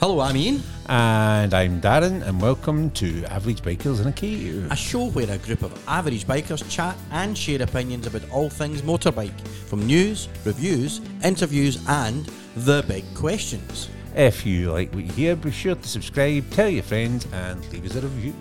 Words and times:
Hello, 0.00 0.20
I'm 0.20 0.36
Ian. 0.36 0.60
And 0.86 1.54
I'm 1.54 1.80
Darren, 1.80 2.26
and 2.26 2.42
welcome 2.42 2.90
to 2.90 3.24
Average 3.26 3.62
Bikers 3.62 4.00
in 4.02 4.08
a 4.08 4.12
Cave. 4.12 4.70
A 4.72 4.76
show 4.76 5.08
where 5.10 5.30
a 5.30 5.38
group 5.38 5.62
of 5.62 5.72
average 5.88 6.26
bikers 6.26 6.68
chat 6.68 6.96
and 7.12 7.38
share 7.38 7.62
opinions 7.62 8.08
about 8.08 8.28
all 8.30 8.50
things 8.50 8.82
motorbike, 8.82 9.40
from 9.68 9.86
news, 9.86 10.28
reviews, 10.44 11.00
interviews, 11.22 11.78
and 11.88 12.28
the 12.56 12.84
big 12.88 13.04
questions. 13.14 13.88
If 14.16 14.44
you 14.44 14.72
like 14.72 14.92
what 14.92 15.04
you 15.04 15.12
hear, 15.12 15.36
be 15.36 15.52
sure 15.52 15.76
to 15.76 15.88
subscribe, 15.88 16.50
tell 16.50 16.68
your 16.68 16.82
friends, 16.82 17.26
and 17.32 17.64
leave 17.72 17.86
us 17.86 17.94
a 17.94 18.00
review. 18.00 18.34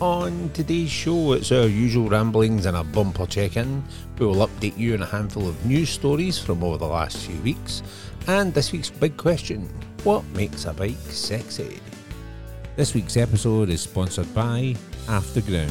On 0.00 0.50
today's 0.52 0.90
show, 0.90 1.34
it's 1.34 1.52
our 1.52 1.68
usual 1.68 2.08
ramblings 2.08 2.66
and 2.66 2.76
a 2.76 2.82
bumper 2.82 3.26
check 3.26 3.56
in. 3.56 3.84
We 4.18 4.26
will 4.26 4.46
update 4.46 4.76
you 4.76 4.94
on 4.94 5.02
a 5.02 5.06
handful 5.06 5.48
of 5.48 5.64
news 5.64 5.90
stories 5.90 6.40
from 6.40 6.64
over 6.64 6.76
the 6.76 6.88
last 6.88 7.18
few 7.18 7.40
weeks, 7.42 7.84
and 8.26 8.52
this 8.52 8.72
week's 8.72 8.90
big 8.90 9.16
question 9.16 9.68
what 10.04 10.24
makes 10.34 10.64
a 10.64 10.72
bike 10.72 10.96
sexy? 11.10 11.78
This 12.74 12.92
week's 12.92 13.16
episode 13.16 13.68
is 13.68 13.82
sponsored 13.82 14.34
by 14.34 14.74
Afterground, 15.06 15.70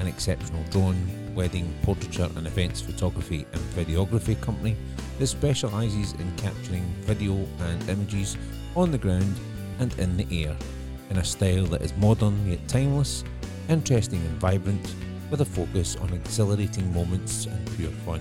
an 0.00 0.08
exceptional 0.08 0.64
drone, 0.70 1.08
wedding, 1.36 1.72
portraiture, 1.84 2.28
and 2.34 2.48
events 2.48 2.80
photography 2.80 3.46
and 3.52 3.62
videography 3.76 4.40
company 4.40 4.76
that 5.20 5.26
specialises 5.28 6.14
in 6.14 6.36
capturing 6.36 6.82
video 7.02 7.46
and 7.60 7.88
images 7.88 8.36
on 8.74 8.90
the 8.90 8.98
ground 8.98 9.38
and 9.78 9.96
in 10.00 10.16
the 10.16 10.44
air 10.44 10.56
in 11.10 11.18
a 11.18 11.24
style 11.24 11.66
that 11.66 11.82
is 11.82 11.96
modern 11.96 12.50
yet 12.50 12.66
timeless, 12.66 13.22
interesting 13.68 14.20
and 14.20 14.40
vibrant, 14.40 14.96
with 15.30 15.42
a 15.42 15.44
focus 15.44 15.94
on 15.96 16.12
exhilarating 16.12 16.92
moments 16.92 17.46
and 17.46 17.76
pure 17.76 17.92
fun. 18.04 18.20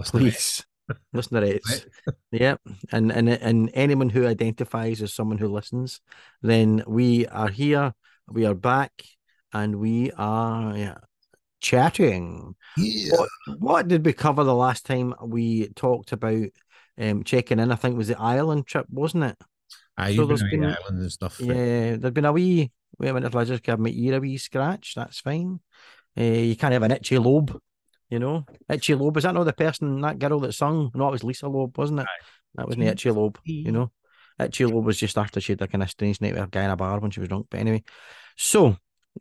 please, 0.00 0.64
listenerettes, 1.14 1.86
Yep, 2.32 2.60
and 2.92 3.12
and 3.12 3.28
and 3.28 3.70
anyone 3.74 4.10
who 4.10 4.26
identifies 4.26 5.02
as 5.02 5.12
someone 5.14 5.38
who 5.38 5.48
listens, 5.48 6.00
then 6.42 6.82
we 6.86 7.26
are 7.28 7.48
here, 7.48 7.94
we 8.28 8.44
are 8.46 8.54
back, 8.54 9.04
and 9.52 9.76
we 9.76 10.10
are 10.12 10.76
yeah, 10.76 10.98
chatting. 11.60 12.56
Yeah. 12.76 13.12
What, 13.16 13.28
what 13.58 13.88
did 13.88 14.04
we 14.04 14.12
cover 14.12 14.44
the 14.44 14.54
last 14.54 14.86
time 14.86 15.14
we 15.22 15.68
talked 15.68 16.12
about 16.12 16.48
um 16.98 17.24
checking 17.24 17.58
in? 17.58 17.70
I 17.70 17.76
think 17.76 17.94
it 17.94 17.98
was 17.98 18.08
the 18.08 18.20
island 18.20 18.66
trip, 18.66 18.86
wasn't 18.90 19.24
it? 19.24 19.36
Ah, 19.96 20.10
So 20.10 20.26
there's 20.26 20.42
been 20.42 20.60
been- 20.60 20.76
and 20.88 21.12
stuff. 21.12 21.40
Yeah, 21.40 21.96
there'd 21.96 22.14
been 22.14 22.24
a 22.24 22.32
wee. 22.32 22.70
Wait 22.98 23.08
a 23.08 23.14
minute, 23.14 23.26
if 23.28 23.36
I 23.36 23.44
just 23.44 23.62
give 23.62 23.78
my 23.78 23.90
ear 23.90 24.16
a 24.16 24.20
wee 24.20 24.36
scratch, 24.38 24.94
that's 24.94 25.20
fine. 25.20 25.60
Uh, 26.16 26.22
you 26.22 26.56
can't 26.56 26.72
have 26.72 26.82
an 26.82 26.92
itchy 26.92 27.18
lobe, 27.18 27.60
you 28.08 28.18
know. 28.20 28.44
Itchy 28.68 28.94
lobe 28.94 29.16
is 29.16 29.24
that 29.24 29.34
not 29.34 29.44
the 29.44 29.52
person 29.52 30.00
that 30.02 30.18
girl 30.18 30.38
that 30.40 30.52
sung? 30.54 30.90
No, 30.94 31.08
it 31.08 31.12
was 31.12 31.24
Lisa 31.24 31.48
Loeb, 31.48 31.76
wasn't 31.76 32.00
it? 32.00 32.06
That 32.54 32.66
wasn't 32.66 32.84
the 32.84 32.90
itchy 32.92 33.10
lobe, 33.10 33.38
you 33.44 33.72
know. 33.72 33.90
Itchy 34.38 34.64
lobe 34.66 34.84
was 34.84 34.98
just 34.98 35.18
after 35.18 35.40
she 35.40 35.52
had 35.52 35.60
like 35.60 35.70
a 35.70 35.72
kind 35.72 35.82
of 35.82 35.90
strange 35.90 36.20
night 36.20 36.34
with 36.34 36.44
a 36.44 36.46
guy 36.46 36.64
in 36.64 36.70
a 36.70 36.76
bar 36.76 37.00
when 37.00 37.10
she 37.10 37.18
was 37.20 37.28
drunk. 37.28 37.46
But 37.50 37.60
anyway, 37.60 37.82
so 38.36 38.76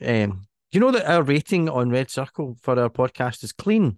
um, 0.06 0.47
you 0.72 0.79
know 0.79 0.91
that 0.91 1.09
our 1.12 1.23
rating 1.23 1.67
on 1.69 1.89
Red 1.89 2.12
Circle 2.12 2.57
for 2.62 2.79
our 2.79 2.89
podcast 2.89 3.44
is 3.44 3.53
clean. 3.53 3.97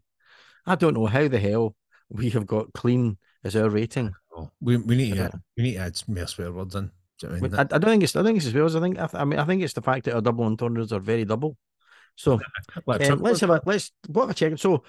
I 0.66 0.75
don't 0.75 0.94
know 0.94 1.06
how 1.08 1.28
the 1.28 1.40
hell 1.40 1.75
we 2.09 2.30
have 2.30 2.46
got 2.46 2.72
clean 2.74 3.18
as 3.46 3.56
our 3.56 3.70
rating. 3.70 4.14
Oh, 4.36 4.50
we, 4.60 4.76
we 4.78 4.98
need 4.98 5.16
to 5.16 5.32
we 5.56 5.64
need 5.64 5.74
to 5.76 5.80
add 5.80 6.02
more 6.08 6.28
swear 6.28 6.52
words 6.52 6.76
in. 6.76 6.92
Do 7.20 7.28
you 7.28 7.30
know 7.30 7.38
I 7.38 7.40
mean? 7.40 7.56
I, 7.56 7.62
I 7.62 7.64
don't 7.64 7.82
think 7.92 8.04
it's. 8.04 8.16
I 8.16 8.24
think 8.24 8.38
it's 8.38 8.48
as 8.48 8.54
well 8.54 8.66
as 8.66 8.76
I 8.76 8.82
think. 8.82 8.98
I, 8.98 9.08
th- 9.08 9.22
I 9.22 9.24
mean, 9.24 9.40
I 9.40 9.46
think 9.46 9.62
it's 9.62 9.74
the 9.74 9.82
fact 9.82 10.06
that 10.06 10.16
our 10.16 10.22
double 10.22 10.44
entendres 10.44 10.92
are 10.92 11.00
very 11.00 11.24
double. 11.24 11.56
So 12.16 12.40
Like 12.86 13.10
um, 13.10 13.20
let's 13.22 13.40
have 13.42 13.52
a 13.52 13.62
let's 13.66 13.92
what 14.08 14.24
have 14.24 14.32
a 14.32 14.34
check. 14.34 14.58
So 14.58 14.84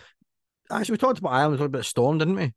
actually, 0.70 0.94
we 0.94 0.98
talked 0.98 1.18
about 1.18 1.32
Ireland, 1.32 1.52
we 1.52 1.58
talked 1.58 1.74
about 1.74 1.84
Storm, 1.84 2.18
didn't 2.18 2.36
we? 2.36 2.54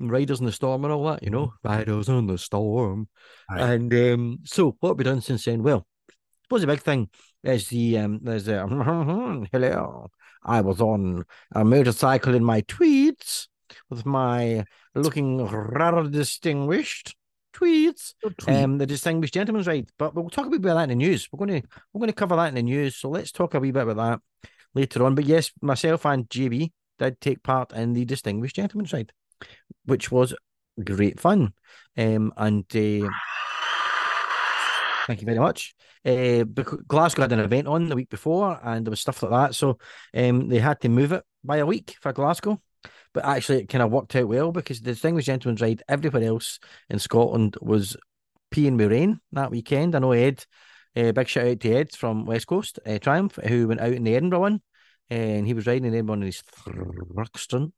And 0.00 0.10
Riders 0.10 0.40
in 0.40 0.46
the 0.46 0.52
Storm 0.52 0.84
and 0.84 0.92
all 0.92 1.04
that, 1.06 1.22
you 1.22 1.30
know, 1.30 1.52
Riders 1.62 2.08
on 2.08 2.26
the 2.26 2.38
Storm. 2.38 3.08
Aye. 3.48 3.74
And 3.74 3.94
um, 3.94 4.38
so 4.44 4.76
what 4.80 4.90
have 4.90 4.98
we 4.98 5.04
done 5.04 5.20
since 5.20 5.44
then? 5.44 5.62
Well, 5.62 5.86
I 6.10 6.14
suppose 6.44 6.62
the 6.62 6.66
big 6.66 6.80
thing 6.80 7.08
is 7.44 7.68
the 7.68 7.98
um, 7.98 8.20
there's 8.22 8.46
the 8.46 8.66
hello. 9.52 10.10
I 10.46 10.60
was 10.62 10.80
on 10.80 11.24
a 11.54 11.64
motorcycle 11.64 12.34
in 12.34 12.44
my 12.44 12.62
tweeds 12.62 13.48
with 13.94 14.06
my 14.06 14.64
looking 14.94 15.44
rather 15.46 16.08
distinguished 16.08 17.16
tweeds. 17.52 18.14
Um, 18.46 18.78
the 18.78 18.86
distinguished 18.86 19.34
gentleman's 19.34 19.66
ride. 19.66 19.88
But 19.98 20.14
we'll 20.14 20.28
talk 20.28 20.46
a 20.46 20.50
bit 20.50 20.60
about 20.60 20.74
that 20.74 20.82
in 20.84 20.98
the 20.98 21.04
news. 21.06 21.28
We're 21.32 21.46
going 21.46 21.62
to 21.62 21.68
we're 21.92 22.00
going 22.00 22.08
to 22.08 22.14
cover 22.14 22.36
that 22.36 22.48
in 22.48 22.54
the 22.54 22.62
news. 22.62 22.96
So 22.96 23.08
let's 23.08 23.32
talk 23.32 23.54
a 23.54 23.60
wee 23.60 23.70
bit 23.70 23.84
about 23.84 23.96
that 23.96 24.48
later 24.74 25.04
on. 25.04 25.14
But 25.14 25.24
yes, 25.24 25.50
myself 25.62 26.04
and 26.04 26.28
JB 26.28 26.72
did 26.98 27.20
take 27.20 27.42
part 27.42 27.72
in 27.72 27.92
the 27.92 28.04
distinguished 28.04 28.56
gentleman's 28.56 28.92
ride, 28.92 29.12
which 29.84 30.10
was 30.10 30.34
great 30.82 31.20
fun. 31.20 31.52
Um, 31.96 32.32
and 32.36 32.64
uh, 32.64 33.08
thank 35.06 35.20
you 35.20 35.26
very 35.26 35.38
much. 35.38 35.74
Uh, 36.04 36.44
because 36.44 36.80
Glasgow 36.86 37.22
had 37.22 37.32
an 37.32 37.40
event 37.40 37.66
on 37.66 37.88
the 37.88 37.96
week 37.96 38.10
before, 38.10 38.60
and 38.62 38.84
there 38.84 38.90
was 38.90 39.00
stuff 39.00 39.22
like 39.22 39.32
that. 39.32 39.54
So 39.54 39.78
um, 40.14 40.48
they 40.48 40.58
had 40.58 40.80
to 40.82 40.88
move 40.90 41.12
it 41.12 41.24
by 41.42 41.58
a 41.58 41.66
week 41.66 41.96
for 42.00 42.12
Glasgow. 42.12 42.60
But 43.14 43.24
actually, 43.24 43.60
it 43.60 43.68
kind 43.68 43.82
of 43.82 43.92
worked 43.92 44.14
out 44.16 44.28
well 44.28 44.52
because 44.52 44.80
the 44.80 44.90
distinguished 44.90 45.26
gentleman's 45.26 45.62
ride 45.62 45.82
everywhere 45.88 46.24
else 46.24 46.58
in 46.90 46.98
Scotland 46.98 47.56
was 47.62 47.96
peeing 48.52 48.76
with 48.76 48.90
rain 48.90 49.20
that 49.32 49.52
weekend. 49.52 49.94
I 49.94 50.00
know 50.00 50.12
Ed, 50.12 50.44
uh, 50.96 51.12
big 51.12 51.28
shout 51.28 51.46
out 51.46 51.60
to 51.60 51.72
Ed 51.72 51.92
from 51.92 52.26
West 52.26 52.48
Coast 52.48 52.80
uh, 52.84 52.98
Triumph, 52.98 53.36
who 53.46 53.68
went 53.68 53.80
out 53.80 53.92
in 53.92 54.02
the 54.02 54.16
Edinburgh 54.16 54.40
one, 54.40 54.62
and 55.08 55.46
he 55.46 55.54
was 55.54 55.66
riding 55.66 55.84
in 55.84 55.94
Edinburgh 55.94 56.16
in 56.16 56.22
his 56.22 56.42
Thruxton, 56.42 57.72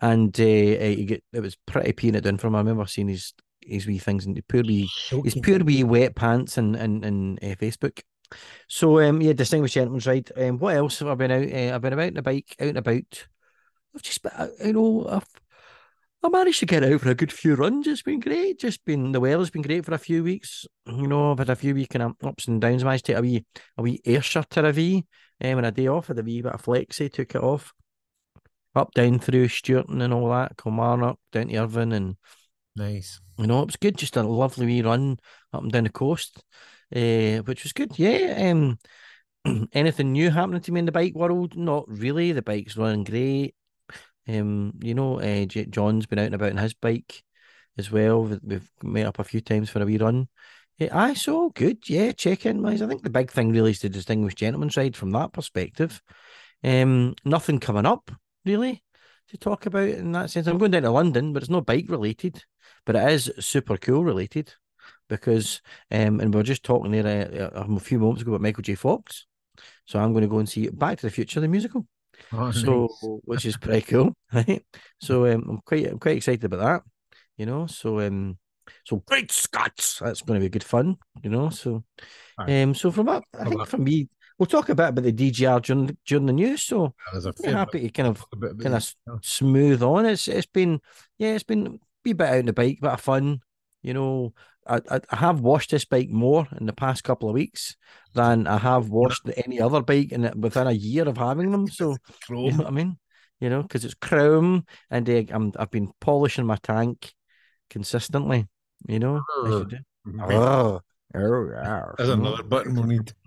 and 0.00 0.38
uh, 0.40 0.42
he 0.42 1.04
get, 1.04 1.24
it 1.32 1.40
was 1.40 1.56
pretty 1.66 1.92
peeing 1.92 2.16
it 2.16 2.22
down 2.22 2.38
from 2.38 2.48
him. 2.48 2.56
I 2.56 2.58
remember 2.60 2.86
seeing 2.86 3.08
his 3.08 3.34
his 3.60 3.86
wee 3.86 3.98
things 3.98 4.26
and 4.26 4.40
pure 4.48 4.64
wee 4.64 4.90
his 5.22 5.36
pure 5.36 5.62
wee 5.62 5.84
wet 5.84 6.16
pants 6.16 6.58
and 6.58 6.74
and 6.76 7.04
and 7.04 7.38
uh, 7.44 7.54
Facebook. 7.56 8.00
So 8.68 9.00
um 9.00 9.20
yeah, 9.20 9.34
distinguished 9.34 9.74
gentleman's 9.74 10.06
ride. 10.06 10.30
Um, 10.36 10.58
what 10.58 10.76
else 10.76 10.98
have 11.00 11.08
I 11.08 11.14
been 11.14 11.30
out? 11.30 11.52
Uh, 11.52 11.74
I've 11.74 11.82
been 11.82 11.92
about 11.92 12.14
the 12.14 12.22
bike, 12.22 12.56
out 12.58 12.68
and 12.68 12.78
about. 12.78 13.26
I've 13.94 14.02
just 14.02 14.24
you 14.64 14.72
know, 14.72 15.06
I've 15.08 15.26
I 16.24 16.28
managed 16.28 16.60
to 16.60 16.66
get 16.66 16.84
out 16.84 17.00
for 17.00 17.10
a 17.10 17.16
good 17.16 17.32
few 17.32 17.56
runs. 17.56 17.86
It's 17.88 18.02
been 18.02 18.20
great. 18.20 18.60
Just 18.60 18.84
been 18.84 19.10
the 19.10 19.18
weather's 19.18 19.50
been 19.50 19.62
great 19.62 19.84
for 19.84 19.92
a 19.94 19.98
few 19.98 20.22
weeks. 20.22 20.64
You 20.86 21.08
know, 21.08 21.32
I've 21.32 21.38
had 21.38 21.50
a 21.50 21.56
few 21.56 21.74
wee 21.74 21.86
kind 21.86 22.02
of 22.04 22.14
ups 22.22 22.46
and 22.46 22.60
downs. 22.60 22.84
managed 22.84 23.06
to 23.06 23.12
take 23.12 23.18
a 23.18 23.22
wee 23.22 23.44
a 23.76 23.82
wee 23.82 24.00
Ayrshire 24.04 24.44
to 24.50 24.66
a 24.66 24.72
V, 24.72 25.04
um, 25.42 25.58
and 25.58 25.66
a 25.66 25.72
day 25.72 25.88
off. 25.88 26.06
Had 26.06 26.20
a 26.20 26.22
wee 26.22 26.40
bit 26.40 26.52
of 26.52 26.62
flexi, 26.62 27.12
took 27.12 27.34
it 27.34 27.42
off. 27.42 27.72
Up 28.74 28.92
down 28.94 29.18
through 29.18 29.48
Stewarton 29.48 30.00
and 30.00 30.14
all 30.14 30.30
that, 30.30 30.56
Kilmarnock, 30.56 31.18
down 31.32 31.48
to 31.48 31.56
Irvine, 31.56 31.92
and 31.92 32.16
Nice. 32.76 33.20
you 33.36 33.46
know, 33.48 33.60
it 33.62 33.66
was 33.66 33.76
good. 33.76 33.98
Just 33.98 34.16
a 34.16 34.22
lovely 34.22 34.66
wee 34.66 34.82
run 34.82 35.18
up 35.52 35.62
and 35.62 35.72
down 35.72 35.84
the 35.84 35.90
coast, 35.90 36.42
uh, 36.94 37.42
which 37.42 37.64
was 37.64 37.72
good. 37.72 37.98
Yeah. 37.98 38.50
Um, 38.50 38.78
anything 39.72 40.12
new 40.12 40.30
happening 40.30 40.62
to 40.62 40.72
me 40.72 40.78
in 40.78 40.86
the 40.86 40.92
bike 40.92 41.14
world? 41.14 41.56
Not 41.56 41.84
really. 41.88 42.30
The 42.30 42.42
bike's 42.42 42.76
running 42.76 43.04
great. 43.04 43.56
Um, 44.28 44.74
you 44.80 44.94
know, 44.94 45.20
uh, 45.20 45.44
J- 45.44 45.66
John's 45.66 46.06
been 46.06 46.18
out 46.18 46.26
and 46.26 46.34
about 46.34 46.50
on 46.52 46.58
his 46.58 46.74
bike 46.74 47.22
as 47.78 47.90
well. 47.90 48.24
We've, 48.24 48.70
met 48.82 49.06
up 49.06 49.18
a 49.18 49.24
few 49.24 49.40
times 49.40 49.70
for 49.70 49.82
a 49.82 49.86
wee 49.86 49.98
run. 49.98 50.28
Uh, 50.80 50.88
aye, 50.92 51.14
so 51.14 51.50
good. 51.50 51.88
Yeah, 51.88 52.12
check 52.12 52.46
in, 52.46 52.62
guys. 52.62 52.82
I 52.82 52.86
think 52.86 53.02
the 53.02 53.10
big 53.10 53.30
thing 53.30 53.50
really 53.50 53.72
is 53.72 53.80
the 53.80 53.88
distinguished 53.88 54.38
gentleman's 54.38 54.76
ride 54.76 54.96
from 54.96 55.10
that 55.12 55.32
perspective. 55.32 56.02
Um, 56.64 57.14
nothing 57.24 57.58
coming 57.58 57.86
up 57.86 58.10
really 58.44 58.82
to 59.28 59.36
talk 59.36 59.66
about 59.66 59.88
in 59.88 60.12
that 60.12 60.30
sense. 60.30 60.46
I'm 60.46 60.58
going 60.58 60.70
down 60.70 60.82
to 60.82 60.90
London, 60.90 61.32
but 61.32 61.42
it's 61.42 61.50
not 61.50 61.66
bike 61.66 61.86
related, 61.88 62.44
but 62.84 62.96
it 62.96 63.10
is 63.10 63.32
super 63.40 63.76
cool 63.76 64.04
related 64.04 64.54
because 65.08 65.60
um, 65.90 66.20
and 66.20 66.32
we 66.32 66.40
are 66.40 66.44
just 66.44 66.62
talking 66.64 66.92
there 66.92 67.50
uh, 67.54 67.64
a 67.64 67.80
few 67.80 67.98
moments 67.98 68.22
ago 68.22 68.32
about 68.32 68.42
Michael 68.42 68.62
J. 68.62 68.74
Fox. 68.74 69.26
So 69.86 69.98
I'm 69.98 70.12
going 70.12 70.22
to 70.22 70.28
go 70.28 70.38
and 70.38 70.48
see 70.48 70.68
Back 70.68 70.98
to 70.98 71.06
the 71.06 71.10
Future 71.10 71.40
the 71.40 71.48
musical. 71.48 71.86
Oh, 72.32 72.50
So 72.50 72.88
nice. 72.88 73.08
which 73.24 73.46
is 73.46 73.56
pretty 73.56 73.82
cool, 73.82 74.14
right? 74.32 74.64
So 75.00 75.26
um, 75.26 75.44
I'm 75.48 75.58
quite 75.64 75.86
I'm 75.86 75.98
quite 75.98 76.16
excited 76.16 76.44
about 76.44 76.60
that. 76.60 76.82
You 77.36 77.46
know, 77.46 77.66
so 77.66 78.00
um, 78.00 78.38
So 78.84 79.02
great 79.06 79.32
Scots, 79.32 79.98
that's 80.00 80.22
going 80.22 80.38
to 80.40 80.44
be 80.44 80.50
good 80.50 80.64
fun, 80.64 80.96
you 81.22 81.30
know. 81.30 81.50
So, 81.50 81.84
Aye. 82.38 82.62
um, 82.62 82.74
so 82.74 82.90
from 82.90 83.06
that, 83.06 83.22
I 83.38 83.44
think 83.44 83.66
for 83.66 83.78
me, 83.78 84.08
we'll 84.38 84.46
talk 84.46 84.68
a 84.68 84.74
bit 84.74 84.88
about 84.88 85.04
the 85.04 85.12
DGR 85.12 85.60
during 85.60 85.96
during 86.06 86.26
the 86.26 86.32
news. 86.32 86.62
So 86.62 86.94
I'm 87.12 87.54
happy 87.54 87.80
to 87.80 87.90
kind 87.90 88.08
of 88.08 88.24
bit 88.38 88.58
kind 88.60 88.74
of. 88.74 88.94
Smooth 89.22 89.82
on. 89.82 90.06
It's 90.06 90.28
it's 90.28 90.46
been 90.46 90.80
yeah, 91.18 91.34
it's 91.34 91.44
been 91.44 91.66
a 91.66 92.14
bit 92.14 92.20
out 92.20 92.38
on 92.38 92.46
the 92.46 92.52
bike, 92.52 92.78
bit 92.80 92.90
of 92.92 93.00
fun. 93.00 93.40
You 93.82 93.94
know, 93.94 94.34
I, 94.66 95.00
I 95.10 95.16
have 95.16 95.40
washed 95.40 95.70
this 95.70 95.84
bike 95.84 96.08
more 96.08 96.46
in 96.58 96.66
the 96.66 96.72
past 96.72 97.04
couple 97.04 97.28
of 97.28 97.34
weeks 97.34 97.76
than 98.14 98.46
I 98.46 98.58
have 98.58 98.90
washed 98.90 99.28
any 99.44 99.60
other 99.60 99.82
bike 99.82 100.12
in 100.12 100.24
it 100.24 100.36
within 100.36 100.66
a 100.66 100.72
year 100.72 101.08
of 101.08 101.16
having 101.16 101.50
them. 101.50 101.68
So 101.68 101.96
you 102.44 102.52
know 102.52 102.58
what 102.58 102.66
I 102.68 102.70
mean? 102.70 102.98
You 103.40 103.50
know, 103.50 103.62
because 103.62 103.84
it's 103.84 103.94
chrome 103.94 104.64
and 104.90 105.08
uh, 105.08 105.22
I'm 105.30 105.52
I've 105.58 105.70
been 105.70 105.90
polishing 106.00 106.46
my 106.46 106.56
tank 106.62 107.12
consistently. 107.70 108.46
You 108.86 108.98
know. 109.00 109.22
Oh, 110.30 110.80
oh, 111.14 111.50
yeah. 111.52 111.84
There's 111.96 112.08
another 112.08 112.42
button 112.42 112.74
we 112.74 112.96
need. 112.96 113.12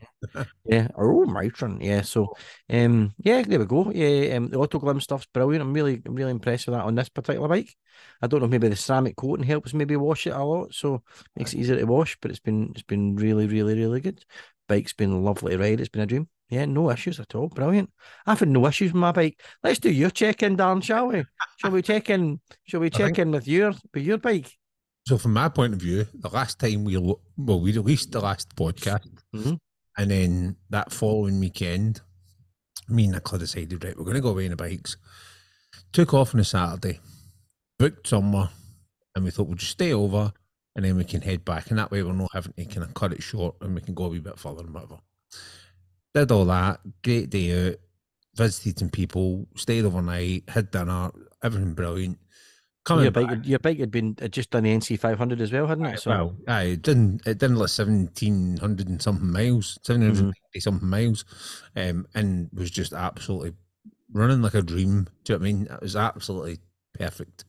Yeah. 0.66 0.88
Oh, 0.98 1.26
my 1.26 1.46
Mitron. 1.46 1.84
Yeah. 1.84 2.02
So, 2.02 2.36
um, 2.72 3.14
yeah, 3.20 3.44
there 3.44 3.60
we 3.60 3.66
go. 3.66 3.92
Yeah. 3.92 4.36
Um, 4.36 4.50
the 4.50 4.58
Autoglym 4.58 5.00
stuff's 5.00 5.28
brilliant. 5.28 5.62
I'm 5.62 5.74
really, 5.74 6.02
I'm 6.04 6.16
really 6.16 6.32
impressed 6.32 6.66
with 6.66 6.76
that 6.76 6.86
on 6.86 6.96
this 6.96 7.10
particular 7.10 7.48
bike. 7.48 7.76
I 8.24 8.28
don't 8.28 8.42
know. 8.42 8.48
Maybe 8.48 8.68
the 8.68 8.76
ceramic 8.76 9.16
coating 9.18 9.46
helps 9.46 9.76
maybe 9.76 9.96
wash 9.96 10.26
it 10.26 10.32
a 10.32 10.44
lot, 10.44 10.74
so 10.74 11.04
makes 11.36 11.54
it 11.54 11.60
easier 11.60 11.78
to 11.78 11.84
wash. 11.86 12.18
But 12.20 12.32
it's 12.32 12.40
been, 12.40 12.72
it's 12.72 12.82
been 12.82 13.16
really, 13.16 13.46
really, 13.46 13.78
really 13.78 14.02
good. 14.02 14.26
Bike's 14.68 14.94
been 14.94 15.24
lovely 15.24 15.52
to 15.52 15.60
ride. 15.60 15.80
It's 15.80 15.90
been 15.90 16.02
a 16.02 16.08
dream. 16.08 16.28
Yeah, 16.50 16.66
no 16.66 16.92
issues 16.92 17.20
at 17.20 17.36
all. 17.36 17.50
Brilliant. 17.50 17.92
I've 18.26 18.40
had 18.40 18.50
no 18.50 18.66
issues 18.68 18.94
with 18.94 19.00
my 19.00 19.12
bike. 19.12 19.40
Let's 19.64 19.80
do 19.80 19.92
your 19.92 20.12
check 20.12 20.44
in, 20.44 20.58
Darren, 20.58 20.84
shall 20.84 21.08
we? 21.08 21.24
Shall 21.58 21.72
we 21.72 21.82
check 21.82 22.10
in? 22.10 22.40
Shall 22.66 22.80
we 22.80 22.90
check 22.90 23.20
in 23.20 23.32
with 23.32 23.48
your 23.48 23.74
with 23.94 24.04
your 24.04 24.18
bike? 24.18 24.52
So 25.08 25.20
from 25.20 25.34
my 25.34 25.50
point 25.50 25.74
of 25.74 25.80
view, 25.80 26.08
the 26.16 26.30
last 26.30 26.58
time 26.60 26.84
we 26.84 26.98
well 26.98 27.20
we 27.38 27.72
released 27.74 28.12
the 28.12 28.20
last 28.22 28.56
podcast, 28.56 29.08
Mhm. 29.34 29.60
and 29.98 30.12
then 30.12 30.56
that 30.72 30.92
following 30.92 31.40
weekend, 31.40 32.02
me 32.88 33.04
and 33.04 33.14
Nicola 33.14 33.40
decided 33.40 33.84
right 33.84 33.96
we're 33.96 34.04
going 34.04 34.16
to 34.16 34.22
go 34.22 34.30
away 34.30 34.46
on 34.46 34.52
the 34.52 34.56
bikes. 34.56 34.98
Took 35.94 36.14
off 36.16 36.34
on 36.34 36.40
a 36.42 36.44
Saturday, 36.44 37.00
booked 37.78 38.08
somewhere, 38.08 38.50
and 39.16 39.24
we 39.24 39.30
thought 39.32 39.48
we'll 39.48 39.58
just 39.58 39.74
stay 39.74 39.94
over, 39.94 40.34
and 40.76 40.84
then 40.84 40.96
we 40.98 41.04
can 41.04 41.22
head 41.22 41.46
back, 41.46 41.70
and 41.70 41.78
that 41.78 41.92
way 41.92 42.02
we're 42.02 42.12
not 42.14 42.34
having 42.34 42.54
to 42.54 42.66
kind 42.66 42.84
of 42.84 42.94
cut 42.96 43.14
it 43.14 43.22
short, 43.22 43.56
and 43.62 43.76
we 43.76 43.82
can 43.82 43.94
go 43.94 44.06
a 44.06 44.10
wee 44.10 44.20
bit 44.20 44.40
further 44.40 44.64
and 44.64 44.74
whatever. 44.74 45.00
Did 46.16 46.32
all 46.32 46.46
that, 46.46 46.80
great 47.04 47.30
day 47.30 47.68
out, 47.68 47.76
visited 48.36 48.80
some 48.80 48.90
people, 48.90 49.48
stayed 49.56 49.86
overnight, 49.86 50.50
had 50.50 50.72
dinner, 50.72 51.12
everything 51.44 51.76
brilliant. 51.76 52.18
Coming 52.86 53.04
Your 53.06 53.12
back, 53.12 53.28
bike, 53.28 53.40
your 53.44 53.60
bike 53.60 53.80
had 53.80 53.90
been 53.92 54.16
had 54.20 54.32
just 54.32 54.52
done 54.52 54.64
the 54.64 54.70
NC 54.70 55.00
500 55.00 55.42
as 55.42 55.52
well, 55.52 55.66
hadn't 55.66 55.86
it? 55.88 56.00
So 56.00 56.12
well, 56.12 56.36
aye, 56.48 56.64
it 56.64 56.84
didn't 56.84 57.26
it 57.26 57.40
didn't 57.40 57.56
last 57.58 57.76
seventeen 57.76 58.58
hundred 58.58 58.88
and 58.88 59.02
something 59.02 59.32
miles, 59.32 59.80
seven 59.82 60.04
hundred 60.04 60.18
and 60.20 60.26
ninety 60.28 60.60
something 60.60 60.88
miles, 60.88 61.26
um, 61.76 62.06
and 62.14 62.48
was 62.54 62.70
just 62.70 62.94
absolutely 62.94 63.54
running 64.14 64.42
like 64.44 64.54
a 64.54 64.62
dream. 64.62 65.08
Do 65.24 65.34
you 65.34 65.40
know 65.40 65.42
what 65.42 65.50
I 65.50 65.52
mean? 65.54 65.68
It 65.72 65.82
was 65.82 65.96
absolutely 65.96 66.60
perfect. 66.94 67.46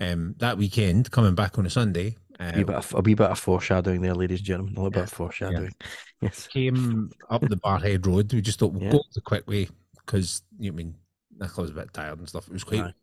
Um, 0.00 0.34
that 0.38 0.56
weekend, 0.56 1.10
coming 1.10 1.34
back 1.34 1.58
on 1.58 1.66
a 1.66 1.70
Sunday, 1.70 2.16
uh, 2.40 2.52
a 2.54 2.56
wee 2.58 2.64
bit 2.64 2.74
of, 2.76 2.94
a 2.94 3.00
wee 3.00 3.14
bit 3.14 3.30
of 3.30 3.38
foreshadowing 3.38 4.00
there, 4.00 4.14
ladies 4.14 4.38
and 4.40 4.46
gentlemen. 4.46 4.74
A 4.76 4.78
little 4.78 4.90
bit 4.90 5.02
of 5.04 5.12
foreshadowing. 5.12 5.74
Yes. 6.22 6.46
came 6.46 7.10
up 7.28 7.42
the 7.42 7.56
Barrhead 7.56 8.06
Road. 8.06 8.32
We 8.32 8.40
just 8.40 8.58
thought 8.58 8.72
we'll 8.72 8.84
Yeah. 8.84 8.92
go 8.92 9.02
the 9.14 9.20
quick 9.20 9.46
way 9.46 9.68
because 10.06 10.40
you 10.58 10.70
know, 10.70 10.74
I 10.74 10.76
mean 10.76 10.94
Nicola 11.38 11.64
was 11.64 11.70
a 11.70 11.74
bit 11.74 11.92
tired 11.92 12.18
and 12.18 12.26
stuff. 12.26 12.46
It 12.46 12.54
was 12.54 12.64
quite. 12.64 12.94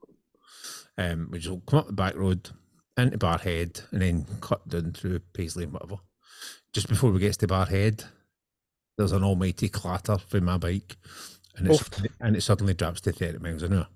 Um, 1.02 1.30
we 1.32 1.40
just 1.40 1.66
come 1.66 1.80
up 1.80 1.88
the 1.88 1.94
back 1.94 2.16
road 2.16 2.50
into 2.98 3.18
Barrhead 3.18 3.82
and 3.92 4.02
then 4.02 4.26
cut 4.40 4.68
down 4.68 4.94
through 4.94 5.20
Paisley 5.34 5.64
and 5.64 5.74
whatever. 5.74 5.98
Just 6.74 6.88
before 6.88 7.12
we 7.12 7.20
get 7.20 7.34
to 7.40 7.48
Barrhead, 7.48 8.06
there's 8.98 9.12
an 9.12 9.24
almighty 9.24 9.68
clatter 9.70 10.18
from 10.18 10.46
my 10.46 10.58
bike, 10.58 10.98
and 11.58 11.68
it's, 11.68 11.82
Oof. 11.82 11.90
and 12.20 12.36
it 12.36 12.42
suddenly 12.42 12.74
drops 12.74 13.02
to 13.02 13.12
thirty 13.12 13.40
miles 13.40 13.64
an 13.64 13.74
hour. 13.74 13.88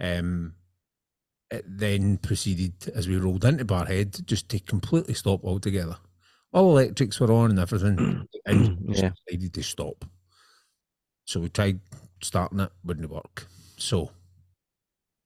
Um, 0.00 0.54
it 1.50 1.64
then 1.66 2.16
proceeded 2.18 2.88
as 2.94 3.08
we 3.08 3.16
rolled 3.16 3.44
into 3.44 3.64
Barrhead 3.64 4.24
just 4.24 4.48
to 4.50 4.60
completely 4.60 5.14
stop 5.14 5.44
altogether. 5.44 5.96
All 6.52 6.70
electrics 6.78 7.20
were 7.20 7.32
on 7.32 7.50
and 7.50 7.58
everything, 7.58 8.26
and 8.46 8.78
just 8.88 9.02
Yeah. 9.02 9.10
decided 9.26 9.54
to 9.54 9.62
stop. 9.62 10.04
So 11.26 11.40
we 11.40 11.50
tried 11.50 11.80
starting 12.22 12.60
it, 12.60 12.72
wouldn't 12.84 13.10
work. 13.10 13.46
So 13.76 14.10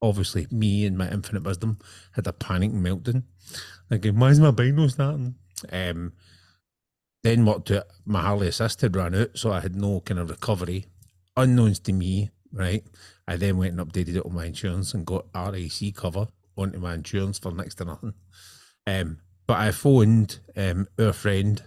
obviously, 0.03 0.47
me 0.51 0.85
and 0.85 0.99
my 0.99 1.09
infinite 1.11 1.45
wisdom 1.45 1.79
had 2.13 2.27
a 2.27 2.33
panic 2.33 2.73
meltdown. 2.73 3.23
Thinking, 3.89 4.19
why 4.19 4.31
is 4.31 4.41
my 4.41 4.51
bike 4.51 4.75
not 4.75 4.91
starting? 4.91 5.37
Um, 5.71 6.13
then 7.23 7.45
what 7.45 7.67
to 7.67 7.87
my 8.05 8.21
Harley 8.21 8.49
assisted 8.49 8.97
ran 8.97 9.15
out, 9.15 9.39
so 9.39 9.53
I 9.53 9.61
had 9.61 9.77
no 9.77 10.01
kind 10.01 10.19
of 10.21 10.31
recovery. 10.31 10.87
Unknowns 11.37 11.79
to 11.81 11.93
me, 11.93 12.31
right? 12.53 12.85
I 13.29 13.37
then 13.37 13.57
went 13.57 13.79
and 13.79 13.89
updated 13.89 14.17
it 14.17 14.27
on 14.27 14.35
my 14.35 14.47
insurance 14.47 14.93
and 14.93 15.07
got 15.07 15.27
RAC 15.35 15.95
cover 15.95 16.27
onto 16.57 16.79
my 16.79 16.95
insurance 16.95 17.39
for 17.39 17.53
next 17.53 17.77
to 17.77 17.85
nothing. 17.85 18.15
Um, 18.87 19.19
but 19.47 19.59
I 19.59 19.71
phoned 19.71 20.41
um, 20.57 20.89
our 20.99 21.13
friend, 21.13 21.63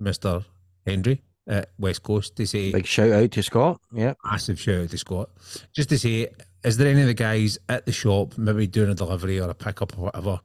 Mr. 0.00 0.44
Henry 0.86 1.22
at 1.46 1.70
West 1.78 2.02
Coast, 2.02 2.36
to 2.36 2.46
say 2.46 2.72
Big 2.72 2.86
shout 2.86 3.10
out 3.10 3.30
to 3.32 3.42
Scott. 3.42 3.80
Yeah. 3.92 4.14
massive 4.24 4.60
shout 4.60 4.82
out 4.82 4.90
to 4.90 4.98
Scott. 4.98 5.30
Just 5.74 5.88
to 5.88 5.98
say, 5.98 6.28
is 6.62 6.76
there 6.76 6.88
any 6.88 7.02
of 7.02 7.06
the 7.06 7.14
guys 7.14 7.58
at 7.68 7.86
the 7.86 7.92
shop 7.92 8.36
maybe 8.36 8.66
doing 8.66 8.90
a 8.90 8.94
delivery 8.94 9.40
or 9.40 9.48
a 9.48 9.54
pickup 9.54 9.96
or 9.96 10.02
whatever? 10.02 10.40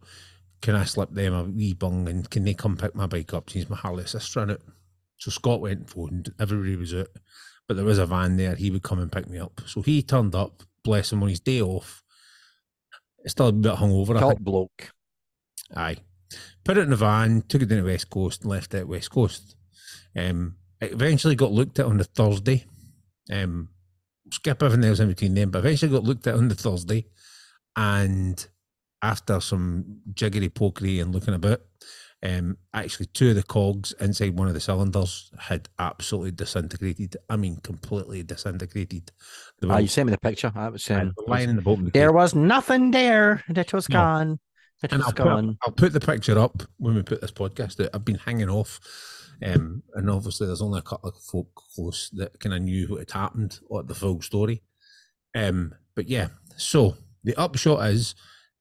Can 0.61 0.75
I 0.75 0.85
slip 0.85 1.11
them 1.11 1.33
a 1.33 1.43
wee 1.43 1.73
bung 1.73 2.07
and 2.07 2.29
can 2.29 2.43
they 2.43 2.53
come 2.53 2.77
pick 2.77 2.95
my 2.95 3.05
bike 3.05 3.33
up 3.33 3.49
since 3.49 3.69
my 3.69 3.75
Harley 3.75 4.03
assist 4.03 4.35
ran 4.35 4.51
out? 4.51 4.61
So 5.17 5.31
Scott 5.31 5.61
went 5.61 5.79
and 5.79 5.89
phoned, 5.89 6.33
everybody 6.39 6.75
was 6.75 6.93
out, 6.93 7.09
but 7.67 7.75
there 7.75 7.85
was 7.85 7.99
a 7.99 8.05
van 8.05 8.37
there, 8.37 8.55
he 8.55 8.71
would 8.71 8.83
come 8.83 8.99
and 8.99 9.11
pick 9.11 9.29
me 9.29 9.39
up. 9.39 9.61
So 9.65 9.81
he 9.81 10.01
turned 10.01 10.35
up, 10.35 10.63
bless 10.83 11.11
him, 11.11 11.23
on 11.23 11.29
his 11.29 11.39
day 11.39 11.61
off. 11.61 12.03
It's 13.19 13.31
still 13.31 13.47
a 13.47 13.51
bit 13.51 13.75
hungover, 13.75 14.19
Top 14.19 14.39
bloke. 14.39 14.91
Aye. 15.75 15.97
Put 16.63 16.77
it 16.77 16.81
in 16.81 16.89
the 16.89 16.95
van, 16.95 17.43
took 17.47 17.61
it 17.61 17.67
down 17.67 17.79
to 17.79 17.85
West 17.85 18.09
Coast 18.09 18.41
and 18.41 18.51
left 18.51 18.73
it 18.73 18.79
at 18.79 18.87
West 18.87 19.11
Coast. 19.11 19.55
Um, 20.15 20.55
it 20.79 20.91
eventually 20.91 21.35
got 21.35 21.51
looked 21.51 21.79
at 21.79 21.85
on 21.85 21.97
the 21.97 22.03
Thursday. 22.03 22.65
Um, 23.31 23.69
skip 24.31 24.61
everything 24.63 24.89
else 24.89 24.99
in 24.99 25.07
between 25.09 25.33
them, 25.33 25.51
but 25.51 25.59
eventually 25.59 25.91
got 25.91 26.03
looked 26.03 26.27
at 26.27 26.35
on 26.35 26.47
the 26.47 26.55
Thursday. 26.55 27.07
And 27.75 28.45
after 29.01 29.39
some 29.39 29.99
jiggery 30.13 30.49
pokery 30.49 31.01
and 31.01 31.13
looking 31.13 31.33
about, 31.33 31.61
um, 32.23 32.57
actually 32.73 33.05
two 33.07 33.29
of 33.29 33.35
the 33.35 33.43
cogs 33.43 33.91
inside 33.99 34.37
one 34.37 34.47
of 34.47 34.53
the 34.55 34.59
cylinders 34.59 35.29
had 35.37 35.69
absolutely 35.77 36.31
disintegrated. 36.31 37.17
I 37.29 37.35
mean, 37.35 37.57
completely 37.57 38.23
disintegrated. 38.23 39.11
Ah, 39.69 39.77
you 39.77 39.87
sent 39.87 40.07
me 40.07 40.11
the 40.11 40.17
picture. 40.17 40.51
That 40.55 40.71
was 40.71 40.89
um, 40.89 41.13
lying 41.27 41.49
in 41.49 41.55
the 41.57 41.61
bottom 41.61 41.85
the 41.85 41.91
there 41.91 42.11
was 42.13 42.33
nothing 42.33 42.91
there. 42.91 43.43
It 43.47 43.73
was 43.73 43.89
No. 43.89 43.97
gone. 43.97 44.39
It 44.83 44.91
And 44.91 44.99
was 44.99 45.07
I'll 45.07 45.13
put, 45.13 45.23
gone. 45.23 45.57
I'll 45.63 45.71
put 45.73 45.93
the 45.93 45.99
picture 45.99 46.37
up 46.39 46.63
when 46.77 46.95
we 46.95 47.03
put 47.03 47.21
this 47.21 47.31
podcast 47.31 47.83
out. 47.83 47.91
I've 47.93 48.05
been 48.05 48.15
hanging 48.15 48.49
off. 48.49 48.79
Um, 49.43 49.83
and 49.93 50.09
obviously, 50.09 50.47
there's 50.47 50.61
only 50.61 50.79
a 50.79 50.83
couple 50.83 51.09
of 51.09 51.17
folk 51.17 51.53
close 51.55 52.09
that 52.13 52.39
kind 52.39 52.55
of 52.55 52.61
knew 52.61 52.87
what 52.87 52.99
had 52.99 53.11
happened 53.11 53.59
or 53.67 53.83
the 53.83 53.95
full 53.95 54.21
story. 54.21 54.61
Um, 55.35 55.75
but 55.95 56.07
yeah, 56.07 56.27
so 56.55 56.95
the 57.23 57.35
upshot 57.35 57.89
is 57.89 58.15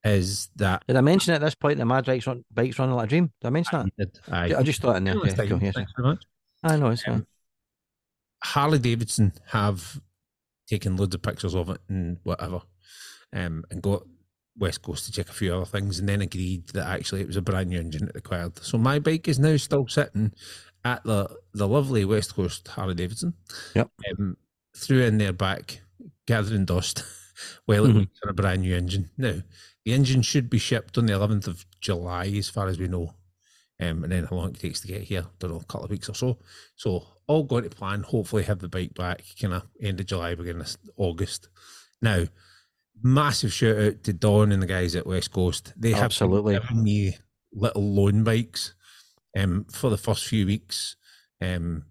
is 0.05 0.49
that 0.57 0.85
Did 0.87 0.97
I 0.97 1.01
mention 1.01 1.33
at 1.33 1.41
this 1.41 1.55
point 1.55 1.79
that 1.79 1.87
my 1.87 2.03
bike's, 2.03 2.27
run, 2.27 2.45
bike's 2.53 2.79
running 2.79 2.95
like 2.95 3.07
a 3.07 3.09
dream? 3.09 3.33
Did 3.41 3.47
I 3.47 3.51
mention 3.51 3.91
that? 3.97 4.19
I, 4.31 4.55
I 4.57 4.63
just 4.63 4.83
thought 4.83 4.97
in 4.97 5.05
there. 5.05 5.15
Thanks 5.15 5.39
Yeah, 5.39 5.47
cool, 5.47 5.63
yes, 5.63 5.75
very 5.75 6.09
much. 6.09 6.25
I 6.63 6.77
know 6.77 6.89
it's. 6.89 7.07
Um, 7.09 7.27
Harley 8.43 8.79
Davidson 8.79 9.33
have 9.47 10.01
taken 10.67 10.97
loads 10.97 11.15
of 11.15 11.23
pictures 11.23 11.55
of 11.55 11.71
it 11.71 11.81
and 11.89 12.19
whatever, 12.25 12.61
um, 13.33 13.65
and 13.71 13.83
got 13.83 14.03
West 14.57 14.83
Coast 14.83 15.07
to 15.07 15.13
check 15.13 15.29
a 15.29 15.33
few 15.33 15.55
other 15.55 15.65
things, 15.65 15.99
and 15.99 16.09
then 16.09 16.21
agreed 16.23 16.69
that 16.69 16.87
actually 16.87 17.21
it 17.21 17.27
was 17.27 17.37
a 17.37 17.43
brand 17.43 17.71
new 17.71 17.79
engine 17.79 18.09
it 18.09 18.15
required. 18.15 18.59
So 18.59 18.79
my 18.79 18.99
bike 18.99 19.27
is 19.29 19.39
now 19.39 19.57
still 19.57 19.87
sitting 19.89 20.33
at 20.85 21.03
the 21.05 21.29
the 21.53 21.67
lovely 21.69 22.05
West 22.05 22.35
Coast 22.35 22.69
Harley 22.69 22.95
Davidson. 22.95 23.35
Yep. 23.75 23.91
Um, 24.19 24.37
threw 24.77 25.03
in 25.03 25.19
their 25.19 25.33
back, 25.33 25.81
gathering 26.27 26.65
dust, 26.65 27.03
while 27.67 27.87
it 27.87 27.91
Mhm. 27.91 27.99
waits 27.99 28.19
for 28.23 28.29
a 28.31 28.35
brand 28.35 28.63
new 28.63 28.75
engine. 28.75 29.11
Now 29.17 29.41
the 29.85 29.93
engine 29.93 30.23
should 30.23 30.49
be 30.49 30.59
shipped 30.59 30.97
on 30.97 31.07
the 31.07 31.13
11th 31.13 31.47
of 31.47 31.67
July, 31.81 32.27
as 32.27 32.49
far 32.49 32.69
as 32.69 32.79
we 32.79 32.89
know. 32.89 33.15
Um, 33.81 34.05
and 34.05 34.13
then 34.13 34.25
how 34.25 34.37
long 34.37 34.51
it 34.51 34.61
takes 34.61 34.81
to 34.81 34.87
get 34.89 35.03
here, 35.03 35.27
don't 35.41 35.51
know, 35.51 35.57
a 35.57 35.65
couple 35.65 35.85
of 35.85 35.91
weeks 35.91 36.09
or 36.09 36.15
so. 36.15 36.39
So 36.77 37.07
all 37.27 37.43
going 37.43 37.65
to 37.65 37.71
plan. 37.71 38.03
Hopefully, 38.05 38.45
have 38.45 38.61
the 38.61 38.69
bike 38.69 38.95
back 38.95 39.25
kind 39.41 39.53
of 39.53 39.65
end 39.83 39.99
of 40.01 40.07
July, 40.07 40.37
beginning 40.37 40.63
of 40.63 40.77
August. 40.97 41.49
Now, 42.01 42.27
massive 43.03 43.53
shout 43.53 43.79
out 43.79 44.05
to 44.05 44.13
Don 44.13 44.53
and 44.53 44.63
the 44.63 44.67
guys 44.67 44.95
at 44.95 45.07
West 45.07 45.33
Coast. 45.33 45.73
They 45.77 45.93
have 45.93 46.05
Absolutely. 46.05 46.55
given 46.55 46.83
me 46.83 47.17
little 47.53 47.95
loan 47.95 48.25
bikes 48.25 48.75
um, 49.39 49.67
for 49.73 49.91
the 49.91 49.97
first 49.97 50.27
few 50.27 50.47
weeks. 50.47 50.97
Um, 51.41 51.85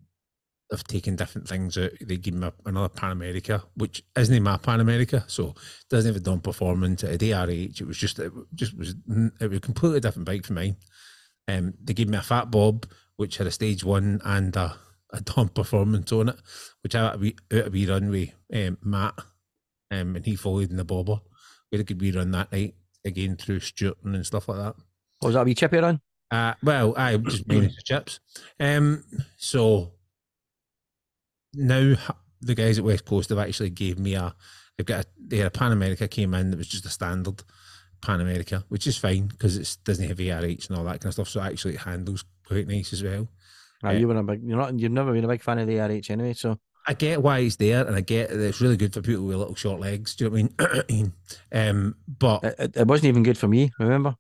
I've 0.72 0.83
taken 0.86 1.15
different 1.15 1.48
things 1.48 1.77
out. 1.77 1.91
They 2.01 2.17
give 2.17 2.33
me 2.33 2.50
another 2.65 2.89
Pan 2.89 3.12
America, 3.12 3.63
which 3.75 4.03
isn't 4.17 4.43
my 4.43 4.57
Pan 4.57 4.79
America, 4.79 5.24
so 5.27 5.53
doesn't 5.89 6.10
have 6.10 6.22
a 6.22 6.24
done 6.24 6.39
performance 6.39 7.03
at 7.03 7.13
a 7.13 7.17
DRH. 7.17 7.79
It 7.79 7.88
was 7.88 7.98
just 7.98 8.17
it 8.17 8.31
just 8.55 8.75
was 8.75 8.95
it 9.39 9.50
was 9.50 9.57
a 9.57 9.62
completely 9.62 10.00
different 10.00 10.25
bike 10.25 10.45
for 10.45 10.53
mine. 10.53 10.77
Um, 11.48 11.75
they 11.83 11.93
gave 11.93 12.10
me 12.10 12.17
a 12.17 12.22
Fat 12.22 12.50
Bob, 12.50 12.88
which 13.17 13.38
had 13.38 13.48
a 13.48 13.51
stage 13.51 13.83
one 13.83 14.19
and 14.25 14.55
a, 14.55 14.75
a 15.12 15.45
performance 15.45 16.12
on 16.12 16.29
it, 16.29 16.38
which 16.81 16.95
I 16.95 17.01
out 17.01 17.15
a 17.15 17.17
wee, 17.19 17.36
out 17.53 17.67
a 17.67 17.69
wee 17.69 17.86
run 17.86 18.10
with 18.10 18.29
um, 18.53 18.77
Matt, 18.81 19.13
um, 20.01 20.15
and 20.15 20.25
he 20.25 20.35
followed 20.35 20.69
in 20.69 20.77
the 20.77 20.83
bobber. 20.83 21.19
We 21.71 21.77
had 21.77 21.81
a 21.81 21.85
good 21.85 22.01
wee 22.01 22.12
run 22.12 22.31
that 22.31 22.51
night 22.51 22.75
again 23.05 23.35
through 23.35 23.59
Stewarton 23.59 24.15
and 24.15 24.25
stuff 24.25 24.47
like 24.47 24.57
that. 24.57 24.75
What 25.19 25.27
was 25.27 25.33
that 25.35 25.41
a 25.41 25.45
wee 25.45 25.55
chippy 25.55 25.77
run? 25.77 26.01
Uh, 26.31 26.53
well, 26.63 26.93
I 26.97 27.17
just 27.17 27.47
the 27.47 27.71
chips. 27.83 28.19
Um, 28.59 29.03
so 29.38 29.93
now 31.53 31.95
the 32.41 32.55
guys 32.55 32.79
at 32.79 32.83
West 32.83 33.05
Coast 33.05 33.29
have 33.29 33.39
actually 33.39 33.69
gave 33.69 34.00
me 34.00 34.15
a. 34.15 34.35
They've 34.77 34.85
got 34.85 35.05
a, 35.05 35.07
they 35.19 35.38
had 35.38 35.47
a 35.47 35.51
Pan 35.51 35.71
America 35.71 36.07
came 36.07 36.33
in 36.33 36.50
that 36.50 36.57
was 36.57 36.67
just 36.67 36.85
a 36.85 36.89
standard 36.89 37.43
Pan 38.01 38.21
America, 38.21 38.65
which 38.69 38.88
is 38.88 38.97
fine 38.97 39.27
because 39.27 39.57
it 39.57 39.77
doesn't 39.83 40.07
have 40.07 40.17
ARH 40.17 40.67
and 40.67 40.77
all 40.77 40.83
that 40.85 41.00
kind 41.00 41.05
of 41.05 41.13
stuff. 41.13 41.29
So 41.29 41.41
actually, 41.41 41.75
it 41.75 41.81
handles 41.81 42.25
quite 42.47 42.67
nice 42.67 42.93
as 42.93 43.03
well. 43.03 43.27
Yeah. 43.83 43.91
you 43.91 44.07
were 44.07 44.15
a 44.15 44.23
big, 44.23 44.41
you're 44.43 44.57
not, 44.57 44.79
you've 44.79 44.91
never 44.91 45.12
been 45.12 45.25
a 45.25 45.27
big 45.27 45.41
fan 45.41 45.59
of 45.59 45.67
the 45.67 45.77
RH 45.77 46.12
anyway, 46.12 46.33
so 46.33 46.57
I 46.85 46.93
get 46.93 47.21
why 47.21 47.39
it's 47.39 47.55
there, 47.55 47.85
and 47.85 47.95
I 47.95 48.01
get 48.01 48.29
that 48.29 48.39
it's 48.39 48.59
really 48.59 48.77
good 48.77 48.93
for 48.93 49.01
people 49.01 49.25
with 49.25 49.37
little 49.37 49.55
short 49.55 49.79
legs. 49.79 50.15
Do 50.15 50.25
you 50.25 50.29
know 50.29 50.49
what 50.57 50.85
I 50.89 50.93
mean? 50.93 51.13
um, 51.53 51.95
but 52.19 52.43
it, 52.43 52.75
it, 52.75 52.87
wasn't 52.87 53.09
even 53.09 53.23
good 53.23 53.37
for 53.37 53.47
me. 53.47 53.71
Remember, 53.79 54.15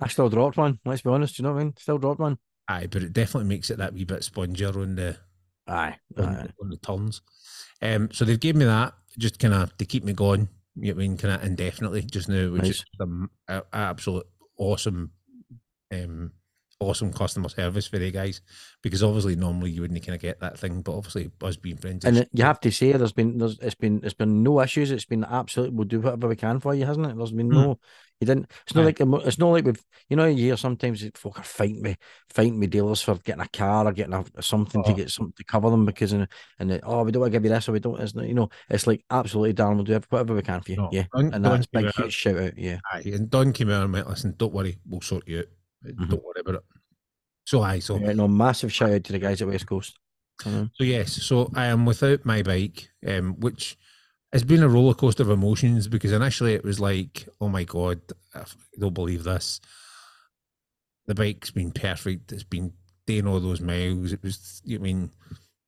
I 0.00 0.08
still 0.08 0.28
dropped 0.30 0.56
one. 0.56 0.78
Let's 0.84 1.02
be 1.02 1.10
honest. 1.10 1.36
Do 1.36 1.42
you 1.42 1.48
know 1.48 1.54
what 1.54 1.60
I 1.60 1.64
mean? 1.64 1.74
Still 1.78 1.98
dropped 1.98 2.20
one. 2.20 2.38
aye, 2.68 2.88
but 2.90 3.02
it 3.02 3.12
definitely 3.12 3.48
makes 3.48 3.70
it 3.70 3.78
that 3.78 3.92
wee 3.92 4.04
bit 4.04 4.20
spongier 4.22 4.74
on 4.74 4.96
the 4.96 5.16
Aye, 5.68 5.96
on, 6.16 6.24
aye. 6.24 6.48
on 6.62 6.70
the 6.70 6.76
turns. 6.76 7.22
Um, 7.82 8.10
so 8.12 8.24
they've 8.24 8.40
gave 8.40 8.56
me 8.56 8.64
that 8.64 8.94
just 9.18 9.38
kind 9.38 9.54
of 9.54 9.76
to 9.78 9.84
keep 9.84 10.04
me 10.04 10.12
going. 10.12 10.48
You 10.76 10.88
know 10.92 10.96
what 10.96 11.04
I 11.04 11.08
mean? 11.08 11.16
Kind 11.16 11.34
of 11.34 11.44
indefinitely 11.44 12.02
just 12.02 12.28
now, 12.28 12.50
which 12.50 12.62
Nice. 12.62 12.70
is 12.70 12.84
an 12.98 13.28
absolute 13.72 14.26
awesome, 14.58 15.10
um, 15.92 16.32
awesome 16.80 17.12
customer 17.12 17.48
service 17.48 17.86
for 17.86 17.98
the 17.98 18.10
guys. 18.10 18.40
Because 18.82 19.02
obviously 19.02 19.36
normally 19.36 19.70
you 19.70 19.80
wouldn't 19.80 20.04
kind 20.04 20.14
of 20.14 20.20
get 20.22 20.40
that 20.40 20.58
thing, 20.58 20.82
but 20.82 20.96
obviously 20.96 21.30
us 21.42 21.56
being 21.56 21.76
friends, 21.76 22.04
And 22.04 22.26
you 22.32 22.44
have 22.44 22.60
to 22.60 22.70
say, 22.70 22.92
there's 22.92 23.12
been, 23.12 23.38
there's, 23.38 23.58
it's 23.60 23.74
been, 23.74 24.00
it's 24.04 24.14
been 24.14 24.42
no 24.42 24.60
issues. 24.60 24.90
It's 24.90 25.04
been 25.06 25.24
absolute. 25.24 25.72
We'll 25.72 25.86
do 25.88 26.00
whatever 26.00 26.28
we 26.28 26.36
can 26.36 26.60
for 26.60 26.74
you, 26.74 26.86
hasn't 26.86 27.06
it? 27.06 27.16
There's 27.16 27.32
been 27.32 27.48
Hmm. 27.50 27.54
no. 27.54 27.78
You 28.18 28.26
didn't. 28.26 28.50
It's 28.64 28.74
not 28.74 28.80
Aye. 28.82 28.84
like 28.86 29.26
it's 29.26 29.38
not 29.38 29.50
like 29.50 29.66
we've. 29.66 29.84
You 30.08 30.16
know, 30.16 30.24
you 30.24 30.44
hear 30.44 30.56
sometimes 30.56 31.04
folk 31.16 31.38
are 31.38 31.42
fighting 31.42 31.82
me, 31.82 31.96
fighting 32.30 32.58
me 32.58 32.66
dealers 32.66 33.02
for 33.02 33.16
getting 33.16 33.42
a 33.42 33.48
car 33.48 33.86
or 33.86 33.92
getting 33.92 34.14
a, 34.14 34.24
something 34.40 34.82
to 34.84 34.92
Oh. 34.92 34.94
get 34.94 35.10
something 35.10 35.34
to 35.36 35.44
cover 35.44 35.68
them 35.68 35.84
because 35.84 36.12
and 36.12 36.26
and 36.58 36.80
oh 36.84 37.02
we 37.02 37.12
don't 37.12 37.20
want 37.20 37.30
to 37.34 37.36
give 37.38 37.44
you 37.44 37.50
this 37.50 37.68
or 37.68 37.72
we 37.72 37.78
don't. 37.80 38.00
It's 38.00 38.14
not, 38.14 38.26
you 38.26 38.32
know, 38.32 38.48
it's 38.70 38.86
like 38.86 39.04
absolutely, 39.10 39.52
darling, 39.52 39.76
we'll 39.76 39.84
do 39.84 40.00
whatever 40.08 40.34
we 40.34 40.40
can 40.40 40.62
for 40.62 40.70
you. 40.70 40.78
No, 40.78 40.88
yeah, 40.92 41.04
Don- 41.14 41.34
and 41.34 41.44
Don 41.44 41.52
that's 41.56 41.66
big, 41.66 41.84
out- 41.84 41.94
huge 41.96 42.14
shout 42.14 42.38
out. 42.38 42.56
Yeah, 42.56 42.78
Aye, 42.90 43.02
and 43.04 43.28
Don 43.28 43.52
came 43.52 43.68
out 43.68 43.84
and 43.84 43.92
went, 43.92 44.08
listen, 44.08 44.34
don't 44.38 44.54
worry, 44.54 44.78
we'll 44.88 45.02
sort 45.02 45.28
you 45.28 45.40
out. 45.40 45.44
Mhm. 45.94 46.10
Don't 46.10 46.24
worry 46.24 46.40
about 46.40 46.54
it. 46.56 46.64
So 47.44 47.62
I 47.62 47.78
so 47.78 47.98
yeah. 47.98 48.12
No, 48.12 48.26
massive 48.28 48.72
shout 48.72 48.90
out 48.92 49.04
to 49.04 49.12
the 49.12 49.18
guys 49.18 49.40
at 49.40 49.48
West 49.48 49.66
Coast. 49.66 49.98
Mhm. 50.40 50.70
So 50.74 50.84
yes, 50.84 51.12
so 51.22 51.50
I 51.54 51.66
am 51.66 51.86
without 51.86 52.24
my 52.24 52.42
bike, 52.42 52.90
um, 53.06 53.34
which 53.40 53.78
has 54.32 54.44
been 54.44 54.62
a 54.62 54.68
roller 54.68 54.94
coaster 54.94 55.22
of 55.22 55.30
emotions 55.30 55.88
because 55.88 56.12
initially 56.12 56.54
it 56.54 56.64
was 56.64 56.80
like, 56.80 57.28
oh 57.40 57.48
my 57.48 57.64
god, 57.64 58.00
I 58.34 58.44
don't 58.78 58.92
believe 58.94 59.24
this. 59.24 59.60
The 61.06 61.14
bike's 61.14 61.52
been 61.52 61.70
perfect. 61.70 62.32
It's 62.32 62.42
been 62.42 62.72
doing 63.06 63.26
all 63.28 63.38
those 63.40 63.60
miles. 63.60 64.12
It 64.12 64.22
was, 64.22 64.60
you 64.64 64.78
know 64.78 64.82
I 64.82 64.84
mean, 64.84 65.10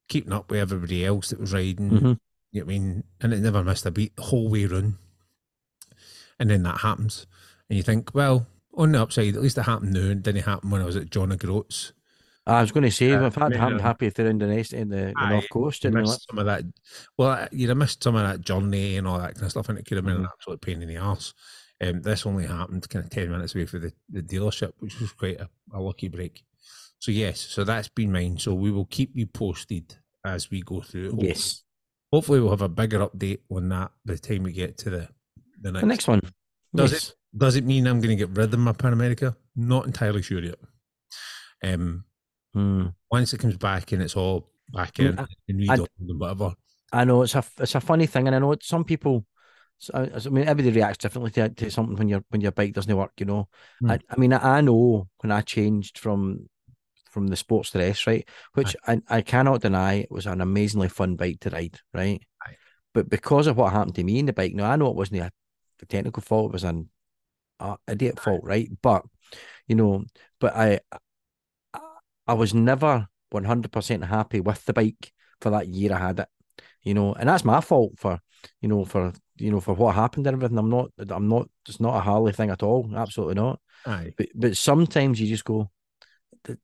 keeping 0.08 0.32
up 0.32 0.50
with 0.50 0.58
everybody 0.60 1.04
else 1.06 1.30
that 1.30 1.38
was 1.40 1.52
riding. 1.52 1.90
Mhm. 1.90 2.18
You 2.50 2.60
know 2.60 2.64
what 2.66 2.74
I 2.74 2.78
mean, 2.78 3.04
and 3.20 3.32
it 3.32 3.40
never 3.40 3.62
missed 3.62 3.86
a 3.86 3.90
beat 3.90 4.16
the 4.16 4.22
whole 4.22 4.48
way 4.48 4.66
run. 4.66 4.98
And 6.40 6.50
then 6.50 6.62
that 6.64 6.80
happens, 6.80 7.26
and 7.68 7.76
you 7.76 7.82
think, 7.82 8.14
well, 8.14 8.46
on 8.78 8.92
the 8.92 9.02
upside, 9.02 9.34
at 9.36 9.42
least 9.42 9.58
it 9.58 9.62
happened 9.62 9.92
now, 9.92 10.00
and 10.10 10.22
didn't 10.22 10.38
it 10.38 10.44
happen 10.46 10.70
when 10.70 10.80
I 10.80 10.84
was 10.86 10.96
at 10.96 11.10
John 11.10 11.32
O'Groats. 11.32 11.92
I 12.46 12.62
was 12.62 12.72
going 12.72 12.84
to 12.84 12.90
say, 12.90 13.12
Uh, 13.12 13.26
it 13.26 13.34
yeah. 13.36 13.58
happened 13.58 13.80
happy 13.82 14.08
through 14.08 14.32
the 14.38 14.46
next 14.46 14.72
in 14.72 14.88
the, 14.88 15.12
the 15.14 15.28
north 15.28 15.50
coast. 15.52 15.84
you 15.84 15.90
missed 15.90 16.26
some 16.30 16.38
of 16.38 16.46
that. 16.46 16.62
Well, 17.18 17.46
you'd 17.52 17.68
have 17.68 17.76
missed 17.76 18.02
some 18.02 18.16
of 18.16 18.22
that 18.26 18.40
journey 18.40 18.96
and 18.96 19.06
all 19.06 19.18
that 19.18 19.34
kind 19.34 19.44
of 19.44 19.50
stuff, 19.50 19.68
and 19.68 19.78
it 19.78 19.84
could 19.84 19.98
have 19.98 20.06
been 20.06 20.16
an 20.16 20.22
Mhm. 20.22 20.32
absolute 20.32 20.60
pain 20.62 20.80
in 20.80 20.88
the 20.88 20.96
arse. 20.96 21.34
Um, 21.80 22.00
this 22.00 22.24
only 22.24 22.46
happened 22.46 22.88
kind 22.88 23.04
of 23.04 23.10
ten 23.10 23.30
minutes 23.30 23.54
away 23.54 23.66
from 23.66 23.82
the, 23.82 23.92
the 24.08 24.22
dealership, 24.22 24.72
which 24.78 24.98
was 24.98 25.12
quite 25.12 25.38
a, 25.40 25.48
a 25.74 25.80
lucky 25.80 26.08
break. 26.08 26.42
So 27.00 27.12
yes, 27.12 27.38
so 27.40 27.64
that's 27.64 27.88
been 27.88 28.10
mine. 28.10 28.38
So 28.38 28.54
we 28.54 28.70
will 28.70 28.86
keep 28.86 29.10
you 29.14 29.26
posted 29.26 29.96
as 30.24 30.50
we 30.50 30.62
go 30.62 30.80
through. 30.80 31.10
Hopefully- 31.10 31.28
Yes, 31.28 31.62
hopefully 32.10 32.40
we'll 32.40 32.50
have 32.50 32.62
a 32.62 32.68
bigger 32.68 33.00
update 33.00 33.40
on 33.50 33.68
that 33.68 33.90
by 34.06 34.14
the 34.14 34.18
time 34.18 34.42
we 34.44 34.52
get 34.52 34.78
to 34.78 34.90
the 34.90 35.08
the 35.60 35.70
next. 35.70 35.80
the 35.82 35.86
next 35.86 36.08
one. 36.08 36.20
Does 36.74 36.92
yes. 36.92 37.08
it 37.10 37.14
does 37.36 37.56
it 37.56 37.64
mean 37.64 37.86
I'm 37.86 38.00
going 38.00 38.16
to 38.16 38.26
get 38.26 38.36
rid 38.36 38.52
of 38.52 38.60
my 38.60 38.72
Pan 38.72 38.92
America? 38.92 39.36
Not 39.54 39.86
entirely 39.86 40.22
sure 40.22 40.42
yet. 40.42 40.58
Um, 41.62 42.04
Hmm. 42.54 42.86
once 43.10 43.34
it 43.34 43.38
comes 43.38 43.56
back 43.56 43.92
and 43.92 44.02
it's 44.02 44.16
all 44.16 44.48
back 44.72 44.94
Mm, 44.94 45.08
in 45.08 45.18
I- 45.18 45.26
and 45.48 45.70
I- 45.70 45.86
and 45.98 46.20
whatever. 46.20 46.54
I 46.92 47.04
know 47.04 47.22
it's 47.22 47.34
a 47.34 47.44
it's 47.58 47.74
a 47.74 47.80
funny 47.80 48.06
thing, 48.06 48.26
and 48.26 48.34
I 48.34 48.38
know 48.38 48.56
some 48.62 48.84
people. 48.84 49.26
I 49.94 50.10
I 50.14 50.28
mean, 50.30 50.48
everybody 50.48 50.74
reacts 50.74 50.98
differently 50.98 51.30
to, 51.32 51.48
to 51.50 51.70
something 51.70 51.96
when 51.96 52.08
your 52.08 52.24
when 52.30 52.40
your 52.40 52.52
bike 52.52 52.72
doesn't 52.72 52.96
work. 52.96 53.12
You 53.18 53.26
know, 53.26 53.48
Hmm. 53.80 53.90
I, 53.90 54.00
I 54.10 54.16
mean, 54.16 54.32
I, 54.32 54.60
know 54.60 55.08
when 55.20 55.30
I 55.30 55.42
changed 55.42 55.98
from 55.98 56.48
from 57.10 57.28
the 57.28 57.36
sports 57.36 57.70
to 57.70 57.78
the 57.78 57.84
S, 57.84 58.06
right, 58.06 58.26
which 58.54 58.74
I, 58.86 59.00
I 59.08 59.20
cannot 59.22 59.60
deny 59.60 59.94
it 59.94 60.10
was 60.10 60.26
an 60.26 60.40
amazingly 60.40 60.88
fun 60.88 61.16
bike 61.16 61.40
to 61.40 61.50
ride, 61.50 61.78
right. 61.92 62.22
Aye. 62.46 62.56
But 62.94 63.08
because 63.08 63.46
of 63.46 63.56
what 63.56 63.72
happened 63.72 63.94
to 63.96 64.04
me 64.04 64.18
in 64.18 64.26
the 64.26 64.32
bike, 64.32 64.54
now 64.54 64.70
I 64.70 64.76
know 64.76 64.88
it 64.90 64.96
wasn't 64.96 65.20
a, 65.20 65.30
a 65.82 65.86
technical 65.86 66.22
fault; 66.22 66.50
it 66.50 66.54
was 66.54 66.64
an 66.64 66.88
uh, 67.60 67.76
idiot 67.88 68.20
fault, 68.20 68.40
right? 68.44 68.68
But 68.82 69.04
you 69.66 69.74
know, 69.74 70.04
but 70.40 70.54
I 70.56 70.80
I, 72.26 72.34
was 72.34 72.54
never 72.54 73.08
one 73.30 73.44
hundred 73.44 73.72
percent 73.72 74.04
happy 74.04 74.40
with 74.40 74.64
the 74.64 74.72
bike 74.72 75.12
for 75.40 75.50
that 75.50 75.68
year 75.68 75.92
I 75.92 75.98
had 75.98 76.20
it 76.20 76.28
you 76.82 76.94
know, 76.94 77.12
and 77.12 77.28
that's 77.28 77.44
my 77.44 77.60
fault 77.60 77.92
for, 77.96 78.20
you 78.60 78.68
know, 78.68 78.84
for 78.84 79.12
you 79.36 79.50
know, 79.50 79.60
for 79.60 79.74
what 79.74 79.94
happened 79.94 80.26
and 80.26 80.34
everything. 80.34 80.58
I'm 80.58 80.70
not, 80.70 80.90
I'm 81.10 81.28
not, 81.28 81.48
it's 81.68 81.80
not 81.80 81.96
a 81.96 82.00
Harley 82.00 82.32
thing 82.32 82.50
at 82.50 82.62
all. 82.62 82.90
Absolutely 82.94 83.34
not. 83.34 83.60
Aye. 83.86 84.12
But 84.16 84.28
but 84.34 84.56
sometimes 84.56 85.20
you 85.20 85.26
just 85.26 85.44
go, 85.44 85.70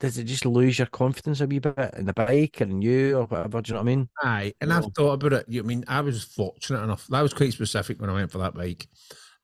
does 0.00 0.18
it 0.18 0.24
just 0.24 0.46
lose 0.46 0.78
your 0.78 0.86
confidence 0.86 1.40
a 1.40 1.46
wee 1.46 1.58
bit 1.58 1.76
in 1.96 2.06
the 2.06 2.12
bike 2.12 2.60
and 2.60 2.82
you 2.82 3.18
or 3.18 3.26
whatever? 3.26 3.60
Do 3.60 3.68
you 3.68 3.74
know 3.74 3.80
what 3.80 3.90
I 3.90 3.94
mean? 3.96 4.08
Aye, 4.22 4.54
and. 4.60 4.72
I've 4.72 4.86
thought 4.96 5.12
about 5.12 5.34
it. 5.34 5.46
You 5.48 5.62
know, 5.62 5.66
I 5.66 5.68
mean, 5.68 5.84
I 5.88 6.00
was 6.00 6.24
fortunate 6.24 6.82
enough. 6.82 7.06
That 7.08 7.22
was 7.22 7.34
quite 7.34 7.52
specific 7.52 8.00
when 8.00 8.10
I 8.10 8.14
went 8.14 8.30
for 8.30 8.38
that 8.38 8.54
bike. 8.54 8.88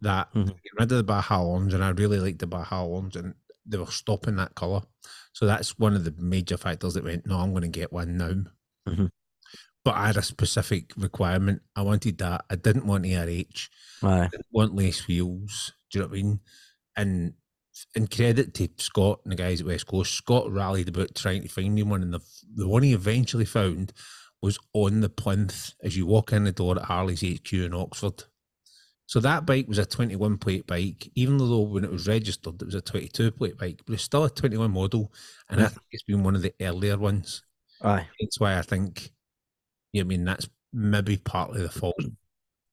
That 0.03 0.33
Mhm. 0.33 0.47
get 0.47 0.73
rid 0.79 0.93
of 0.93 0.99
the 0.99 1.03
Baja 1.05 1.43
orange, 1.45 1.75
and 1.75 1.85
I 1.85 1.91
really 1.91 2.19
liked 2.19 2.39
the 2.39 2.47
Baja 2.47 2.85
orange, 2.85 3.17
and 3.17 3.35
they 3.67 3.77
were 3.77 3.87
stopping 3.91 4.37
that 4.37 4.55
color. 4.55 4.83
So 5.33 5.47
that's 5.47 5.79
one 5.79 5.95
of 5.95 6.05
the 6.05 6.15
major 6.19 6.57
factors 6.57 6.95
that 6.95 7.05
went. 7.05 7.27
No, 7.27 7.39
I'm 7.39 7.51
going 7.51 7.63
to 7.63 7.69
get 7.69 7.93
one 7.93 8.17
now. 8.17 8.45
Mhm. 8.89 9.11
But 9.85 9.95
I 9.95 10.07
had 10.09 10.17
a 10.17 10.23
specific 10.23 10.93
requirement. 10.97 11.63
I 11.77 11.83
wanted 11.83 12.19
that. 12.19 12.45
I 12.51 12.57
didn't 12.57 12.87
want 12.87 13.05
ARH. 13.07 13.69
Aye. 14.03 14.29
didn't 14.31 14.47
want 14.51 14.75
lace 14.75 15.07
wheels. 15.07 15.73
Do 15.91 15.99
you 15.99 16.03
know 16.05 16.09
what 16.09 16.19
I 16.19 16.23
mean? 16.23 16.41
And 16.97 17.35
in 17.95 18.07
credit 18.09 18.53
to 18.55 18.69
Scott 18.79 19.21
and 19.25 19.33
the 19.33 19.37
guys 19.37 19.61
at 19.61 19.67
West 19.67 19.87
Coast, 19.87 20.13
Scott 20.15 20.51
rallied 20.51 20.89
about 20.89 21.15
trying 21.15 21.43
to 21.43 21.49
find 21.49 21.75
me 21.75 21.83
one, 21.83 22.03
and 22.03 22.13
the 22.15 22.21
the 22.55 22.69
one 22.69 22.83
he 22.83 22.93
eventually 22.93 23.45
found 23.45 23.93
was 24.43 24.59
on 24.73 25.01
the 25.01 25.09
plinth 25.11 25.75
as 25.83 25.97
you 25.97 26.07
walk 26.07 26.33
in 26.33 26.45
the 26.45 26.53
door 26.53 26.77
at 26.79 26.85
Harley's 26.87 27.23
HQ 27.23 27.53
in 27.65 27.75
Oxford. 27.75 28.25
So 29.11 29.19
that 29.19 29.45
bike 29.45 29.67
was 29.67 29.79
a 29.79 29.85
21 29.85 30.39
plate 30.39 30.69
bike, 30.69 31.11
even 31.17 31.37
though 31.37 31.63
when 31.63 31.83
it 31.83 31.91
was 31.91 32.07
registered, 32.07 32.63
it 32.63 32.65
was 32.65 32.77
a 32.77 32.81
22 32.81 33.33
plate 33.33 33.59
bike, 33.59 33.83
but 33.85 33.95
it's 33.95 34.05
still 34.05 34.23
a 34.23 34.31
21 34.31 34.71
model. 34.71 35.13
And 35.49 35.61
I 35.61 35.67
think 35.67 35.83
it's 35.91 36.05
been 36.05 36.23
one 36.23 36.37
of 36.37 36.43
the 36.43 36.55
earlier 36.61 36.97
ones. 36.97 37.43
Aye. 37.83 38.07
That's 38.21 38.39
why 38.39 38.57
I 38.57 38.63
think, 38.63 39.11
yeah, 39.93 40.03
I 40.03 40.05
mean, 40.05 40.25
that's 40.25 40.49
maybe 40.73 41.17
partly 41.17 41.61
the 41.61 41.69
fault. 41.69 41.97
Do 41.99 42.05
you 42.05 42.13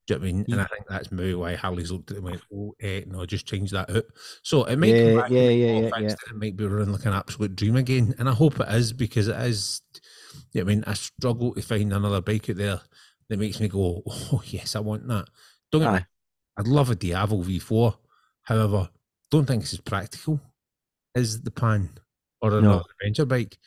know 0.10 0.20
what 0.20 0.22
I 0.22 0.32
mean? 0.32 0.46
And 0.52 0.62
I 0.62 0.66
think 0.66 0.86
that's 0.88 1.12
maybe 1.12 1.34
why 1.34 1.56
Harley's 1.56 1.92
looked 1.92 2.12
at 2.12 2.18
it 2.18 2.20
and 2.20 2.26
went, 2.28 2.42
oh, 2.54 2.76
eh, 2.82 3.02
no, 3.08 3.26
just 3.26 3.48
change 3.48 3.72
that 3.72 3.90
out. 3.90 4.06
So 4.44 4.66
it 4.66 4.78
might 4.78 4.90
Yeah, 4.90 5.06
come 5.06 5.22
back 5.22 5.32
yeah, 5.32 5.42
and 5.42 5.60
yeah, 5.60 5.90
yeah, 5.98 6.16
It 6.30 6.36
might 6.36 6.56
be 6.56 6.68
running 6.68 6.94
like 6.94 7.06
an 7.08 7.14
absolute 7.14 7.56
dream 7.56 7.78
again. 7.78 8.14
And 8.20 8.30
I 8.30 8.34
hope 8.34 8.60
it 8.60 8.70
is 8.76 8.94
because 8.94 9.28
it 9.28 9.38
is, 9.38 9.82
you 10.54 10.62
know 10.64 10.70
I 10.70 10.76
mean, 10.76 10.84
I 10.86 10.94
struggle 10.94 11.56
to 11.56 11.64
find 11.64 11.92
another 11.92 12.22
bike 12.22 12.48
out 12.48 12.58
there 12.58 12.82
that 13.28 13.40
makes 13.40 13.60
me 13.60 13.70
go, 13.70 14.04
oh, 14.06 14.44
yes, 14.46 14.76
I 14.76 14.82
want 14.82 15.08
that. 15.08 15.30
Don't 15.72 15.82
get. 15.82 16.06
I'd 16.58 16.68
love 16.68 16.90
a 16.90 16.96
Diavel 16.96 17.44
V4. 17.44 17.98
However, 18.44 18.90
don't 19.32 19.46
think 19.46 19.64
it's 19.64 19.74
as 19.74 19.80
practical 19.82 20.40
as 21.16 21.42
the 21.42 21.52
Pan 21.52 21.90
or 22.42 22.52
No. 22.52 22.58
another 22.60 22.84
adventure 23.02 23.26
bike. 23.26 23.58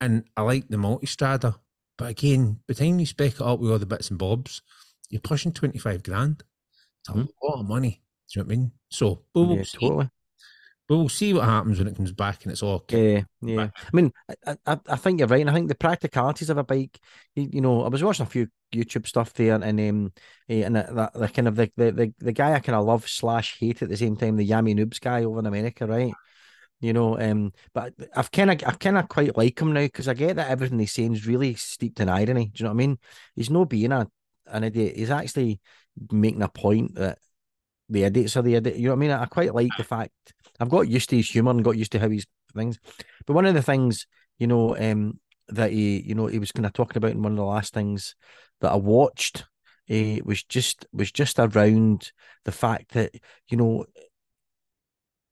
And 0.00 0.24
I 0.36 0.42
like 0.42 0.68
the 0.68 0.76
Multistrada. 0.76 1.58
But 1.96 2.10
again, 2.10 2.54
by 2.68 2.74
the 2.74 2.74
time 2.74 2.98
you 2.98 3.06
spec 3.06 3.34
it 3.34 3.40
up 3.42 3.60
with 3.60 3.70
all 3.70 3.78
the 3.78 3.86
bits 3.86 4.10
and 4.10 4.18
bobs, 4.18 4.62
you're 5.10 5.20
pushing 5.20 5.52
25 5.52 6.02
grand. 6.02 6.42
It's 7.00 7.10
a 7.10 7.12
Mhm. 7.12 7.28
lot 7.42 7.60
of 7.60 7.68
money. 7.68 8.02
Do 8.32 8.40
you 8.40 8.44
know 8.44 8.48
what 8.48 8.52
I 8.54 8.56
mean? 8.56 8.72
So, 8.90 9.24
we 9.34 9.42
will 9.44 9.56
Yeah, 9.58 9.62
see. 9.64 9.78
totally. 9.78 10.10
But 10.86 10.98
we'll 10.98 11.08
see 11.08 11.32
what 11.32 11.44
happens 11.44 11.78
when 11.78 11.88
it 11.88 11.96
comes 11.96 12.12
back 12.12 12.42
and 12.42 12.52
it's 12.52 12.62
all. 12.62 12.84
Yeah, 12.90 13.22
yeah. 13.40 13.68
I 13.74 13.96
mean, 13.96 14.12
I, 14.46 14.56
I, 14.66 14.78
I 14.88 14.96
think 14.96 15.18
you're 15.18 15.28
right. 15.28 15.40
And 15.40 15.48
I 15.48 15.54
think 15.54 15.68
the 15.68 15.74
practicalities 15.74 16.50
of 16.50 16.58
a 16.58 16.64
bike, 16.64 16.98
you, 17.34 17.48
you 17.52 17.60
know, 17.62 17.84
I 17.84 17.88
was 17.88 18.04
watching 18.04 18.26
a 18.26 18.28
few 18.28 18.48
YouTube 18.74 19.06
stuff 19.06 19.32
there, 19.32 19.54
and 19.54 19.80
um, 19.80 20.12
eh, 20.48 20.62
and 20.62 20.76
that, 20.76 20.94
that 20.94 21.14
the 21.14 21.28
kind 21.28 21.48
of 21.48 21.56
the, 21.56 21.70
the 21.76 21.92
the 21.92 22.14
the 22.18 22.32
guy 22.32 22.52
I 22.52 22.60
kind 22.60 22.76
of 22.76 22.84
love 22.84 23.08
slash 23.08 23.58
hate 23.58 23.80
at 23.80 23.88
the 23.88 23.96
same 23.96 24.16
time, 24.16 24.36
the 24.36 24.48
Yammie 24.48 24.76
Noobs 24.76 25.00
guy 25.00 25.24
over 25.24 25.38
in 25.38 25.46
America, 25.46 25.86
right? 25.86 26.12
You 26.80 26.92
know, 26.92 27.18
um, 27.18 27.54
but 27.72 27.94
I've 28.14 28.30
kind 28.30 28.50
of 28.50 28.62
I 28.66 28.72
kind 28.72 28.98
of 28.98 29.08
quite 29.08 29.38
like 29.38 29.58
him 29.58 29.72
now 29.72 29.80
because 29.80 30.06
I 30.06 30.12
get 30.12 30.36
that 30.36 30.50
everything 30.50 30.78
he's 30.78 30.92
saying 30.92 31.14
is 31.14 31.26
really 31.26 31.54
steeped 31.54 32.00
in 32.00 32.10
irony. 32.10 32.50
Do 32.52 32.62
you 32.62 32.64
know 32.64 32.70
what 32.70 32.82
I 32.82 32.86
mean? 32.86 32.98
He's 33.34 33.48
no 33.48 33.64
being 33.64 33.92
a 33.92 34.06
an 34.46 34.64
idiot. 34.64 34.96
He's 34.96 35.10
actually 35.10 35.60
making 36.10 36.42
a 36.42 36.48
point 36.48 36.96
that 36.96 37.18
the 37.88 38.04
idiots 38.04 38.36
are 38.36 38.42
the 38.42 38.56
idiot. 38.56 38.76
You 38.76 38.88
know 38.88 38.90
what 38.90 38.96
I 38.96 39.00
mean? 39.00 39.10
I 39.12 39.24
quite 39.24 39.54
like 39.54 39.70
the 39.78 39.84
fact 39.84 40.12
I've 40.60 40.68
got 40.68 40.88
used 40.88 41.10
to 41.10 41.16
his 41.16 41.30
humor 41.30 41.50
and 41.50 41.64
got 41.64 41.76
used 41.76 41.92
to 41.92 41.98
how 41.98 42.08
he's 42.08 42.26
things. 42.54 42.78
But 43.26 43.34
one 43.34 43.46
of 43.46 43.54
the 43.54 43.62
things, 43.62 44.06
you 44.38 44.46
know, 44.46 44.76
um, 44.76 45.18
that 45.48 45.72
he, 45.72 46.00
you 46.00 46.14
know, 46.14 46.26
he 46.26 46.38
was 46.38 46.52
kind 46.52 46.66
of 46.66 46.72
talking 46.72 46.96
about 46.96 47.12
in 47.12 47.22
one 47.22 47.32
of 47.32 47.38
the 47.38 47.44
last 47.44 47.74
things 47.74 48.14
that 48.60 48.72
I 48.72 48.76
watched, 48.76 49.44
uh, 49.90 50.16
was 50.24 50.42
just 50.44 50.86
was 50.92 51.12
just 51.12 51.38
around 51.38 52.10
the 52.44 52.52
fact 52.52 52.92
that 52.92 53.14
you 53.48 53.56
know 53.56 53.84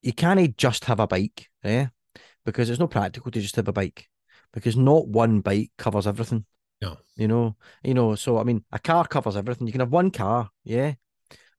you 0.02 0.12
can't 0.12 0.56
just 0.58 0.84
have 0.86 1.00
a 1.00 1.06
bike, 1.06 1.48
yeah, 1.64 1.88
Because 2.44 2.68
it's 2.68 2.80
not 2.80 2.90
practical 2.90 3.30
to 3.30 3.40
just 3.40 3.56
have 3.56 3.68
a 3.68 3.72
bike, 3.72 4.08
because 4.52 4.76
not 4.76 5.08
one 5.08 5.40
bike 5.40 5.70
covers 5.78 6.06
everything. 6.06 6.44
No. 6.82 6.98
You 7.16 7.28
know, 7.28 7.56
you 7.84 7.94
know, 7.94 8.16
so 8.16 8.38
I 8.38 8.42
mean 8.42 8.64
a 8.72 8.78
car 8.78 9.06
covers 9.06 9.36
everything. 9.36 9.66
You 9.66 9.72
can 9.72 9.80
have 9.80 9.92
one 9.92 10.10
car, 10.10 10.50
yeah, 10.64 10.94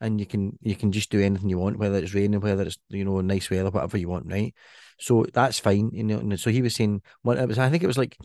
and 0.04 0.20
you 0.20 0.26
can 0.26 0.60
you 0.62 0.76
can 0.76 0.92
just 0.92 1.10
do 1.10 1.22
anything 1.22 1.50
you 1.50 1.58
want, 1.58 1.80
whether 1.80 1.98
it's 1.98 2.14
raining, 2.14 2.42
whether 2.42 2.64
it's 2.64 2.78
you 2.90 3.06
know 3.06 3.22
nice 3.22 3.50
weather, 3.50 3.70
whatever 3.70 3.98
you 3.98 4.10
want, 4.10 4.30
right? 4.30 4.54
So 5.00 5.26
that's 5.34 5.60
fine, 5.60 5.90
you 5.94 6.04
know. 6.04 6.20
And 6.20 6.40
so 6.40 6.50
he 6.50 6.62
was 6.62 6.76
saying, 6.76 7.02
what 7.22 7.38
it 7.38 7.48
was, 7.48 7.58
I 7.58 7.70
think 7.70 7.84
it 7.84 7.88
was 7.88 7.98
like 7.98 8.18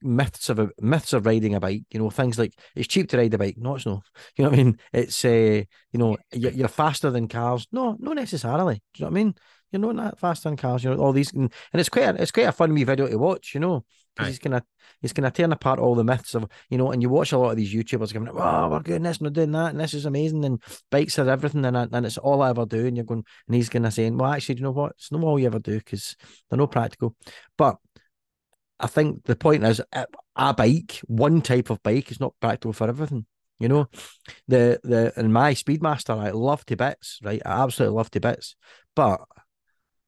myths 0.00 0.48
of 0.48 0.60
a, 0.60 0.70
myths 0.80 1.12
of 1.12 1.26
riding 1.26 1.54
a 1.54 1.60
bike. 1.60 1.82
You 1.90 1.98
know, 1.98 2.10
things 2.10 2.38
like 2.38 2.54
it's 2.76 2.86
cheap 2.86 3.08
to 3.10 3.18
ride 3.18 3.34
a 3.34 3.38
bike. 3.38 3.56
No, 3.58 3.74
it's 3.74 3.86
not. 3.86 4.02
You 4.36 4.44
know 4.44 4.50
what 4.50 4.58
I 4.58 4.62
mean? 4.62 4.78
It's 4.92 5.24
uh, 5.24 5.64
you 5.92 5.98
know, 5.98 6.16
you're, 6.32 6.52
you're 6.52 6.68
faster 6.68 7.10
than 7.10 7.26
cars. 7.26 7.66
No, 7.72 7.96
not 7.98 8.16
necessarily. 8.16 8.76
Do 8.94 9.02
you 9.02 9.04
know 9.04 9.10
what 9.10 9.20
I 9.20 9.24
mean? 9.24 9.34
You're 9.72 9.92
not 9.94 10.04
that 10.04 10.20
fast 10.20 10.44
than 10.44 10.56
cars. 10.56 10.84
You 10.84 10.90
know, 10.90 11.02
all 11.02 11.12
these, 11.12 11.32
and, 11.32 11.52
and 11.72 11.80
it's 11.80 11.88
quite 11.88 12.04
a, 12.08 12.22
it's 12.22 12.30
quite 12.30 12.46
a 12.46 12.52
fun 12.52 12.72
wee 12.72 12.84
video 12.84 13.08
to 13.08 13.18
watch. 13.18 13.52
You 13.52 13.60
know, 13.60 13.84
because 14.16 14.28
he's 14.28 14.38
gonna 14.38 14.64
he's 15.00 15.12
gonna 15.12 15.30
tear 15.30 15.50
apart 15.50 15.78
all 15.78 15.94
the 15.94 16.04
myths 16.04 16.34
of 16.34 16.46
you 16.70 16.78
know, 16.78 16.90
and 16.90 17.02
you 17.02 17.08
watch 17.08 17.32
a 17.32 17.38
lot 17.38 17.50
of 17.50 17.56
these 17.56 17.74
YouTubers 17.74 18.12
going, 18.12 18.28
"Oh, 18.28 18.68
we're 18.70 18.80
doing 18.80 19.02
this, 19.02 19.18
and 19.18 19.26
we're 19.26 19.30
doing 19.30 19.52
that, 19.52 19.70
and 19.72 19.80
this 19.80 19.94
is 19.94 20.06
amazing, 20.06 20.44
and 20.44 20.62
bikes 20.90 21.18
are 21.18 21.28
everything, 21.28 21.64
and 21.64 21.76
I- 21.76 21.88
and 21.92 22.06
it's 22.06 22.18
all 22.18 22.42
I 22.42 22.50
ever 22.50 22.66
do." 22.66 22.86
And 22.86 22.96
you're 22.96 23.04
going, 23.04 23.24
and 23.46 23.54
he's 23.54 23.68
gonna 23.68 23.90
say, 23.90 24.10
"Well, 24.10 24.32
actually, 24.32 24.56
do 24.56 24.60
you 24.60 24.64
know 24.64 24.70
what? 24.72 24.92
It's 24.92 25.12
not 25.12 25.22
all 25.22 25.38
you 25.38 25.46
ever 25.46 25.58
do 25.58 25.78
because 25.78 26.16
they're 26.48 26.58
not 26.58 26.72
practical." 26.72 27.14
But 27.58 27.76
I 28.78 28.86
think 28.86 29.24
the 29.24 29.36
point 29.36 29.64
is, 29.64 29.80
a, 29.92 30.06
a 30.34 30.54
bike, 30.54 31.00
one 31.06 31.40
type 31.40 31.70
of 31.70 31.82
bike, 31.82 32.10
is 32.10 32.20
not 32.20 32.34
practical 32.40 32.72
for 32.72 32.88
everything. 32.88 33.26
You 33.58 33.68
know, 33.68 33.88
the 34.48 34.78
the 34.82 35.12
and 35.16 35.32
my 35.32 35.54
Speedmaster, 35.54 36.18
I 36.18 36.30
love 36.30 36.66
to 36.66 36.76
bits, 36.76 37.18
right? 37.22 37.40
I 37.44 37.62
absolutely 37.62 37.96
love 37.96 38.10
to 38.10 38.20
bits, 38.20 38.54
but 38.94 39.20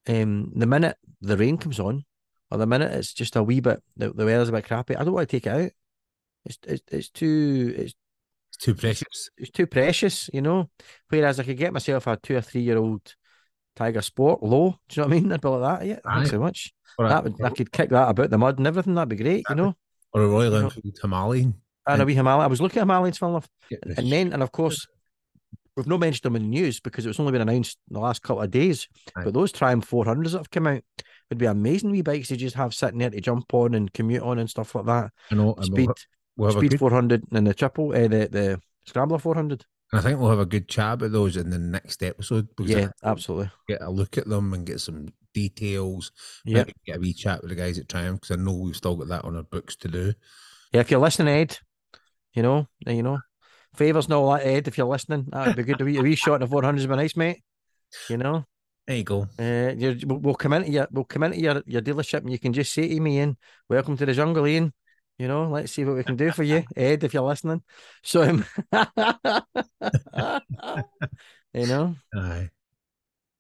um, 0.07 0.53
the 0.55 0.67
minute 0.67 0.97
the 1.21 1.37
rain 1.37 1.57
comes 1.57 1.81
on, 1.81 2.05
or 2.51 2.59
the 2.59 2.67
minute 2.67 2.93
it's 2.93 3.13
just 3.13 3.37
a 3.37 3.43
wee 3.43 3.61
bit, 3.61 3.83
the, 3.97 4.13
the 4.13 4.25
weather's 4.25 4.49
a 4.49 4.53
bit 4.53 4.65
crappy, 4.65 4.97
I 4.97 5.05
don't 5.05 5.15
want 5.15 5.29
to 5.29 5.37
take 5.37 5.47
it 5.47 5.51
out. 5.51 5.71
It's 6.45 6.59
it's, 6.67 6.83
it's 6.91 7.09
too 7.11 7.75
it's 7.77 7.95
It's 8.51 8.57
too 8.65 8.75
precious. 8.75 9.31
it's 9.37 9.51
too 9.51 9.67
precious, 9.67 10.31
you 10.33 10.41
know. 10.43 10.71
Whereas 11.09 11.39
I 11.41 11.45
could 11.45 11.57
get 11.59 11.73
myself 11.73 12.07
a 12.07 12.17
two 12.17 12.37
or 12.37 12.41
three 12.41 12.63
year 12.63 12.79
old 12.79 13.15
Tiger 13.77 14.03
Sport 14.03 14.43
low. 14.43 14.77
Do 14.89 15.01
you 15.01 15.03
know 15.03 15.09
what 15.09 15.17
I 15.17 15.21
mean? 15.21 15.33
I'd 15.33 15.41
be 15.41 15.49
like 15.49 15.81
that. 15.81 15.87
Yeah, 15.87 15.99
thanks 16.05 16.31
so 16.31 16.39
much. 16.41 16.73
Or 16.99 17.07
a, 17.07 17.09
That 17.09 17.25
would 17.25 17.43
I 17.45 17.51
could 17.51 17.71
kick 17.73 17.91
that 17.91 18.09
about 18.09 18.31
the 18.31 18.39
mud 18.39 18.59
and 18.59 18.67
everything. 18.67 18.95
That'd 18.95 19.11
be 19.11 19.23
great, 19.23 19.45
you 19.49 19.55
know. 19.55 19.75
or 20.13 20.23
a 20.23 20.29
Royal. 20.29 20.55
Enfield 20.55 20.99
Himalayan. 21.03 21.55
And 21.87 22.03
a 22.03 22.05
wee 22.05 22.15
Himalayan. 22.15 22.45
I 22.45 22.49
was 22.49 22.61
looking 22.61 22.81
at 22.83 22.87
Himalayans, 22.89 23.19
fun 23.19 23.31
enough. 23.31 23.49
Get 23.71 23.81
And 23.97 24.11
then, 24.13 24.33
and 24.33 24.43
of 24.43 24.53
course, 24.53 24.87
we've 25.77 25.87
not 25.87 26.01
mentioned 26.01 26.23
them 26.25 26.37
in 26.37 26.43
the 26.43 26.49
news 26.49 26.81
because 26.81 27.07
it's 27.07 27.21
only 27.21 27.33
been 27.33 27.41
announced 27.41 27.79
in 27.89 27.95
the 27.95 28.01
last 28.01 28.23
couple 28.23 28.43
of 28.43 28.51
days. 28.51 28.89
Aye. 29.17 29.25
But 29.25 29.35
those 29.35 29.53
Triumph 29.53 29.89
400s 29.89 30.33
that 30.33 30.39
have 30.39 30.51
come 30.51 30.67
out 30.67 30.83
would 31.31 31.39
be 31.39 31.47
amazing 31.47 31.91
wee 31.91 32.03
bikes 32.03 32.29
to 32.29 32.37
just 32.37 32.57
have 32.57 32.75
sitting 32.75 32.99
there 32.99 33.11
to 33.11 33.21
jump 33.21 33.53
on 33.53 33.75
and 33.75 33.93
commute 33.93 34.23
on 34.23 34.39
and 34.39 34.49
stuff 34.49 34.75
like 34.75 34.87
that. 34.87 35.11
I 35.31 35.35
know, 35.35 35.55
Speed, 35.61 35.91
we'll, 36.37 36.53
speed 36.53 36.71
good, 36.73 36.81
400 36.81 37.25
and 37.33 37.47
the 37.47 37.55
triple, 37.55 37.91
uh, 37.91 38.09
the 38.09 38.29
the 38.31 38.61
Scrambler 38.87 39.19
400. 39.19 39.65
I 39.93 40.01
think 40.03 40.19
we'll 40.21 40.31
have 40.31 40.39
a 40.39 40.47
good 40.47 40.69
chat 40.69 40.95
about 40.95 41.13
those 41.13 41.37
in 41.39 41.49
the 41.51 41.59
next 41.59 42.03
episode 42.03 42.49
because 42.57 42.71
Yeah, 42.71 42.89
I 43.03 43.11
absolutely. 43.11 43.51
get 43.69 43.81
a 43.81 43.91
look 43.91 44.19
at 44.19 44.27
them 44.29 44.53
and 44.53 44.67
get 44.67 44.81
some 44.81 45.09
details. 45.35 46.13
Yeah, 46.45 46.65
get 46.87 46.97
a 46.97 47.01
wee 47.01 47.15
chat 47.15 47.41
with 47.41 47.51
the 47.51 47.57
guys 47.57 47.79
at 47.79 47.89
Triumph 47.89 48.21
because 48.21 48.37
I 48.39 48.43
know 48.43 48.53
we've 48.55 48.77
still 48.77 48.97
got 48.97 49.09
that 49.09 49.25
on 49.25 49.37
our 49.37 49.43
books 49.45 49.77
to 49.77 49.89
do. 49.89 50.13
yeah. 50.73 50.81
If 50.81 50.91
you're 50.91 51.01
listening, 51.01 51.33
Ed, 51.35 51.59
you 52.35 52.43
know, 52.43 52.67
uh, 52.87 52.91
you 52.91 53.03
know, 53.03 53.19
favors 53.77 54.05
and 54.07 54.15
all 54.15 54.31
that, 54.33 54.47
Ed. 54.47 54.69
If 54.69 54.77
you're 54.77 54.87
listening, 54.87 55.27
that'd 55.31 55.57
be 55.57 55.63
good. 55.63 55.81
A 55.81 55.85
wee, 55.85 55.97
a 55.99 56.03
wee 56.03 56.15
shot 56.17 56.43
of 56.43 56.51
400s 56.51 56.81
would 56.81 56.89
be 56.91 56.97
nice, 56.97 57.17
mate. 57.17 57.43
You 58.11 58.19
know. 58.19 58.45
There 58.89 58.97
you 58.97 59.05
go. 59.05 59.29
Uh, 59.39 59.75
we'll, 59.77 60.19
we'll 60.19 60.35
come 60.35 60.55
into 60.55 60.71
your 60.71 60.89
we'll 60.91 61.05
come 61.05 61.25
into 61.25 61.39
your, 61.39 61.63
your 61.67 61.83
dealership 61.83 62.21
and 62.21 62.33
you 62.33 62.39
can 62.39 62.55
just 62.55 62.73
say 62.73 62.89
to 62.89 63.01
me, 63.01 63.19
Ian, 63.19 63.37
welcome 63.69 63.99
to 63.99 64.07
the 64.07 64.15
jungle, 64.15 64.47
Ian. 64.47 64.73
You 65.19 65.29
know, 65.29 65.47
let's 65.51 65.73
see 65.73 65.85
what 65.85 65.97
we 65.97 66.05
can 66.05 66.17
do 66.17 66.31
for 66.31 66.43
you, 66.43 66.65
Ed, 66.77 67.05
if 67.05 67.13
you're 67.13 67.23
listening. 67.23 67.63
So, 68.03 68.23
um, 68.23 68.47
you 71.53 71.67
know, 71.67 71.97
Aye. 72.15 72.49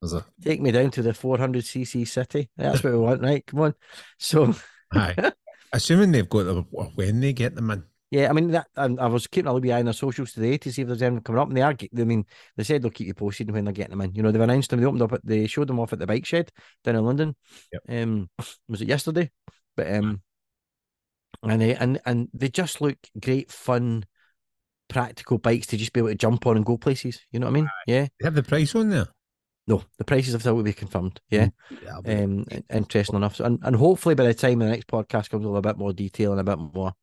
A 0.02 0.24
take 0.44 0.60
me 0.60 0.70
down 0.70 0.90
to 0.92 1.02
the 1.02 1.12
400cc 1.12 2.06
city. 2.06 2.50
That's 2.56 2.84
what 2.84 2.92
we 2.92 2.98
want, 2.98 3.22
right? 3.22 3.44
Come 3.46 3.60
on. 3.60 3.74
So, 4.18 4.54
aye. 4.92 5.32
Assuming 5.72 6.12
they've 6.12 6.28
got 6.28 6.44
them 6.44 6.66
when 6.70 7.20
they 7.20 7.32
get 7.32 7.54
them 7.54 7.70
in. 7.70 7.84
Yeah, 8.10 8.30
I 8.30 8.32
mean, 8.32 8.52
that 8.52 8.68
and 8.76 8.98
I 8.98 9.06
was 9.06 9.26
keeping 9.26 9.48
a 9.48 9.52
little 9.52 9.70
eye 9.70 9.80
on 9.80 9.84
their 9.84 9.94
socials 9.94 10.32
today 10.32 10.56
to 10.58 10.72
see 10.72 10.82
if 10.82 10.88
there's 10.88 11.02
anything 11.02 11.22
coming 11.22 11.40
up. 11.40 11.48
And 11.48 11.56
they 11.56 11.62
are, 11.62 11.74
I 11.74 12.04
mean, 12.04 12.24
they 12.56 12.64
said 12.64 12.82
they'll 12.82 12.90
keep 12.90 13.06
you 13.06 13.14
posted 13.14 13.50
when 13.50 13.64
they're 13.64 13.72
getting 13.72 13.90
them 13.90 14.00
in. 14.00 14.14
You 14.14 14.22
know, 14.22 14.30
they've 14.30 14.40
announced 14.40 14.70
them. 14.70 14.80
They 14.80 14.86
opened 14.86 15.02
up, 15.02 15.12
at, 15.12 15.26
they 15.26 15.46
showed 15.46 15.68
them 15.68 15.78
off 15.78 15.92
at 15.92 15.98
the 15.98 16.06
bike 16.06 16.24
shed 16.24 16.50
down 16.84 16.96
in 16.96 17.04
London. 17.04 17.36
Yep. 17.72 17.82
Um, 18.02 18.30
was 18.68 18.80
it 18.80 18.88
yesterday? 18.88 19.30
But 19.76 19.94
um, 19.94 20.22
and 21.42 21.60
they 21.60 21.74
and 21.74 22.00
and 22.06 22.28
they 22.32 22.48
just 22.48 22.80
look 22.80 22.96
great, 23.20 23.50
fun, 23.52 24.04
practical 24.88 25.38
bikes 25.38 25.66
to 25.68 25.76
just 25.76 25.92
be 25.92 26.00
able 26.00 26.08
to 26.08 26.14
jump 26.14 26.46
on 26.46 26.56
and 26.56 26.64
go 26.64 26.78
places. 26.78 27.20
You 27.30 27.40
know 27.40 27.46
what 27.46 27.52
I 27.52 27.54
mean? 27.54 27.70
Yeah. 27.86 28.06
They 28.18 28.24
have 28.24 28.34
the 28.34 28.42
price 28.42 28.74
on 28.74 28.88
there. 28.88 29.08
No, 29.66 29.82
the 29.98 30.04
prices 30.04 30.32
have 30.32 30.40
still 30.40 30.56
to 30.56 30.62
be 30.62 30.72
confirmed. 30.72 31.20
Yeah. 31.28 31.48
Yeah. 31.84 32.22
Um, 32.22 32.46
interesting 32.72 33.16
enough. 33.16 33.36
So, 33.36 33.44
and, 33.44 33.58
and 33.62 33.76
hopefully 33.76 34.14
by 34.14 34.24
the 34.24 34.32
time 34.32 34.60
the 34.60 34.66
next 34.66 34.86
podcast 34.86 35.28
comes 35.28 35.44
with 35.44 35.58
a 35.58 35.60
bit 35.60 35.76
more 35.76 35.92
detail 35.92 36.32
and 36.32 36.40
a 36.40 36.44
bit 36.44 36.58
more 36.58 36.94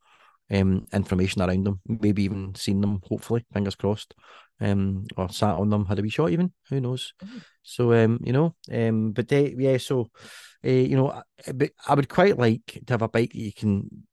um 0.51 0.86
information 0.93 1.41
around 1.41 1.65
them, 1.65 1.81
maybe 1.88 2.23
even 2.23 2.53
seen 2.55 2.81
them. 2.81 3.01
Hopefully, 3.08 3.45
fingers 3.53 3.75
crossed. 3.75 4.13
Um, 4.62 5.05
or 5.17 5.27
sat 5.29 5.55
on 5.55 5.69
them, 5.69 5.86
had 5.86 5.99
a 5.99 6.01
wee 6.01 6.10
shot 6.10 6.31
even. 6.31 6.53
Who 6.69 6.79
knows? 6.79 7.13
So 7.62 7.93
um, 7.93 8.19
you 8.23 8.31
know, 8.31 8.55
um, 8.71 9.12
but 9.12 9.27
they 9.27 9.53
yeah. 9.58 9.77
So, 9.77 10.10
uh, 10.65 10.69
you 10.69 10.95
know, 10.95 11.12
I, 11.12 11.51
but 11.51 11.71
I 11.88 11.93
would 11.93 12.08
quite 12.08 12.38
like 12.38 12.81
to 12.86 12.93
have 12.93 13.01
a 13.01 13.10
bike 13.10 13.34
that 13.34 13.39
you 13.39 13.51
can 13.51 14.05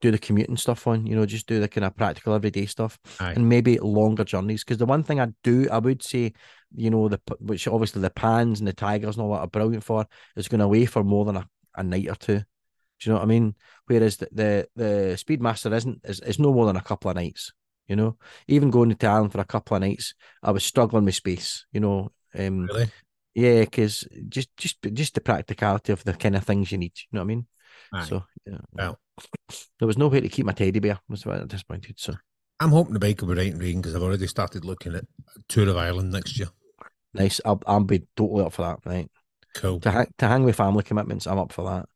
do 0.00 0.10
the 0.10 0.18
commuting 0.18 0.56
stuff 0.56 0.86
on. 0.86 1.06
You 1.06 1.16
know, 1.16 1.24
just 1.24 1.46
do 1.46 1.60
the 1.60 1.68
kind 1.68 1.84
of 1.84 1.96
practical 1.96 2.34
everyday 2.34 2.66
stuff 2.66 2.98
Aye. 3.20 3.32
and 3.32 3.48
maybe 3.48 3.78
longer 3.78 4.24
journeys. 4.24 4.64
Because 4.64 4.78
the 4.78 4.86
one 4.86 5.02
thing 5.02 5.20
I 5.20 5.28
do, 5.42 5.68
I 5.70 5.78
would 5.78 6.02
say, 6.02 6.32
you 6.74 6.90
know, 6.90 7.08
the 7.08 7.20
which 7.38 7.68
obviously 7.68 8.02
the 8.02 8.10
pans 8.10 8.60
and 8.60 8.68
the 8.68 8.72
tigers 8.72 9.16
and 9.16 9.24
all 9.24 9.32
that 9.32 9.40
are 9.40 9.46
brilliant 9.46 9.84
for, 9.84 10.06
is 10.36 10.48
going 10.48 10.60
away 10.60 10.84
for 10.84 11.04
more 11.04 11.24
than 11.24 11.36
a, 11.36 11.48
a 11.76 11.82
night 11.82 12.08
or 12.08 12.16
two. 12.16 12.42
Do 13.00 13.08
you 13.08 13.12
know 13.14 13.18
what 13.18 13.24
I 13.24 13.28
mean? 13.28 13.54
Whereas 13.86 14.16
the 14.18 14.28
the, 14.32 14.68
the 14.76 14.84
Speedmaster 15.16 15.72
isn't 15.74 16.00
is, 16.04 16.20
is 16.20 16.38
no 16.38 16.52
more 16.52 16.66
than 16.66 16.76
a 16.76 16.82
couple 16.82 17.10
of 17.10 17.16
nights. 17.16 17.52
You 17.88 17.96
know, 17.96 18.16
even 18.46 18.70
going 18.70 18.94
to 18.94 19.06
Ireland 19.06 19.32
for 19.32 19.40
a 19.40 19.44
couple 19.44 19.76
of 19.76 19.80
nights, 19.82 20.14
I 20.42 20.52
was 20.52 20.62
struggling 20.64 21.04
with 21.04 21.14
space. 21.16 21.66
You 21.72 21.80
know, 21.80 22.12
um, 22.38 22.66
Really? 22.66 22.90
yeah, 23.34 23.60
because 23.60 24.06
just 24.28 24.56
just 24.56 24.76
just 24.92 25.14
the 25.14 25.20
practicality 25.20 25.92
of 25.92 26.04
the 26.04 26.12
kind 26.14 26.36
of 26.36 26.44
things 26.44 26.70
you 26.70 26.78
need. 26.78 26.92
You 26.96 27.16
know 27.16 27.20
what 27.20 27.24
I 27.24 27.26
mean? 27.26 27.46
Aye. 27.92 28.04
So 28.04 28.24
yeah, 28.46 28.58
Well. 28.72 28.98
there 29.78 29.88
was 29.88 29.98
no 29.98 30.08
way 30.08 30.20
to 30.20 30.28
keep 30.28 30.46
my 30.46 30.52
teddy 30.52 30.78
bear. 30.78 30.94
I 30.94 30.98
Was 31.08 31.22
disappointed. 31.48 31.98
So 31.98 32.14
I'm 32.60 32.70
hoping 32.70 32.92
the 32.92 33.00
bike 33.00 33.20
will 33.22 33.28
be 33.28 33.34
right 33.34 33.52
in 33.52 33.58
rain 33.58 33.80
because 33.80 33.94
I've 33.96 34.02
already 34.02 34.26
started 34.26 34.64
looking 34.64 34.94
at 34.94 35.04
Tour 35.48 35.68
of 35.68 35.76
Ireland 35.76 36.12
next 36.12 36.38
year. 36.38 36.48
nice. 37.14 37.40
I'll 37.44 37.62
I'll 37.66 37.80
be 37.82 38.06
totally 38.16 38.44
up 38.44 38.52
for 38.52 38.62
that. 38.62 38.78
Right. 38.84 39.10
Cool. 39.54 39.80
to 39.80 39.90
hang, 39.90 40.06
to 40.18 40.28
hang 40.28 40.44
with 40.44 40.54
family 40.54 40.84
commitments, 40.84 41.26
I'm 41.26 41.38
up 41.38 41.52
for 41.52 41.64
that. 41.64 41.86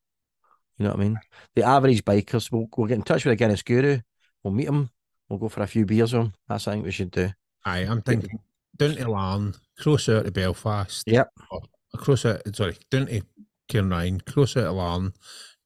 You 0.79 0.85
know 0.85 0.91
what 0.91 1.01
I 1.01 1.03
mean? 1.03 1.19
The 1.55 1.63
average 1.63 2.05
bikers, 2.05 2.51
we'll, 2.51 2.69
we'll 2.77 2.89
get 2.89 2.97
in 2.97 3.03
touch 3.03 3.25
with 3.25 3.33
a 3.33 3.37
Guinness 3.37 3.63
guru, 3.63 4.01
we'll 4.43 4.55
meet 4.55 4.69
him, 4.69 4.91
we'll 5.29 5.39
go 5.39 5.49
for 5.49 5.63
a 5.63 5.67
few 5.67 5.87
beers 5.87 6.13
with 6.13 6.23
him. 6.23 6.33
That's 6.49 6.65
think 6.65 6.85
we 6.85 6.91
should 6.91 7.11
do. 7.11 7.31
Aye, 7.65 7.81
I'm 7.81 8.03
thinking 8.03 8.41
down 8.77 8.97
to 8.97 9.11
Larne, 9.11 9.55
closer 9.79 10.23
to 10.23 10.31
Belfast. 10.31 11.05
Yep. 11.07 11.31
Oh, 11.53 11.61
Across 11.95 12.25
it, 12.25 12.57
sorry, 12.57 12.77
down 12.91 13.07
to 13.07 13.23
Cairnryan, 13.71 14.25
closer 14.25 14.63
to 14.63 14.73
Larne, 14.73 15.13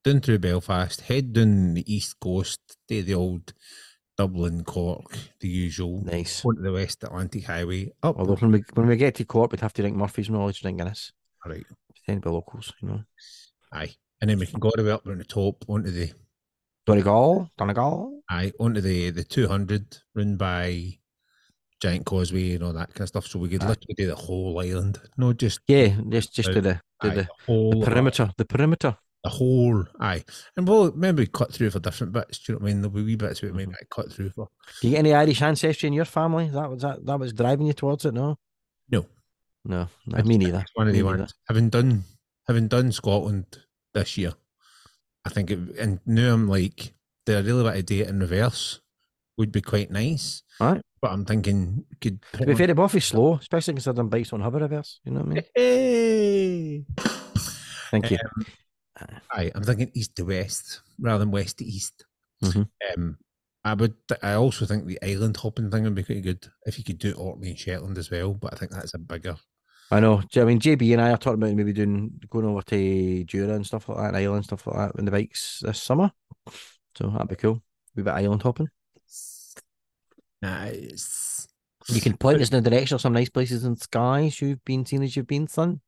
down 0.03 0.21
through 0.21 0.39
Belfast, 0.39 1.01
head 1.01 1.33
down 1.33 1.73
the 1.73 1.93
east 1.93 2.19
coast 2.19 2.59
to 2.87 3.01
the 3.01 3.15
old 3.15 3.53
Dublin, 4.15 4.65
Cork, 4.65 5.17
the 5.39 5.47
usual. 5.47 6.03
Nice. 6.03 6.43
Onto 6.45 6.61
the 6.61 6.73
West 6.73 7.03
Atlantic 7.03 7.45
Highway. 7.45 7.89
Up. 8.03 8.17
Although 8.19 8.35
when 8.35 8.51
we 8.51 8.63
when 8.73 8.87
we 8.87 8.97
get 8.97 9.15
to 9.15 9.23
Cork, 9.23 9.51
we'd 9.51 9.61
have 9.61 9.71
to 9.73 9.81
drink 9.81 9.95
Murphy's 9.95 10.29
all, 10.29 10.51
drink 10.51 10.77
Guinness. 10.77 11.13
right. 11.45 11.65
tend 12.05 12.21
to 12.21 12.29
be 12.29 12.33
locals, 12.33 12.73
you 12.81 12.89
know. 12.89 13.03
Aye. 13.71 13.95
And 14.21 14.29
then 14.29 14.39
we 14.39 14.45
can 14.45 14.59
go 14.59 14.67
all 14.69 14.73
the 14.77 14.83
way 14.83 14.91
up 14.91 15.05
around 15.07 15.19
the 15.19 15.23
top 15.25 15.63
onto 15.69 15.91
the 15.91 16.11
Donegal, 16.85 17.49
Donegal. 17.57 18.21
aye, 18.29 18.51
onto 18.59 18.81
the 18.81 19.11
the 19.11 19.23
two 19.23 19.47
hundred 19.47 19.97
run 20.15 20.37
by 20.37 20.97
Giant 21.81 22.05
Causeway 22.05 22.55
and 22.55 22.63
all 22.63 22.73
that 22.73 22.89
kind 22.93 23.01
of 23.01 23.07
stuff. 23.09 23.27
So 23.27 23.39
we 23.39 23.49
could 23.49 23.63
Aye. 23.63 23.67
literally 23.69 23.93
do 23.95 24.07
the 24.07 24.15
whole 24.15 24.59
island. 24.59 24.99
No 25.17 25.33
just 25.33 25.59
Yeah, 25.67 25.89
just 26.09 26.33
just 26.33 26.51
to 26.51 26.61
the 26.61 26.73
to 27.01 27.07
aye, 27.07 27.09
the, 27.09 27.15
the 27.23 27.27
whole 27.45 27.71
the 27.79 27.85
perimeter, 27.85 28.31
the 28.37 28.45
perimeter. 28.45 28.97
the 29.23 29.29
whole 29.29 29.85
aye. 29.99 30.23
And 30.57 30.67
we'll 30.67 30.91
maybe 30.93 31.27
cut 31.27 31.53
through 31.53 31.69
for 31.69 31.79
different 31.79 32.11
bits. 32.13 32.39
Do 32.39 32.53
you 32.53 32.59
know 32.59 32.63
what 32.63 32.69
I 32.69 32.73
mean? 32.73 32.81
There'll 32.81 32.95
be 32.95 33.03
wee 33.03 33.15
bits 33.15 33.41
we 33.41 33.49
Mm-hmm. 33.49 33.57
might 33.57 33.67
not 33.69 33.89
cut 33.91 34.11
through 34.11 34.31
for. 34.31 34.47
Do 34.81 34.87
you 34.87 34.91
get 34.95 34.99
any 34.99 35.13
Irish 35.13 35.41
ancestry 35.41 35.87
in 35.87 35.93
your 35.93 36.05
family? 36.05 36.49
That 36.49 36.69
was 36.69 36.81
that 36.81 37.05
that 37.05 37.19
was 37.19 37.33
driving 37.33 37.67
you 37.67 37.73
towards 37.73 38.03
it? 38.05 38.13
No, 38.13 38.37
No. 38.89 39.05
no, 39.63 39.87
no 40.07 40.17
It's- 40.17 40.25
me 40.25 40.37
neither. 40.39 40.59
It's 40.61 40.71
one 40.73 40.87
of 40.87 40.93
Me 40.93 40.99
the 41.01 41.05
neither. 41.05 41.17
ones. 41.19 41.33
Having 41.47 41.69
done 41.69 42.03
having 42.47 42.67
done 42.67 42.91
Scotland 42.91 43.45
this 43.93 44.17
year, 44.17 44.33
I 45.25 45.29
think 45.29 45.51
it 45.51 45.59
and 45.77 45.99
now 46.05 46.33
I'm 46.33 46.47
like, 46.47 46.93
do 47.25 47.37
I 47.37 47.41
really 47.41 47.63
want 47.63 47.75
to 47.75 47.83
do 47.83 48.01
it 48.01 48.09
in 48.09 48.19
reverse? 48.19 48.81
Would 49.37 49.51
be 49.51 49.61
quite 49.61 49.89
nice. 49.91 50.43
Right. 50.59 50.81
But 51.01 51.11
I'm 51.11 51.23
thinking 51.23 51.85
could 52.01 52.19
To 52.33 52.45
be 52.45 52.55
fair, 52.55 52.75
Buffy's 52.75 53.05
slow, 53.05 53.35
especially 53.35 53.73
considering 53.75 54.09
bikes 54.09 54.33
on 54.33 54.41
hover 54.41 54.59
reverse. 54.59 54.99
You 55.05 55.13
know 55.13 55.21
what 55.21 55.29
I 55.29 55.33
mean? 55.33 55.43
Hey. 55.55 56.85
Thank 57.91 58.11
you. 58.11 58.17
Aye, 59.31 59.51
I'm 59.55 59.63
thinking 59.63 59.91
east 59.93 60.15
to 60.17 60.23
west 60.23 60.81
rather 60.99 61.19
than 61.19 61.31
west 61.31 61.59
to 61.59 61.65
east. 61.65 62.05
Mhm. 62.43 62.69
Um, 62.95 63.17
I 63.63 63.73
would. 63.73 63.95
I 64.21 64.33
also 64.33 64.65
think 64.65 64.85
the 64.85 64.99
island 65.01 65.37
hopping 65.37 65.71
thing 65.71 65.83
would 65.83 65.95
be 65.95 66.03
quite 66.03 66.23
good 66.23 66.47
if 66.65 66.77
you 66.77 66.83
could 66.83 66.99
do 66.99 67.13
Orkney 67.13 67.49
and 67.49 67.59
Shetland 67.59 67.97
as 67.97 68.11
well. 68.11 68.33
But 68.33 68.53
I 68.53 68.57
think 68.57 68.71
that's 68.71 68.93
a 68.93 68.97
bigger. 68.97 69.37
I 69.91 69.99
know. 69.99 70.21
I 70.35 70.43
mean, 70.43 70.59
JB 70.59 70.93
and 70.93 71.01
I 71.01 71.11
are 71.11 71.17
talking 71.17 71.41
about 71.41 71.55
maybe 71.55 71.73
doing 71.73 72.11
going 72.29 72.45
over 72.45 72.61
to 72.61 73.23
Jura 73.23 73.55
and 73.55 73.65
stuff 73.65 73.89
like 73.89 73.97
that, 73.97 74.07
and 74.09 74.17
island 74.17 74.45
stuff 74.45 74.67
like 74.67 74.75
that, 74.75 74.99
on 74.99 75.05
the 75.05 75.11
bikes 75.11 75.61
this 75.63 75.81
summer. 75.81 76.11
So 76.95 77.09
that'd 77.09 77.27
be 77.27 77.35
cool. 77.35 77.63
We 77.95 78.03
bit 78.03 78.13
island 78.13 78.43
hopping. 78.43 78.69
Nice. 80.41 81.47
You 81.87 82.01
can 82.01 82.17
point 82.17 82.41
us 82.41 82.51
in 82.51 82.63
the 82.63 82.69
direction 82.69 82.95
of 82.95 83.01
some 83.01 83.13
nice 83.13 83.29
places 83.29 83.63
in 83.65 83.75
skies 83.75 84.41
you've 84.41 84.63
been 84.63 84.85
seen 84.85 85.01
as 85.01 85.15
you've 85.15 85.27
been, 85.27 85.47
son. 85.47 85.81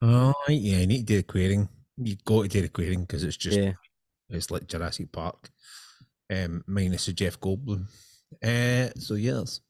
Oh 0.00 0.34
yeah, 0.48 0.78
you 0.78 0.86
need 0.86 1.06
to 1.06 1.14
do 1.14 1.16
the 1.18 1.22
Quiraing. 1.22 1.68
You 1.98 2.16
go 2.24 2.42
to 2.42 2.48
do 2.48 2.62
the 2.62 2.68
Quiraing 2.68 3.06
because 3.06 3.24
it's 3.24 3.36
just 3.36 3.58
yeah. 3.58 3.72
it's 4.30 4.50
like 4.50 4.66
Jurassic 4.66 5.12
Park, 5.12 5.50
um, 6.30 6.64
minus 6.66 7.06
the 7.06 7.12
Jeff 7.12 7.38
Goldblum. 7.38 7.86
Uh, 8.42 8.88
so 8.98 9.14
yes. 9.14 9.60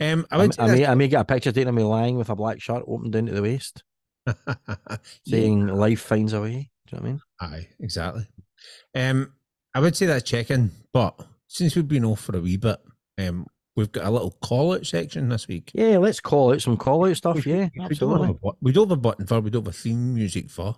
Um, 0.00 0.26
I 0.30 0.36
I, 0.42 0.48
I 0.58 0.66
may, 0.68 0.86
I 0.86 0.94
may 0.94 1.08
get 1.08 1.20
a 1.20 1.24
picture 1.24 1.52
taken 1.52 1.68
of 1.68 1.74
me 1.74 1.82
lying 1.82 2.16
with 2.16 2.30
a 2.30 2.34
black 2.36 2.60
shirt 2.60 2.84
open 2.86 3.10
down 3.10 3.26
to 3.26 3.32
the 3.32 3.42
waist, 3.42 3.82
say 4.26 4.34
saying 5.26 5.66
"Life 5.68 6.00
finds 6.00 6.32
a 6.32 6.40
way." 6.40 6.70
Do 6.86 6.96
you 6.96 7.02
know 7.02 7.02
what 7.02 7.02
I 7.02 7.10
mean? 7.12 7.20
Aye, 7.40 7.68
exactly. 7.80 8.26
Um, 8.94 9.32
I 9.74 9.80
would 9.80 9.96
say 9.96 10.06
that's 10.06 10.28
checking, 10.28 10.70
but 10.92 11.18
since 11.46 11.76
we've 11.76 11.86
been 11.86 12.04
off 12.04 12.20
for 12.20 12.36
a 12.36 12.40
wee 12.40 12.56
bit, 12.56 12.78
um, 13.18 13.46
we've 13.76 13.92
got 13.92 14.06
a 14.06 14.10
little 14.10 14.32
call 14.42 14.74
out 14.74 14.86
section 14.86 15.28
this 15.28 15.46
week. 15.46 15.70
Yeah, 15.74 15.98
let's 15.98 16.20
call 16.20 16.52
out 16.52 16.60
some 16.62 16.76
call 16.76 17.06
out 17.06 17.16
stuff. 17.16 17.44
We- 17.44 17.52
Yeah, 17.52 17.68
we 17.88 17.94
don't 17.94 18.20
have 18.26 18.36
a 18.42 18.50
We 18.60 18.72
don't 18.72 18.88
have 18.88 18.98
a 18.98 19.00
button 19.00 19.26
for, 19.26 19.40
we 19.40 19.50
don't 19.50 19.64
have 19.66 19.74
a 19.74 19.76
theme 19.78 20.14
music 20.14 20.50
for, 20.50 20.74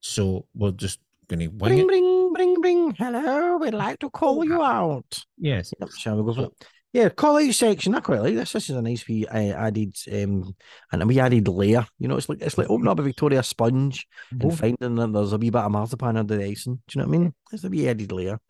so 0.00 0.46
we're 0.54 0.70
just 0.72 1.00
going 1.28 1.40
to 1.40 1.46
wing 1.48 1.58
Bring, 1.58 1.78
it. 1.80 1.86
bring, 1.86 2.32
bring, 2.32 2.60
bring. 2.60 2.90
Hello, 2.92 3.56
we'd 3.58 3.74
like 3.74 3.98
to 4.00 4.10
call 4.10 4.44
you 4.44 4.62
out. 4.62 5.24
Yes. 5.36 5.72
Yep, 5.80 5.90
shall 5.98 6.16
we 6.16 6.22
go 6.24 6.34
for 6.34 6.44
it? 6.46 6.68
Yeah, 6.92 7.10
call 7.10 7.36
out 7.36 7.52
section. 7.52 7.94
I 7.94 8.00
quite 8.00 8.22
like 8.22 8.34
this. 8.34 8.52
This 8.52 8.70
is 8.70 8.76
a 8.76 8.82
nice 8.82 9.06
wee 9.06 9.26
uh, 9.26 9.36
added 9.36 9.94
um 10.10 10.54
and 10.90 11.02
a 11.02 11.06
wee 11.06 11.20
added 11.20 11.46
layer. 11.46 11.86
You 11.98 12.08
know, 12.08 12.16
it's 12.16 12.28
like 12.28 12.40
it's 12.40 12.56
like 12.56 12.70
opening 12.70 12.90
up 12.90 12.98
a 12.98 13.02
Victoria 13.02 13.42
sponge 13.42 14.06
Oh, 14.32 14.48
and 14.48 14.58
finding 14.58 14.94
that 14.94 15.12
there's 15.12 15.32
a 15.32 15.38
wee 15.38 15.50
bit 15.50 15.60
of 15.60 15.70
marzipan 15.70 16.16
under 16.16 16.36
the 16.36 16.44
icing. 16.44 16.80
Do 16.88 16.98
you 16.98 17.02
know 17.02 17.08
what 17.08 17.14
I 17.16 17.18
mean? 17.18 17.34
It's 17.52 17.64
a 17.64 17.68
wee 17.68 17.88
added 17.88 18.10
layer. 18.10 18.40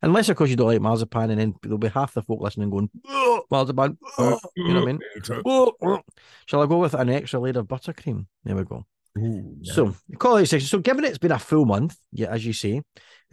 Unless 0.00 0.28
of 0.28 0.36
course 0.36 0.48
you 0.48 0.54
don't 0.54 0.68
like 0.68 0.80
marzipan, 0.80 1.30
and 1.30 1.40
then 1.40 1.54
there'll 1.60 1.76
be 1.76 1.88
half 1.88 2.14
the 2.14 2.22
folk 2.22 2.40
listening 2.40 2.70
going 2.70 2.88
"Ugh, 3.08 3.42
marzipan. 3.50 3.98
ugh," 4.18 4.38
you 4.54 4.72
know 4.72 4.80
what 4.80 4.88
I 4.88 4.92
mean? 4.92 5.72
Ugh. 5.82 6.02
Shall 6.46 6.62
I 6.62 6.66
go 6.66 6.78
with 6.78 6.94
an 6.94 7.10
extra 7.10 7.40
layer 7.40 7.58
of 7.58 7.66
buttercream? 7.66 8.26
There 8.44 8.54
we 8.54 8.62
go. 8.62 8.86
Ooh, 9.18 9.56
nice. 9.60 9.74
So, 9.74 9.96
call 10.18 10.36
out 10.36 10.46
section. 10.46 10.68
So, 10.68 10.78
given 10.78 11.04
it's 11.04 11.18
been 11.18 11.32
a 11.32 11.38
full 11.38 11.64
month, 11.64 11.96
yeah, 12.12 12.28
as 12.28 12.46
you 12.46 12.52
say, 12.52 12.78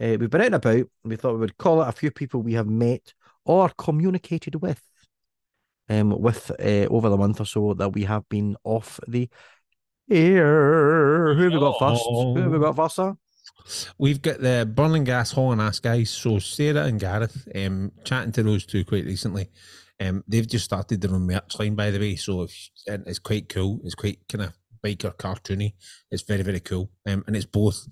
uh, 0.00 0.16
we've 0.18 0.28
been 0.28 0.40
out 0.40 0.46
and 0.46 0.54
about. 0.56 0.86
We 1.04 1.14
thought 1.14 1.34
we 1.34 1.38
would 1.40 1.56
call 1.56 1.82
it 1.82 1.88
a 1.88 1.92
few 1.92 2.10
people 2.10 2.42
we 2.42 2.54
have 2.54 2.66
met 2.66 3.14
or 3.46 3.70
communicated 3.78 4.60
with, 4.60 4.82
um, 5.88 6.10
with 6.20 6.50
uh, 6.60 6.86
over 6.90 7.08
the 7.08 7.16
month 7.16 7.40
or 7.40 7.46
so 7.46 7.74
that 7.74 7.90
we 7.90 8.04
have 8.04 8.28
been 8.28 8.56
off 8.64 9.00
the 9.08 9.28
air. 10.10 11.34
Who 11.34 11.44
have 11.44 11.52
we 11.52 11.58
got 11.60 11.78
first? 11.78 12.02
Who 12.04 12.36
have 12.36 12.52
we 12.52 12.58
got 12.58 12.76
first, 12.76 12.96
sir? 12.96 13.16
We've 13.98 14.22
got 14.22 14.40
the 14.40 14.70
Burning 14.72 15.04
Gas 15.04 15.32
Hall 15.32 15.52
and 15.52 15.60
Ass 15.60 15.80
guys. 15.80 16.10
So 16.10 16.38
Sarah 16.38 16.84
and 16.84 17.00
Gareth, 17.00 17.48
um, 17.54 17.92
chatting 18.04 18.32
to 18.32 18.42
those 18.42 18.66
two 18.66 18.84
quite 18.84 19.04
recently. 19.04 19.48
Um, 19.98 20.22
they've 20.28 20.46
just 20.46 20.66
started 20.66 21.00
their 21.00 21.12
own 21.12 21.26
merch 21.26 21.58
line, 21.58 21.74
by 21.74 21.90
the 21.90 21.98
way. 21.98 22.16
So 22.16 22.42
if, 22.42 22.70
it's 22.86 23.18
quite 23.18 23.48
cool. 23.48 23.80
It's 23.84 23.94
quite 23.94 24.18
kind 24.28 24.44
of 24.44 24.52
biker 24.84 25.16
cartoony. 25.16 25.72
It's 26.10 26.22
very 26.22 26.42
very 26.42 26.60
cool. 26.60 26.90
Um, 27.08 27.24
and 27.26 27.34
it's 27.34 27.46
both. 27.46 27.86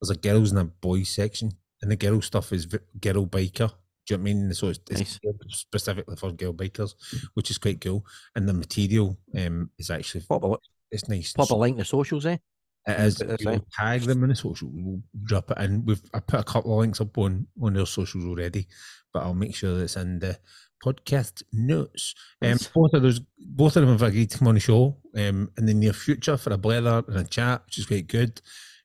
There's 0.00 0.10
a 0.10 0.16
girls 0.16 0.50
and 0.50 0.60
a 0.60 0.64
boys 0.64 1.10
section, 1.10 1.52
and 1.82 1.90
the 1.90 1.96
girl 1.96 2.22
stuff 2.22 2.52
is 2.52 2.66
girl 2.66 3.26
biker. 3.26 3.72
Do 4.10 4.14
you 4.14 4.18
know 4.18 4.22
what 4.24 4.30
I 4.30 4.34
mean? 4.34 4.54
So 4.54 4.68
it's, 4.68 4.80
Nice. 4.90 5.18
specifically 5.50 6.16
for 6.16 6.32
girl 6.32 6.52
bikers, 6.52 6.94
which 7.34 7.50
is 7.50 7.58
quite 7.58 7.80
cool. 7.80 8.04
And 8.34 8.48
the 8.48 8.52
material 8.54 9.16
um 9.38 9.70
is 9.78 9.90
actually 9.90 10.22
Pop 10.28 10.42
a, 10.44 10.56
it's 10.90 11.08
nice. 11.08 11.32
pop 11.32 11.50
a 11.50 11.54
link 11.54 11.78
to 11.78 11.84
socials, 11.84 12.26
eh? 12.26 12.38
It 12.86 12.98
is. 13.00 13.22
We'll 13.44 13.64
tag 13.78 14.02
them 14.02 14.24
in 14.24 14.30
the 14.30 14.34
social. 14.34 14.68
We'll 14.72 15.02
drop 15.24 15.50
it 15.52 15.58
in. 15.58 15.84
We've 15.84 16.02
I 16.12 16.18
put 16.18 16.40
a 16.40 16.44
couple 16.44 16.72
of 16.72 16.80
links 16.80 17.00
up 17.00 17.16
on 17.18 17.46
on 17.62 17.74
their 17.74 17.86
socials 17.86 18.24
already, 18.24 18.66
but 19.12 19.22
I'll 19.22 19.34
make 19.34 19.54
sure 19.54 19.78
that's 19.78 19.96
in 19.96 20.18
the 20.18 20.38
podcast 20.84 21.42
notes. 21.52 22.14
Um, 22.42 22.50
Nice. 22.52 22.66
both 22.68 22.94
of 22.94 23.02
those, 23.02 23.20
both 23.38 23.76
of 23.76 23.82
them 23.82 23.92
have 23.92 24.02
agreed 24.02 24.30
to 24.30 24.38
come 24.38 24.48
on 24.48 24.54
the 24.54 24.60
show 24.60 24.96
um, 25.16 25.52
in 25.58 25.66
the 25.66 25.74
near 25.74 25.92
future 25.92 26.36
for 26.36 26.52
a 26.52 26.58
blether 26.58 27.06
and 27.06 27.18
a 27.18 27.24
chat, 27.24 27.62
which 27.66 27.78
is 27.78 27.86
quite 27.86 28.08
good. 28.08 28.40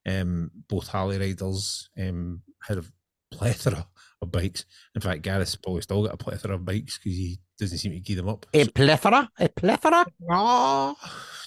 Um, 0.08 0.52
both 0.68 0.88
Harley 0.90 1.18
riders 1.18 1.90
um, 1.98 2.42
had 2.62 2.78
a 2.80 2.84
plethora 3.32 3.88
of 4.21 4.32
bikes. 4.32 4.65
In 4.95 5.01
fact, 5.01 5.21
Gareth's 5.23 5.56
probably 5.56 5.82
still 5.82 6.04
got 6.04 6.13
a 6.13 6.17
plethora 6.17 6.56
of 6.56 6.65
bikes 6.65 6.97
because 6.97 7.17
he 7.17 7.39
doesn't 7.60 7.78
seem 7.78 7.91
to 7.91 7.99
give 7.99 8.17
them 8.17 8.30
up. 8.30 8.45
A 8.54 8.67
plethora, 8.67 9.30
a 9.39 9.49
plethora. 9.49 10.06
Ah, 10.30 10.95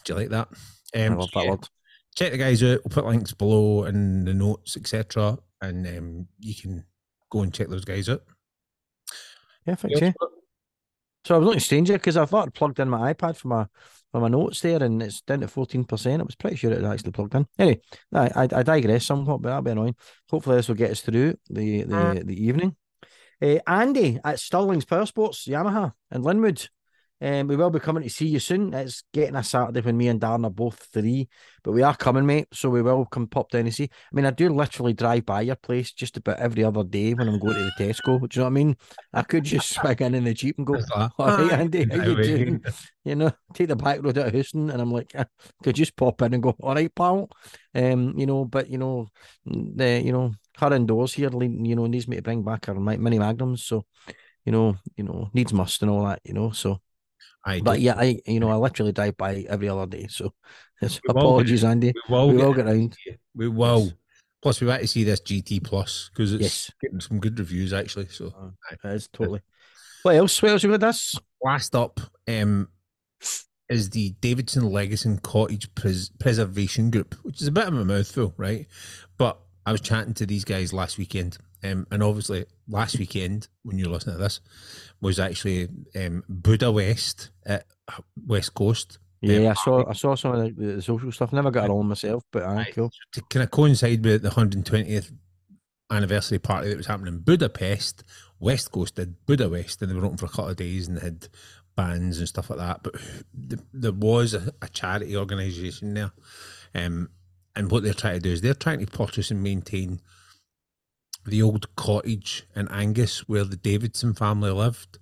do 0.04 0.12
you 0.12 0.18
like 0.18 0.28
that? 0.30 0.48
I 0.94 1.06
Um, 1.06 1.18
love 1.18 1.30
that 1.34 1.44
yeah, 1.44 1.50
word. 1.50 1.68
check 2.16 2.32
the 2.32 2.38
guys 2.38 2.62
out. 2.62 2.80
We'll 2.84 2.90
put 2.90 3.06
links 3.06 3.32
below 3.32 3.84
in 3.84 4.24
the 4.24 4.34
notes, 4.34 4.76
etc. 4.76 5.38
And 5.60 5.86
um, 5.86 6.28
you 6.38 6.54
can 6.54 6.84
go 7.30 7.40
and 7.42 7.52
check 7.52 7.68
those 7.68 7.84
guys 7.84 8.08
out. 8.08 8.22
Yeah, 9.66 9.74
thanks, 9.74 10.00
yeah. 10.00 10.12
So 11.26 11.34
I 11.34 11.38
was 11.38 11.46
looking 11.46 11.60
stranger 11.60 11.92
because 11.94 12.16
I 12.16 12.24
thought 12.24 12.46
I'd 12.46 12.54
plugged 12.54 12.80
in 12.80 12.88
my 12.88 13.12
iPad 13.12 13.36
for 13.36 13.48
my 13.48 13.66
for 14.12 14.20
my 14.20 14.28
notes 14.28 14.60
there, 14.60 14.82
and 14.82 15.02
it's 15.02 15.20
down 15.20 15.40
to 15.40 15.48
fourteen 15.48 15.84
percent. 15.84 16.22
I 16.22 16.24
was 16.24 16.34
pretty 16.34 16.56
sure 16.56 16.72
it 16.72 16.84
actually 16.84 17.12
plugged 17.12 17.34
in. 17.34 17.46
Anyway, 17.58 17.80
I, 18.12 18.26
I, 18.34 18.42
I 18.42 18.62
digress 18.62 19.06
somewhat, 19.06 19.42
but 19.42 19.48
that'll 19.50 19.62
be 19.62 19.70
annoying. 19.70 19.96
Hopefully, 20.30 20.56
this 20.56 20.68
will 20.68 20.74
get 20.74 20.90
us 20.90 21.00
through 21.00 21.34
the 21.50 21.82
the, 21.82 22.22
the 22.24 22.46
evening. 22.46 22.76
Uh, 23.40 23.58
Andy 23.66 24.18
at 24.24 24.40
Stirling's 24.40 24.84
Power 24.84 25.06
Sports 25.06 25.46
Yamaha 25.46 25.92
in 26.10 26.22
Linwood. 26.22 26.68
Um, 27.20 27.48
we 27.48 27.56
will 27.56 27.70
be 27.70 27.80
coming 27.80 28.02
to 28.02 28.10
see 28.10 28.28
you 28.28 28.38
soon. 28.38 28.72
It's 28.72 29.02
getting 29.12 29.34
a 29.34 29.42
Saturday 29.42 29.80
when 29.80 29.96
me 29.96 30.08
and 30.08 30.20
Darren 30.20 30.46
are 30.46 30.50
both 30.50 30.88
three, 30.92 31.28
but 31.64 31.72
we 31.72 31.82
are 31.82 31.96
coming, 31.96 32.24
mate. 32.26 32.46
So 32.52 32.70
we 32.70 32.82
will 32.82 33.04
come 33.06 33.26
pop 33.26 33.50
down 33.50 33.62
and 33.62 33.74
see. 33.74 33.84
I 33.84 34.14
mean, 34.14 34.24
I 34.24 34.30
do 34.30 34.48
literally 34.48 34.92
drive 34.92 35.26
by 35.26 35.42
your 35.42 35.56
place 35.56 35.92
just 35.92 36.16
about 36.16 36.38
every 36.38 36.62
other 36.62 36.84
day 36.84 37.14
when 37.14 37.28
I'm 37.28 37.38
going 37.38 37.56
to 37.56 37.64
the 37.64 37.84
Tesco. 37.84 38.20
Do 38.20 38.28
you 38.30 38.40
know 38.40 38.44
what 38.44 38.46
I 38.46 38.50
mean? 38.50 38.76
I 39.12 39.22
could 39.22 39.44
just 39.44 39.70
swing 39.74 39.96
in 39.98 40.14
in 40.14 40.24
the 40.24 40.34
Jeep 40.34 40.58
and 40.58 40.66
go, 40.66 40.76
all 40.94 41.10
right, 41.18 41.50
"Hi, 41.50 41.56
Andy, 41.56 41.86
how 41.90 41.94
you 41.96 42.00
how 42.00 42.06
are 42.06 42.22
you?" 42.22 42.44
doing? 42.44 42.64
You 43.04 43.14
know, 43.16 43.32
take 43.54 43.68
the 43.68 43.76
back 43.76 44.02
road 44.02 44.18
out 44.18 44.26
of 44.26 44.34
Houston, 44.34 44.70
and 44.70 44.80
I'm 44.80 44.92
like, 44.92 45.12
I 45.16 45.26
could 45.62 45.74
just 45.74 45.96
pop 45.96 46.22
in 46.22 46.34
and 46.34 46.42
go, 46.42 46.54
all 46.60 46.74
right, 46.74 46.94
pal. 46.94 47.30
Um, 47.74 48.18
you 48.18 48.26
know, 48.26 48.44
but 48.44 48.68
you 48.68 48.78
know, 48.78 49.08
the 49.44 50.00
you 50.00 50.12
know, 50.12 50.32
her 50.58 50.72
indoors 50.72 51.14
here, 51.14 51.30
you 51.32 51.74
know, 51.74 51.86
needs 51.86 52.06
me 52.06 52.16
to 52.16 52.22
bring 52.22 52.44
back 52.44 52.66
her 52.66 52.74
mini 52.74 53.18
magnums, 53.18 53.64
so 53.64 53.84
you 54.44 54.52
know, 54.52 54.76
you 54.96 55.04
know, 55.04 55.30
needs 55.34 55.52
must 55.52 55.82
and 55.82 55.90
all 55.90 56.06
that, 56.06 56.20
you 56.24 56.32
know. 56.32 56.50
So, 56.50 56.80
I 57.44 57.60
but 57.60 57.76
do. 57.76 57.82
yeah, 57.82 57.94
I 57.96 58.20
you 58.26 58.40
know, 58.40 58.50
I 58.50 58.56
literally 58.56 58.92
drive 58.92 59.16
by 59.16 59.44
every 59.48 59.68
other 59.68 59.86
day, 59.86 60.06
so 60.08 60.32
it's, 60.82 61.00
We 61.02 61.12
get- 61.14 61.16
apologies, 61.16 61.64
Andy. 61.64 61.92
we 62.08 62.14
will, 62.14 62.28
We 62.28 62.36
get 62.36 62.44
will 62.46 62.54
get 62.54 62.66
round. 62.66 62.96
We 63.34 63.48
will. 63.48 63.84
Yes. 63.84 63.92
Plus, 64.40 64.60
we 64.60 64.66
want 64.68 64.82
to 64.82 64.86
see 64.86 65.02
this 65.04 65.20
GT 65.20 65.64
Plus 65.64 66.10
because 66.12 66.32
it's 66.32 66.42
Yes. 66.42 66.70
getting 66.80 67.00
some 67.00 67.18
good 67.18 67.38
reviews 67.38 67.72
actually. 67.72 68.06
So, 68.08 68.32
It 68.70 68.78
is 68.88 69.08
totally. 69.12 69.40
What 70.04 70.14
else? 70.14 70.40
What 70.40 70.52
else 70.52 70.62
you 70.62 70.70
got 70.70 70.84
us? 70.84 71.18
last 71.42 71.74
up 71.74 72.00
um, 72.28 72.68
is 73.68 73.90
the 73.90 74.10
Davidson 74.20 74.70
Legacy 74.70 75.18
Cottage 75.22 75.72
Pres- 75.74 76.10
Preservation 76.18 76.90
Group, 76.90 77.14
which 77.22 77.40
is 77.40 77.48
a 77.48 77.52
bit 77.52 77.66
of 77.68 77.74
a 77.74 77.84
mouthful, 77.84 78.32
right? 78.36 78.66
But 79.18 79.38
I 79.66 79.72
was 79.72 79.80
chatting 79.80 80.14
to 80.14 80.26
these 80.26 80.44
guys 80.44 80.72
last 80.72 80.98
weekend, 80.98 81.36
um, 81.64 81.86
and 81.90 82.02
obviously 82.02 82.44
last 82.68 82.98
weekend 82.98 83.48
when 83.62 83.78
you're 83.78 83.88
listening 83.88 84.16
to 84.16 84.22
this 84.22 84.40
was 85.00 85.18
actually 85.18 85.68
um, 85.96 86.22
Buddha 86.28 86.70
West 86.70 87.30
at 87.46 87.64
West 88.26 88.54
Coast 88.54 88.98
Yeah, 89.20 89.50
I 89.50 89.54
saw 89.54 89.88
I 89.88 89.92
saw 89.94 90.14
some 90.14 90.32
of 90.34 90.56
the, 90.56 90.64
the 90.76 90.82
social 90.82 91.10
stuff. 91.12 91.32
Never 91.32 91.50
got 91.50 91.70
all 91.70 91.82
myself, 91.82 92.24
but 92.30 92.42
aye, 92.44 92.60
Aye. 92.68 92.72
cool. 92.74 92.90
to 93.12 93.22
kind 93.30 93.42
of 93.42 93.50
coincide 93.50 94.04
with 94.04 94.22
the 94.22 94.30
120th 94.30 95.12
anniversary 95.90 96.38
party 96.38 96.68
that 96.68 96.76
was 96.76 96.86
happening 96.86 97.14
in 97.14 97.20
Budapest, 97.20 98.04
West 98.38 98.70
Coast 98.70 98.96
did 98.96 99.24
Buddha 99.26 99.48
West, 99.48 99.80
and 99.82 99.90
they 99.90 99.94
were 99.94 100.04
open 100.04 100.18
for 100.18 100.26
a 100.26 100.28
couple 100.28 100.48
of 100.48 100.56
days 100.56 100.86
and 100.86 100.98
they 100.98 101.04
had 101.04 101.28
bands 101.76 102.18
and 102.18 102.28
stuff 102.28 102.50
like 102.50 102.58
that. 102.58 102.82
But 102.82 102.94
th- 103.48 103.62
there 103.72 103.92
was 103.92 104.34
a, 104.34 104.52
a 104.62 104.68
charity 104.68 105.16
organisation 105.16 105.94
there, 105.94 106.12
um, 106.74 107.08
and 107.56 107.70
what 107.70 107.82
they're 107.82 107.94
trying 107.94 108.14
to 108.14 108.20
do 108.20 108.30
is 108.30 108.40
they're 108.40 108.54
trying 108.54 108.80
to 108.80 108.86
purchase 108.86 109.30
and 109.30 109.42
maintain 109.42 110.00
the 111.26 111.42
old 111.42 111.74
cottage 111.76 112.46
in 112.56 112.68
Angus 112.68 113.28
where 113.28 113.44
the 113.44 113.56
Davidson 113.56 114.14
family 114.14 114.50
lived, 114.50 114.98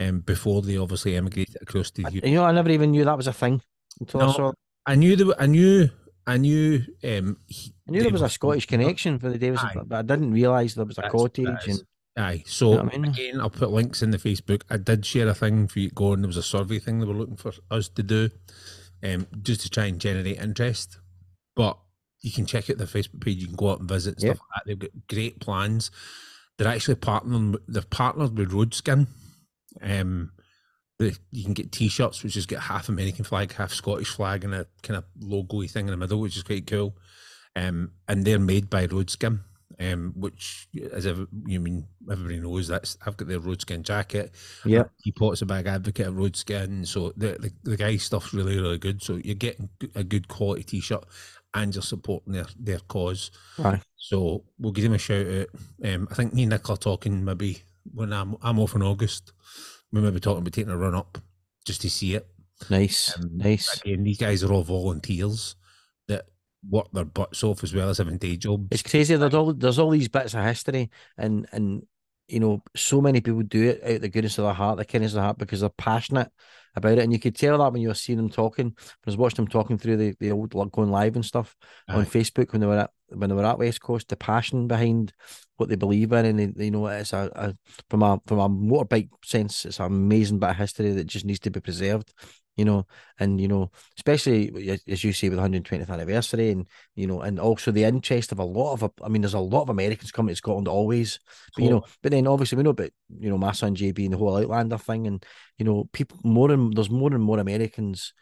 um, 0.00 0.20
before 0.20 0.62
they 0.62 0.76
obviously 0.76 1.16
emigrated 1.16 1.56
across 1.60 1.92
I- 2.04 2.08
you 2.10 2.34
know, 2.34 2.44
I 2.44 2.52
never 2.52 2.70
even 2.70 2.90
knew 2.92 3.04
that 3.04 3.16
was 3.16 3.26
a 3.26 3.32
thing 3.32 3.60
until 4.00 4.22
I 4.22 4.32
saw. 4.32 4.52
I 4.86 4.94
knew 4.94 5.14
there, 5.16 5.40
I 5.40 5.46
knew, 5.46 5.90
I 6.26 6.36
knew, 6.38 6.82
um, 7.04 7.36
he- 7.46 7.74
I 7.86 7.90
knew 7.92 8.02
there 8.02 8.10
was 8.12 8.22
a 8.22 8.28
Scottish 8.28 8.66
connection 8.66 9.18
for 9.18 9.28
the 9.30 9.38
Davidson, 9.38 9.68
Aye. 9.76 9.82
but 9.86 9.98
I 9.98 10.02
didn't 10.02 10.32
realise 10.32 10.74
there 10.74 10.84
was 10.86 10.96
a 10.98 11.02
That's- 11.02 11.12
cottage. 11.12 11.68
And 11.68 11.82
Aye. 12.16 12.42
So 12.46 12.70
You 12.70 12.76
know 12.76 12.82
I 12.92 12.98
mean? 12.98 13.04
again, 13.12 13.40
I'll 13.40 13.50
put 13.50 13.70
links 13.70 14.02
in 14.02 14.10
the 14.10 14.18
Facebook. 14.18 14.62
I 14.68 14.78
did 14.78 15.06
share 15.06 15.28
a 15.28 15.34
thing 15.34 15.68
for 15.68 15.78
you 15.78 15.88
to 15.90 15.94
go 15.94 16.16
there 16.16 16.26
was 16.26 16.36
a 16.36 16.42
survey 16.42 16.78
thing 16.78 16.98
they 16.98 17.06
were 17.06 17.14
looking 17.14 17.36
for 17.36 17.52
us 17.70 17.88
to 17.90 18.02
do, 18.02 18.30
um, 19.02 19.26
just 19.42 19.60
to 19.62 19.70
try 19.70 19.84
and 19.86 20.00
generate 20.00 20.38
interest. 20.38 20.98
But 21.54 21.78
you 22.22 22.30
can 22.32 22.46
check 22.46 22.68
out 22.70 22.78
their 22.78 22.86
Facebook 22.86 23.20
page. 23.20 23.38
You 23.40 23.46
can 23.46 23.56
go 23.56 23.70
out 23.70 23.80
and 23.80 23.88
visit 23.88 24.16
Yep. 24.22 24.36
stuff 24.36 24.46
like 24.50 24.64
that. 24.64 24.68
They've 24.68 24.78
got 24.78 25.06
great 25.08 25.40
plans. 25.40 25.90
They're 26.58 26.68
actually 26.68 26.96
partnering. 26.96 27.56
They're 27.66 27.82
partnered 27.82 28.36
with 28.36 28.52
Roadskin. 28.52 29.06
Um, 29.80 30.32
the, 30.98 31.16
you 31.30 31.44
can 31.44 31.54
get 31.54 31.72
T-shirts 31.72 32.22
which 32.22 32.34
just 32.34 32.48
get 32.48 32.60
half 32.60 32.88
American 32.90 33.24
flag, 33.24 33.54
half 33.54 33.72
Scottish 33.72 34.10
flag, 34.10 34.44
and 34.44 34.54
a 34.54 34.66
kind 34.82 34.98
of 34.98 35.04
logo 35.18 35.62
thing 35.66 35.86
in 35.86 35.90
the 35.92 35.96
middle, 35.96 36.20
which 36.20 36.36
is 36.36 36.42
quite 36.42 36.66
cool. 36.66 36.94
Um, 37.56 37.92
and 38.06 38.24
they're 38.24 38.38
made 38.38 38.68
by 38.68 38.86
Roadskin, 38.86 39.40
um, 39.80 40.12
which, 40.14 40.68
as 40.92 41.06
ever, 41.06 41.26
you 41.46 41.58
mean 41.58 41.86
everybody 42.10 42.38
knows, 42.38 42.68
that's 42.68 42.98
I've 43.06 43.16
got 43.16 43.28
their 43.28 43.40
Roadskin 43.40 43.82
jacket. 43.82 44.34
Yep. 44.66 44.90
Teapot's 45.02 45.40
a 45.42 45.46
big 45.46 45.66
advocate 45.66 46.08
of 46.08 46.14
Roadskin, 46.14 46.86
so 46.86 47.12
the, 47.16 47.38
the 47.40 47.52
the 47.70 47.76
guy's 47.78 48.02
stuff's 48.02 48.34
really 48.34 48.60
really 48.60 48.78
good. 48.78 49.02
So 49.02 49.16
you're 49.16 49.34
getting 49.34 49.70
a 49.94 50.04
good 50.04 50.28
quality 50.28 50.62
T-shirt, 50.64 51.04
and 51.54 51.74
you're 51.74 51.82
supporting 51.82 52.32
their 52.32 52.46
their 52.58 52.78
cause. 52.80 53.30
Aye. 53.58 53.80
So 53.96 54.44
we'll 54.58 54.72
give 54.72 54.84
them 54.84 54.94
a 54.94 54.98
shout 54.98 55.26
out. 55.26 55.48
Um, 55.84 56.08
I 56.10 56.14
think 56.14 56.32
me 56.34 56.42
and 56.42 56.50
Nick 56.50 56.68
are 56.70 56.76
talking 56.76 57.24
maybe 57.24 57.62
when 57.92 58.12
I'm 58.12 58.36
I'm 58.42 58.58
off 58.58 58.74
in 58.74 58.82
August. 58.82 59.32
We 59.92 60.00
may 60.00 60.10
be 60.10 60.20
talking 60.20 60.38
about 60.42 60.52
taking 60.52 60.70
a 60.72 60.76
run 60.76 60.94
up 60.94 61.18
just 61.64 61.80
to 61.82 61.90
see 61.90 62.14
it. 62.14 62.26
nice, 62.70 63.16
Um, 63.16 63.30
nice. 63.36 63.80
Again, 63.80 64.04
these 64.04 64.18
guys 64.18 64.44
are 64.44 64.52
all 64.52 64.62
volunteers 64.62 65.56
that 66.08 66.26
work 66.68 66.86
their 66.92 67.04
butts 67.04 67.42
off 67.42 67.64
as 67.64 67.74
well 67.74 67.88
as 67.88 67.98
having 67.98 68.18
day 68.18 68.36
jobs. 68.36 68.68
It's 68.70 68.82
crazy. 68.82 69.16
There's 69.16 69.34
all 69.34 69.52
there's 69.52 69.78
all 69.78 69.90
these 69.90 70.08
bits 70.08 70.34
of 70.34 70.44
history, 70.44 70.90
and 71.18 71.46
and 71.52 71.82
you 72.30 72.40
know, 72.40 72.62
so 72.76 73.00
many 73.00 73.20
people 73.20 73.42
do 73.42 73.70
it 73.70 73.82
out 73.84 73.90
of 73.96 74.00
the 74.02 74.08
goodness 74.08 74.38
of 74.38 74.44
their 74.44 74.54
heart, 74.54 74.78
the 74.78 74.84
kindness 74.84 75.12
of 75.12 75.16
their 75.16 75.24
heart, 75.24 75.38
because 75.38 75.60
they're 75.60 75.68
passionate 75.70 76.30
about 76.76 76.92
it. 76.92 76.98
And 77.00 77.12
you 77.12 77.18
could 77.18 77.34
tell 77.34 77.58
that 77.58 77.72
when 77.72 77.82
you 77.82 77.88
were 77.88 77.94
seeing 77.94 78.16
them 78.16 78.28
talking. 78.30 78.66
When 78.66 78.74
I 79.06 79.10
was 79.10 79.16
watching 79.16 79.44
them 79.44 79.48
talking 79.48 79.78
through 79.78 79.96
the, 79.96 80.14
the 80.20 80.32
old 80.32 80.54
like 80.54 80.70
going 80.70 80.90
live 80.90 81.16
and 81.16 81.24
stuff 81.24 81.56
on 81.88 82.04
Facebook 82.06 82.52
when 82.52 82.60
they 82.60 82.66
were 82.66 82.78
at 82.78 82.90
when 83.08 83.28
they 83.28 83.34
were 83.34 83.44
at 83.44 83.58
West 83.58 83.80
Coast, 83.80 84.08
the 84.08 84.16
passion 84.16 84.68
behind 84.68 85.12
what 85.56 85.68
they 85.68 85.74
believe 85.74 86.12
in, 86.12 86.24
and 86.24 86.38
they, 86.38 86.46
they- 86.46 86.64
you 86.66 86.70
know, 86.70 86.86
it's 86.86 87.12
a, 87.12 87.30
a 87.34 87.54
from 87.88 88.02
a 88.02 88.20
from 88.26 88.38
a 88.38 88.48
motorbike 88.48 89.08
sense, 89.24 89.64
it's 89.66 89.80
an 89.80 89.86
amazing 89.86 90.38
bit 90.38 90.50
of 90.50 90.56
history 90.56 90.92
that 90.92 91.04
just 91.06 91.24
needs 91.24 91.40
to 91.40 91.50
be 91.50 91.60
preserved. 91.60 92.12
You 92.60 92.66
know, 92.66 92.86
and 93.18 93.40
you 93.40 93.48
know, 93.48 93.70
especially 93.96 94.70
as- 94.70 95.04
you 95.04 95.12
say 95.12 95.28
with 95.28 95.36
the 95.38 95.42
120th 95.42 95.88
anniversary, 95.90 96.50
and 96.50 96.66
you 96.94 97.06
know, 97.06 97.20
and 97.22 97.40
also 97.40 97.70
the 97.70 97.84
interest 97.84 98.32
of 98.32 98.38
a 98.38 98.44
lot 98.44 98.74
of, 98.74 98.90
I 99.02 99.08
mean, 99.08 99.22
there's 99.22 99.34
a 99.34 99.40
lot 99.40 99.62
of 99.62 99.70
Americans 99.70 100.12
coming 100.12 100.32
to 100.32 100.36
Scotland 100.36 100.68
always, 100.68 101.20
but 101.54 101.64
you 101.64 101.70
know, 101.70 101.82
but 102.02 102.12
then 102.12 102.26
obviously 102.26 102.56
we 102.56 102.62
know 102.64 102.70
about 102.76 102.90
you 103.18 103.30
know 103.30 103.38
my 103.38 103.52
son 103.52 103.74
JB 103.74 104.04
and 104.04 104.12
the 104.12 104.18
whole 104.18 104.36
Outlander 104.36 104.78
thing, 104.78 105.06
and 105.06 105.24
you 105.58 105.64
know, 105.64 105.88
people 105.92 106.18
more 106.22 106.50
and 106.50 106.74
there's 106.76 106.90
more 106.90 107.12
and 107.14 107.22
more 107.22 107.38
Americans, 107.38 108.12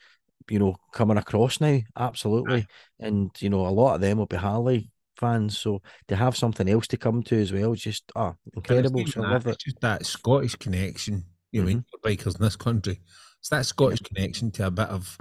you 0.48 0.58
know, 0.58 0.76
coming 0.92 1.16
across 1.18 1.60
now, 1.60 1.78
absolutely, 1.96 2.66
and 3.00 3.30
you 3.40 3.50
know, 3.50 3.66
a 3.66 3.70
lot 3.70 3.94
of 3.96 4.00
them 4.00 4.18
will 4.18 4.26
be 4.26 4.36
Harley 4.36 4.90
fans, 5.16 5.58
so 5.58 5.82
to 6.06 6.16
have 6.16 6.36
something 6.36 6.68
else 6.68 6.86
to 6.88 6.96
come 6.96 7.22
to 7.24 7.40
as 7.40 7.52
well, 7.52 7.74
just 7.74 8.04
ah 8.14 8.34
incredible. 8.54 9.06
So 9.06 9.20
I 9.20 9.24
that, 9.26 9.30
love 9.32 9.46
it's 9.46 9.56
it. 9.56 9.64
just 9.64 9.80
that 9.80 10.06
Scottish 10.06 10.54
connection. 10.56 11.24
You 11.50 11.62
know, 11.62 11.68
Mm-hmm. 11.68 11.78
Mean, 12.04 12.16
bikers 12.16 12.36
in 12.38 12.42
this 12.44 12.56
country. 12.56 13.00
It's 13.40 13.48
that 13.50 13.66
Scottish 13.66 14.00
connection 14.00 14.50
to 14.52 14.66
a 14.66 14.70
bit 14.70 14.88
of 14.88 15.16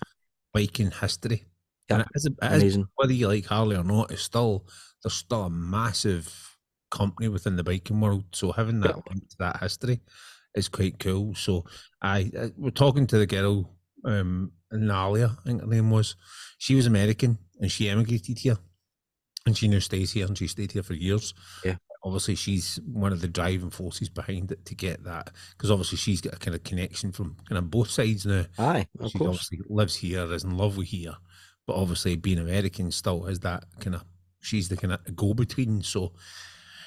biking 0.54 0.92
history. 0.92 1.46
And 1.90 2.00
Yeah, 2.00 2.04
it 2.04 2.08
is, 2.16 2.26
it 2.26 2.34
is 2.42 2.62
Amazing. 2.62 2.88
whether 2.96 3.14
you 3.14 3.28
like 3.28 3.46
Harley 3.46 3.76
or 3.76 3.84
not, 3.84 4.12
it's 4.12 4.24
still 4.24 4.66
there's 5.04 5.14
still 5.14 5.44
a 5.44 5.50
massive 5.50 6.58
company 6.92 7.28
within 7.30 7.56
the 7.56 7.64
biking 7.64 8.02
world. 8.02 8.24
So 8.32 8.52
having 8.52 8.80
that 8.82 8.96
link 9.10 9.30
to 9.30 9.36
that 9.40 9.60
history 9.60 10.02
is 10.56 10.68
quite 10.68 11.00
cool. 11.00 11.36
So 11.36 11.66
I, 12.02 12.32
I 12.38 12.52
we're 12.58 12.72
talking 12.72 13.08
to 13.08 13.18
the 13.18 13.26
girl, 13.28 13.70
um, 14.06 14.52
Nalia, 14.74 15.38
I 15.40 15.44
think 15.44 15.62
her 15.62 15.68
name 15.68 15.92
was. 15.92 16.16
She 16.58 16.76
was 16.76 16.88
American 16.88 17.38
and 17.60 17.72
she 17.72 17.90
emigrated 17.90 18.40
here, 18.40 18.58
and 19.46 19.58
she 19.58 19.68
now 19.68 19.80
stays 19.80 20.12
here 20.12 20.26
and 20.26 20.38
she 20.38 20.48
stayed 20.48 20.72
here 20.72 20.84
for 20.84 20.94
years. 20.94 21.34
Yeah. 21.64 21.76
Obviously, 22.08 22.36
she's 22.36 22.80
one 22.86 23.12
of 23.14 23.22
the 23.22 23.28
driving 23.28 23.70
forces 23.70 24.10
behind 24.10 24.52
it 24.52 24.66
to 24.66 24.76
get 24.76 25.04
that 25.04 25.32
because 25.52 25.70
obviously 25.72 25.98
she's 25.98 26.22
got 26.22 26.34
a 26.36 26.40
kind 26.40 26.56
of 26.56 26.64
connection 26.64 27.12
from 27.12 27.36
kind 27.50 27.58
of 27.60 27.70
both 27.70 27.90
sides 27.90 28.26
now 28.26 28.46
Aye, 28.58 28.88
of 29.00 29.12
she 29.12 29.18
course. 29.20 29.28
obviously 29.30 29.60
lives 29.70 29.96
here, 29.96 30.32
is 30.34 30.44
in 30.44 30.58
love 30.58 30.78
with 30.78 30.88
here, 30.88 31.16
but 31.66 31.76
obviously 31.76 32.16
being 32.16 32.40
American 32.40 32.92
still 32.92 33.26
is 33.26 33.40
that 33.42 33.66
kind 33.80 33.96
of 33.96 34.04
she's 34.42 34.70
the 34.70 34.78
kind 34.78 34.94
of 34.94 35.16
go 35.16 35.34
between. 35.34 35.84
So 35.84 36.14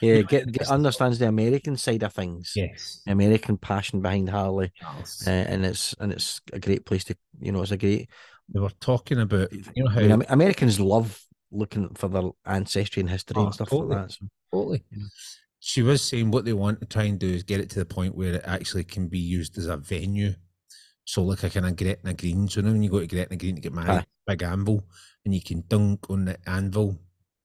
Yeah, 0.00 0.16
know, 0.16 0.22
get, 0.22 0.50
get 0.52 0.68
understands 0.68 1.18
the 1.18 1.28
American 1.28 1.76
side 1.76 2.02
of 2.02 2.12
things. 2.14 2.52
yes, 2.56 3.02
American 3.06 3.58
passion 3.58 4.00
behind 4.00 4.30
Harley, 4.30 4.72
Yes. 4.80 5.24
uh, 5.26 5.30
and 5.30 5.64
it's 5.66 5.94
and 6.00 6.12
it's 6.12 6.40
a 6.52 6.58
great 6.58 6.86
place 6.86 7.04
to 7.04 7.16
you 7.40 7.52
know 7.52 7.62
it's 7.62 7.72
a 7.72 7.76
great. 7.76 8.08
they 8.48 8.60
were 8.60 8.70
talking 8.80 9.20
about 9.20 9.52
you 9.52 9.84
know 9.84 9.90
I 9.90 9.94
how 10.08 10.16
mean, 10.16 10.24
Americans 10.28 10.80
love 10.80 11.20
looking 11.52 11.88
for 11.94 12.08
their 12.08 12.30
ancestry 12.46 13.00
and 13.00 13.10
history 13.10 13.34
Oh, 13.38 13.46
and 13.46 13.54
stuff 13.54 13.68
totally. 13.70 13.96
like 13.96 14.08
that. 14.08 14.12
So. 14.12 14.26
totally. 14.52 14.84
Yeah. 14.90 15.04
She 15.60 15.82
was 15.82 16.02
saying 16.02 16.30
what 16.30 16.44
they 16.44 16.52
want 16.54 16.80
to 16.80 16.86
try 16.86 17.02
and 17.04 17.18
do 17.18 17.28
is 17.28 17.42
get 17.42 17.60
it 17.60 17.68
to 17.70 17.78
the 17.80 17.84
point 17.84 18.14
where 18.14 18.34
it 18.34 18.42
actually 18.44 18.84
can 18.84 19.08
be 19.08 19.18
used 19.18 19.58
as 19.58 19.66
a 19.66 19.76
venue. 19.76 20.32
So 21.04 21.22
like 21.22 21.42
a 21.42 21.50
kind 21.50 21.66
of 21.66 21.76
Gretna 21.76 22.14
Green. 22.14 22.48
So 22.48 22.60
now 22.60 22.72
when 22.72 22.82
you 22.82 22.90
go 22.90 23.00
to 23.00 23.06
Gretna 23.06 23.36
Green 23.36 23.56
to 23.56 23.60
get 23.60 23.72
married, 23.74 23.90
Aye. 23.90 24.04
big 24.26 24.42
anvil, 24.42 24.84
and 25.24 25.34
you 25.34 25.42
can 25.42 25.64
dunk 25.68 26.08
on 26.08 26.24
the 26.24 26.38
anvil, 26.48 26.98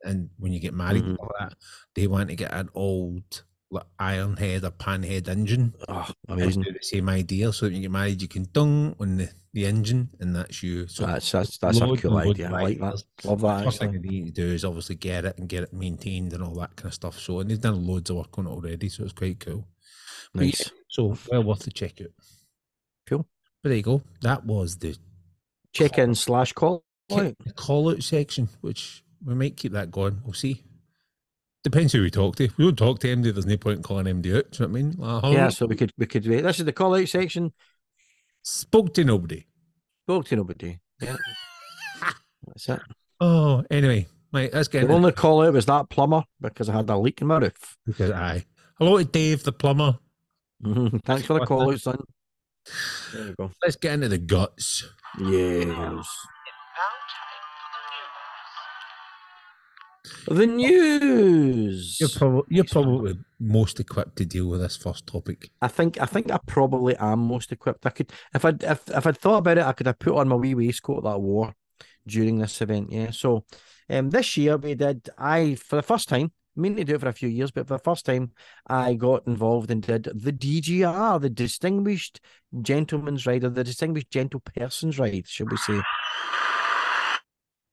and 0.03 0.29
when 0.37 0.53
you 0.53 0.59
get 0.59 0.73
married, 0.73 1.03
Mhm. 1.03 1.17
all 1.19 1.31
that, 1.39 1.55
they 1.95 2.07
want 2.07 2.29
to 2.29 2.35
get 2.35 2.53
an 2.53 2.69
old 2.73 3.43
like 3.71 3.85
iron 3.99 4.37
head 4.37 4.63
or 4.63 4.71
pan 4.71 5.03
head 5.03 5.27
engine. 5.27 5.73
Oh, 5.89 6.07
amazing! 6.29 6.61
do 6.63 6.71
the 6.73 6.79
same 6.81 7.09
idea. 7.09 7.51
So 7.51 7.65
when 7.65 7.75
you 7.75 7.81
get 7.81 7.91
married, 7.91 8.21
you 8.21 8.27
can 8.27 8.47
dung 8.53 8.95
on 8.99 9.17
the, 9.17 9.29
the 9.53 9.65
engine, 9.65 10.09
and 10.19 10.35
that's 10.35 10.61
you. 10.63 10.87
So 10.87 11.05
That's 11.05 11.31
that's 11.31 11.57
that's 11.57 11.81
a 11.81 11.97
cool 11.97 12.17
idea. 12.17 12.47
I 12.47 12.61
like 12.61 12.79
that. 12.79 13.03
Love 13.23 13.41
that. 13.41 13.63
First 13.65 13.79
thing 13.79 13.91
they 13.93 13.99
need 13.99 14.25
to 14.27 14.31
do 14.31 14.47
is 14.47 14.63
obviously 14.65 14.95
get 14.95 15.25
it 15.25 15.37
and 15.37 15.49
get 15.49 15.63
it 15.63 15.73
maintained 15.73 16.33
and 16.33 16.43
all 16.43 16.53
that 16.55 16.75
kind 16.75 16.87
of 16.87 16.93
stuff. 16.93 17.19
So 17.19 17.39
and 17.39 17.49
they've 17.49 17.59
done 17.59 17.85
loads 17.85 18.09
of 18.09 18.17
work 18.17 18.37
on 18.37 18.47
it 18.47 18.51
already, 18.51 18.89
so 18.89 19.03
it's 19.03 19.13
quite 19.13 19.39
cool. 19.39 19.67
But 20.33 20.41
yeah, 20.45 20.47
Nice. 20.47 20.71
so 20.89 21.17
well 21.31 21.43
worth 21.43 21.59
the 21.59 21.71
check 21.71 21.99
out. 22.01 22.09
Cool. 23.07 23.27
But 23.63 23.69
there 23.69 23.77
you 23.77 23.83
go. 23.83 24.01
That 24.21 24.45
was 24.45 24.77
the 24.77 24.97
Check 25.73 25.97
in 25.97 26.13
slash 26.15 26.53
call. 26.53 26.83
out. 27.11 27.35
call 27.55 27.89
out 27.89 28.01
section, 28.03 28.47
which 28.61 29.03
we 29.25 29.33
might 29.35 29.57
keep 29.57 29.71
that 29.73 29.91
going. 29.91 30.21
We'll 30.23 30.33
see. 30.33 30.63
Depends 31.65 31.93
who 31.93 32.01
we 32.03 32.11
talk 32.11 32.35
to. 32.35 32.43
If 32.43 32.55
We 32.59 32.65
don't 32.65 32.77
talk 32.77 32.99
to 32.99 33.07
MD. 33.07 33.33
There's 33.33 33.47
no 33.47 33.57
point 33.57 33.77
in 33.77 33.81
calling 33.83 34.05
MD 34.05 34.37
out. 34.37 34.51
Do 34.51 34.63
you 34.63 34.67
know 34.67 34.71
what 34.71 34.79
I 34.79 34.83
mean? 34.83 34.91
Like, 34.99 35.33
Yeah, 35.33 35.49
so 35.49 35.65
we 35.65 35.75
could 35.75 35.91
we 35.97 36.05
could 36.05 36.27
wait. 36.27 36.41
This 36.41 36.59
is 36.59 36.65
the 36.65 36.71
call 36.71 36.93
out 36.95 37.07
section. 37.07 37.53
spoke 38.43 38.93
to 38.93 39.03
nobody. 39.03 39.47
Spoke 40.05 40.27
to 40.27 40.35
nobody. 40.35 40.77
Yeah, 41.01 41.15
that's 42.45 42.69
it. 42.69 42.79
Oh, 43.19 43.63
anyway, 43.71 44.05
mate, 44.31 44.53
let's 44.53 44.67
get 44.67 44.81
The 44.81 44.85
into 44.85 44.93
only 44.93 45.11
call 45.13 45.41
out 45.41 45.53
was 45.53 45.65
that 45.65 45.89
plumber 45.89 46.23
because 46.39 46.69
I 46.69 46.73
had 46.73 46.87
a 46.87 46.97
leak 46.99 47.21
in 47.21 47.27
my 47.27 47.39
roof. 47.39 47.77
Because 47.83 48.11
I. 48.11 48.45
Hello 48.77 48.99
to 48.99 49.03
Dave 49.03 49.41
the 49.43 49.51
plumber. 49.51 49.97
Mm-hmm. 50.63 50.97
Thanks 50.97 51.25
for 51.25 51.39
the 51.39 51.47
call 51.47 51.71
out, 51.71 51.81
son. 51.81 51.97
There 53.11 53.25
you 53.29 53.35
go. 53.39 53.51
Let's 53.63 53.75
get 53.75 53.93
into 53.95 54.09
the 54.09 54.19
guts. 54.19 54.87
Yes. 55.19 56.07
The 60.27 60.45
news. 60.45 61.97
You're, 61.99 62.09
prob- 62.09 62.45
you're 62.49 62.65
probably 62.65 63.17
most 63.39 63.79
equipped 63.79 64.17
to 64.17 64.25
deal 64.25 64.47
with 64.47 64.61
this 64.61 64.77
first 64.77 65.07
topic. 65.07 65.49
I 65.61 65.67
think 65.67 65.99
I 66.01 66.05
think 66.05 66.31
I 66.31 66.39
probably 66.45 66.95
am 66.97 67.19
most 67.19 67.51
equipped. 67.51 67.85
I 67.85 67.89
could 67.89 68.11
if 68.33 68.45
I 68.45 68.53
if 68.61 68.87
if 68.89 69.07
I'd 69.07 69.17
thought 69.17 69.37
about 69.37 69.57
it, 69.57 69.65
I 69.65 69.73
could 69.73 69.87
have 69.87 69.99
put 69.99 70.15
on 70.15 70.27
my 70.27 70.35
wee 70.35 70.55
waistcoat 70.55 71.03
that 71.03 71.09
I 71.09 71.17
wore 71.17 71.53
during 72.07 72.39
this 72.39 72.61
event. 72.61 72.91
Yeah. 72.91 73.11
So, 73.11 73.45
um, 73.89 74.09
this 74.09 74.37
year 74.37 74.57
we 74.57 74.75
did. 74.75 75.09
I 75.17 75.55
for 75.55 75.77
the 75.77 75.83
first 75.83 76.09
time 76.09 76.31
meaning 76.55 76.77
to 76.77 76.83
do 76.85 76.95
it 76.95 77.01
for 77.01 77.09
a 77.09 77.13
few 77.13 77.29
years, 77.29 77.51
but 77.51 77.67
for 77.67 77.75
the 77.75 77.83
first 77.83 78.05
time, 78.05 78.31
I 78.67 78.93
got 78.93 79.27
involved 79.27 79.71
and 79.71 79.81
did 79.81 80.05
the 80.13 80.31
DGR, 80.31 81.21
the 81.21 81.29
Distinguished 81.29 82.21
Gentleman's 82.61 83.25
Ride, 83.25 83.43
or 83.43 83.49
the 83.49 83.63
Distinguished 83.63 84.11
Gentle 84.11 84.39
Person's 84.39 84.97
Ride, 84.97 85.27
should 85.27 85.51
we 85.51 85.57
say? 85.57 85.81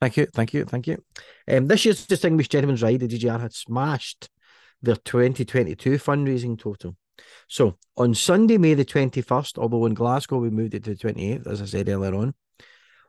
Thank 0.02 0.16
you, 0.16 0.26
thank 0.26 0.52
you, 0.52 0.64
thank 0.64 0.88
you. 0.88 1.00
Um, 1.46 1.68
this 1.68 1.84
year's 1.84 2.04
Distinguished 2.04 2.50
Gentleman's 2.50 2.82
Ride, 2.82 2.98
the 2.98 3.06
DGR, 3.06 3.40
had 3.40 3.54
smashed 3.54 4.28
their 4.82 4.96
2022 4.96 5.92
fundraising 5.92 6.58
total. 6.58 6.96
So 7.46 7.78
on 7.96 8.12
Sunday, 8.12 8.58
May 8.58 8.74
the 8.74 8.84
21st, 8.84 9.58
although 9.58 9.86
in 9.86 9.94
Glasgow 9.94 10.38
we 10.38 10.50
moved 10.50 10.74
it 10.74 10.82
to 10.84 10.96
the 10.96 10.98
28th, 11.12 11.46
as 11.46 11.62
I 11.62 11.66
said 11.66 11.88
earlier 11.88 12.16
on, 12.16 12.34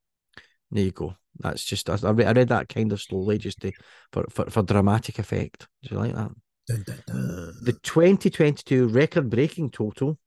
There 0.72 0.84
you 0.84 0.90
go. 0.90 1.14
That's 1.38 1.62
just 1.64 1.88
I 1.90 2.10
read, 2.10 2.26
I 2.26 2.32
read 2.32 2.48
that 2.48 2.68
kind 2.68 2.92
of 2.92 3.00
slowly 3.00 3.36
just 3.38 3.60
to, 3.60 3.72
for, 4.10 4.24
for 4.30 4.50
for 4.50 4.62
dramatic 4.62 5.18
effect. 5.18 5.68
Do 5.82 5.94
you 5.94 6.00
like 6.00 6.14
that? 6.14 6.30
Dun, 6.66 6.82
dun, 6.86 7.02
dun. 7.06 7.54
The 7.62 7.74
2022 7.82 8.88
record 8.88 9.28
breaking 9.28 9.70
total 9.70 10.18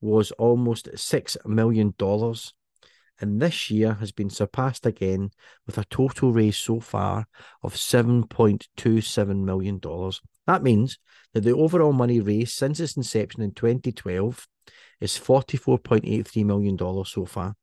was 0.00 0.30
almost 0.32 0.88
six 0.96 1.38
million 1.46 1.94
dollars, 1.96 2.52
and 3.18 3.40
this 3.40 3.70
year 3.70 3.94
has 3.94 4.12
been 4.12 4.28
surpassed 4.28 4.84
again 4.84 5.30
with 5.66 5.78
a 5.78 5.84
total 5.84 6.32
raise 6.32 6.58
so 6.58 6.80
far 6.80 7.26
of 7.62 7.76
seven 7.76 8.24
point 8.26 8.68
two 8.76 9.00
seven 9.00 9.44
million 9.44 9.78
dollars. 9.78 10.20
That 10.46 10.62
means 10.62 10.98
that 11.32 11.44
the 11.44 11.54
overall 11.54 11.94
money 11.94 12.20
raised 12.20 12.52
since 12.52 12.78
its 12.78 12.96
inception 12.96 13.42
in 13.42 13.52
2012 13.52 14.46
is 15.00 15.18
44.83 15.18 16.44
million 16.44 16.76
dollars 16.76 17.08
so 17.08 17.24
far 17.24 17.54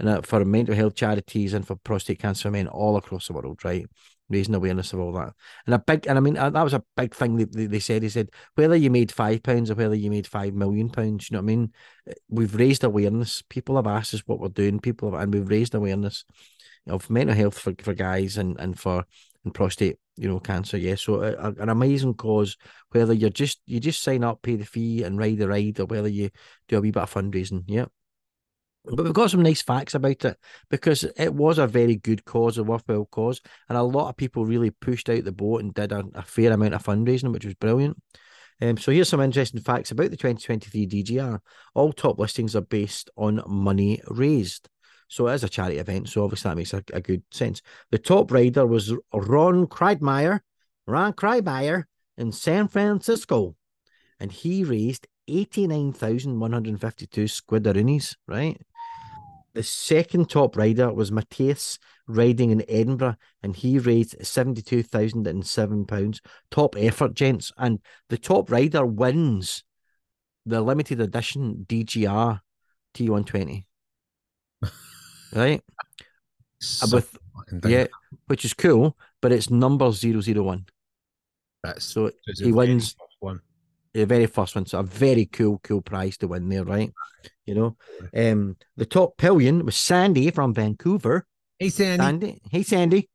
and 0.00 0.26
for 0.26 0.44
mental 0.44 0.74
health 0.74 0.94
charities 0.94 1.54
and 1.54 1.66
for 1.66 1.76
prostate 1.76 2.18
cancer 2.18 2.50
men 2.50 2.66
all 2.68 2.96
across 2.96 3.26
the 3.26 3.32
world, 3.32 3.64
right? 3.64 3.86
Raising 4.28 4.54
awareness 4.54 4.92
of 4.92 5.00
all 5.00 5.12
that. 5.12 5.34
And 5.66 5.74
a 5.74 5.78
big, 5.78 6.06
and 6.06 6.18
I 6.18 6.20
mean, 6.20 6.36
uh, 6.36 6.50
that 6.50 6.62
was 6.62 6.74
a 6.74 6.82
big 6.96 7.14
thing 7.14 7.36
they, 7.36 7.66
they, 7.66 7.78
said. 7.78 8.02
He 8.02 8.08
said, 8.08 8.30
whether 8.54 8.74
you 8.74 8.90
made 8.90 9.12
five 9.12 9.42
pounds 9.42 9.70
or 9.70 9.74
whether 9.74 9.94
you 9.94 10.10
made 10.10 10.26
five 10.26 10.54
million 10.54 10.88
pounds, 10.88 11.30
you 11.30 11.34
know 11.34 11.40
what 11.40 11.44
I 11.44 11.46
mean? 11.46 11.72
Uh, 12.08 12.14
We've 12.28 12.54
raised 12.54 12.84
awareness. 12.84 13.42
People 13.48 13.76
have 13.76 13.86
asked 13.86 14.14
us 14.14 14.22
what 14.26 14.40
we're 14.40 14.48
doing, 14.48 14.80
people 14.80 15.12
have, 15.12 15.20
and 15.20 15.32
we've 15.32 15.48
raised 15.48 15.74
awareness 15.74 16.24
of 16.88 17.08
mental 17.10 17.36
health 17.36 17.58
for, 17.58 17.74
for 17.78 17.94
guys 17.94 18.38
and, 18.38 18.58
and 18.58 18.78
for 18.78 19.04
and 19.44 19.54
prostate, 19.54 19.98
you 20.16 20.28
know, 20.28 20.40
cancer. 20.40 20.78
Yeah. 20.78 20.94
So 20.94 21.22
uh, 21.22 21.52
an 21.58 21.68
amazing 21.68 22.14
cause, 22.14 22.56
whether 22.90 23.12
you're 23.12 23.30
just, 23.30 23.60
you 23.66 23.78
just 23.78 24.02
sign 24.02 24.24
up, 24.24 24.42
pay 24.42 24.56
the 24.56 24.64
fee 24.64 25.02
and 25.02 25.18
ride 25.18 25.38
the 25.38 25.48
ride, 25.48 25.78
or 25.80 25.86
whether 25.86 26.08
you 26.08 26.30
do 26.68 26.78
a 26.78 26.80
wee 26.80 26.90
bit 26.90 27.02
of 27.02 27.12
fundraising. 27.12 27.64
Yeah. 27.66 27.86
But 28.84 29.04
we've 29.04 29.14
got 29.14 29.30
some 29.30 29.42
nice 29.42 29.62
facts 29.62 29.94
about 29.94 30.24
it 30.26 30.36
because 30.68 31.04
it 31.16 31.32
was 31.32 31.58
a 31.58 31.66
very 31.66 31.96
good 31.96 32.24
cause, 32.26 32.58
a 32.58 32.64
worthwhile 32.64 33.06
cause, 33.06 33.40
and 33.68 33.78
a 33.78 33.82
lot 33.82 34.10
of 34.10 34.16
people 34.16 34.44
really 34.44 34.70
pushed 34.70 35.08
out 35.08 35.24
the 35.24 35.32
boat 35.32 35.62
and 35.62 35.72
did 35.72 35.90
a, 35.90 36.04
a 36.14 36.22
fair 36.22 36.52
amount 36.52 36.74
of 36.74 36.84
fundraising, 36.84 37.32
which 37.32 37.46
was 37.46 37.54
brilliant. 37.54 37.96
Um, 38.60 38.76
so 38.76 38.92
here's 38.92 39.08
some 39.08 39.20
interesting 39.20 39.62
facts 39.62 39.90
about 39.90 40.10
the 40.10 40.16
2023 40.16 40.86
DGR. 40.86 41.40
All 41.74 41.92
top 41.92 42.18
listings 42.18 42.54
are 42.54 42.60
based 42.60 43.10
on 43.16 43.42
money 43.46 44.02
raised. 44.08 44.68
So 45.08 45.28
it 45.28 45.34
is 45.34 45.44
a 45.44 45.48
charity 45.48 45.78
event, 45.78 46.10
so 46.10 46.24
obviously 46.24 46.50
that 46.50 46.56
makes 46.56 46.74
a, 46.74 46.82
a 46.92 47.00
good 47.00 47.22
sense. 47.30 47.62
The 47.90 47.98
top 47.98 48.30
rider 48.32 48.66
was 48.66 48.92
Ron 49.12 49.66
Kreidmeyer, 49.66 50.40
Ron 50.86 51.12
Kreidmeyer 51.14 51.84
in 52.16 52.32
San 52.32 52.68
Francisco, 52.68 53.56
and 54.20 54.30
he 54.30 54.62
raised 54.64 55.06
89,152 55.28 57.24
squidaroonies, 57.24 58.16
right? 58.26 58.60
The 59.54 59.62
second 59.62 60.28
top 60.30 60.56
rider 60.56 60.92
was 60.92 61.12
Matthias 61.12 61.78
riding 62.06 62.50
in 62.50 62.64
Edinburgh, 62.68 63.16
and 63.42 63.54
he 63.54 63.78
raised 63.78 64.16
seventy-two 64.24 64.82
thousand 64.82 65.26
and 65.26 65.46
seven 65.46 65.86
pounds. 65.86 66.20
Top 66.50 66.74
effort, 66.76 67.14
gents, 67.14 67.52
and 67.56 67.78
the 68.08 68.18
top 68.18 68.50
rider 68.50 68.84
wins 68.84 69.62
the 70.44 70.60
limited 70.60 71.00
edition 71.00 71.64
DGR 71.68 72.40
T120. 72.94 73.64
right, 75.34 75.62
So 76.60 76.96
with 76.96 77.16
yeah, 77.66 77.86
which 78.26 78.44
is 78.44 78.54
cool, 78.54 78.96
but 79.20 79.32
it's 79.32 79.50
number 79.50 79.90
001. 79.90 80.66
That's 81.62 81.84
So 81.84 82.10
he 82.36 82.52
wins 82.52 82.96
one. 83.20 83.40
The 83.94 84.04
very 84.04 84.26
first 84.26 84.54
one. 84.54 84.66
So 84.66 84.80
a 84.80 84.82
very 84.82 85.26
cool, 85.26 85.60
cool 85.62 85.80
prize 85.80 86.18
to 86.18 86.28
win 86.28 86.48
there, 86.48 86.64
right? 86.64 86.92
You 87.46 87.54
know, 87.54 87.76
um, 88.14 88.56
the 88.76 88.86
top 88.86 89.16
pillion 89.16 89.64
was 89.64 89.76
Sandy 89.76 90.30
from 90.30 90.52
Vancouver. 90.52 91.26
Hey, 91.58 91.70
Sandy. 91.70 92.02
Sandy, 92.02 92.40
hey 92.50 92.62
Sandy. 92.62 93.08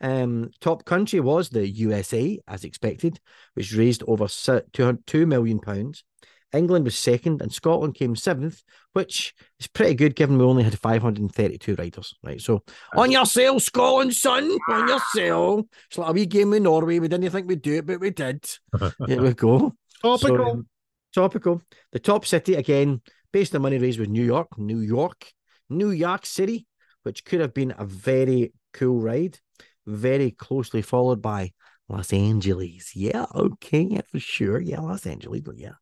Um, 0.00 0.50
top 0.60 0.84
country 0.86 1.20
was 1.20 1.50
the 1.50 1.68
USA, 1.68 2.38
as 2.48 2.64
expected, 2.64 3.20
which 3.54 3.74
raised 3.74 4.02
over 4.06 4.28
si- 4.28 4.60
200 4.72 5.06
two 5.06 5.26
million 5.26 5.58
pounds. 5.58 6.04
England 6.52 6.84
was 6.84 6.96
second, 6.96 7.42
and 7.42 7.52
Scotland 7.52 7.94
came 7.94 8.16
seventh, 8.16 8.62
which 8.92 9.34
is 9.60 9.68
pretty 9.68 9.94
good 9.94 10.16
given 10.16 10.36
we 10.36 10.44
only 10.44 10.64
had 10.64 10.76
532 10.76 11.74
riders, 11.76 12.14
right? 12.24 12.40
So 12.40 12.64
on 12.96 13.12
your 13.12 13.26
sail, 13.26 13.60
Scotland, 13.60 14.14
son, 14.14 14.50
on 14.68 14.88
your 14.88 15.00
sail. 15.12 15.68
It's 15.88 15.98
like 15.98 16.10
a 16.10 16.12
wee 16.12 16.26
game 16.26 16.52
in 16.54 16.64
Norway. 16.64 16.98
We 16.98 17.08
didn't 17.08 17.30
think 17.30 17.46
we'd 17.46 17.62
do 17.62 17.74
it, 17.74 17.86
but 17.86 18.00
we 18.00 18.10
did. 18.10 18.44
Here 19.06 19.22
we 19.22 19.34
go. 19.34 19.74
Topical. 20.02 20.64
So, 21.12 21.22
topical. 21.22 21.62
The 21.92 21.98
top 21.98 22.24
city 22.24 22.54
again, 22.54 23.00
based 23.32 23.54
on 23.54 23.62
money 23.62 23.78
raised, 23.78 23.98
was 23.98 24.08
New 24.08 24.24
York, 24.24 24.58
New 24.58 24.80
York, 24.80 25.32
New 25.68 25.90
York 25.90 26.26
City, 26.26 26.66
which 27.02 27.24
could 27.24 27.40
have 27.40 27.54
been 27.54 27.74
a 27.76 27.84
very 27.84 28.52
cool 28.72 29.00
ride. 29.00 29.38
Very 29.86 30.30
closely 30.30 30.82
followed 30.82 31.20
by 31.22 31.52
Los 31.88 32.12
Angeles. 32.12 32.94
Yeah, 32.94 33.26
okay, 33.34 33.80
yeah, 33.80 34.02
for 34.10 34.20
sure. 34.20 34.60
Yeah, 34.60 34.80
Los 34.80 35.06
Angeles, 35.06 35.40
but 35.40 35.58
yeah, 35.58 35.74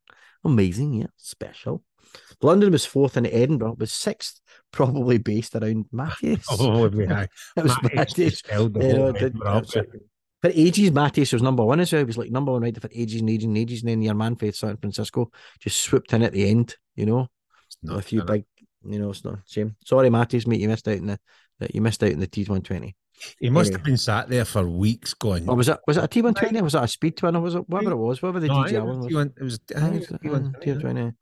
amazing. 0.45 0.95
Yeah, 0.95 1.09
special. 1.17 1.83
London 2.41 2.73
was 2.73 2.87
fourth, 2.87 3.17
and 3.17 3.27
Edinburgh 3.27 3.77
was 3.79 3.93
sixth, 3.93 4.41
probably 4.73 5.19
based 5.19 5.55
around 5.55 5.87
Matthias. 5.93 6.47
oh, 6.51 6.89
had. 6.91 7.29
It 7.57 7.63
was 7.65 7.77
Matthias 7.83 7.95
Matthias. 7.95 8.33
just 8.33 8.47
held 8.47 8.75
the 8.75 8.87
You 8.87 8.93
know, 8.95 9.13
did- 9.13 9.23
Edinburgh 9.23 9.53
up 9.53 9.67
there. 9.67 9.87
For 10.43 10.51
ages, 10.55 10.93
Matthias 10.93 11.33
was 11.33 11.43
number 11.43 11.65
one 11.65 11.81
as 11.81 11.93
well. 11.93 12.01
He 12.01 12.05
was 12.05 12.19
like 12.19 12.31
number 12.31 12.53
one 12.53 12.63
rider 12.63 12.81
for 12.81 12.91
ages 12.95 13.21
and 13.21 13.31
ages 13.31 13.45
and 13.47 13.59
ages. 13.59 13.81
And 13.83 13.89
then 13.91 14.03
your 14.03 14.15
man 14.15 14.37
for 14.37 14.51
San 14.53 14.77
Francisco 14.77 15.31
just 15.61 15.81
swooped 15.81 16.13
in 16.13 16.23
at 16.23 16.33
the 16.33 16.49
end, 16.49 16.77
you 16.97 17.07
know, 17.07 17.29
It's 17.67 17.77
with 17.83 17.99
a 17.99 18.03
few 18.03 18.19
not- 18.19 18.27
big, 18.29 18.45
you 18.85 18.99
know, 18.99 19.11
it's 19.11 19.25
not 19.25 19.35
a 19.35 19.43
shame. 19.47 19.77
Sorry, 19.85 20.11
Matthias, 20.11 20.47
mate, 20.47 20.61
you 20.61 20.69
missed 20.69 20.87
out 20.89 20.97
in 20.97 21.07
the 21.07 21.19
that 21.61 21.75
you 21.75 21.81
missed 21.81 22.03
out 22.05 22.11
in 22.13 22.21
the 22.21 22.27
T120. 22.29 22.95
He 23.41 23.51
must 23.51 23.67
anyway. 23.71 23.79
have 23.79 23.85
been 23.85 23.97
sat 23.97 24.29
there 24.29 24.45
for 24.45 24.65
weeks 24.69 25.13
going. 25.13 25.49
Or 25.49 25.57
was 25.57 25.69
it 25.69 25.79
was 25.89 25.97
it 25.97 26.05
a 26.05 26.09
T120 26.09 26.61
or 26.61 26.63
was 26.63 26.77
it 26.77 26.85
a 26.85 26.87
speed 26.87 27.17
twin 27.17 27.35
or 27.35 27.41
was 27.43 27.57
it 27.57 27.69
whatever 27.69 27.91
it 27.93 27.97
was, 27.97 28.23
whatever 28.23 28.39
the 28.39 28.47
No, 28.47 28.59
I 28.61 28.69
think 28.69 28.79
DGR 28.79 28.83
it 28.83 28.87
one 28.87 28.99
was 29.01 29.07
was? 29.13 29.27
T1 29.27 29.33
It 29.37 29.43
was. 29.43 29.61
I 29.75 29.79
I 29.79 29.91
think 29.91 30.07
think 30.07 30.25
it 30.25 30.31
was 30.31 30.41
uh, 30.41 30.51
T120, 30.63 31.15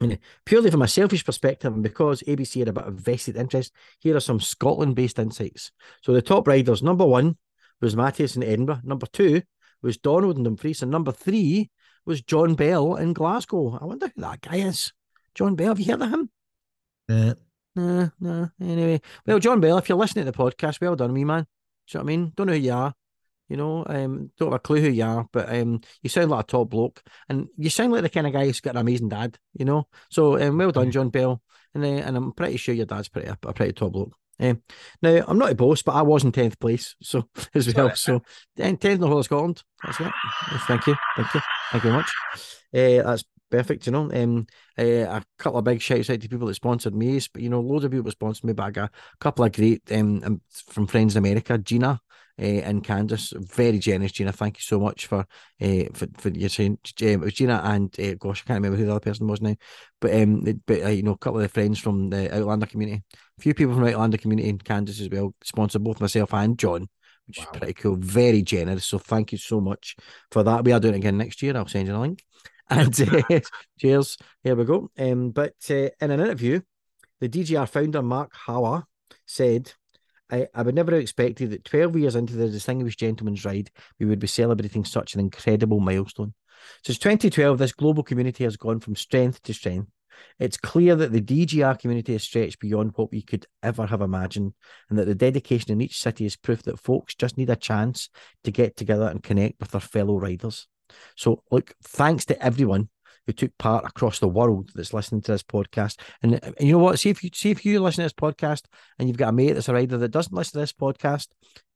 yeah. 0.00 0.06
Uh, 0.06 0.06
T120. 0.06 0.08
Cool. 0.08 0.08
Anyway, 0.08 0.20
Purely 0.44 0.70
from 0.70 0.82
a 0.82 0.88
selfish 0.88 1.24
perspective, 1.24 1.72
and 1.72 1.82
because 1.82 2.22
ABC 2.22 2.58
had 2.58 2.68
a 2.68 2.72
bit 2.72 2.84
of 2.84 2.94
vested 2.94 3.36
interest, 3.36 3.72
here 4.00 4.16
are 4.16 4.20
some 4.20 4.40
Scotland 4.40 4.96
based 4.96 5.18
insights. 5.18 5.70
So 6.02 6.12
the 6.12 6.22
top 6.22 6.48
riders 6.48 6.82
number 6.82 7.06
one 7.06 7.36
was 7.80 7.96
Matthias 7.96 8.36
in 8.36 8.42
Edinburgh, 8.42 8.80
number 8.82 9.06
two 9.06 9.42
was 9.82 9.98
Donald 9.98 10.38
in 10.38 10.42
Dumfries, 10.44 10.82
and 10.82 10.90
number 10.90 11.12
three 11.12 11.70
was 12.06 12.22
John 12.22 12.54
Bell 12.54 12.96
in 12.96 13.12
Glasgow. 13.12 13.78
I 13.80 13.84
wonder 13.84 14.10
who 14.14 14.22
that 14.22 14.40
guy 14.40 14.56
is. 14.56 14.92
John 15.34 15.54
Bell, 15.54 15.68
have 15.68 15.80
you 15.80 15.92
heard 15.92 16.02
of 16.02 16.10
him? 16.10 16.30
Yeah. 17.08 17.34
Nah, 17.76 18.08
nah. 18.18 18.48
Anyway, 18.60 19.00
well, 19.26 19.38
John 19.38 19.60
Bell, 19.60 19.78
if 19.78 19.88
you're 19.88 19.98
listening 19.98 20.24
to 20.24 20.32
the 20.32 20.38
podcast, 20.38 20.80
well 20.80 20.96
done, 20.96 21.12
me 21.12 21.24
man. 21.24 21.46
Do 21.86 21.98
you 21.98 21.98
know 21.98 22.04
what 22.04 22.12
I 22.12 22.16
mean? 22.16 22.32
Don't 22.34 22.46
know 22.46 22.52
who 22.54 22.58
you 22.58 22.72
are. 22.72 22.94
You 23.48 23.56
know, 23.58 23.84
um, 23.86 24.30
don't 24.38 24.48
have 24.48 24.56
a 24.56 24.58
clue 24.58 24.80
who 24.80 24.88
you 24.88 25.04
are, 25.04 25.28
but 25.32 25.54
um, 25.54 25.80
you 26.02 26.08
sound 26.08 26.30
like 26.30 26.44
a 26.44 26.46
top 26.46 26.70
bloke, 26.70 27.02
and 27.28 27.48
you 27.58 27.68
sound 27.68 27.92
like 27.92 28.02
the 28.02 28.08
kind 28.08 28.26
of 28.26 28.32
guy 28.32 28.46
who's 28.46 28.60
got 28.60 28.74
an 28.74 28.80
amazing 28.80 29.10
dad. 29.10 29.38
You 29.52 29.66
know, 29.66 29.88
so 30.10 30.40
um, 30.40 30.56
well 30.56 30.72
done, 30.72 30.90
John 30.90 31.10
Bell, 31.10 31.42
and 31.74 31.84
uh, 31.84 31.88
and 31.88 32.16
I'm 32.16 32.32
pretty 32.32 32.56
sure 32.56 32.74
your 32.74 32.86
dad's 32.86 33.08
pretty 33.08 33.28
a 33.28 33.36
pretty 33.36 33.72
top 33.72 33.92
bloke. 33.92 34.16
Um, 34.40 34.62
now 35.00 35.24
I'm 35.28 35.38
not 35.38 35.52
a 35.52 35.54
boss, 35.54 35.82
but 35.82 35.94
I 35.94 36.02
was 36.02 36.24
in 36.24 36.32
tenth 36.32 36.58
place, 36.58 36.96
so 37.02 37.28
as 37.54 37.72
well. 37.74 37.94
So 37.94 38.22
tenth 38.56 38.84
in 38.84 39.00
the 39.00 39.06
whole 39.06 39.18
of 39.18 39.24
Scotland. 39.24 39.62
That's 39.84 40.00
it. 40.00 40.12
Thank 40.66 40.86
you, 40.86 40.96
thank 41.16 41.34
you, 41.34 41.40
thank 41.70 41.84
you 41.84 41.90
very 41.90 41.96
much. 41.96 42.12
Uh, 42.74 43.08
that's 43.08 43.24
perfect. 43.50 43.86
You 43.86 43.92
know, 43.92 44.10
um, 44.12 44.46
uh, 44.78 44.82
a 44.84 45.24
couple 45.38 45.58
of 45.58 45.64
big 45.64 45.80
shouts 45.80 46.10
out 46.10 46.20
to 46.20 46.28
people 46.28 46.48
that 46.48 46.54
sponsored 46.54 46.94
me. 46.94 47.20
But 47.32 47.42
you 47.42 47.48
know, 47.48 47.60
loads 47.60 47.84
of 47.84 47.92
people 47.92 48.10
sponsored 48.10 48.44
me, 48.44 48.52
but 48.52 48.64
I 48.64 48.70
got 48.70 48.90
a 48.90 49.16
couple 49.20 49.44
of 49.44 49.52
great 49.52 49.82
um, 49.92 50.22
um 50.24 50.40
from 50.50 50.86
friends 50.86 51.14
in 51.14 51.24
America. 51.24 51.58
Gina 51.58 52.00
and 52.42 52.82
Candace, 52.82 53.32
very 53.36 53.78
generous. 53.78 54.12
Gina, 54.12 54.32
thank 54.32 54.58
you 54.58 54.62
so 54.62 54.80
much 54.80 55.06
for 55.06 55.26
uh, 55.60 55.84
for 55.92 56.06
for 56.18 56.30
your 56.30 56.48
saying. 56.48 56.78
Um, 57.02 57.08
it 57.08 57.20
was 57.20 57.34
Gina 57.34 57.60
and 57.64 57.94
uh, 58.00 58.14
gosh, 58.14 58.42
I 58.42 58.48
can't 58.48 58.56
remember 58.62 58.76
who 58.76 58.86
the 58.86 58.90
other 58.90 59.00
person 59.00 59.26
was 59.26 59.40
now, 59.40 59.54
but 60.00 60.14
um, 60.14 60.42
but 60.66 60.82
uh, 60.82 60.88
you 60.88 61.02
know, 61.02 61.12
a 61.12 61.18
couple 61.18 61.38
of 61.38 61.42
the 61.42 61.48
friends 61.48 61.78
from 61.78 62.10
the 62.10 62.34
Outlander 62.34 62.66
community, 62.66 63.02
a 63.38 63.42
few 63.42 63.54
people 63.54 63.74
from 63.74 63.84
the 63.84 63.94
Outlander 63.94 64.18
community, 64.18 64.48
and 64.48 64.64
Candace 64.64 65.00
as 65.00 65.08
well, 65.08 65.34
sponsored 65.42 65.84
both 65.84 66.00
myself 66.00 66.34
and 66.34 66.58
John 66.58 66.88
which 67.26 67.38
Wow. 67.38 67.44
is 67.52 67.58
pretty 67.58 67.72
cool. 67.74 67.96
Very 67.96 68.42
generous. 68.42 68.86
So 68.86 68.98
thank 68.98 69.32
you 69.32 69.38
so 69.38 69.60
much 69.60 69.96
for 70.30 70.42
that. 70.42 70.64
We 70.64 70.72
are 70.72 70.80
doing 70.80 70.94
it 70.94 70.98
again 70.98 71.18
next 71.18 71.42
year. 71.42 71.56
I'll 71.56 71.66
send 71.66 71.88
you 71.88 71.96
a 71.96 71.98
link. 71.98 72.22
And 72.70 72.98
uh, 72.98 73.40
cheers. 73.78 74.16
Here 74.42 74.54
we 74.54 74.64
go. 74.64 74.90
Um, 74.98 75.30
but 75.30 75.54
uh, 75.68 75.90
in 76.00 76.10
an 76.10 76.20
interview, 76.20 76.62
the 77.20 77.28
DGR 77.28 77.68
founder 77.68 78.02
Mark 78.02 78.32
Hawwa 78.46 78.84
said, 79.26 79.72
I, 80.30 80.48
I 80.54 80.62
would 80.62 80.74
never 80.74 80.92
have 80.92 81.00
expected 81.00 81.50
that 81.50 81.64
12 81.64 81.96
years 81.96 82.16
into 82.16 82.34
the 82.34 82.48
Distinguished 82.48 82.98
Gentleman's 82.98 83.44
Ride, 83.44 83.70
we 83.98 84.06
would 84.06 84.18
be 84.18 84.26
celebrating 84.26 84.84
such 84.84 85.14
an 85.14 85.20
incredible 85.20 85.80
milestone. 85.80 86.34
Since 86.84 86.98
2012, 86.98 87.58
this 87.58 87.72
global 87.72 88.02
community 88.02 88.44
has 88.44 88.56
gone 88.56 88.80
from 88.80 88.96
strength 88.96 89.42
to 89.42 89.54
strength. 89.54 89.90
It's 90.38 90.56
clear 90.56 90.94
that 90.96 91.12
the 91.12 91.20
DGR 91.20 91.78
community 91.78 92.12
has 92.12 92.22
stretched 92.22 92.60
beyond 92.60 92.92
what 92.94 93.10
we 93.10 93.20
could 93.20 93.46
ever 93.62 93.86
have 93.86 94.00
imagined, 94.00 94.54
and 94.88 94.98
that 94.98 95.06
the 95.06 95.14
dedication 95.14 95.72
in 95.72 95.80
each 95.80 96.00
city 96.00 96.24
is 96.24 96.36
proof 96.36 96.62
that 96.62 96.78
folks 96.78 97.14
just 97.14 97.36
need 97.36 97.50
a 97.50 97.56
chance 97.56 98.08
to 98.44 98.50
get 98.50 98.76
together 98.76 99.08
and 99.08 99.22
connect 99.22 99.60
with 99.60 99.72
their 99.72 99.80
fellow 99.80 100.18
riders. 100.18 100.68
So, 101.16 101.42
look, 101.50 101.74
thanks 101.82 102.24
to 102.26 102.42
everyone 102.42 102.88
who 103.26 103.32
took 103.32 103.56
part 103.58 103.84
across 103.84 104.18
the 104.18 104.28
world 104.28 104.70
that's 104.74 104.92
listening 104.92 105.22
to 105.22 105.32
this 105.32 105.42
podcast. 105.42 105.98
And, 106.22 106.42
and 106.42 106.54
you 106.60 106.72
know 106.72 106.78
what? 106.78 106.98
See 106.98 107.10
if 107.10 107.24
you 107.24 107.30
see 107.32 107.50
if 107.50 107.64
you 107.64 107.80
listen 107.80 108.02
to 108.02 108.06
this 108.06 108.12
podcast 108.12 108.64
and 108.98 109.08
you've 109.08 109.18
got 109.18 109.30
a 109.30 109.32
mate 109.32 109.52
that's 109.52 109.68
a 109.68 109.74
rider 109.74 109.98
that 109.98 110.10
doesn't 110.10 110.34
listen 110.34 110.52
to 110.52 110.58
this 110.58 110.72
podcast, 110.72 111.28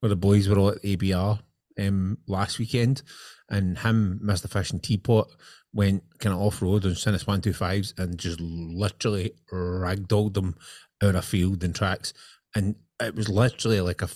where 0.01 0.09
the 0.09 0.17
boys 0.17 0.49
were 0.49 0.59
all 0.59 0.71
at 0.71 0.83
ABR 0.83 1.41
um, 1.79 2.19
last 2.27 2.59
weekend 2.59 3.03
and 3.49 3.79
him, 3.79 4.21
Mr. 4.25 4.51
Fish 4.51 4.71
and 4.71 4.83
Teapot 4.83 5.29
went 5.73 6.03
kind 6.19 6.35
of 6.35 6.41
off 6.41 6.63
road 6.63 6.85
on 6.85 6.93
Sinnis 6.93 7.25
125s 7.25 7.99
and 7.99 8.19
just 8.19 8.41
literally 8.41 9.33
ragdolled 9.53 10.35
them 10.35 10.57
out 11.03 11.15
of 11.15 11.25
field 11.25 11.63
and 11.63 11.75
tracks. 11.75 12.13
And 12.55 12.77
it 13.01 13.15
was 13.15 13.29
literally 13.29 13.81
like 13.81 14.03
a 14.03 14.09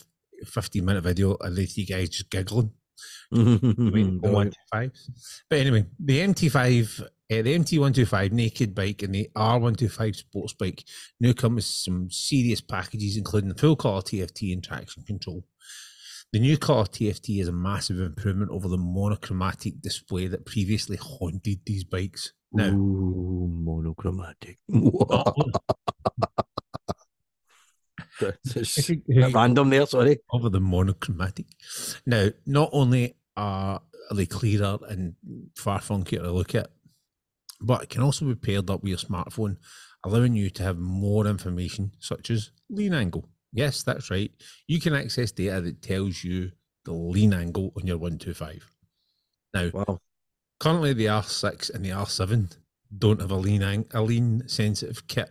15 0.45 0.85
minute 0.85 1.03
video 1.03 1.33
of 1.33 1.55
the 1.55 1.67
three 1.67 1.85
guys 1.85 2.09
just 2.09 2.31
giggling. 2.31 2.73
Waiting 3.31 4.21
for 4.21 4.31
Brilliant. 4.31 4.57
125s. 4.75 5.09
But 5.49 5.59
anyway, 5.59 5.87
the 5.99 6.21
MT5, 6.21 7.01
uh, 7.03 7.07
the 7.29 7.59
MT125 7.59 8.33
naked 8.33 8.75
bike 8.75 9.03
and 9.03 9.15
the 9.15 9.31
R125 9.37 10.17
sports 10.17 10.53
bike 10.55 10.85
now 11.21 11.33
come 11.33 11.57
with 11.57 11.65
some 11.65 12.11
serious 12.11 12.61
packages, 12.61 13.17
including 13.17 13.51
the 13.51 13.59
full 13.59 13.77
color 13.77 14.01
TFT 14.01 14.53
and 14.53 14.65
traction 14.65 15.03
control. 15.05 15.45
The 16.33 16.39
new 16.39 16.57
color 16.59 16.85
TFT 16.85 17.41
is 17.41 17.49
a 17.49 17.53
massive 17.53 18.01
improvement 18.01 18.53
over 18.53 18.68
the 18.68 18.78
monochromatic 18.78 19.81
display 19.81 20.28
that 20.28 20.47
previously 20.47 20.97
haunted 20.97 21.59
these 21.66 21.83
bikes. 21.83 22.35
Now, 22.53 22.68
Ooh, 22.68 23.49
monochromatic. 23.51 24.59
Random 29.35 29.70
there, 29.70 29.87
sorry. 29.87 30.18
over 30.31 30.49
the 30.49 30.61
monochromatic. 30.61 31.47
Now, 32.07 32.28
not 32.47 32.70
only 32.72 33.16
are 33.37 33.83
they 34.12 34.26
clearer 34.26 34.78
and 34.89 35.16
far 35.57 35.81
funkier 35.81 36.22
to 36.22 36.31
look 36.31 36.55
at, 36.55 36.70
but 37.61 37.83
it 37.83 37.89
can 37.89 38.03
also 38.03 38.24
be 38.24 38.37
paired 38.37 38.70
up 38.70 38.83
with 38.83 38.91
your 38.91 38.99
smartphone, 38.99 39.57
allowing 40.05 40.35
you 40.35 40.49
to 40.51 40.62
have 40.62 40.78
more 40.78 41.26
information 41.26 41.91
such 41.99 42.31
as 42.31 42.53
lean 42.68 42.95
angle. 42.95 43.28
Yes, 43.53 43.82
that's 43.82 44.11
right. 44.11 44.30
You 44.68 44.80
can 44.80 44.94
access 44.94 45.32
data 45.32 45.61
that 45.61 45.82
tells 45.82 46.22
you 46.22 46.53
the 46.84 46.92
lean 46.92 47.32
angle 47.34 47.72
on 47.76 47.86
your 47.86 47.98
125. 47.98 48.70
Now, 49.55 49.70
Wow. 49.72 50.01
currently 50.61 50.92
the 50.92 51.07
R6 51.09 51.68
and 51.70 51.84
the 51.84 51.90
R7 51.90 52.57
don't 52.96 53.20
have 53.20 53.30
a 53.30 53.36
lean 53.36 53.62
ang- 53.62 53.86
a 53.92 54.03
lean 54.03 54.46
sensitive 54.48 55.07
kit. 55.09 55.30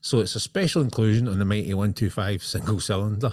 So 0.00 0.20
it's 0.20 0.36
a 0.36 0.40
special 0.40 0.82
inclusion 0.82 1.26
on 1.26 1.38
the 1.38 1.44
mighty 1.44 1.74
125 1.74 2.42
single 2.42 2.80
cylinder. 2.80 3.32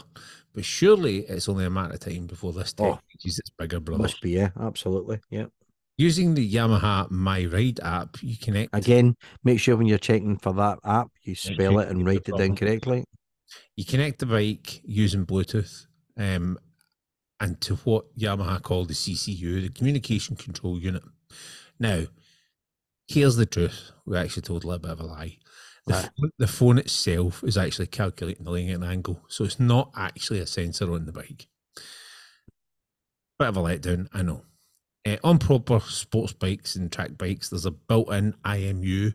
But 0.53 0.63
surely 0.65 1.19
it's 1.27 1.49
only 1.49 1.65
a 1.65 1.69
matter 1.69 1.93
of 1.95 1.99
time 1.99 2.27
before 2.27 2.53
this 2.53 2.73
tech 2.73 2.87
Oh. 2.87 2.99
reaches 3.13 3.39
its 3.39 3.49
bigger 3.49 3.79
brother. 3.81 4.03
Must 4.03 4.21
be, 4.21 4.31
yeah, 4.31 4.51
absolutely. 4.59 5.19
Yeah. 5.29 5.47
Using 5.97 6.33
the 6.33 6.49
Yamaha 6.53 7.09
My 7.11 7.45
Ride 7.45 7.79
app, 7.81 8.21
you 8.23 8.35
connect 8.37 8.73
Again, 8.73 9.15
make 9.43 9.59
sure 9.59 9.75
when 9.77 9.87
you're 9.87 9.97
checking 9.97 10.37
for 10.37 10.53
that 10.53 10.79
app, 10.83 11.09
you 11.23 11.35
spell 11.35 11.79
it 11.79 11.89
and 11.89 12.05
write 12.05 12.27
it 12.27 12.37
down 12.37 12.55
correctly. 12.55 13.03
You 13.75 13.85
connect 13.85 14.19
the 14.19 14.25
bike 14.25 14.81
using 14.85 15.25
Bluetooth 15.25 15.87
um, 16.17 16.57
and 17.39 17.59
to 17.61 17.75
what 17.77 18.15
Yamaha 18.17 18.61
call 18.61 18.85
the 18.85 18.93
CCU, 18.93 19.61
the 19.61 19.69
Communication 19.69 20.35
Control 20.35 20.79
Unit. 20.79 21.03
Now, 21.79 22.05
here's 23.07 23.35
the 23.35 23.45
truth. 23.45 23.91
We 24.05 24.17
actually 24.17 24.43
told 24.43 24.63
a 24.63 24.67
little 24.67 24.79
bit 24.79 24.91
of 24.91 24.99
a 25.01 25.03
lie. 25.05 25.37
The, 25.87 25.93
Right. 25.93 26.09
phone, 26.19 26.31
the 26.39 26.47
phone 26.47 26.77
itself 26.79 27.43
is 27.43 27.57
actually 27.57 27.87
calculating 27.87 28.45
the 28.45 28.51
lean 28.51 28.83
angle, 28.83 29.23
so 29.27 29.43
it's 29.43 29.59
not 29.59 29.91
actually 29.95 30.39
a 30.39 30.47
sensor 30.47 30.91
on 30.93 31.05
the 31.05 31.11
bike. 31.11 31.47
Bit 33.37 33.49
of 33.49 33.57
a 33.57 33.61
letdown, 33.61 34.07
I 34.13 34.21
know. 34.21 34.43
Uh, 35.05 35.17
on 35.23 35.37
proper 35.37 35.79
sports 35.81 36.33
bikes 36.33 36.75
and 36.75 36.91
track 36.91 37.17
bikes, 37.17 37.49
there's 37.49 37.65
a 37.67 37.71
built-in 37.71 38.33
IMU 38.43 39.13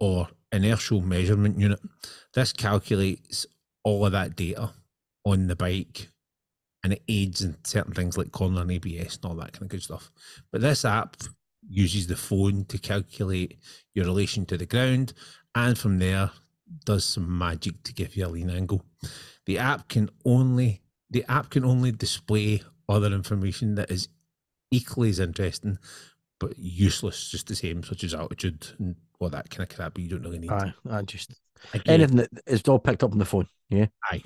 or 0.00 0.28
inertial 0.52 1.02
measurement 1.02 1.58
unit. 1.58 1.80
This 2.32 2.52
calculates 2.54 3.44
all 3.86 4.04
of 4.04 4.10
that 4.10 4.34
data 4.34 4.68
on 5.24 5.46
the 5.46 5.54
bike 5.54 6.08
and 6.82 6.92
it 6.92 7.02
aids 7.06 7.40
in 7.40 7.56
certain 7.62 7.94
things 7.94 8.18
like 8.18 8.32
corner 8.32 8.62
and 8.62 8.72
ABS 8.72 9.14
and 9.14 9.24
all 9.24 9.36
that 9.36 9.52
kind 9.52 9.62
of 9.62 9.68
good 9.68 9.82
stuff. 9.82 10.10
But 10.50 10.60
this 10.60 10.84
app 10.84 11.16
uses 11.68 12.08
the 12.08 12.16
phone 12.16 12.64
to 12.64 12.78
calculate 12.78 13.58
your 13.94 14.06
relation 14.06 14.44
to 14.46 14.56
the 14.56 14.66
ground 14.66 15.12
and 15.54 15.78
from 15.78 16.00
there 16.00 16.32
does 16.84 17.04
some 17.04 17.38
magic 17.38 17.80
to 17.84 17.94
give 17.94 18.16
you 18.16 18.26
a 18.26 18.28
lean 18.28 18.50
angle. 18.50 18.84
The 19.46 19.58
app 19.58 19.86
can 19.86 20.10
only 20.24 20.82
the 21.08 21.24
app 21.28 21.50
can 21.50 21.64
only 21.64 21.92
display 21.92 22.62
other 22.88 23.12
information 23.12 23.76
that 23.76 23.92
is 23.92 24.08
equally 24.72 25.10
as 25.10 25.20
interesting 25.20 25.78
but 26.40 26.58
useless 26.58 27.30
just 27.30 27.46
the 27.46 27.54
same, 27.54 27.84
such 27.84 28.02
as 28.02 28.14
altitude 28.14 28.66
and 28.80 28.96
all 29.20 29.30
that 29.30 29.48
kind 29.48 29.70
of 29.70 29.76
crap 29.76 29.94
but 29.94 30.02
you 30.02 30.08
don't 30.08 30.24
really 30.24 30.40
need. 30.40 30.50
Aye, 30.50 30.74
I 30.90 31.02
just 31.02 31.36
Again, 31.72 32.00
anything 32.00 32.16
that 32.16 32.30
is 32.46 32.62
all 32.68 32.80
picked 32.80 33.04
up 33.04 33.12
on 33.12 33.18
the 33.18 33.24
phone. 33.24 33.48
Yeah. 33.70 33.86
Aye. 34.10 34.22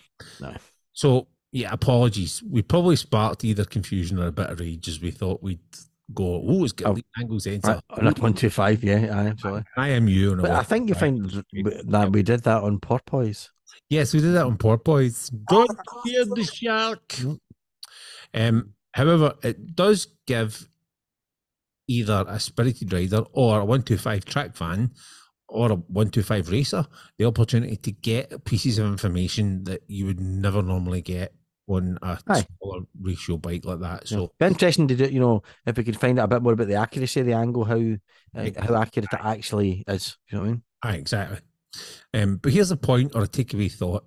So 0.92 1.28
yeah, 1.52 1.72
apologies. 1.72 2.42
We 2.48 2.62
probably 2.62 2.96
sparked 2.96 3.44
either 3.44 3.64
confusion 3.64 4.18
or 4.18 4.26
a 4.26 4.32
bit 4.32 4.50
of 4.50 4.60
rage 4.60 4.88
as 4.88 5.00
we 5.00 5.10
thought 5.10 5.42
we'd 5.42 5.60
go, 6.14 6.42
oh, 6.46 6.64
it's 6.64 6.72
got 6.72 6.90
Oh, 6.90 6.92
lean 6.92 7.04
angle 7.18 7.40
sensor. 7.40 7.80
Right, 7.90 7.98
on 7.98 8.06
a 8.06 8.12
one 8.12 8.34
two 8.34 8.50
five. 8.50 8.82
Yeah. 8.84 8.96
Aye, 8.96 9.28
absolutely. 9.28 9.64
IMU 9.76 10.32
and 10.32 10.40
a 10.40 10.42
But 10.42 10.50
I 10.52 10.62
think 10.62 10.88
you 10.88 10.94
find 10.94 11.24
that 11.30 12.10
we 12.12 12.22
did 12.22 12.42
that 12.44 12.62
on 12.62 12.78
Porpoise. 12.78 13.50
Yes, 13.88 14.14
we 14.14 14.20
did 14.20 14.34
that 14.34 14.46
on 14.46 14.58
Porpoise. 14.58 15.30
Don't 15.48 15.70
fear 16.04 16.24
the 16.24 16.44
shark. 16.44 17.16
Um, 18.34 18.74
however, 18.92 19.34
it 19.42 19.74
does 19.74 20.08
give 20.26 20.68
either 21.88 22.24
a 22.28 22.38
spirited 22.38 22.92
rider 22.92 23.22
or 23.32 23.60
a 23.60 23.64
125 23.64 24.24
track 24.24 24.54
fan 24.54 24.92
or 25.50 25.72
a 25.72 25.74
125 25.74 26.50
racer 26.50 26.86
the 27.18 27.24
opportunity 27.26 27.76
to 27.76 27.92
get 27.92 28.44
pieces 28.44 28.78
of 28.78 28.86
information 28.86 29.64
that 29.64 29.82
you 29.88 30.06
would 30.06 30.20
never 30.20 30.62
normally 30.62 31.02
get 31.02 31.34
on 31.66 31.98
a 32.02 32.18
Aye. 32.26 32.44
smaller 32.58 32.82
ratio 33.00 33.36
bike 33.36 33.64
like 33.64 33.80
that. 33.80 34.08
So 34.08 34.32
be 34.38 34.46
interesting 34.46 34.88
to 34.88 34.96
do. 34.96 35.04
You 35.04 35.20
know, 35.20 35.42
if 35.66 35.76
we 35.76 35.84
could 35.84 36.00
find 36.00 36.18
out 36.18 36.24
a 36.24 36.28
bit 36.28 36.42
more 36.42 36.52
about 36.52 36.66
the 36.66 36.74
accuracy 36.74 37.20
of 37.20 37.26
the 37.26 37.32
angle, 37.32 37.64
how 37.64 37.76
uh, 37.76 38.50
how 38.58 38.74
accurate 38.74 39.12
it 39.12 39.20
actually 39.22 39.84
is. 39.86 40.16
You 40.30 40.38
know 40.38 40.42
what 40.42 40.48
I 40.48 40.50
mean? 40.50 40.62
Aye, 40.82 40.94
exactly. 40.96 41.38
Um, 42.12 42.36
but 42.36 42.52
here's 42.52 42.72
a 42.72 42.76
point 42.76 43.14
or 43.14 43.22
a 43.22 43.28
takeaway 43.28 43.70
thought. 43.70 44.04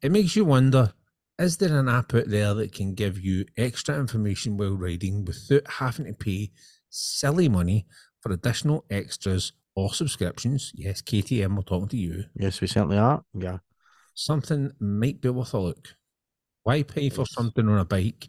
It 0.00 0.12
makes 0.12 0.36
you 0.36 0.44
wonder 0.44 0.92
is 1.38 1.58
there 1.58 1.78
an 1.78 1.88
app 1.88 2.14
out 2.14 2.28
there 2.28 2.52
that 2.54 2.72
can 2.72 2.94
give 2.94 3.20
you 3.20 3.44
extra 3.56 3.96
information 3.98 4.56
while 4.56 4.76
riding 4.76 5.24
without 5.24 5.70
having 5.70 6.06
to 6.06 6.12
pay 6.12 6.50
silly 6.90 7.48
money 7.48 7.86
for 8.20 8.32
additional 8.32 8.84
extras 8.90 9.52
or 9.78 9.94
subscriptions? 9.94 10.72
Yes, 10.74 11.00
KTM, 11.02 11.54
we're 11.54 11.62
talking 11.62 11.88
to 11.88 11.96
you. 11.96 12.24
Yes, 12.34 12.60
we 12.60 12.66
certainly 12.66 12.98
are. 12.98 13.22
Yeah. 13.32 13.58
Something 14.12 14.72
might 14.80 15.20
be 15.20 15.28
worth 15.28 15.54
a 15.54 15.58
look. 15.58 15.94
Why 16.64 16.82
pay 16.82 17.10
for 17.10 17.24
something 17.24 17.68
on 17.68 17.78
a 17.78 17.84
bike 17.84 18.28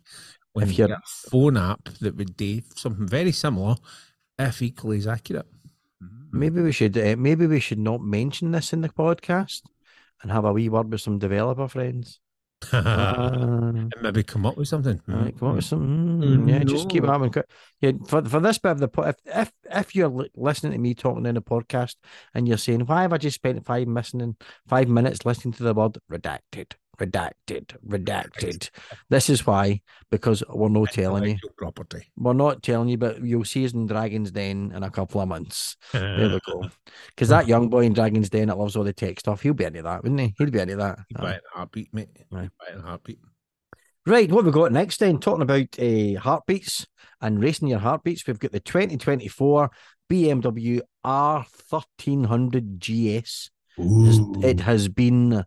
when 0.53 0.65
If 0.65 0.77
you 0.77 0.87
get 0.87 0.91
a 0.91 1.01
phone 1.31 1.57
app 1.57 1.85
that 2.01 2.15
would 2.15 2.37
do 2.37 2.61
something 2.75 3.07
very 3.07 3.31
similar, 3.31 3.75
if 4.37 4.61
equally 4.61 4.99
as 4.99 5.07
accurate? 5.07 5.47
Maybe 6.31 6.61
we 6.61 6.71
should 6.71 6.95
uh, 6.95 7.15
maybe 7.17 7.47
we 7.47 7.59
should 7.59 7.79
not 7.79 8.01
mention 8.01 8.51
this 8.51 8.71
in 8.71 8.81
the 8.81 8.89
podcast 8.89 9.63
and 10.21 10.31
have 10.31 10.45
a 10.45 10.53
wee 10.53 10.69
word 10.69 10.91
with 10.91 11.01
some 11.01 11.17
developer 11.17 11.67
friends. 11.67 12.19
Uh, 12.71 13.71
and 13.73 13.93
maybe 14.01 14.23
come 14.23 14.45
up 14.45 14.57
with 14.57 14.67
something. 14.67 15.01
Right, 15.07 15.37
come 15.37 15.49
up 15.49 15.55
with 15.55 15.65
some. 15.65 16.21
Mm, 16.21 16.49
yeah, 16.49 16.63
just 16.63 16.89
keep 16.89 17.03
no. 17.03 17.11
having. 17.11 17.33
Yeah, 17.81 17.91
for 18.07 18.23
for 18.25 18.39
this 18.39 18.57
bit 18.57 18.71
of 18.71 18.79
the 18.79 18.89
if 19.03 19.15
if 19.25 19.51
if 19.71 19.95
you're 19.95 20.25
listening 20.35 20.73
to 20.73 20.77
me 20.77 20.93
talking 20.93 21.25
in 21.25 21.37
a 21.37 21.41
podcast 21.41 21.95
and 22.33 22.47
you're 22.47 22.57
saying, 22.57 22.81
"Why 22.81 23.03
have 23.03 23.13
I 23.13 23.17
just 23.17 23.35
spent 23.35 23.65
five 23.65 23.87
missing 23.87 24.35
five 24.67 24.89
minutes 24.89 25.25
listening 25.25 25.53
to 25.53 25.63
the 25.63 25.73
word 25.73 25.97
redacted, 26.11 26.73
redacted, 26.99 27.75
redacted?" 27.87 28.69
This 29.09 29.29
is 29.29 29.45
why 29.45 29.81
because 30.11 30.43
we're 30.49 30.69
not 30.69 30.91
telling 30.91 31.25
you. 31.25 31.37
Property. 31.57 32.11
We're 32.17 32.33
not 32.33 32.63
telling 32.63 32.89
you, 32.89 32.97
but 32.97 33.23
you'll 33.23 33.45
see 33.45 33.65
us 33.65 33.73
in 33.73 33.87
Dragon's 33.87 34.31
Den 34.31 34.71
in 34.75 34.83
a 34.83 34.89
couple 34.89 35.21
of 35.21 35.27
months. 35.27 35.77
There 35.91 36.29
we 36.29 36.39
go. 36.45 36.69
Because 37.07 37.29
that 37.29 37.47
young 37.47 37.69
boy 37.69 37.83
in 37.83 37.93
Dragon's 37.93 38.29
Den 38.29 38.47
that 38.47 38.57
loves 38.57 38.75
all 38.75 38.83
the 38.83 38.93
tech 38.93 39.19
stuff, 39.19 39.41
he'll 39.41 39.53
be 39.53 39.65
into 39.65 39.81
that, 39.81 40.03
wouldn't 40.03 40.19
he? 40.19 40.33
He'd 40.37 40.51
be 40.51 40.59
into 40.59 40.77
that. 40.77 40.99
He'd 41.09 41.17
buy 41.17 41.33
it 41.33 41.43
a 41.53 41.57
heartbeat, 41.57 41.93
mate. 41.93 42.09
He'd 42.15 42.29
buy 42.29 42.43
it 42.43 42.77
a 42.77 42.81
heartbeat. 42.81 43.19
Right, 44.05 44.31
what 44.31 44.45
we 44.45 44.51
got 44.51 44.71
next 44.71 44.99
then? 44.99 45.19
Talking 45.19 45.43
about 45.43 45.77
uh, 45.79 46.19
heartbeats 46.19 46.87
and 47.21 47.41
racing 47.41 47.67
your 47.67 47.79
heartbeats, 47.79 48.25
we've 48.25 48.39
got 48.39 48.51
the 48.51 48.59
2024 48.59 49.69
BMW 50.09 50.79
R1300 51.05 52.79
GS. 52.79 53.51
It 54.43 54.61
has 54.61 54.87
been 54.87 55.43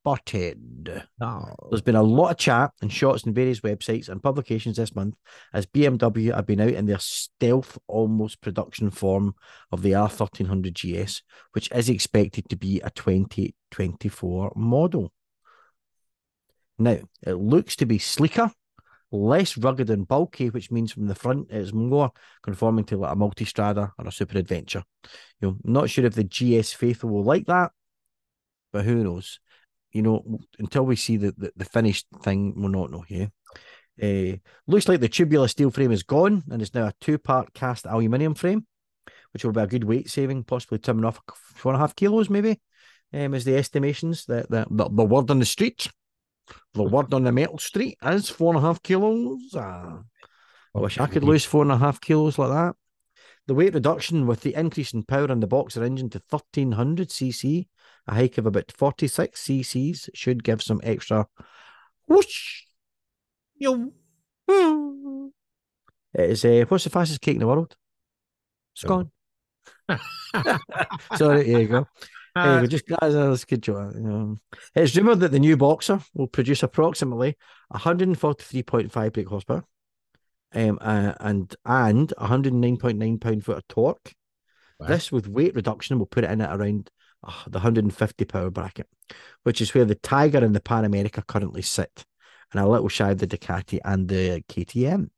spotted. 0.00 1.04
Oh. 1.20 1.54
There's 1.68 1.82
been 1.82 1.94
a 1.94 2.02
lot 2.02 2.30
of 2.30 2.38
chat 2.38 2.72
and 2.80 2.90
shots 2.90 3.24
in 3.24 3.34
various 3.34 3.60
websites 3.60 4.08
and 4.08 4.22
publications 4.22 4.76
this 4.76 4.94
month 4.94 5.14
as 5.52 5.66
BMW 5.66 6.34
have 6.34 6.46
been 6.46 6.60
out 6.60 6.70
in 6.70 6.86
their 6.86 6.98
stealth 6.98 7.78
almost 7.86 8.40
production 8.40 8.90
form 8.90 9.34
of 9.70 9.82
the 9.82 9.92
R1300 9.92 10.72
GS, 10.72 11.22
which 11.52 11.70
is 11.72 11.88
expected 11.88 12.48
to 12.48 12.56
be 12.56 12.80
a 12.80 12.90
2024 12.90 14.52
model. 14.56 15.12
Now, 16.78 16.98
it 17.26 17.34
looks 17.34 17.76
to 17.76 17.86
be 17.86 17.98
sleeker, 17.98 18.50
less 19.12 19.58
rugged 19.58 19.90
and 19.90 20.08
bulky, 20.08 20.48
which 20.48 20.70
means 20.70 20.92
from 20.92 21.08
the 21.08 21.14
front 21.14 21.48
it's 21.50 21.74
more 21.74 22.10
conforming 22.42 22.84
to 22.86 22.96
like 22.96 23.12
a 23.12 23.16
multistrada 23.16 23.92
or 23.98 24.06
a 24.06 24.12
super 24.12 24.38
adventure. 24.38 24.82
You 25.40 25.48
know, 25.48 25.56
not 25.62 25.90
sure 25.90 26.06
if 26.06 26.14
the 26.14 26.24
GS 26.24 26.72
faithful 26.72 27.10
will 27.10 27.24
like 27.24 27.46
that, 27.46 27.72
but 28.72 28.86
who 28.86 29.04
knows? 29.04 29.40
You 29.92 30.02
know, 30.02 30.38
until 30.58 30.86
we 30.86 30.96
see 30.96 31.16
the, 31.16 31.32
the, 31.36 31.52
the 31.56 31.64
finished 31.64 32.06
thing, 32.22 32.54
we'll 32.56 32.68
not 32.68 32.90
know 32.90 33.00
here. 33.00 33.30
Uh, 34.02 34.36
looks 34.66 34.88
like 34.88 35.00
the 35.00 35.08
tubular 35.08 35.48
steel 35.48 35.70
frame 35.70 35.92
is 35.92 36.02
gone 36.02 36.42
and 36.50 36.62
it's 36.62 36.74
now 36.74 36.86
a 36.86 36.94
two 37.00 37.18
part 37.18 37.52
cast 37.52 37.86
aluminium 37.86 38.34
frame, 38.34 38.66
which 39.32 39.44
will 39.44 39.52
be 39.52 39.60
a 39.60 39.66
good 39.66 39.84
weight 39.84 40.08
saving, 40.08 40.44
possibly 40.44 40.78
trimming 40.78 41.04
off 41.04 41.20
four 41.34 41.72
and 41.72 41.76
a 41.76 41.80
half 41.80 41.94
kilos, 41.96 42.30
maybe, 42.30 42.60
um, 43.12 43.34
is 43.34 43.44
the 43.44 43.56
estimations. 43.56 44.24
The, 44.24 44.46
the, 44.48 44.66
the, 44.70 44.88
the 44.88 45.04
word 45.04 45.30
on 45.30 45.38
the 45.38 45.44
street, 45.44 45.88
the 46.74 46.82
word 46.82 47.12
on 47.12 47.24
the 47.24 47.32
metal 47.32 47.58
street 47.58 47.98
is 48.02 48.30
four 48.30 48.54
and 48.54 48.62
a 48.62 48.66
half 48.66 48.82
kilos. 48.82 49.54
Ah. 49.54 50.00
I 50.74 50.78
wish 50.78 50.98
I 50.98 51.06
could 51.06 51.24
lose 51.24 51.44
four 51.44 51.62
and 51.62 51.72
a 51.72 51.76
half 51.76 52.00
kilos 52.00 52.38
like 52.38 52.50
that. 52.50 52.76
The 53.46 53.54
weight 53.54 53.74
reduction 53.74 54.26
with 54.26 54.42
the 54.42 54.54
increase 54.54 54.92
in 54.92 55.02
power 55.02 55.30
in 55.30 55.40
the 55.40 55.46
Boxer 55.46 55.82
engine 55.82 56.10
to 56.10 56.22
1300 56.30 57.08
cc, 57.08 57.66
a 58.10 58.14
hike 58.14 58.38
of 58.38 58.46
about 58.46 58.72
46 58.72 59.40
cc's, 59.40 60.10
should 60.14 60.44
give 60.44 60.60
some 60.60 60.80
extra 60.82 61.26
whoosh. 62.08 62.64
Yo. 63.56 63.92
It 66.12 66.30
is, 66.30 66.44
uh, 66.44 66.64
what's 66.68 66.84
the 66.84 66.90
fastest 66.90 67.20
cake 67.20 67.36
in 67.36 67.40
the 67.40 67.46
world? 67.46 67.76
Scone. 68.74 69.12
so 71.16 71.28
there 71.28 71.42
you 71.44 71.68
go. 71.68 71.86
There 72.34 72.54
you 72.54 72.60
go. 72.62 72.66
Just 72.66 72.84
that's, 72.88 73.14
that's 73.14 73.42
a 73.44 73.46
good 73.46 73.62
job. 73.62 73.94
Um, 73.94 74.40
it's 74.74 74.96
rumored 74.96 75.20
that 75.20 75.30
the 75.30 75.38
new 75.38 75.56
Boxer 75.56 76.00
will 76.14 76.26
produce 76.26 76.62
approximately 76.62 77.36
143.5 77.72 79.12
brake 79.12 79.28
horsepower, 79.28 79.64
um, 80.52 80.78
uh, 80.80 81.12
and 81.20 81.54
and 81.64 82.12
109.9 82.18 83.20
pound 83.20 83.44
foot 83.44 83.58
of 83.58 83.68
torque. 83.68 84.14
Wow. 84.80 84.88
This 84.88 85.12
with 85.12 85.28
weight 85.28 85.54
reduction 85.54 85.98
will 85.98 86.06
put 86.06 86.24
it 86.24 86.30
in 86.30 86.40
at 86.40 86.58
around 86.58 86.90
uh, 87.24 87.32
the 87.46 87.58
150 87.58 88.24
power 88.24 88.50
bracket, 88.50 88.86
which 89.42 89.60
is 89.60 89.74
where 89.74 89.84
the 89.84 89.94
Tiger 89.94 90.38
and 90.38 90.54
the 90.54 90.60
Pan 90.60 90.84
America 90.84 91.22
currently 91.26 91.62
sit, 91.62 92.04
and 92.52 92.62
a 92.62 92.68
little 92.68 92.88
shy 92.88 93.10
of 93.10 93.18
the 93.18 93.26
Ducati 93.26 93.78
and 93.84 94.08
the 94.08 94.42
KTM. 94.48 95.10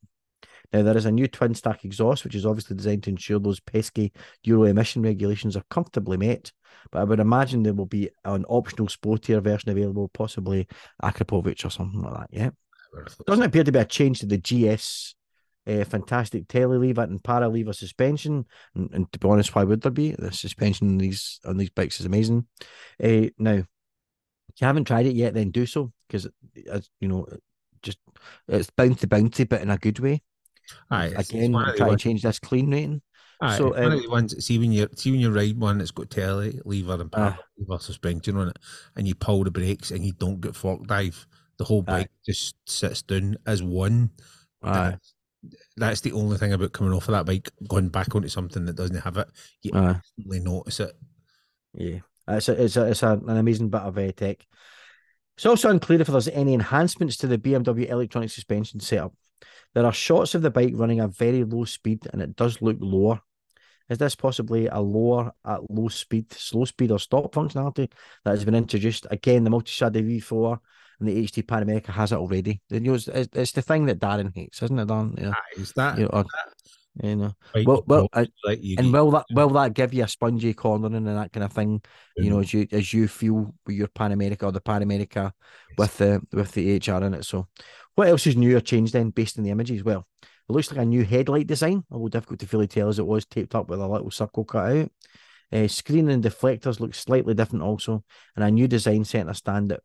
Now 0.72 0.82
there 0.82 0.96
is 0.96 1.04
a 1.04 1.12
new 1.12 1.28
twin 1.28 1.54
stack 1.54 1.84
exhaust, 1.84 2.24
which 2.24 2.34
is 2.34 2.46
obviously 2.46 2.76
designed 2.76 3.02
to 3.04 3.10
ensure 3.10 3.38
those 3.38 3.60
pesky 3.60 4.12
Euro 4.44 4.64
emission 4.64 5.02
regulations 5.02 5.56
are 5.56 5.64
comfortably 5.70 6.16
met. 6.16 6.50
But 6.90 7.00
I 7.00 7.04
would 7.04 7.20
imagine 7.20 7.62
there 7.62 7.74
will 7.74 7.86
be 7.86 8.10
an 8.24 8.44
optional 8.46 8.88
sportier 8.88 9.42
version 9.42 9.70
available, 9.70 10.08
possibly 10.08 10.66
Akrapovic 11.02 11.64
or 11.64 11.70
something 11.70 12.00
like 12.00 12.14
that. 12.14 12.28
Yeah, 12.32 12.50
doesn't 13.26 13.44
appear 13.44 13.64
to 13.64 13.72
be 13.72 13.78
a 13.78 13.84
change 13.84 14.20
to 14.20 14.26
the 14.26 14.38
GS. 14.38 15.14
Uh, 15.64 15.84
fantastic 15.84 16.48
Telelever 16.48 17.04
and 17.04 17.22
Paralever 17.22 17.72
suspension, 17.74 18.44
and, 18.74 18.90
and 18.92 19.12
to 19.12 19.18
be 19.20 19.28
honest, 19.28 19.54
why 19.54 19.62
would 19.62 19.80
there 19.80 19.92
be? 19.92 20.10
The 20.10 20.32
suspension 20.32 20.88
on 20.88 20.98
these 20.98 21.38
on 21.44 21.56
these 21.56 21.70
bikes 21.70 22.00
is 22.00 22.06
amazing. 22.06 22.46
Uh, 23.02 23.26
now, 23.38 23.52
if 23.52 23.66
you 24.60 24.66
haven't 24.66 24.86
tried 24.86 25.06
it 25.06 25.14
yet, 25.14 25.34
then 25.34 25.52
do 25.52 25.64
so 25.64 25.92
because, 26.08 26.26
as 26.70 26.90
you 27.00 27.06
know, 27.06 27.26
just 27.80 27.98
it's 28.48 28.70
bouncy 28.70 29.06
bouncy, 29.06 29.48
but 29.48 29.62
in 29.62 29.70
a 29.70 29.78
good 29.78 30.00
way. 30.00 30.20
Aye, 30.90 31.12
Again, 31.16 31.52
one 31.52 31.68
of 31.68 31.72
the 31.74 31.78
try 31.78 31.86
to 31.86 31.90
ones- 31.92 32.02
change 32.02 32.22
this 32.22 32.38
clean 32.40 32.70
rating. 32.70 33.02
Aye, 33.40 33.56
So, 33.58 33.70
one 33.70 33.84
um, 33.84 33.92
of 33.92 34.02
the 34.02 34.10
ones. 34.10 34.44
See 34.44 34.58
when 34.58 34.72
you 34.72 34.88
see 34.96 35.12
when 35.12 35.20
you 35.20 35.30
ride 35.30 35.58
one 35.60 35.78
that's 35.78 35.90
got 35.92 36.08
Telelever 36.10 37.00
and 37.00 37.12
Para 37.12 37.38
Ah. 37.38 37.44
lever 37.56 37.80
suspension 37.80 38.36
on 38.36 38.48
it, 38.48 38.58
and 38.96 39.06
you 39.06 39.14
pull 39.14 39.44
the 39.44 39.50
brakes 39.52 39.92
and 39.92 40.04
you 40.04 40.12
don't 40.12 40.40
get 40.40 40.56
fork 40.56 40.88
dive, 40.88 41.24
the 41.58 41.64
whole 41.64 41.84
Aye. 41.86 41.92
bike 42.02 42.10
just 42.26 42.56
sits 42.66 43.02
down 43.02 43.36
as 43.46 43.62
one. 43.62 44.10
Aye. 44.64 44.96
That's, 45.76 46.00
the 46.00 46.12
only 46.12 46.38
thing 46.38 46.52
about 46.52 46.72
coming 46.72 46.92
off 46.92 47.08
of 47.08 47.12
that 47.12 47.26
bike, 47.26 47.50
going 47.68 47.88
back 47.88 48.14
onto 48.14 48.28
something 48.28 48.64
that 48.66 48.76
doesn't 48.76 49.00
have 49.00 49.16
it. 49.16 49.28
You 49.62 49.72
Aye. 49.74 50.00
instantly 50.16 50.40
notice 50.40 50.80
it. 50.80 50.92
Yeah, 51.74 51.98
it's 52.28 52.48
a, 52.48 52.64
it's 52.64 52.76
a, 52.76 52.86
it's 52.88 53.02
a, 53.02 53.20
an 53.26 53.36
amazing 53.36 53.68
bit 53.68 53.80
of 53.80 53.98
uh, 53.98 54.12
tech. 54.12 54.46
It's 55.36 55.46
also 55.46 55.70
unclear 55.70 56.00
if 56.00 56.08
there's 56.08 56.28
any 56.28 56.54
enhancements 56.54 57.16
to 57.18 57.26
the 57.26 57.38
BMW 57.38 57.88
electronic 57.88 58.30
suspension 58.30 58.80
setup. 58.80 59.14
There 59.74 59.86
are 59.86 59.92
shots 59.92 60.34
of 60.34 60.42
the 60.42 60.50
bike 60.50 60.74
running 60.74 61.00
a 61.00 61.08
very 61.08 61.44
low 61.44 61.64
speed, 61.64 62.06
and 62.12 62.20
it 62.20 62.36
does 62.36 62.60
look 62.60 62.76
lower. 62.80 63.20
Is 63.88 63.98
this 63.98 64.14
possibly 64.14 64.68
a 64.68 64.80
lower 64.80 65.32
at 65.44 65.70
low 65.70 65.88
speed, 65.88 66.32
slow 66.32 66.64
speed, 66.64 66.90
or 66.90 66.98
stop 66.98 67.34
functionality 67.34 67.90
that 68.24 68.30
has 68.30 68.44
been 68.44 68.54
introduced? 68.54 69.06
Again, 69.10 69.44
the 69.44 69.50
Multistrada 69.50 70.02
V4 70.02 70.58
and 71.00 71.08
the 71.08 71.24
HD 71.24 71.46
Pan 71.46 71.62
America 71.62 71.92
has 71.92 72.12
it 72.12 72.16
already. 72.18 72.60
The 72.68 72.80
news, 72.80 73.08
it's, 73.08 73.36
it's 73.36 73.52
the 73.52 73.62
thing 73.62 73.86
that 73.86 74.00
Darren 74.00 74.34
hates, 74.34 74.62
isn't 74.62 74.78
it, 74.78 74.88
Darren? 74.88 75.20
Yeah, 75.20 75.30
Aye, 75.30 75.60
is 75.60 75.72
that 75.72 75.98
you 75.98 76.04
know, 76.04 76.10
or- 76.12 76.24
you 77.02 77.16
know. 77.16 77.32
Well, 77.64 77.82
well, 77.86 78.08
uh, 78.12 78.26
And 78.76 78.92
will 78.92 79.10
that 79.12 79.24
will 79.32 79.48
that 79.50 79.72
give 79.74 79.94
you 79.94 80.04
a 80.04 80.08
spongy 80.08 80.52
cornering 80.52 80.94
and 80.94 81.06
that 81.06 81.32
kind 81.32 81.44
of 81.44 81.52
thing? 81.52 81.80
You 82.16 82.30
know, 82.30 82.40
as 82.40 82.52
you 82.52 82.66
as 82.70 82.92
you 82.92 83.08
feel 83.08 83.54
with 83.66 83.76
your 83.76 83.88
Pan 83.88 84.12
America 84.12 84.44
or 84.46 84.52
the 84.52 84.60
Pan 84.60 84.82
America 84.82 85.32
with 85.78 85.96
the 85.96 86.20
with 86.32 86.52
the 86.52 86.76
HR 86.76 87.02
in 87.02 87.14
it. 87.14 87.24
So, 87.24 87.48
what 87.94 88.08
else 88.08 88.26
is 88.26 88.36
new 88.36 88.56
or 88.56 88.60
changed 88.60 88.92
then, 88.92 89.10
based 89.10 89.38
on 89.38 89.44
the 89.44 89.50
images? 89.50 89.82
Well, 89.82 90.06
it 90.22 90.52
looks 90.52 90.70
like 90.70 90.80
a 90.80 90.84
new 90.84 91.02
headlight 91.04 91.46
design, 91.46 91.82
although 91.90 92.08
difficult 92.08 92.40
to 92.40 92.46
fully 92.46 92.66
tell 92.68 92.88
as 92.88 92.98
it 92.98 93.06
was 93.06 93.24
taped 93.24 93.54
up 93.54 93.68
with 93.68 93.80
a 93.80 93.86
little 93.88 94.10
circle 94.10 94.44
cut 94.44 94.72
out. 94.76 94.90
Uh, 95.50 95.68
screen 95.68 96.08
and 96.08 96.24
deflectors 96.24 96.80
look 96.80 96.94
slightly 96.94 97.34
different 97.34 97.62
also, 97.62 98.04
and 98.36 98.44
a 98.44 98.50
new 98.50 98.68
design 98.68 99.04
centre 99.04 99.34
stand 99.34 99.70
that 99.70 99.80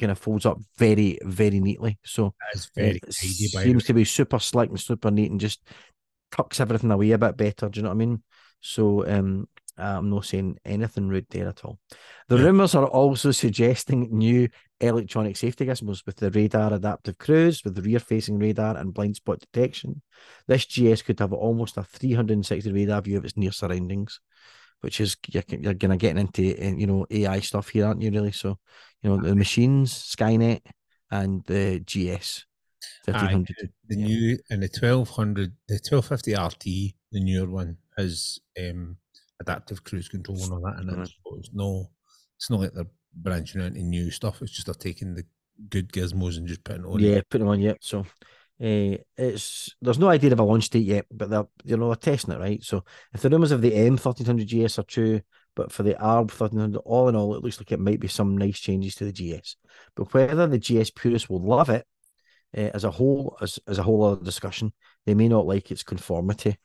kind 0.00 0.10
of 0.12 0.18
folds 0.18 0.46
up 0.46 0.58
very 0.78 1.18
very 1.22 1.60
neatly. 1.60 1.98
So 2.04 2.34
That's 2.52 2.70
very 2.74 2.96
it 2.96 3.02
tidy 3.02 3.48
by 3.52 3.62
the 3.62 3.68
seems 3.68 3.84
to 3.84 3.94
be 3.94 4.04
super 4.04 4.38
slick 4.38 4.70
and 4.70 4.80
super 4.80 5.10
neat 5.10 5.30
and 5.30 5.40
just 5.40 5.60
tucks 6.32 6.60
everything 6.60 6.90
away 6.90 7.12
a 7.12 7.18
bit 7.18 7.36
better. 7.36 7.68
Do 7.68 7.78
you 7.78 7.82
know 7.84 7.90
what 7.90 7.94
I 7.94 8.06
mean? 8.06 8.22
So 8.60 9.06
um, 9.06 9.48
I'm 9.78 10.10
not 10.10 10.26
saying 10.26 10.58
anything 10.64 11.08
rude 11.08 11.26
there 11.30 11.48
at 11.48 11.64
all. 11.64 11.78
The 12.28 12.36
Yeah. 12.36 12.44
rumours 12.44 12.74
are 12.74 12.86
also 12.86 13.30
suggesting 13.30 14.08
new 14.10 14.48
electronic 14.80 15.36
safety 15.36 15.66
gizmos 15.66 16.04
with 16.06 16.16
the 16.16 16.30
radar 16.30 16.72
adaptive 16.72 17.18
cruise, 17.18 17.62
with 17.64 17.74
the 17.74 17.82
rear 17.82 17.98
facing 17.98 18.38
radar 18.38 18.76
and 18.76 18.94
blind 18.94 19.16
spot 19.16 19.40
detection. 19.40 20.02
This 20.46 20.66
GS 20.66 21.02
could 21.02 21.18
have 21.20 21.32
almost 21.32 21.76
a 21.76 21.82
360 21.82 22.72
radar 22.72 23.02
view 23.02 23.18
of 23.18 23.24
its 23.24 23.36
near 23.36 23.52
surroundings, 23.52 24.20
which 24.80 25.00
is 25.00 25.16
you're, 25.28 25.42
you're 25.48 25.74
going 25.74 25.90
to 25.90 25.96
getting 25.96 26.20
into 26.20 26.56
uh, 26.60 26.74
you 26.76 26.86
know 26.86 27.06
AI 27.10 27.40
stuff 27.40 27.68
here, 27.68 27.86
aren't 27.86 28.02
you? 28.02 28.10
Really? 28.10 28.32
So 28.32 28.58
you 29.02 29.10
know 29.10 29.16
the 29.20 29.34
machines, 29.34 29.92
Skynet, 29.92 30.60
and 31.10 31.44
the 31.46 31.80
GS 31.80 32.46
Aye, 33.08 33.44
the 33.88 33.96
Yeah. 33.96 34.06
new 34.06 34.38
and 34.50 34.62
the 34.62 34.68
twelve 34.68 35.08
hundred, 35.10 35.52
the 35.68 35.78
twelve 35.78 36.06
fifty 36.06 36.34
RT, 36.34 36.64
the 37.12 37.20
newer 37.20 37.48
one 37.48 37.76
has 37.96 38.38
um, 38.58 38.96
adaptive 39.40 39.84
cruise 39.84 40.08
control 40.08 40.42
and 40.42 40.52
all 40.52 40.60
that 40.60 40.78
and 40.80 40.90
it. 40.90 40.96
Mhm. 40.96 41.06
So 41.06 41.36
it's 41.36 41.50
no, 41.52 41.90
it's 42.36 42.50
not 42.50 42.60
like 42.60 42.72
they're 42.72 42.84
branching 43.14 43.60
out 43.60 43.68
into 43.68 43.82
new 43.82 44.10
stuff. 44.10 44.42
It's 44.42 44.52
just 44.52 44.66
they're 44.66 44.74
taking 44.74 45.14
the 45.14 45.24
good 45.68 45.92
gizmos 45.92 46.36
and 46.36 46.46
just 46.46 46.64
putting 46.64 46.84
it 46.84 46.88
on. 46.88 47.00
Yeah, 47.00 47.20
put 47.28 47.38
them 47.38 47.48
on 47.48 47.60
Yeah, 47.60 47.74
So 47.80 48.06
uh, 48.62 48.98
it's 49.16 49.74
there's 49.80 49.98
no 49.98 50.10
idea 50.10 50.32
of 50.32 50.38
a 50.38 50.42
launch 50.42 50.68
date 50.68 50.84
yet, 50.84 51.06
but 51.10 51.30
they're 51.30 51.46
you 51.64 51.78
know 51.78 51.88
they're 51.88 51.96
testing 51.96 52.34
it 52.34 52.40
right. 52.40 52.62
So 52.62 52.84
if 53.14 53.22
the 53.22 53.30
rumours 53.30 53.52
of 53.52 53.62
the 53.62 53.74
M 53.74 53.96
thirteen 53.96 54.26
hundred 54.26 54.48
GS 54.48 54.78
are 54.78 54.84
true, 54.84 55.22
but 55.56 55.72
for 55.72 55.82
the 55.82 55.94
ARB 55.94 56.30
thirteen 56.30 56.60
hundred, 56.60 56.80
all 56.80 57.08
in 57.08 57.16
all, 57.16 57.34
it 57.34 57.42
looks 57.42 57.58
like 57.58 57.72
it 57.72 57.80
might 57.80 58.00
be 58.00 58.08
some 58.08 58.36
nice 58.36 58.58
changes 58.58 58.96
to 58.96 59.10
the 59.10 59.12
GS. 59.12 59.56
But 59.96 60.12
whether 60.12 60.46
the 60.46 60.58
GS 60.58 60.90
purists 60.90 61.30
will 61.30 61.42
love 61.42 61.70
it 61.70 61.86
uh, 62.54 62.70
as 62.74 62.84
a 62.84 62.90
whole, 62.90 63.38
as 63.40 63.58
as 63.66 63.78
a 63.78 63.82
whole 63.82 64.04
other 64.04 64.22
discussion, 64.22 64.74
they 65.06 65.14
may 65.14 65.28
not 65.28 65.46
like 65.46 65.70
its 65.70 65.82
conformity. 65.82 66.58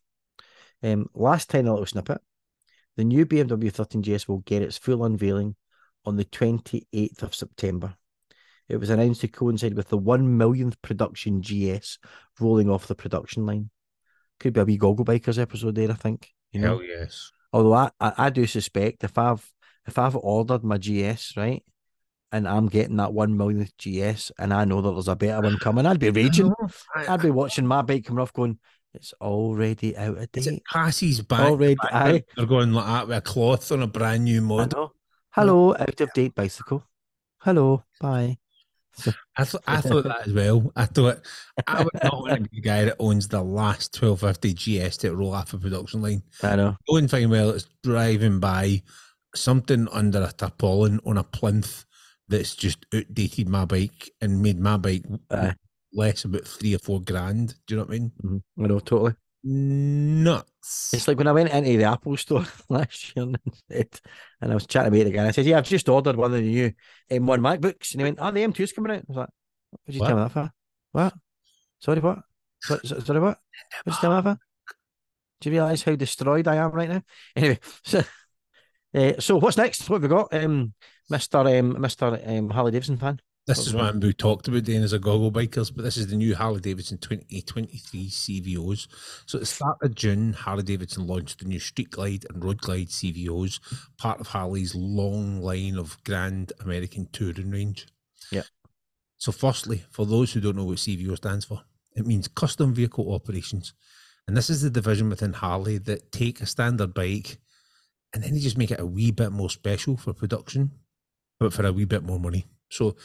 Um, 0.83 1.07
last 1.13 1.49
tiny 1.49 1.69
little 1.69 1.85
snippet: 1.85 2.19
the 2.97 3.05
new 3.05 3.25
BMW 3.25 3.71
13 3.71 4.01
GS 4.01 4.27
will 4.27 4.39
get 4.39 4.61
its 4.61 4.77
full 4.77 5.05
unveiling 5.05 5.55
on 6.03 6.17
the 6.17 6.25
28th 6.25 7.23
of 7.23 7.33
September. 7.33 7.95
It 8.67 8.77
was 8.77 8.89
announced 8.89 9.21
to 9.21 9.27
coincide 9.27 9.75
with 9.75 9.89
the 9.89 9.97
one 9.97 10.37
millionth 10.37 10.81
production 10.81 11.41
GS 11.41 11.99
rolling 12.39 12.69
off 12.69 12.87
the 12.87 12.95
production 12.95 13.45
line. 13.45 13.69
Could 14.39 14.53
be 14.53 14.61
a 14.61 14.65
wee 14.65 14.77
Goggle 14.77 15.05
Bikers 15.05 15.39
episode 15.39 15.75
there, 15.75 15.91
I 15.91 15.93
think. 15.95 16.29
You 16.51 16.61
know, 16.61 16.79
Hell 16.79 16.83
yes. 16.83 17.31
although 17.53 17.73
I, 17.73 17.91
I, 17.99 18.13
I 18.17 18.29
do 18.29 18.45
suspect 18.47 19.03
if 19.03 19.17
I've 19.17 19.49
if 19.87 19.99
I've 19.99 20.15
ordered 20.15 20.63
my 20.63 20.77
GS 20.77 21.37
right, 21.37 21.63
and 22.31 22.47
I'm 22.47 22.67
getting 22.67 22.97
that 22.97 23.13
one 23.13 23.37
millionth 23.37 23.71
GS, 23.77 24.31
and 24.39 24.51
I 24.53 24.65
know 24.65 24.81
that 24.81 24.91
there's 24.91 25.07
a 25.07 25.15
better 25.15 25.41
one 25.41 25.57
coming, 25.59 25.85
I'd 25.85 25.99
be 25.99 26.09
raging. 26.21 26.51
I- 26.95 27.13
I'd 27.13 27.21
be 27.21 27.29
watching 27.29 27.67
my 27.67 27.81
bike 27.83 28.05
coming 28.05 28.21
off, 28.21 28.33
going, 28.33 28.57
"It's 28.95 29.13
already 29.21 29.95
out 29.95 30.17
of 30.17 30.27
Is 30.33 30.47
it 30.47 30.49
date." 30.51 30.63
passes 30.71 31.21
back? 31.21 31.41
Already, 31.41 31.75
back 31.75 31.93
aye. 31.93 32.23
They're 32.35 32.45
going 32.47 32.73
like 32.73 32.85
that 32.87 33.07
with 33.09 33.17
a 33.17 33.21
cloth 33.21 33.71
on 33.71 33.83
a 33.83 33.87
brand 33.87 34.23
new 34.25 34.41
model. 34.41 34.93
Hello, 35.31 35.75
out 35.75 36.01
of 36.01 36.13
date 36.13 36.33
bicycle. 36.33 36.83
Hello, 37.41 37.83
bye. 38.01 38.37
I, 39.37 39.43
th- 39.43 39.63
I 39.67 39.81
thought 39.81 40.03
that 40.05 40.27
as 40.27 40.33
well. 40.33 40.71
I 40.75 40.85
thought 40.85 41.21
I 41.67 41.83
would 41.83 42.03
not 42.03 42.13
want 42.21 42.35
to 42.43 42.49
be 42.49 42.57
the 42.57 42.61
guy 42.61 42.85
that 42.85 42.95
owns 42.99 43.27
the 43.27 43.41
last 43.41 43.99
1250 44.01 44.53
GS 44.87 44.97
to 44.97 45.15
roll 45.15 45.33
off 45.33 45.53
a 45.53 45.57
production 45.57 46.01
line. 46.01 46.23
I 46.41 46.55
know. 46.55 46.75
Going 46.89 47.07
fine 47.07 47.29
well 47.29 47.49
it's 47.51 47.67
driving 47.83 48.39
by 48.39 48.81
something 49.35 49.87
under 49.91 50.21
a 50.23 50.31
tarpaulin 50.31 50.99
on 51.05 51.17
a 51.17 51.23
plinth 51.23 51.85
that's 52.29 52.55
just 52.55 52.85
outdated 52.93 53.49
my 53.49 53.65
bike 53.65 54.09
and 54.21 54.41
made 54.41 54.59
my 54.59 54.77
bike 54.77 55.03
Aye. 55.29 55.53
less 55.93 56.23
about 56.23 56.47
three 56.47 56.73
or 56.73 56.79
four 56.79 57.01
grand. 57.01 57.55
Do 57.67 57.75
you 57.75 57.77
know 57.81 57.85
what 57.85 57.95
I 57.95 57.99
mean? 57.99 58.11
Mhm. 58.23 58.41
I 58.63 58.67
know 58.67 58.79
totally. 58.79 59.13
Nuts. 59.43 60.49
It's 60.93 61.07
like 61.07 61.17
when 61.17 61.27
I 61.27 61.31
went 61.31 61.49
into 61.51 61.77
the 61.77 61.83
Apple 61.83 62.17
store 62.17 62.45
last 62.69 63.15
year 63.15 63.25
and, 63.25 63.39
and 64.41 64.51
I 64.51 64.53
was 64.53 64.65
chatting 64.65 64.87
about 64.87 65.01
it 65.01 65.07
again. 65.07 65.25
I 65.27 65.31
said, 65.31 65.45
Yeah, 65.45 65.57
I've 65.57 65.67
just 65.67 65.87
ordered 65.89 66.15
one 66.15 66.31
of 66.33 66.37
the 66.37 66.41
new 66.41 66.73
M1 67.11 67.39
MacBooks. 67.39 67.91
And 67.93 68.01
he 68.01 68.03
went, 68.03 68.17
Oh, 68.21 68.31
the 68.31 68.39
M2's 68.41 68.71
coming 68.73 68.91
out. 68.91 68.99
I 68.99 69.03
was 69.07 69.17
like, 69.17 69.29
What 69.71 69.81
did 69.85 69.95
you 69.95 70.01
tell 70.01 70.15
me 70.17 70.23
that 70.23 70.31
for? 70.31 70.51
What? 70.91 71.13
Sorry, 71.79 71.99
what? 71.99 72.19
So- 72.61 72.79
so- 72.83 72.99
Sorry, 72.99 73.19
what? 73.19 73.37
What 73.83 73.85
did 73.85 73.93
you 73.93 73.99
tell 74.01 74.09
me 74.11 74.21
that 74.21 74.23
for? 74.23 74.39
Do 75.41 75.49
you 75.49 75.55
realise 75.55 75.83
how 75.83 75.95
destroyed 75.95 76.47
I 76.47 76.55
am 76.55 76.71
right 76.71 76.89
now? 76.89 77.01
Anyway, 77.35 77.59
so, 77.83 78.03
uh, 78.95 79.13
so 79.19 79.37
what's 79.37 79.57
next? 79.57 79.89
What 79.89 80.01
have 80.01 80.09
we 80.09 80.15
got? 80.15 80.33
Um, 80.33 80.73
Mr. 81.11 81.59
Um, 81.59 81.75
Mr. 81.75 82.37
Um, 82.37 82.49
Harley 82.49 82.71
Davidson 82.71 82.97
fan. 82.97 83.19
This 83.47 83.67
is 83.67 83.75
what 83.75 83.95
we 83.95 84.11
talked 84.11 84.47
about 84.47 84.63
doing 84.63 84.81
as 84.81 84.93
a 84.93 84.97
goggle 84.97 85.31
bikers, 85.31 85.71
but 85.73 85.83
this 85.83 85.97
is 85.97 86.07
the 86.07 86.15
new 86.15 86.35
Harley 86.35 86.59
Davidson 86.59 86.97
2023 86.97 88.09
CVOs. 88.09 88.87
So 89.27 89.37
at 89.37 89.41
the 89.41 89.45
start 89.45 89.77
of 89.83 89.93
June, 89.93 90.33
Harley 90.33 90.63
Davidson 90.63 91.05
launched 91.05 91.39
the 91.39 91.45
new 91.45 91.59
Street 91.59 91.91
Glide 91.91 92.25
and 92.27 92.43
Road 92.43 92.59
Glide 92.61 92.87
CVOs, 92.87 93.59
part 93.99 94.19
of 94.19 94.27
Harley's 94.27 94.73
long 94.73 95.41
line 95.41 95.77
of 95.77 96.03
Grand 96.03 96.53
American 96.59 97.07
touring 97.11 97.51
range. 97.51 97.85
Yeah. 98.31 98.43
So 99.17 99.31
firstly, 99.31 99.83
for 99.91 100.07
those 100.07 100.33
who 100.33 100.41
don't 100.41 100.55
know 100.55 100.65
what 100.65 100.77
CVO 100.77 101.15
stands 101.15 101.45
for, 101.45 101.61
it 101.95 102.07
means 102.07 102.27
custom 102.27 102.73
vehicle 102.73 103.13
operations. 103.13 103.73
And 104.27 104.35
this 104.35 104.49
is 104.49 104.63
the 104.63 104.71
division 104.71 105.07
within 105.07 105.33
Harley 105.33 105.77
that 105.77 106.11
take 106.11 106.41
a 106.41 106.47
standard 106.47 106.95
bike 106.95 107.37
and 108.11 108.23
then 108.23 108.33
they 108.33 108.39
just 108.39 108.57
make 108.57 108.71
it 108.71 108.79
a 108.79 108.85
wee 108.85 109.11
bit 109.11 109.31
more 109.31 109.49
special 109.49 109.97
for 109.97 110.13
production, 110.13 110.71
but 111.39 111.53
for 111.53 111.65
a 111.65 111.73
wee 111.73 111.85
bit 111.85 112.01
more 112.01 112.19
money. 112.19 112.45
So 112.71 112.95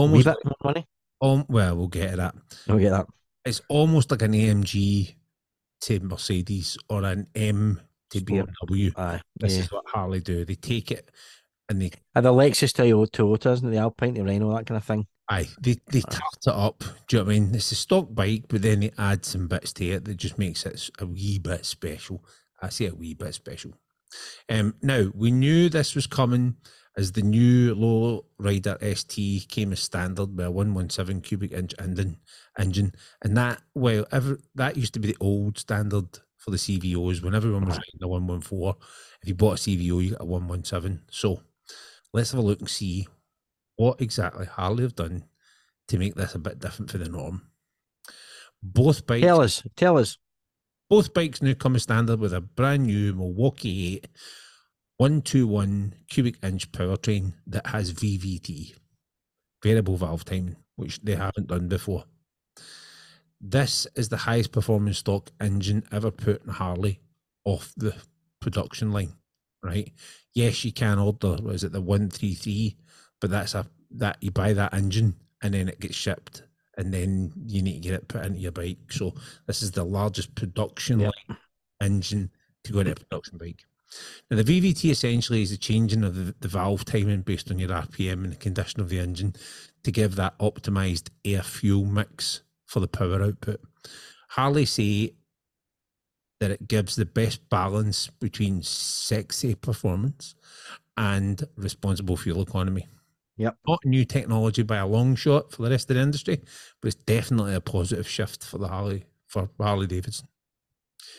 almost 0.00 0.24
bit 0.24 0.36
more 0.44 0.54
money. 0.64 0.86
um, 1.22 1.44
well, 1.48 1.76
we'll 1.76 1.88
get 1.88 2.10
to 2.10 2.16
that. 2.16 2.34
I'll 2.68 2.78
get 2.78 2.90
that. 2.90 3.06
It's 3.44 3.60
almost 3.68 4.10
like 4.10 4.22
an 4.22 4.32
AMG 4.32 5.14
to 5.82 6.00
Mercedes 6.00 6.76
or 6.88 7.04
an 7.04 7.26
M 7.34 7.80
to 8.10 8.18
Sport. 8.18 8.50
BMW. 8.68 8.98
Aye. 8.98 9.20
This 9.36 9.54
yeah. 9.54 9.60
is 9.60 9.72
what 9.72 9.84
Harley 9.88 10.20
do. 10.20 10.44
They 10.44 10.54
take 10.54 10.90
it 10.90 11.10
and 11.68 11.80
they 11.80 11.90
And 12.14 12.24
the 12.26 12.32
Lexus 12.32 12.72
to 12.74 12.82
Toyota, 12.82 13.52
isn't 13.52 13.68
it? 13.68 13.72
The 13.72 13.78
Alpine 13.78 14.14
to 14.14 14.24
Rhino, 14.24 14.54
that 14.54 14.66
kind 14.66 14.78
of 14.78 14.84
thing. 14.84 15.06
aye, 15.30 15.48
they, 15.60 15.76
they 15.90 15.98
Aye. 16.00 16.10
tart 16.10 16.46
it 16.46 16.54
up. 16.54 16.84
Do 17.08 17.16
you 17.16 17.18
know 17.18 17.26
what 17.26 17.34
I 17.34 17.38
mean? 17.40 17.54
It's 17.54 17.72
a 17.72 17.76
stock 17.76 18.08
bike, 18.14 18.44
but 18.48 18.62
then 18.62 18.80
they 18.80 18.92
add 18.98 19.24
some 19.24 19.48
bits 19.48 19.72
to 19.74 19.86
it 19.86 20.04
that 20.04 20.16
just 20.16 20.38
makes 20.38 20.64
it 20.66 20.90
a 20.98 21.06
wee 21.06 21.38
bit 21.38 21.64
special. 21.66 22.24
I 22.62 22.68
say 22.68 22.86
a 22.86 22.94
wee 22.94 23.14
bit 23.14 23.34
special. 23.34 23.72
Um, 24.48 24.74
now 24.82 25.10
we 25.14 25.30
knew 25.30 25.68
this 25.68 25.94
was 25.94 26.06
coming 26.06 26.56
as 26.96 27.12
the 27.12 27.22
new 27.22 27.74
low 27.74 28.24
rider 28.38 28.78
ST 28.94 29.48
came 29.48 29.72
as 29.72 29.80
standard 29.80 30.36
with 30.36 30.46
a 30.46 30.50
117 30.50 31.20
cubic 31.20 31.52
inch 31.52 31.74
engine 31.78 32.16
engine. 32.58 32.92
And 33.22 33.36
that 33.36 33.62
well 33.74 34.06
ever 34.12 34.38
that 34.54 34.76
used 34.76 34.94
to 34.94 35.00
be 35.00 35.08
the 35.08 35.16
old 35.20 35.58
standard 35.58 36.18
for 36.38 36.50
the 36.50 36.56
CVOs 36.56 37.22
when 37.22 37.34
everyone 37.34 37.66
was 37.66 37.76
riding 37.76 38.00
the 38.00 38.08
114. 38.08 38.74
If 39.22 39.28
you 39.28 39.34
bought 39.34 39.58
a 39.58 39.62
CVO, 39.62 40.04
you 40.04 40.10
got 40.10 40.22
a 40.22 40.24
117. 40.24 41.02
So 41.10 41.42
let's 42.12 42.30
have 42.30 42.40
a 42.40 42.42
look 42.42 42.60
and 42.60 42.70
see 42.70 43.08
what 43.76 44.00
exactly 44.00 44.46
Harley 44.46 44.82
have 44.84 44.96
done 44.96 45.24
to 45.88 45.98
make 45.98 46.14
this 46.14 46.34
a 46.34 46.38
bit 46.38 46.58
different 46.58 46.90
for 46.90 46.98
the 46.98 47.08
norm. 47.08 47.42
Both 48.62 49.06
bikes 49.06 49.22
Tell 49.22 49.40
us. 49.42 49.62
Tell 49.76 49.98
us. 49.98 50.16
both 50.88 51.12
bikes 51.12 51.42
now 51.42 51.54
come 51.54 51.76
as 51.76 51.82
standard 51.82 52.20
with 52.20 52.32
a 52.32 52.40
brand 52.40 52.86
new 52.86 53.12
Milwaukee 53.12 53.96
8 53.96 54.08
121 54.98 55.94
cubic 56.08 56.36
inch 56.42 56.72
powertrain 56.72 57.34
that 57.46 57.66
has 57.66 57.92
VVT, 57.92 58.74
variable 59.62 59.96
valve 59.96 60.24
timing, 60.24 60.56
which 60.76 61.00
they 61.02 61.14
haven't 61.14 61.48
done 61.48 61.68
before. 61.68 62.04
This 63.40 63.86
is 63.94 64.08
the 64.08 64.16
highest 64.16 64.52
performing 64.52 64.94
stock 64.94 65.30
engine 65.40 65.84
ever 65.92 66.10
put 66.10 66.42
in 66.44 66.50
Harley 66.50 67.00
off 67.44 67.74
the 67.76 67.94
production 68.40 68.90
line, 68.92 69.12
right? 69.62 69.92
Yes, 70.34 70.64
you 70.64 70.72
can 70.72 70.98
order, 70.98 71.36
what 71.42 71.54
is 71.54 71.64
it, 71.64 71.72
the 71.72 71.80
133, 71.80 72.76
but 73.20 73.30
that's 73.30 73.54
a 73.54 73.66
that 73.92 74.16
you 74.20 74.30
buy 74.30 74.52
that 74.52 74.74
engine 74.74 75.14
and 75.42 75.54
then 75.54 75.68
it 75.68 75.80
gets 75.80 75.94
shipped 75.94 76.42
and 76.76 76.92
then 76.92 77.32
you 77.46 77.62
need 77.62 77.74
to 77.82 77.88
get 77.88 77.94
it 77.94 78.08
put 78.08 78.24
into 78.24 78.40
your 78.40 78.52
bike. 78.52 78.78
So 78.90 79.14
this 79.46 79.62
is 79.62 79.70
the 79.70 79.84
largest 79.84 80.34
production 80.34 81.00
line 81.00 81.36
engine 81.80 82.30
to 82.64 82.72
go 82.72 82.80
into 82.80 82.92
a 82.92 82.96
production 82.96 83.38
bike. 83.38 83.64
Now, 84.30 84.42
the 84.42 84.44
VVT 84.44 84.90
essentially 84.90 85.42
is 85.42 85.52
a 85.52 85.56
changing 85.56 86.04
of 86.04 86.14
the, 86.14 86.34
the 86.40 86.48
valve 86.48 86.84
timing 86.84 87.22
based 87.22 87.50
on 87.50 87.58
your 87.58 87.70
RPM 87.70 88.24
and 88.24 88.32
the 88.32 88.36
condition 88.36 88.80
of 88.80 88.88
the 88.88 88.98
engine 88.98 89.34
to 89.84 89.92
give 89.92 90.16
that 90.16 90.38
optimized 90.38 91.10
air 91.24 91.42
fuel 91.42 91.84
mix 91.84 92.42
for 92.64 92.80
the 92.80 92.88
power 92.88 93.22
output. 93.22 93.60
Harley 94.30 94.64
say 94.64 95.14
that 96.40 96.50
it 96.50 96.68
gives 96.68 96.96
the 96.96 97.06
best 97.06 97.48
balance 97.48 98.08
between 98.08 98.62
sexy 98.62 99.54
performance 99.54 100.34
and 100.96 101.44
responsible 101.56 102.16
fuel 102.16 102.42
economy. 102.42 102.86
Yep. 103.38 103.56
Not 103.66 103.80
new 103.84 104.04
technology 104.04 104.62
by 104.62 104.78
a 104.78 104.86
long 104.86 105.14
shot 105.14 105.52
for 105.52 105.62
the 105.62 105.70
rest 105.70 105.90
of 105.90 105.96
the 105.96 106.02
industry, 106.02 106.40
but 106.80 106.88
it's 106.88 106.94
definitely 106.94 107.54
a 107.54 107.60
positive 107.60 108.08
shift 108.08 108.44
for 108.44 108.58
the 108.58 108.68
Harley 108.68 109.04
for 109.26 109.50
Harley 109.60 109.86
Davidson. 109.86 110.28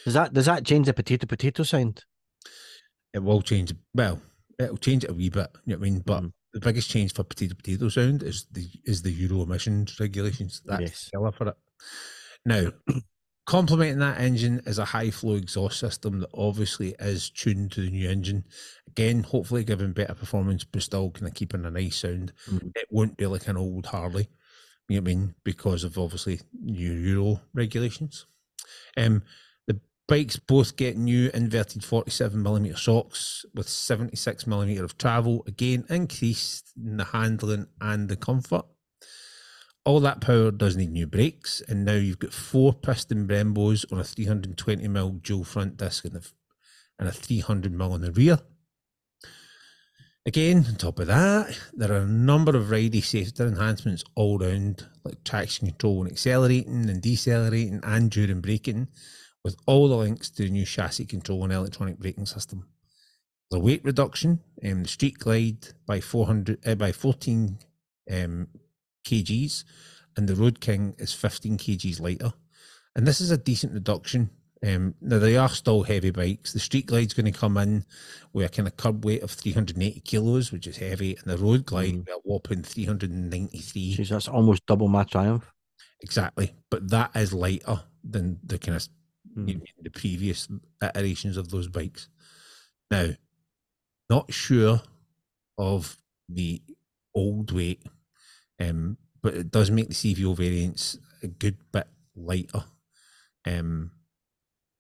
Does 0.04 0.16
that 0.16 0.34
does 0.34 0.46
that 0.46 0.66
change 0.66 0.88
the 0.88 0.94
potato 0.94 1.28
potato 1.28 1.64
sound? 1.64 2.06
It 3.18 3.24
will 3.24 3.42
change. 3.42 3.74
Well, 3.94 4.22
it'll 4.60 4.78
change 4.78 5.04
it 5.04 5.10
a 5.10 5.14
wee 5.14 5.30
bit. 5.30 5.50
You 5.66 5.74
know 5.76 5.80
what 5.80 5.88
I 5.88 5.90
mean? 5.90 6.00
But 6.02 6.24
Mhm. 6.24 6.34
the 6.54 6.60
biggest 6.62 6.90
change 6.90 7.14
for 7.14 7.24
potato 7.24 7.56
potato 7.56 7.90
sound 7.90 8.24
is 8.24 8.46
the 8.52 8.68
is 8.86 9.02
the 9.02 9.12
Euro 9.12 9.44
emissions 9.44 10.00
regulations. 10.00 10.62
That's 10.66 10.82
Yes. 10.82 11.10
killer 11.14 11.32
for 11.32 11.48
it. 11.50 11.58
Now, 12.46 12.72
complementing 13.46 14.00
that 14.00 14.20
engine 14.20 14.62
is 14.66 14.80
a 14.80 14.86
high 14.86 15.12
flow 15.12 15.36
exhaust 15.36 15.80
system 15.80 16.20
that 16.20 16.30
obviously 16.34 16.96
is 17.00 17.30
tuned 17.30 17.72
to 17.74 17.82
the 17.82 17.90
new 17.92 18.10
engine. 18.10 18.46
Again, 18.88 19.24
hopefully 19.24 19.64
giving 19.64 19.94
better 19.94 20.16
performance, 20.16 20.64
but 20.64 20.82
still 20.84 21.12
kind 21.12 21.28
of 21.28 21.34
keeping 21.34 21.66
a 21.66 21.72
nice 21.72 21.98
sound. 21.98 22.34
Mhm. 22.48 22.74
It 22.76 22.88
won't 22.92 23.18
be 23.18 23.26
like 23.26 23.48
an 23.48 23.58
old 23.58 23.88
Harley. 23.88 24.30
You 24.90 24.98
know 24.98 25.04
what 25.04 25.12
I 25.12 25.16
mean? 25.16 25.36
Because 25.44 25.84
of 25.84 25.98
obviously 25.98 26.42
new 26.54 26.92
Euro 26.94 27.42
regulations. 27.54 28.26
Um, 28.98 29.24
bikes 30.08 30.38
both 30.38 30.78
get 30.78 30.98
new 30.98 31.30
inverted 31.34 31.84
47 31.84 32.42
millimeter 32.42 32.76
shocks 32.78 33.46
with 33.54 33.68
76 33.68 34.48
millimeter 34.48 34.84
of 34.84 34.98
travel. 34.98 35.44
Again, 35.48 35.86
increased 35.90 36.72
in 36.78 36.98
the 36.98 37.06
handling 37.06 37.68
and 37.82 38.10
the 38.10 38.16
comfort. 38.16 38.66
all 39.86 40.00
that 40.02 40.20
power 40.20 40.52
does 40.52 40.76
need 40.76 40.92
new 40.92 41.08
brakes, 41.08 41.62
and 41.70 41.86
now 41.86 41.94
you've 41.94 42.20
got 42.20 42.34
four 42.34 42.74
piston 42.74 43.26
Brembos 43.26 43.86
on 43.92 44.00
a 44.00 44.04
320 44.04 44.88
mil 44.90 45.12
dual 45.12 45.46
front 45.46 45.78
disc 45.78 46.04
and 46.04 46.18
a, 46.18 46.22
and 47.00 47.08
a 47.08 47.12
300 47.14 47.72
mil 47.72 47.94
on 47.94 48.02
the 48.02 48.12
rear. 48.12 48.40
Again, 50.26 50.66
on 50.68 50.76
top 50.76 51.00
of 51.00 51.08
that, 51.08 51.58
there 51.74 51.94
are 51.94 52.02
a 52.02 52.06
number 52.06 52.58
of 52.58 52.66
ridey 52.66 53.02
safety 53.02 53.42
enhancements 53.46 54.04
all 54.14 54.38
round, 54.38 54.86
like 55.06 55.24
traction 55.24 55.68
control 55.68 56.02
and 56.02 56.12
accelerating 56.12 56.90
and 56.90 57.02
decelerating 57.02 57.80
and 57.82 58.12
during 58.12 58.42
braking, 58.42 58.90
with 59.48 59.56
all 59.66 59.88
the 59.88 59.96
links 59.96 60.30
to 60.30 60.44
the 60.44 60.50
new 60.50 60.66
chassis 60.66 61.06
control 61.06 61.42
and 61.46 61.54
electronic 61.54 61.98
braking 61.98 62.26
system. 62.26 62.68
The 63.50 63.58
weight 63.60 63.82
reduction, 63.86 64.42
um, 64.66 64.84
the 64.84 64.90
Street 64.90 65.20
Glide 65.20 65.70
by 65.86 66.02
400 66.02 66.68
uh, 66.68 66.76
by 66.76 66.92
14 66.92 67.58
um, 68.12 68.48
kgs, 69.08 69.64
and 70.18 70.28
the 70.28 70.36
Road 70.36 70.60
King 70.60 70.96
is 70.98 71.14
15 71.14 71.58
kgs 71.58 72.02
lighter. 72.02 72.34
And 72.94 73.08
this 73.08 73.22
is 73.22 73.32
a 73.32 73.38
decent 73.38 73.72
reduction. 73.72 74.32
Um, 74.68 74.96
now 75.00 75.18
they 75.20 75.38
are 75.38 75.48
still 75.48 75.84
heavy 75.84 76.10
bikes. 76.12 76.52
The 76.52 76.60
Street 76.60 76.88
Glide's 76.88 77.14
going 77.14 77.32
to 77.32 77.40
come 77.40 77.56
in 77.56 77.86
with 78.34 78.48
a 78.48 78.50
kind 78.50 78.68
of 78.68 78.76
curb 78.76 79.06
weight 79.06 79.24
of 79.24 79.32
380 79.32 80.02
kilos, 80.02 80.52
which 80.52 80.68
is 80.68 80.76
heavy, 80.76 81.16
and 81.16 81.24
the 81.32 81.38
Road 81.38 81.66
Glide 81.66 81.94
Mhm. 81.94 82.00
with 82.00 82.10
a 82.10 82.20
whopping 82.26 82.64
393. 82.64 83.96
Jeez, 83.96 84.10
that's 84.10 84.28
almost 84.28 84.66
double 84.66 84.90
my 84.90 85.06
triumph. 85.06 85.54
Exactly, 86.02 86.54
but 86.70 86.90
that 86.90 87.12
is 87.16 87.32
lighter 87.32 87.84
than 88.04 88.40
the 88.44 88.60
kind 88.60 88.76
of 88.76 88.88
Mm. 89.38 89.56
know, 89.56 89.62
the 89.82 89.90
previous 89.90 90.48
iterations 90.82 91.38
of 91.38 91.52
those 91.52 91.68
bikes. 91.68 92.10
Now, 92.90 93.10
not 94.10 94.34
sure 94.34 94.82
of 95.58 95.98
the 96.30 96.62
old 97.14 97.52
weight, 97.52 97.84
um, 98.60 98.98
but 99.22 99.36
it 99.36 99.52
does 99.52 99.70
make 99.70 99.90
the 99.90 99.94
CVO 99.94 100.36
variants 100.36 100.98
a 101.22 101.28
good 101.28 101.58
bit 101.72 101.88
lighter, 102.16 102.64
um, 103.46 103.92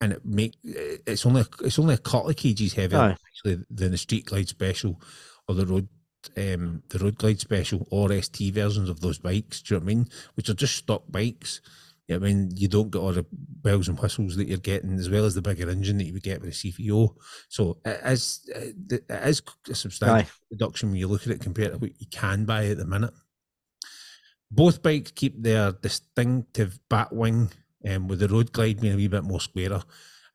and 0.01 0.14
it 0.14 0.26
make 0.26 0.55
it's 0.64 1.26
only 1.26 1.43
it's 1.62 1.80
only 1.80 1.95
a 1.95 1.99
couple 1.99 2.30
of 2.30 2.36
kgs 2.36 2.74
heavier 2.74 2.99
Aye. 2.99 3.18
actually 3.28 3.66
than 3.70 3.91
the 3.91 3.97
Street 3.97 4.26
Glide 4.26 4.49
Special 4.49 5.01
or 5.47 5.55
the 5.55 5.66
Road. 5.66 5.88
Um, 6.36 6.84
the 6.89 6.99
Road 6.99 7.18
Glide 7.18 7.39
Special 7.39 7.88
or 7.89 8.12
ST 8.22 8.53
versions 8.53 8.89
of 8.89 8.99
those 8.99 9.18
bikes, 9.18 9.62
do 9.62 9.76
you 9.76 9.80
know 9.80 9.86
what 9.86 9.91
I 9.91 9.95
mean? 9.95 10.08
Which 10.34 10.49
are 10.49 10.53
just 10.53 10.76
stock 10.76 11.03
bikes. 11.08 11.62
I 12.10 12.20
mean, 12.20 12.51
you 12.55 12.68
don't 12.68 12.89
get 12.89 12.99
all 12.99 13.12
the 13.12 13.26
bells 13.32 13.89
and 13.89 13.99
whistles 13.99 14.38
that 14.38 14.47
you're 14.47 14.58
getting, 14.58 14.97
as 14.97 15.10
well 15.10 15.26
as 15.26 15.36
the 15.36 15.41
bigger 15.41 15.70
engine 15.70 15.97
that 15.97 16.05
you 16.05 16.14
would 16.14 16.24
get 16.24 16.39
with 16.39 16.51
a 16.51 16.53
CVO. 16.53 17.16
So 17.49 17.80
it 17.84 17.99
is, 18.05 18.49
it 18.89 19.03
is 19.10 19.41
a 19.70 19.76
substantial 19.76 20.16
Aye. 20.16 20.28
reduction 20.49 20.89
when 20.89 20.99
you 20.99 21.08
look 21.08 21.24
at 21.24 21.34
it 21.34 21.41
compared 21.41 21.74
to 21.74 21.78
what 21.78 21.99
you 21.99 22.08
can 22.10 22.45
buy 22.45 22.68
at 22.68 22.78
the 22.78 22.86
minute. 22.86 23.14
Both 24.49 24.82
bikes 24.82 25.12
keep 25.12 25.41
their 25.43 25.74
distinctive 25.74 26.80
bat 26.89 27.12
wing, 27.12 27.49
um, 27.86 28.08
with 28.08 28.20
the 28.20 28.30
Road 28.30 28.53
Glide 28.53 28.80
being 28.80 28.93
a 28.93 28.97
wee 28.97 29.08
bit 29.08 29.24
more 29.24 29.41
squarer, 29.41 29.84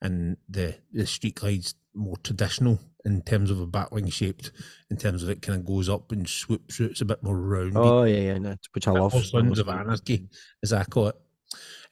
and 0.02 0.36
the 0.48 0.74
the 0.92 1.06
Street 1.06 1.36
Glide's 1.36 1.74
more 1.94 2.16
traditional 2.18 2.78
in 3.04 3.22
terms 3.22 3.50
of 3.50 3.60
a 3.60 3.66
bat 3.66 3.90
wing 3.90 4.08
shaped, 4.08 4.52
in 4.90 4.96
terms 4.96 5.22
of 5.22 5.30
it 5.30 5.42
kind 5.42 5.58
of 5.58 5.66
goes 5.66 5.88
up 5.88 6.12
and 6.12 6.28
swoops 6.28 6.80
out. 6.80 6.90
It's 6.90 7.00
a 7.00 7.06
bit 7.06 7.22
more 7.22 7.36
rounded 7.36 7.76
Oh 7.76 8.04
yeah, 8.04 8.20
yeah, 8.20 8.38
no, 8.38 8.56
which 8.72 8.86
I 8.86 8.92
love. 8.92 9.12
Sons 9.24 9.58
of 9.58 9.68
Anarchy, 9.68 10.28
as 10.62 10.72
I 10.72 10.84
call 10.84 11.08
it. 11.08 11.16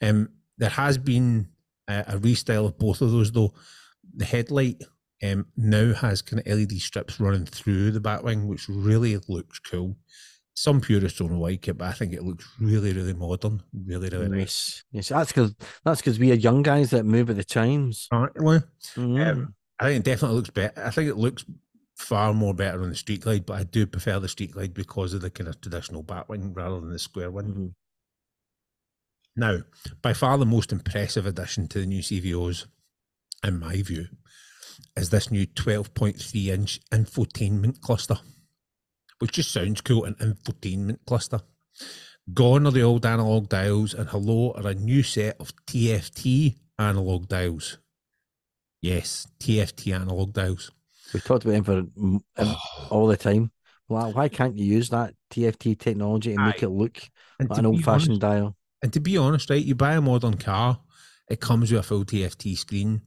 Um, 0.02 0.28
there 0.58 0.70
has 0.70 0.98
been 0.98 1.48
a, 1.88 2.04
a 2.08 2.18
restyle 2.18 2.66
of 2.66 2.78
both 2.78 3.00
of 3.00 3.10
those, 3.10 3.32
though. 3.32 3.52
The 4.16 4.24
headlight 4.24 4.82
um, 5.22 5.46
now 5.56 5.92
has 5.94 6.22
kind 6.22 6.42
of 6.44 6.46
LED 6.46 6.72
strips 6.80 7.20
running 7.20 7.46
through 7.46 7.92
the 7.92 8.00
Batwing, 8.00 8.46
which 8.46 8.68
really 8.68 9.18
looks 9.28 9.58
cool. 9.58 9.96
Some 10.54 10.80
purists 10.80 11.18
don't 11.18 11.38
like 11.38 11.68
it, 11.68 11.78
but 11.78 11.88
I 11.88 11.92
think 11.92 12.12
it 12.12 12.24
looks 12.24 12.46
really, 12.60 12.92
really 12.92 13.14
modern, 13.14 13.62
really, 13.72 14.08
really 14.10 14.28
nice. 14.28 14.84
Yes, 14.92 15.08
yes, 15.08 15.08
that's 15.10 15.32
because 15.32 15.54
that's 15.84 16.00
because 16.00 16.18
we 16.18 16.32
are 16.32 16.34
young 16.34 16.62
guys 16.62 16.90
that 16.90 17.04
move 17.06 17.28
with 17.28 17.36
the 17.36 17.44
times. 17.44 18.08
Apparently, 18.10 18.58
Mhm. 18.96 19.30
Um, 19.30 19.54
I 19.78 19.84
think 19.84 20.00
it 20.00 20.04
definitely 20.10 20.36
looks 20.36 20.50
better. 20.50 20.82
I 20.84 20.90
think 20.90 21.08
it 21.08 21.16
looks 21.16 21.44
far 21.96 22.34
more 22.34 22.52
better 22.52 22.82
on 22.82 22.90
the 22.90 22.96
Street 22.96 23.20
Glide, 23.22 23.46
but 23.46 23.58
I 23.58 23.64
do 23.64 23.86
prefer 23.86 24.18
the 24.18 24.28
Street 24.28 24.50
Glide 24.52 24.74
because 24.74 25.14
of 25.14 25.22
the 25.22 25.30
kind 25.30 25.48
of 25.48 25.60
traditional 25.60 26.02
Batwing 26.02 26.54
rather 26.54 26.80
than 26.80 26.90
the 26.90 26.98
square 26.98 27.30
one. 27.30 27.74
Now, 29.36 29.58
by 30.02 30.12
far 30.12 30.38
the 30.38 30.46
most 30.46 30.72
impressive 30.72 31.26
addition 31.26 31.68
to 31.68 31.80
the 31.80 31.86
new 31.86 32.02
CVOs, 32.02 32.66
in 33.44 33.58
my 33.58 33.82
view, 33.82 34.06
is 34.96 35.10
this 35.10 35.30
new 35.30 35.46
12.3 35.46 36.46
inch 36.46 36.80
infotainment 36.90 37.80
cluster, 37.80 38.18
which 39.18 39.32
just 39.32 39.52
sounds 39.52 39.80
cool 39.80 40.04
an 40.04 40.14
infotainment 40.14 40.98
cluster. 41.06 41.40
Gone 42.32 42.66
are 42.66 42.72
the 42.72 42.82
old 42.82 43.06
analog 43.06 43.48
dials, 43.48 43.94
and 43.94 44.08
hello 44.08 44.52
are 44.52 44.68
a 44.68 44.74
new 44.74 45.02
set 45.02 45.40
of 45.40 45.54
TFT 45.66 46.56
analog 46.78 47.28
dials. 47.28 47.78
Yes, 48.82 49.26
TFT 49.38 49.94
analog 49.94 50.32
dials. 50.32 50.70
We've 51.12 51.24
talked 51.24 51.44
about 51.44 51.52
them 51.52 51.64
for 51.64 52.42
um, 52.42 52.56
all 52.90 53.06
the 53.06 53.16
time. 53.16 53.50
Why, 53.86 54.10
why 54.10 54.28
can't 54.28 54.56
you 54.56 54.64
use 54.64 54.90
that 54.90 55.14
TFT 55.30 55.78
technology 55.78 56.34
and 56.34 56.44
make 56.44 56.62
Aye. 56.62 56.66
it 56.66 56.70
look 56.70 57.00
And 57.40 57.50
like 57.50 57.58
an 57.58 57.66
old 57.66 57.82
fashioned 57.82 58.20
dial? 58.20 58.56
And 58.82 58.92
to 58.92 59.00
be 59.00 59.16
honest, 59.16 59.50
right, 59.50 59.64
you 59.64 59.74
buy 59.74 59.94
a 59.94 60.00
modern 60.00 60.36
car, 60.36 60.80
it 61.28 61.40
comes 61.40 61.70
with 61.70 61.80
a 61.80 61.82
full 61.82 62.04
TFT 62.04 62.56
screen 62.56 63.02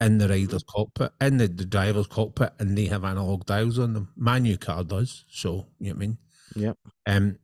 in 0.00 0.18
the 0.18 0.28
rider's 0.28 0.64
cockpit, 0.64 1.12
in 1.20 1.38
the, 1.38 1.48
the 1.48 1.64
driver's 1.64 2.06
cockpit, 2.06 2.52
and 2.58 2.76
they 2.76 2.86
have 2.86 3.04
analog 3.04 3.46
dials 3.46 3.78
on 3.78 3.94
them. 3.94 4.12
My 4.16 4.38
new 4.38 4.58
car 4.58 4.84
does, 4.84 5.24
so 5.30 5.66
you 5.78 5.88
know 5.88 5.94
what 5.94 5.96
I 5.96 5.98
mean. 6.00 6.18
Yep. 6.56 6.78
Um. 7.06 7.38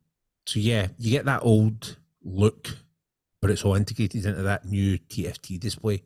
So 0.45 0.59
yeah, 0.59 0.87
you 0.97 1.11
get 1.11 1.25
that 1.25 1.43
old 1.43 1.97
look, 2.23 2.69
but 3.41 3.49
it's 3.51 3.63
all 3.65 3.75
integrated 3.75 4.25
into 4.25 4.43
that 4.43 4.65
new 4.65 4.97
TFT 4.99 5.59
display. 5.59 6.03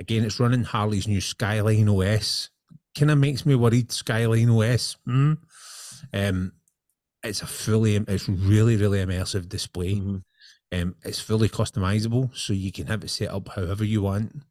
Again, 0.00 0.24
it's 0.24 0.40
running 0.40 0.64
Harley's 0.64 1.08
new 1.08 1.20
Skyline 1.20 1.88
OS. 1.88 2.50
Kind 2.98 3.10
of 3.10 3.18
makes 3.18 3.46
me 3.46 3.54
worried. 3.54 3.92
Skyline 3.92 4.50
OS. 4.50 4.96
Hmm. 5.06 5.34
Um. 6.12 6.52
It's 7.24 7.42
a 7.42 7.46
fully, 7.46 7.96
it's 7.96 8.28
really, 8.28 8.76
really 8.76 8.98
immersive 9.04 9.48
display. 9.48 9.94
Mhm. 9.96 10.22
Um, 10.72 10.94
it's 11.04 11.20
fully 11.20 11.48
customizable, 11.48 12.34
so 12.34 12.52
you 12.54 12.72
can 12.72 12.86
have 12.86 13.04
it 13.04 13.10
set 13.10 13.30
up 13.30 13.48
however 13.48 13.84
you 13.84 14.02
want. 14.02 14.42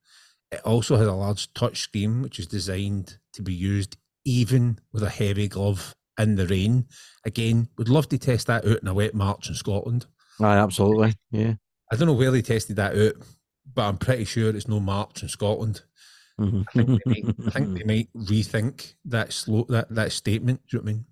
It 0.51 0.61
also 0.63 0.95
has 0.97 1.07
a 1.07 1.13
large 1.13 1.51
touch 1.53 1.79
screen, 1.79 2.21
which 2.21 2.37
is 2.37 2.45
designed 2.47 3.17
to 3.33 3.41
be 3.41 3.53
used 3.53 3.97
even 4.23 4.77
with 4.93 5.01
a 5.03 5.09
heavy 5.09 5.47
glove 5.47 5.95
in 6.19 6.35
the 6.35 6.45
rain. 6.45 6.85
Again, 7.25 7.69
would 7.77 7.89
love 7.89 8.07
to 8.09 8.17
test 8.17 8.47
that 8.47 8.65
out 8.65 8.81
in 8.81 8.87
a 8.87 8.93
wet 8.93 9.15
March 9.15 9.49
in 9.49 9.55
Scotland. 9.55 10.05
Aye, 10.39 10.57
absolutely. 10.57 11.15
Yeah. 11.31 11.53
I 11.91 11.95
don't 11.95 12.07
know 12.07 12.13
where 12.13 12.31
they 12.31 12.41
tested 12.41 12.75
that 12.75 12.95
out, 12.97 13.13
but 13.73 13.83
I'm 13.83 13.97
pretty 13.97 14.25
sure 14.25 14.49
it's 14.49 14.67
no 14.67 14.79
March 14.79 15.23
in 15.23 15.29
Scotland. 15.29 15.81
Mhm. 16.39 16.65
I 16.69 16.71
think 16.73 16.87
they 17.05 17.21
might, 17.23 17.35
I 17.47 17.49
think 17.51 17.77
they 17.77 17.83
might 17.83 18.09
rethink 18.27 18.93
that 19.05 19.33
slow 19.33 19.65
that 19.69 19.89
that 19.89 20.11
statement. 20.11 20.61
Do 20.69 20.77
you 20.77 20.79
know 20.79 20.83
what 20.83 20.89
I 20.91 20.93
mean? 20.93 21.05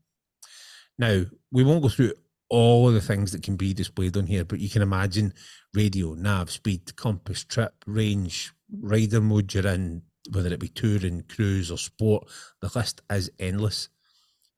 Now 0.97 1.25
we 1.51 1.63
won't 1.63 1.81
go 1.81 1.89
through 1.89 2.13
all 2.49 2.87
of 2.87 2.93
the 2.93 3.01
things 3.01 3.31
that 3.31 3.43
can 3.43 3.55
be 3.55 3.73
displayed 3.73 4.17
on 4.17 4.27
here, 4.27 4.43
but 4.45 4.59
you 4.59 4.69
can 4.69 4.81
imagine 4.81 5.33
radio, 5.73 6.13
nav, 6.13 6.49
speed, 6.49 6.95
compass, 6.95 7.43
trip, 7.43 7.73
range, 7.85 8.51
rider 8.81 9.21
mode 9.21 9.53
you're 9.53 9.67
in, 9.67 10.01
whether 10.31 10.51
it 10.51 10.59
be 10.59 10.67
touring, 10.67 11.23
cruise, 11.29 11.71
or 11.71 11.77
sport. 11.77 12.27
The 12.61 12.71
list 12.73 13.01
is 13.11 13.31
endless. 13.39 13.89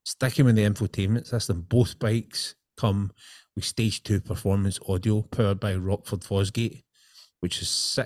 Sticking 0.04 0.46
with 0.46 0.56
the 0.56 0.64
infotainment 0.64 1.26
system, 1.26 1.66
both 1.68 1.98
bikes 1.98 2.54
come 2.76 3.12
with 3.54 3.64
stage 3.64 4.02
two 4.02 4.20
performance 4.20 4.78
audio 4.88 5.22
powered 5.22 5.60
by 5.60 5.74
Rockford 5.74 6.20
Fosgate, 6.20 6.82
which 7.40 7.62
is 7.62 7.68
si- 7.68 8.02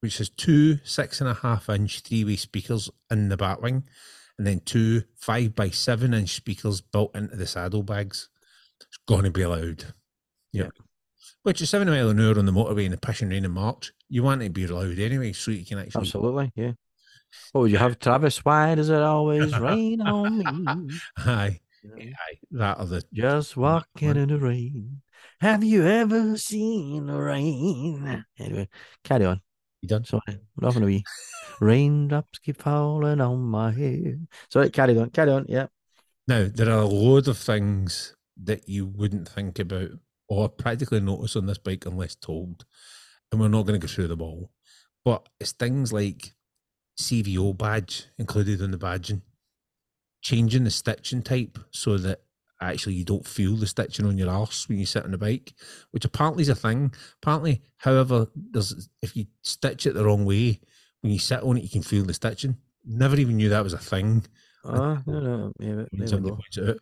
which 0.00 0.18
has 0.18 0.28
two 0.28 0.78
six 0.84 1.20
and 1.20 1.30
a 1.30 1.34
half 1.34 1.68
inch 1.68 2.00
three 2.00 2.24
way 2.24 2.36
speakers 2.36 2.90
in 3.10 3.28
the 3.28 3.36
batwing, 3.36 3.84
and 4.36 4.46
then 4.46 4.60
two 4.64 5.04
five 5.16 5.54
by 5.54 5.70
seven 5.70 6.12
inch 6.12 6.34
speakers 6.34 6.80
built 6.80 7.16
into 7.16 7.36
the 7.36 7.46
saddlebags. 7.46 8.28
It's 8.80 8.98
going 9.06 9.24
to 9.24 9.30
be 9.30 9.46
loud. 9.46 9.92
Yeah. 10.52 10.68
Which 11.42 11.60
is 11.60 11.70
seven 11.70 11.88
mile 11.88 12.10
an 12.10 12.20
hour 12.20 12.38
on 12.38 12.46
the 12.46 12.52
motorway 12.52 12.84
in 12.84 12.90
the 12.90 12.96
pissing 12.96 13.30
rain 13.30 13.44
in 13.44 13.50
March. 13.50 13.92
You 14.08 14.22
want 14.22 14.42
it 14.42 14.46
to 14.46 14.50
be 14.50 14.64
allowed 14.64 14.98
anyway, 14.98 15.32
so 15.32 15.50
you 15.50 15.64
can 15.64 15.78
actually. 15.78 16.02
Absolutely. 16.02 16.52
Yeah. 16.54 16.72
Oh, 17.54 17.64
you 17.66 17.76
have, 17.76 17.98
Travis? 17.98 18.44
Why 18.44 18.74
does 18.74 18.88
it 18.88 19.00
always 19.00 19.56
rain 19.58 20.00
on 20.00 20.38
me? 20.38 20.98
Aye, 21.18 21.60
know? 21.84 21.94
aye. 21.96 22.38
That 22.52 22.80
or 22.80 22.86
the. 22.86 23.04
Just 23.12 23.56
walking 23.56 24.16
in 24.16 24.28
the 24.28 24.38
rain. 24.38 25.02
Have 25.40 25.62
you 25.62 25.86
ever 25.86 26.36
seen 26.36 27.06
the 27.06 27.16
rain? 27.16 28.24
Anyway, 28.38 28.68
carry 29.04 29.26
on. 29.26 29.40
You 29.80 29.88
done? 29.88 30.04
Sorry, 30.04 30.40
we're 30.56 30.68
a 30.68 30.80
wee. 30.80 31.04
Raindrops 31.60 32.40
keep 32.40 32.60
falling 32.60 33.20
on 33.20 33.40
my 33.40 33.70
head. 33.70 34.26
Sorry, 34.50 34.70
carry 34.70 34.98
on, 34.98 35.10
carry 35.10 35.30
on. 35.30 35.46
Yeah. 35.48 35.66
Now, 36.26 36.48
there 36.52 36.68
are 36.70 36.82
a 36.82 36.86
load 36.86 37.28
of 37.28 37.38
things 37.38 38.14
that 38.44 38.68
you 38.68 38.86
wouldn't 38.86 39.28
think 39.28 39.58
about 39.58 39.90
oh, 39.92 39.98
or 40.28 40.48
practically 40.48 41.00
notice 41.00 41.36
on 41.36 41.46
this 41.46 41.58
bike 41.58 41.86
unless 41.86 42.14
told. 42.14 42.64
And 43.30 43.40
we're 43.40 43.48
not 43.48 43.66
going 43.66 43.80
to 43.80 43.86
go 43.86 43.92
through 43.92 44.08
them 44.08 44.22
all. 44.22 44.50
But 45.04 45.28
it's 45.40 45.52
things 45.52 45.92
like 45.92 46.32
CVO 47.00 47.56
badge 47.56 48.06
included 48.18 48.62
on 48.62 48.70
the 48.70 48.78
badging, 48.78 49.22
changing 50.22 50.64
the 50.64 50.70
stitching 50.70 51.22
type 51.22 51.58
so 51.70 51.96
that 51.98 52.22
actually 52.60 52.94
you 52.94 53.04
don't 53.04 53.26
feel 53.26 53.56
the 53.56 53.66
stitching 53.66 54.06
on 54.06 54.18
your 54.18 54.30
arse 54.30 54.68
when 54.68 54.78
you 54.78 54.86
sit 54.86 55.04
on 55.04 55.12
the 55.12 55.18
bike, 55.18 55.54
which 55.92 56.04
apparently 56.04 56.42
is 56.42 56.48
a 56.48 56.54
thing. 56.54 56.92
Apparently, 57.22 57.62
however, 57.78 58.26
there's 58.34 58.88
if 59.02 59.16
you 59.16 59.26
stitch 59.42 59.86
it 59.86 59.94
the 59.94 60.04
wrong 60.04 60.24
way, 60.24 60.60
when 61.00 61.12
you 61.12 61.18
sit 61.18 61.42
on 61.42 61.56
it, 61.56 61.62
you 61.62 61.70
can 61.70 61.82
feel 61.82 62.04
the 62.04 62.14
stitching. 62.14 62.56
Never 62.84 63.16
even 63.16 63.36
knew 63.36 63.48
that 63.50 63.64
was 63.64 63.74
a 63.74 63.78
thing. 63.78 64.24
Oh, 64.64 64.98
no, 65.06 65.20
no. 65.20 65.52
Yeah, 65.60 65.68
when 65.68 65.88
there 65.92 66.00
we 66.00 66.06
somebody 66.06 66.36
go. 66.56 66.74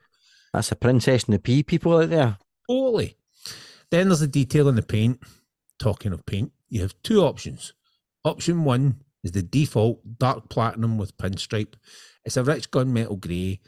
Points 0.56 0.70
it 0.70 0.72
out. 0.72 0.72
That's 0.72 0.72
a 0.72 0.76
princess 0.76 1.24
and 1.24 1.34
the 1.34 1.38
pea 1.38 1.62
people 1.62 1.96
out 1.98 2.10
there. 2.10 2.38
Totally. 2.68 3.16
Then 3.90 4.08
there's 4.08 4.20
the 4.20 4.26
detail 4.26 4.68
in 4.68 4.74
the 4.76 4.82
paint. 4.82 5.20
Talking 5.78 6.12
of 6.12 6.24
paint, 6.26 6.52
you 6.68 6.80
have 6.80 6.94
two 7.02 7.20
options. 7.20 7.74
Option 8.24 8.64
one 8.64 9.02
is 9.22 9.32
the 9.32 9.42
default 9.42 10.18
dark 10.18 10.48
platinum 10.48 10.96
with 10.98 11.16
pinstripe. 11.18 11.74
It's 12.24 12.36
a 12.36 12.42
rich 12.44 12.70
gunmetal 12.70 13.20
grey, 13.20 13.60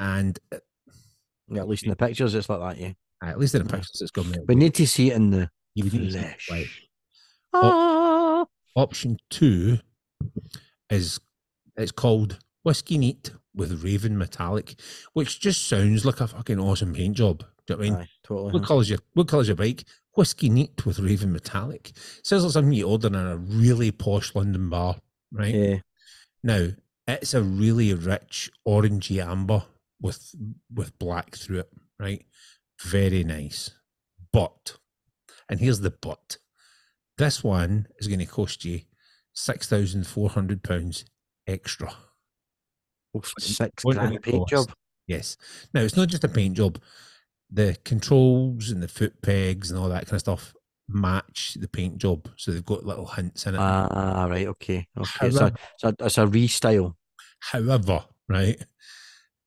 and 0.00 0.38
uh, 0.52 0.58
Yeah, 1.48 1.60
at 1.60 1.68
least 1.68 1.84
in 1.84 1.90
the 1.90 1.96
pictures, 1.96 2.34
it's 2.34 2.48
like 2.48 2.60
that. 2.60 2.78
Yeah, 2.82 2.92
at 3.22 3.38
least 3.38 3.54
in 3.54 3.62
the 3.64 3.68
pictures, 3.70 4.00
it's 4.02 4.10
gunmetal. 4.10 4.46
we 4.48 4.56
need 4.56 4.74
to 4.74 4.86
see 4.86 5.10
it 5.10 5.16
in 5.16 5.30
the 5.30 5.48
You 5.74 5.84
would 5.84 5.92
need 5.94 6.06
to 6.06 6.12
see 6.12 6.18
it 6.18 6.40
flesh. 6.42 6.48
right. 6.50 7.62
Ah. 7.62 8.44
Option 8.76 9.16
two 9.30 9.78
is 10.90 11.20
it's 11.76 11.92
called 11.92 12.38
Whiskey 12.64 12.98
Neat 12.98 13.30
with 13.54 13.84
Raven 13.84 14.18
Metallic, 14.18 14.74
which 15.12 15.40
just 15.40 15.68
sounds 15.68 16.04
like 16.04 16.20
a 16.20 16.26
fucking 16.28 16.58
awesome 16.58 16.94
paint 16.94 17.16
job. 17.16 17.44
Do 17.66 17.74
you 17.74 17.76
know 17.76 17.76
what 17.76 17.86
I 17.86 17.90
mean? 17.90 18.00
Aye, 18.02 18.08
totally. 18.22 18.52
What 18.52 18.64
colour's 18.64 18.90
your 18.90 18.98
what 19.14 19.28
colour's 19.28 19.48
your 19.48 19.56
bike? 19.56 19.84
Whiskey 20.14 20.48
Neat 20.48 20.86
with 20.86 21.00
Raven 21.00 21.32
Metallic. 21.32 21.92
Sounds 22.22 22.44
like 22.44 22.52
something 22.52 22.72
you 22.72 22.86
order 22.88 23.08
in 23.08 23.14
a 23.16 23.36
really 23.36 23.90
posh 23.90 24.34
London 24.34 24.68
bar, 24.70 24.96
right? 25.32 25.54
Yeah, 25.54 25.76
Now 26.42 26.68
it's 27.06 27.34
a 27.34 27.42
really 27.42 27.92
rich 27.94 28.50
orangey 28.66 29.24
amber 29.24 29.64
with 30.00 30.34
with 30.72 30.98
black 30.98 31.36
through 31.36 31.60
it, 31.60 31.70
right? 31.98 32.24
Very 32.82 33.24
nice. 33.24 33.70
But, 34.32 34.76
and 35.48 35.60
here's 35.60 35.80
the 35.80 35.90
but. 35.90 36.38
This 37.18 37.44
one 37.44 37.86
is 37.98 38.08
going 38.08 38.18
to 38.18 38.26
cost 38.26 38.64
you 38.64 38.80
six 39.32 39.68
thousand 39.68 40.06
four 40.06 40.30
hundred 40.30 40.62
pounds 40.62 41.04
extra. 41.46 41.92
Six 43.38 43.84
grand 43.84 44.22
paint 44.22 44.48
job. 44.48 44.72
Yes. 45.06 45.36
Now 45.72 45.80
it's 45.82 45.96
not 45.96 46.08
just 46.08 46.24
a 46.24 46.28
paint 46.28 46.56
job. 46.56 46.80
The 47.50 47.76
controls 47.84 48.70
and 48.70 48.82
the 48.82 48.88
foot 48.88 49.20
pegs 49.22 49.70
and 49.70 49.78
all 49.78 49.88
that 49.90 50.06
kind 50.06 50.14
of 50.14 50.20
stuff 50.20 50.54
match 50.88 51.56
the 51.60 51.68
paint 51.68 51.98
job, 51.98 52.28
so 52.36 52.50
they've 52.50 52.64
got 52.64 52.84
little 52.84 53.06
hints 53.06 53.46
in 53.46 53.54
it. 53.54 53.58
Ah, 53.58 54.26
right. 54.28 54.46
Okay. 54.48 54.86
Okay. 54.98 55.26
It's 55.28 55.36
a, 55.36 55.40
However- 55.40 55.56
it's 55.74 55.84
a, 55.84 56.04
it's 56.04 56.18
a 56.18 56.26
restyle. 56.26 56.94
However, 57.40 58.04
right, 58.28 58.56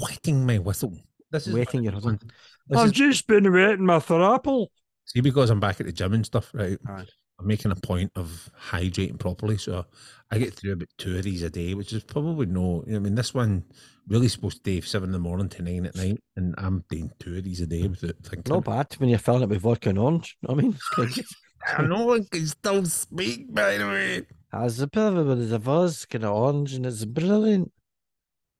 wetting 0.00 0.46
my 0.46 0.58
whistle. 0.58 0.96
This 1.30 1.46
is 1.46 1.54
Wetting 1.54 1.82
your 1.82 1.92
husband. 1.92 2.32
This 2.68 2.82
is, 2.84 2.92
just 2.92 3.26
been 3.26 3.52
wetting 3.52 3.84
my 3.84 3.98
thrapple. 3.98 4.68
see 5.04 5.20
because 5.20 5.50
I'm 5.50 5.60
back 5.60 5.80
at 5.80 5.86
the 5.86 5.92
gym 5.92 6.14
and 6.14 6.24
stuff, 6.24 6.50
right? 6.54 6.78
Aye. 6.88 7.04
I'm 7.38 7.46
making 7.46 7.70
a 7.70 7.76
point 7.76 8.12
of 8.16 8.48
hydrating 8.70 9.18
properly, 9.18 9.58
so 9.58 9.84
I 10.30 10.38
get 10.38 10.54
through 10.54 10.72
about 10.72 10.88
two 10.96 11.18
of 11.18 11.24
these 11.24 11.42
a 11.42 11.50
day, 11.50 11.74
which 11.74 11.92
is 11.92 12.02
probably 12.02 12.46
no. 12.46 12.82
You 12.86 12.92
know, 12.92 12.96
I 12.96 13.00
mean, 13.00 13.14
this 13.14 13.34
one 13.34 13.64
really 14.08 14.28
supposed 14.28 14.58
to 14.58 14.62
be 14.62 14.80
seven 14.80 15.08
in 15.10 15.12
the 15.12 15.18
morning 15.18 15.50
to 15.50 15.62
nine 15.62 15.84
at 15.84 15.96
night, 15.96 16.22
and 16.36 16.54
I'm 16.56 16.84
doing 16.88 17.10
two 17.18 17.36
of 17.36 17.44
these 17.44 17.60
a 17.60 17.66
day 17.66 17.86
without 17.88 18.16
thinking. 18.22 18.54
Not 18.54 18.64
bad 18.64 18.94
when 18.98 19.10
you're 19.10 19.18
filling 19.18 19.42
it 19.42 19.48
with 19.50 19.60
vodka 19.60 19.90
and 19.90 19.98
orange. 19.98 20.38
You 20.40 20.48
know 20.48 20.54
what 20.54 20.64
I 20.64 20.66
mean, 20.68 20.78
It's 21.66 21.74
quite 21.74 21.76
good. 21.76 21.92
I 21.92 21.96
no 21.98 22.04
one 22.06 22.24
can 22.24 22.46
still 22.46 22.84
speak, 22.86 23.52
by 23.54 23.76
the 23.78 23.86
way. 23.86 24.22
Ah, 24.52 24.60
Has 24.62 24.80
a 24.80 24.86
bit 24.86 25.02
of 25.02 25.16
a 25.18 25.36
bit 25.36 25.52
of 25.52 25.64
fuzz, 25.64 26.04
kind 26.06 26.24
of 26.24 26.32
orange, 26.32 26.74
and 26.74 26.86
it's 26.86 27.04
brilliant. 27.04 27.72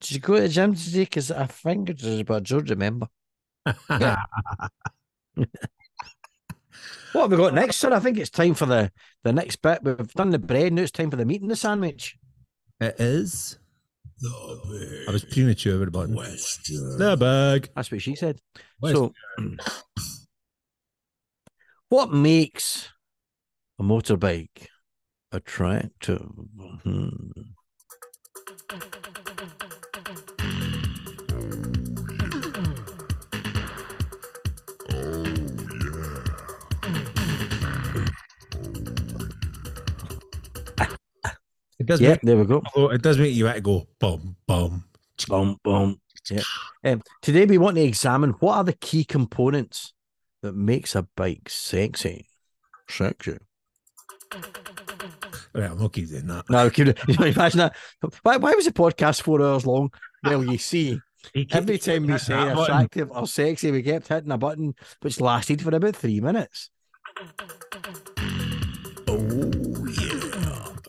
Did 0.01 0.11
you 0.13 0.21
go 0.21 0.35
to 0.37 0.43
the 0.43 0.49
gym 0.49 0.75
today? 0.75 1.01
Because 1.05 1.31
I 1.31 1.47
think 1.47 1.89
it's 1.91 2.03
just 2.03 2.21
about 2.21 2.43
George 2.43 2.71
remember. 2.71 3.07
Yeah. 3.91 4.17
What 7.13 7.23
have 7.23 7.31
we 7.31 7.37
got 7.39 7.55
next, 7.55 7.77
sir? 7.77 7.93
I 7.95 7.99
think 8.01 8.19
it's 8.19 8.29
time 8.31 8.55
for 8.55 8.67
the, 8.67 8.93
the 9.25 9.33
next 9.33 9.57
bit. 9.63 9.83
We've 9.83 10.13
done 10.13 10.31
the 10.31 10.39
bread, 10.39 10.73
now 10.73 10.83
it's 10.83 10.91
time 10.91 11.11
for 11.11 11.17
the 11.17 11.25
meat 11.25 11.41
and 11.41 11.51
the 11.51 11.57
sandwich. 11.57 12.17
it 12.81 12.95
is. 12.99 13.59
The 14.21 15.05
I 15.09 15.13
was 15.13 15.25
premature 15.25 15.79
with 15.79 15.89
the 15.89 15.93
button. 15.93 16.15
Western. 16.15 16.99
The 16.99 17.17
bag. 17.17 17.71
That's 17.75 17.91
what 17.91 18.03
she 18.03 18.15
said. 18.17 18.39
West- 18.81 18.97
So, 18.97 19.13
what 21.89 22.13
makes 22.13 22.89
a 23.79 23.83
motorbike 23.83 24.69
attractive? 25.33 26.27
Hmm. 26.83 27.09
It 41.79 41.87
does 41.87 42.01
Yeah, 42.01 42.11
make 42.11 42.21
there 42.23 42.37
we 42.37 42.45
go. 42.47 42.63
it 42.91 43.03
does 43.03 43.19
make 43.19 43.35
you 43.35 43.45
want 43.45 43.57
to 43.57 43.63
go 43.63 43.87
bum 44.01 44.37
bum. 44.47 44.85
Boom, 45.29 45.57
boom. 45.63 46.01
Yeah. 46.31 46.43
Um, 46.85 47.03
today 47.23 47.45
we 47.47 47.59
want 47.59 47.77
to 47.77 47.83
examine 47.83 48.31
what 48.33 48.57
are 48.57 48.65
the 48.65 48.73
key 48.73 49.05
components 49.05 49.93
that 50.43 50.55
makes 50.55 50.95
a 50.95 51.03
bike 51.17 51.49
sexy. 51.49 52.29
Sexy. 52.89 53.39
Right, 55.55 55.71
I'm 55.71 55.79
not 55.79 55.93
keep 55.93 56.09
doing 56.09 56.27
that. 56.27 56.45
No, 56.51 56.69
keep 56.71 56.89
it. 56.89 56.99
You 57.09 57.17
know, 57.17 57.27
imagine 57.27 57.59
that. 57.59 57.77
Why, 58.23 58.37
why 58.37 58.53
was 58.55 58.67
the 58.67 58.73
podcast 58.73 59.23
four 59.23 59.41
hours 59.43 59.65
long? 59.67 59.91
Well, 60.23 60.45
you 60.45 60.59
see, 60.59 61.01
every 61.51 61.79
time 61.79 62.07
we 62.07 62.19
say 62.19 62.35
That 62.35 62.55
button. 62.55 62.75
attractive 62.75 63.11
or 63.11 63.27
sexy, 63.27 63.71
we 63.71 63.83
kept 63.83 64.09
hitting 64.09 64.33
a 64.33 64.39
button 64.39 64.75
which 65.01 65.21
lasted 65.21 65.63
for 65.63 65.75
about 65.75 65.97
three 65.97 66.21
minutes. 66.21 66.71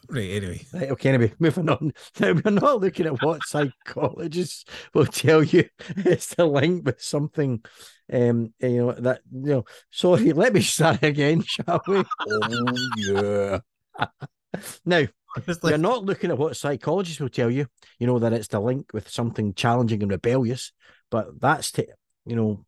Right, 0.09 0.31
anyway. 0.31 0.65
Right, 0.73 0.91
okay, 0.91 1.09
anyway, 1.09 1.33
moving 1.39 1.69
on. 1.69 1.93
Now, 2.19 2.33
we're 2.33 2.51
not 2.51 2.81
looking 2.81 3.05
at 3.05 3.21
what 3.21 3.43
psychologists 3.43 4.65
will 4.93 5.05
tell 5.05 5.43
you 5.43 5.65
it's 5.97 6.33
the 6.35 6.45
link 6.45 6.85
with 6.85 7.01
something, 7.01 7.63
um, 8.11 8.53
you 8.59 8.77
know, 8.77 8.91
that, 8.93 9.21
you 9.31 9.51
know, 9.51 9.65
sorry, 9.91 10.31
let 10.33 10.53
me 10.53 10.61
start 10.61 11.03
again, 11.03 11.43
shall 11.45 11.81
we? 11.87 12.03
Oh, 12.29 12.73
yeah. 12.97 13.59
now, 14.85 15.03
It's 15.45 15.61
we're 15.61 15.77
not 15.77 16.05
looking 16.05 16.31
at 16.31 16.37
what 16.37 16.55
psychologists 16.55 17.19
will 17.19 17.29
tell 17.29 17.51
you, 17.51 17.67
you 17.99 18.07
know, 18.07 18.19
that 18.19 18.33
it's 18.33 18.47
the 18.47 18.59
link 18.61 18.91
with 18.93 19.09
something 19.09 19.53
challenging 19.53 20.01
and 20.01 20.11
rebellious, 20.11 20.71
but 21.11 21.39
that's 21.41 21.71
to, 21.73 21.87
you 22.25 22.35
know, 22.35 22.65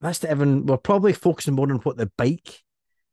that's 0.00 0.18
to 0.20 0.30
even, 0.30 0.66
we're 0.66 0.78
probably 0.78 1.12
focusing 1.12 1.54
more 1.54 1.70
on 1.70 1.78
what 1.78 1.96
the 1.96 2.10
bike 2.18 2.64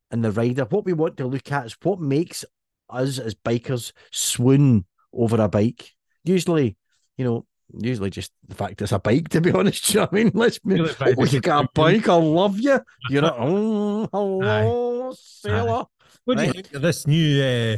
and 0.09 0.23
the 0.23 0.31
rider, 0.31 0.65
what 0.65 0.85
we 0.85 0.93
want 0.93 1.17
to 1.17 1.27
look 1.27 1.51
at 1.51 1.67
is 1.67 1.77
what 1.83 1.99
makes 1.99 2.45
us 2.93 3.19
as 3.19 3.35
bikers 3.35 3.91
swoon 4.11 4.85
over 5.13 5.41
a 5.41 5.47
bike. 5.49 5.91
Usually, 6.23 6.77
you 7.17 7.25
know, 7.25 7.45
usually 7.79 8.09
just 8.09 8.31
the 8.47 8.55
fact 8.55 8.81
it's 8.81 8.91
a 8.91 8.99
bike, 8.99 9.29
to 9.29 9.41
be 9.41 9.51
honest. 9.59 9.87
Do 9.87 9.93
you 9.93 9.99
know 9.99 10.03
what 10.05 10.13
I 10.19 10.23
mean? 10.23 10.31
Let's 10.33 10.59
be, 10.59 10.79
oh, 11.17 11.25
you 11.25 11.39
got 11.41 11.65
a 11.65 11.67
bike, 11.73 12.07
I 12.07 12.15
love 12.15 12.59
you. 12.59 12.79
You're 13.09 13.21
not, 13.23 13.35
oh, 13.39 14.07
hello, 14.11 15.13
sailor. 15.19 15.85
what 16.25 16.37
do 16.37 16.43
you 16.43 16.47
right. 16.49 16.55
think 16.55 16.73
of 16.73 16.81
this 16.81 17.05
new 17.07 17.43
uh, 17.43 17.77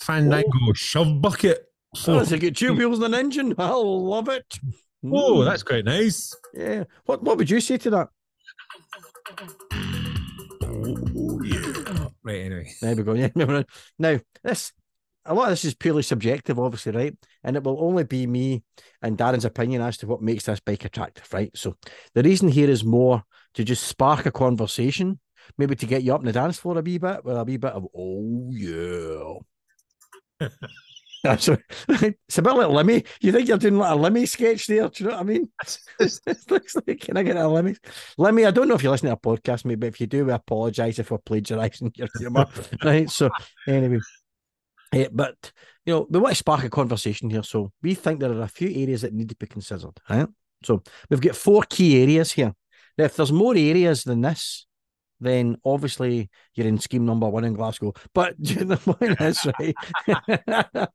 Fandango 0.00 0.72
shove 0.74 1.20
bucket? 1.20 1.66
Oh, 2.06 2.20
it's 2.20 2.32
got 2.32 2.56
two 2.56 2.74
wheels 2.74 2.98
and 3.00 3.14
an 3.14 3.20
engine. 3.20 3.54
I 3.58 3.70
love 3.70 4.28
it. 4.28 4.58
Oh, 5.04 5.38
Mm. 5.38 5.44
that's 5.46 5.64
quite 5.64 5.84
nice. 5.84 6.32
yeah. 6.54 6.84
What 7.06 7.24
what 7.24 7.36
would 7.36 7.50
you 7.50 7.60
say 7.60 7.76
to 7.78 7.90
that? 7.90 8.08
Right, 12.24 12.40
anyway. 12.40 12.72
There 12.80 12.96
we 12.96 13.02
go. 13.02 13.12
Yeah. 13.34 13.62
Now, 13.98 14.18
this 14.42 14.72
a 15.24 15.34
lot 15.34 15.44
of 15.44 15.50
this 15.50 15.64
is 15.64 15.74
purely 15.74 16.02
subjective, 16.02 16.58
obviously, 16.58 16.92
right? 16.92 17.16
And 17.44 17.56
it 17.56 17.62
will 17.62 17.80
only 17.80 18.04
be 18.04 18.26
me 18.26 18.64
and 19.02 19.16
Darren's 19.16 19.44
opinion 19.44 19.80
as 19.80 19.96
to 19.98 20.06
what 20.06 20.20
makes 20.20 20.44
this 20.44 20.60
bike 20.60 20.84
attractive, 20.84 21.32
right? 21.32 21.50
So 21.54 21.76
the 22.14 22.22
reason 22.22 22.48
here 22.48 22.68
is 22.68 22.84
more 22.84 23.22
to 23.54 23.64
just 23.64 23.84
spark 23.86 24.26
a 24.26 24.32
conversation, 24.32 25.20
maybe 25.58 25.76
to 25.76 25.86
get 25.86 26.02
you 26.02 26.14
up 26.14 26.20
in 26.20 26.26
the 26.26 26.32
dance 26.32 26.58
floor 26.58 26.78
a 26.78 26.82
wee 26.82 26.98
bit 26.98 27.24
with 27.24 27.36
a 27.36 27.44
wee 27.44 27.56
bit 27.56 27.72
of 27.72 27.86
oh 27.96 28.50
yeah. 28.52 30.48
That's 31.24 31.46
a, 31.48 31.58
it's 31.88 32.38
a 32.38 32.42
bit 32.42 32.54
like 32.54 32.68
Lemmy. 32.68 33.04
You 33.20 33.30
think 33.30 33.46
you're 33.46 33.58
doing 33.58 33.78
like 33.78 33.92
a 33.92 33.94
Lemmy 33.94 34.26
sketch 34.26 34.66
there? 34.66 34.88
Do 34.88 35.04
you 35.04 35.10
know 35.10 35.16
what 35.16 35.20
I 35.20 35.24
mean? 35.24 35.48
it 36.00 36.18
looks 36.50 36.74
like 36.74 37.00
can 37.00 37.16
I 37.16 37.22
get 37.22 37.36
a 37.36 37.46
Lemmy? 37.46 37.76
Lemmy, 38.18 38.44
I 38.44 38.50
don't 38.50 38.66
know 38.66 38.74
if 38.74 38.82
you're 38.82 38.90
listening 38.90 39.12
to 39.12 39.16
a 39.16 39.36
podcast, 39.36 39.64
maybe 39.64 39.86
if 39.86 40.00
you 40.00 40.08
do, 40.08 40.24
we 40.24 40.32
apologise 40.32 40.98
if 40.98 41.10
we're 41.12 41.18
plagiarising 41.18 41.92
your 41.96 42.08
humour. 42.18 42.46
right. 42.84 43.08
So 43.08 43.30
anyway. 43.68 44.00
eh, 44.92 45.08
but 45.12 45.52
you 45.86 45.94
know, 45.94 46.06
we 46.10 46.18
want 46.18 46.32
to 46.32 46.38
spark 46.38 46.64
a 46.64 46.70
conversation 46.70 47.30
here. 47.30 47.44
So 47.44 47.72
we 47.82 47.94
think 47.94 48.18
there 48.18 48.32
are 48.32 48.42
a 48.42 48.48
few 48.48 48.68
areas 48.68 49.02
that 49.02 49.12
need 49.14 49.28
to 49.28 49.36
be 49.36 49.46
considered. 49.46 49.98
Right. 50.10 50.26
So 50.64 50.82
we've 51.08 51.20
got 51.20 51.36
four 51.36 51.62
key 51.68 52.02
areas 52.02 52.32
here. 52.32 52.52
Now, 52.98 53.04
if 53.04 53.16
there's 53.16 53.32
more 53.32 53.54
areas 53.56 54.04
than 54.04 54.20
this, 54.22 54.66
then 55.22 55.56
obviously 55.64 56.28
you're 56.54 56.66
in 56.66 56.78
scheme 56.78 57.06
number 57.06 57.28
one 57.28 57.44
in 57.44 57.54
Glasgow. 57.54 57.94
But 58.12 58.34
the 58.38 58.76
point 58.76 59.20
is, 59.20 59.46
right, 59.58 60.88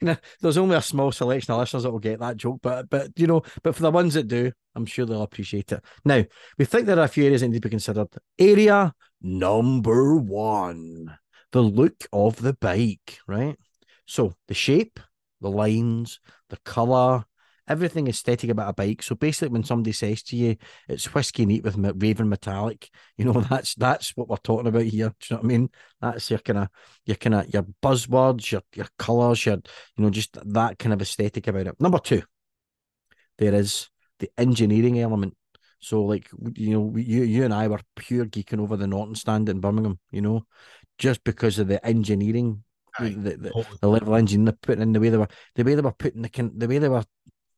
there's 0.40 0.56
only 0.56 0.76
a 0.76 0.82
small 0.82 1.12
selection 1.12 1.52
of 1.52 1.60
listeners 1.60 1.82
that 1.82 1.90
will 1.90 1.98
get 1.98 2.20
that 2.20 2.36
joke. 2.36 2.60
But 2.62 2.88
but 2.88 3.10
you 3.16 3.26
know, 3.26 3.42
but 3.62 3.74
for 3.74 3.82
the 3.82 3.90
ones 3.90 4.14
that 4.14 4.28
do, 4.28 4.52
I'm 4.74 4.86
sure 4.86 5.04
they'll 5.04 5.22
appreciate 5.22 5.72
it. 5.72 5.84
Now, 6.04 6.24
we 6.58 6.64
think 6.64 6.86
there 6.86 6.98
are 6.98 7.04
a 7.04 7.08
few 7.08 7.24
areas 7.24 7.40
that 7.40 7.48
need 7.48 7.56
to 7.56 7.68
be 7.68 7.70
considered. 7.70 8.08
Area 8.38 8.94
number 9.20 10.16
one, 10.16 11.18
the 11.52 11.62
look 11.62 12.06
of 12.12 12.36
the 12.36 12.54
bike, 12.54 13.18
right? 13.26 13.56
So 14.06 14.34
the 14.48 14.54
shape, 14.54 15.00
the 15.40 15.50
lines, 15.50 16.20
the 16.50 16.58
colour, 16.64 17.24
everything 17.68 18.08
aesthetic 18.08 18.50
about 18.50 18.70
a 18.70 18.72
bike. 18.72 19.02
So 19.02 19.14
basically, 19.14 19.48
when 19.48 19.64
somebody 19.64 19.92
says 19.92 20.22
to 20.24 20.36
you, 20.36 20.56
"It's 20.88 21.12
whiskey 21.14 21.46
neat 21.46 21.64
with 21.64 21.76
raven 21.76 22.28
metallic," 22.28 22.90
you 23.16 23.24
know 23.24 23.40
that's 23.40 23.74
that's 23.74 24.16
what 24.16 24.28
we're 24.28 24.36
talking 24.36 24.66
about 24.66 24.84
here. 24.84 25.08
Do 25.20 25.26
you 25.28 25.36
know 25.36 25.42
what 25.42 25.44
I 25.44 25.48
mean? 25.48 25.70
That's 26.00 26.30
your 26.30 26.38
kind 26.40 26.58
of 26.60 26.68
your 27.06 27.16
kind 27.16 27.34
of 27.34 27.52
your 27.52 27.66
buzzwords, 27.82 28.50
your 28.50 28.62
your 28.74 28.88
colours, 28.98 29.44
your 29.46 29.56
you 29.96 30.04
know 30.04 30.10
just 30.10 30.36
that 30.44 30.78
kind 30.78 30.92
of 30.92 31.02
aesthetic 31.02 31.46
about 31.46 31.66
it. 31.66 31.80
Number 31.80 31.98
two, 31.98 32.22
there 33.38 33.54
is 33.54 33.88
the 34.18 34.30
engineering 34.38 35.00
element. 35.00 35.36
So 35.80 36.04
like 36.04 36.28
you 36.54 36.70
know, 36.70 36.96
you 36.96 37.24
you 37.24 37.44
and 37.44 37.52
I 37.52 37.66
were 37.66 37.80
pure 37.96 38.24
geeking 38.24 38.60
over 38.60 38.76
the 38.76 38.86
Norton 38.86 39.16
stand 39.16 39.48
in 39.48 39.60
Birmingham, 39.60 39.98
you 40.12 40.22
know, 40.22 40.46
just 40.96 41.24
because 41.24 41.58
of 41.58 41.66
the 41.66 41.84
engineering, 41.84 42.62
the, 43.00 43.10
the, 43.10 43.66
the, 43.80 43.88
level 43.88 44.14
of 44.14 44.18
engineering 44.18 44.44
they're 44.44 44.58
putting 44.62 44.82
in, 44.82 44.92
the 44.92 45.00
way 45.00 45.08
they 45.08 45.16
were, 45.16 45.28
the 45.56 45.64
way 45.64 45.74
they 45.74 45.82
were 45.82 45.92
putting 45.92 46.22
the 46.22 46.52
the 46.56 46.68
way 46.68 46.78
they 46.78 46.88
were, 46.88 47.04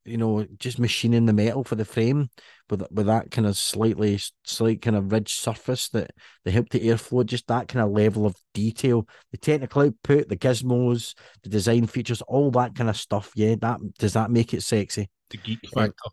you 0.05 0.17
know, 0.17 0.47
just 0.59 0.79
machining 0.79 1.27
the 1.27 1.33
metal 1.33 1.65
for 1.65 1.75
the 1.75 1.85
frame 1.85 2.29
with 2.69 2.83
with 2.91 3.07
that 3.07 3.31
kind 3.31 3.47
of 3.47 3.57
slightly 3.57 4.21
slight 4.45 4.83
kind 4.83 4.97
of 4.97 5.11
ridge 5.11 5.35
surface 5.35 5.89
that 5.91 6.11
they 6.45 6.51
help 6.51 6.69
the 6.69 6.81
airflow, 6.81 7.25
just 7.25 7.47
that 7.47 7.69
kind 7.69 7.85
of 7.85 7.93
level 7.93 8.27
of 8.27 8.37
detail, 8.53 9.09
the 9.33 9.39
technical 9.39 9.83
output, 9.83 10.29
the 10.29 10.37
gizmos, 10.37 11.15
the 11.43 11.49
design 11.49 11.87
features, 11.87 12.23
all 12.23 12.51
that 12.51 12.75
kind 12.75 12.91
of 12.91 12.97
stuff. 12.97 13.33
Yeah, 13.35 13.55
that 13.61 13.81
does 13.99 14.13
that 14.13 14.31
make 14.31 14.53
it 14.53 14.63
sexy? 14.63 15.09
The 15.31 15.39
geek 15.39 15.61
factor. 15.73 16.11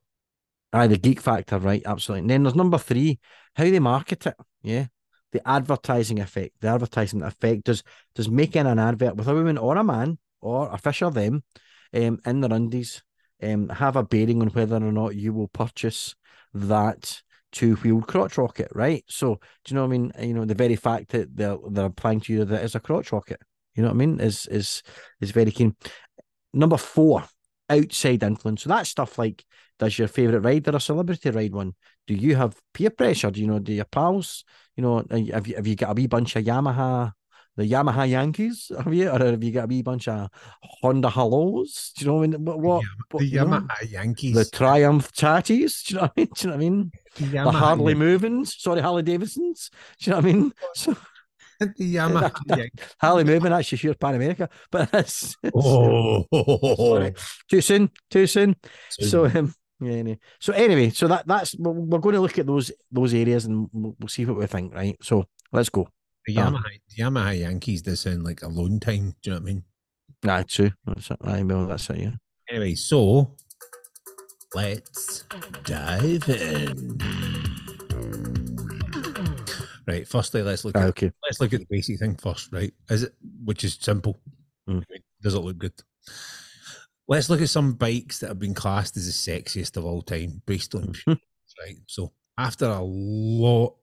Aye, 0.73 0.87
the 0.87 0.97
geek 0.97 1.19
factor, 1.19 1.59
right? 1.59 1.83
Absolutely. 1.85 2.21
And 2.21 2.29
then 2.29 2.43
there's 2.43 2.55
number 2.55 2.77
three, 2.77 3.19
how 3.55 3.65
they 3.65 3.79
market 3.79 4.25
it. 4.25 4.35
Yeah. 4.63 4.87
The 5.33 5.45
advertising 5.47 6.19
effect. 6.19 6.55
The 6.61 6.69
advertising 6.69 7.21
effect 7.23 7.65
does 7.65 7.83
does 8.15 8.29
making 8.29 8.67
an 8.67 8.79
advert 8.79 9.15
with 9.15 9.27
a 9.27 9.33
woman 9.33 9.57
or 9.57 9.77
a 9.77 9.83
man 9.83 10.17
or 10.41 10.69
a 10.71 10.77
fish 10.77 11.01
or 11.01 11.11
them 11.11 11.43
um, 11.93 12.19
in 12.25 12.41
their 12.41 12.53
undies 12.53 13.01
um, 13.41 13.69
have 13.69 13.95
a 13.95 14.03
bearing 14.03 14.41
on 14.41 14.49
whether 14.49 14.75
or 14.75 14.91
not 14.91 15.15
you 15.15 15.33
will 15.33 15.47
purchase 15.47 16.15
that 16.53 17.21
two 17.51 17.75
wheeled 17.75 18.07
crotch 18.07 18.37
rocket, 18.37 18.69
right? 18.73 19.03
So 19.07 19.35
do 19.65 19.73
you 19.73 19.75
know 19.75 19.81
what 19.81 19.93
I 19.93 19.97
mean? 19.97 20.11
You 20.19 20.33
know, 20.33 20.45
the 20.45 20.55
very 20.55 20.75
fact 20.75 21.09
that 21.09 21.35
they're 21.35 21.57
they're 21.69 21.85
applying 21.85 22.21
to 22.21 22.33
you 22.33 22.45
that 22.45 22.63
it's 22.63 22.75
a 22.75 22.79
crotch 22.79 23.11
rocket, 23.11 23.41
you 23.75 23.83
know 23.83 23.89
what 23.89 23.95
I 23.95 23.97
mean, 23.97 24.19
is 24.19 24.47
is 24.47 24.83
is 25.19 25.31
very 25.31 25.51
keen. 25.51 25.75
Number 26.53 26.77
four, 26.77 27.23
outside 27.69 28.23
influence. 28.23 28.63
So 28.63 28.69
that's 28.69 28.89
stuff 28.89 29.17
like 29.17 29.43
does 29.79 29.97
your 29.97 30.07
favorite 30.07 30.41
rider 30.41 30.75
a 30.75 30.79
celebrity 30.79 31.31
ride 31.31 31.53
one? 31.53 31.73
Do 32.05 32.13
you 32.13 32.35
have 32.35 32.55
peer 32.73 32.91
pressure? 32.91 33.31
Do 33.31 33.41
you 33.41 33.47
know, 33.47 33.59
do 33.59 33.73
your 33.73 33.85
pals, 33.85 34.43
you 34.75 34.83
know, 34.83 34.99
uh, 34.99 35.17
have 35.33 35.47
you, 35.47 35.55
have 35.55 35.65
you 35.65 35.75
got 35.75 35.91
a 35.91 35.93
wee 35.93 36.07
bunch 36.07 36.35
of 36.35 36.43
Yamaha, 36.43 37.13
the 37.57 37.63
Yamaha 37.63 38.09
Yankees? 38.09 38.71
Have 38.77 38.93
you, 38.93 39.09
or 39.09 39.19
have 39.19 39.43
you 39.43 39.51
got 39.51 39.65
a 39.65 39.67
wee 39.67 39.81
bunch 39.81 40.07
of 40.07 40.29
Honda 40.81 41.09
Hellos? 41.09 41.91
Do 41.97 42.05
you 42.05 42.11
know 42.11 42.17
what 42.17 42.23
I 42.23 42.27
mean? 42.27 42.45
What, 42.45 42.59
what, 42.59 42.83
what, 43.11 43.19
The 43.19 43.31
know? 43.31 43.45
Yamaha 43.45 43.91
Yankees. 43.91 44.35
the 44.35 44.45
Triumph 44.45 45.11
Tatties? 45.13 45.85
Do 45.85 45.93
you 45.95 45.99
know 45.99 46.03
what 46.03 46.13
I 46.15 46.19
mean? 46.21 46.29
Do 46.35 46.43
you 46.45 46.49
know 46.49 46.55
what 46.55 46.63
I 46.63 46.69
mean? 46.69 46.91
the 47.19 47.25
The 47.43 47.51
Harley 47.51 47.93
Movins, 47.95 48.47
sorry, 48.59 48.81
Harley 48.81 49.03
Davidsons. 49.03 49.69
Do 49.99 50.09
you 50.09 50.11
know 50.11 50.17
what 50.17 50.25
I 50.25 50.33
mean? 50.33 50.53
So 50.75 50.95
The 51.59 51.95
Yamaha 51.95 52.31
Yankees. 52.47 52.85
Harley 52.99 53.23
Moving, 53.23 53.53
actually, 53.53 53.77
sure, 53.77 53.93
Pan 53.93 54.15
America, 54.15 54.49
but 54.71 54.91
that's 54.91 55.35
Oh, 55.53 56.25
sorry. 56.75 57.13
too 57.49 57.61
soon, 57.61 57.91
too 58.09 58.25
soon. 58.27 58.55
So 58.89 59.25
um, 59.25 59.53
yeah, 59.79 59.93
anyway. 59.93 60.19
so 60.39 60.53
anyway, 60.53 60.89
so 60.89 61.07
that 61.07 61.27
that's 61.27 61.55
we're, 61.59 61.99
going 61.99 62.15
to 62.15 62.21
look 62.21 62.39
at 62.39 62.47
those 62.47 62.71
those 62.91 63.13
areas 63.13 63.45
and 63.45 63.67
we'll 63.73 63.95
see 64.07 64.25
what 64.25 64.37
we 64.37 64.47
think, 64.47 64.73
right? 64.73 64.97
So 65.03 65.25
let's 65.51 65.69
go. 65.69 65.87
The 66.25 66.37
um, 66.37 66.53
Yamaha, 66.55 66.79
the 66.89 67.03
Yamaha 67.03 67.39
Yankees 67.39 67.81
does 67.81 68.01
sound 68.01 68.23
like 68.23 68.41
alone 68.41 68.79
time. 68.79 69.15
Do 69.21 69.29
you 69.29 69.31
know 69.31 69.41
what 69.41 69.49
I 69.49 69.53
mean? 69.53 69.63
Nah, 70.23 70.43
true. 70.47 70.71
That's 70.85 71.11
it. 71.11 71.17
Aye, 71.23 71.43
well, 71.43 71.65
that's 71.65 71.89
it. 71.89 71.97
Yeah. 71.97 72.11
Anyway, 72.49 72.75
so 72.75 73.35
let's 74.53 75.23
dive 75.63 76.29
in. 76.29 76.99
Right. 79.87 80.07
Firstly, 80.07 80.43
let's 80.43 80.63
look 80.63 80.77
Aye, 80.77 80.83
at 80.83 80.89
okay. 80.89 81.11
let's 81.23 81.41
look 81.41 81.53
at 81.53 81.59
the 81.59 81.67
basic 81.69 81.99
thing 81.99 82.15
first, 82.15 82.53
right? 82.53 82.73
Is 82.89 83.03
it 83.03 83.13
which 83.43 83.63
is 83.63 83.77
simple? 83.79 84.19
Mm. 84.69 84.83
Does 85.21 85.33
it 85.33 85.39
look 85.39 85.57
good? 85.57 85.73
Let's 87.07 87.29
look 87.29 87.41
at 87.41 87.49
some 87.49 87.73
bikes 87.73 88.19
that 88.19 88.27
have 88.27 88.39
been 88.39 88.53
classed 88.53 88.95
as 88.95 89.05
the 89.05 89.31
sexiest 89.31 89.75
of 89.75 89.85
all 89.85 90.01
time 90.01 90.41
based 90.45 90.75
on 90.75 90.93
right. 91.07 91.77
So 91.87 92.13
after 92.37 92.65
a 92.65 92.81
lot, 92.81 93.75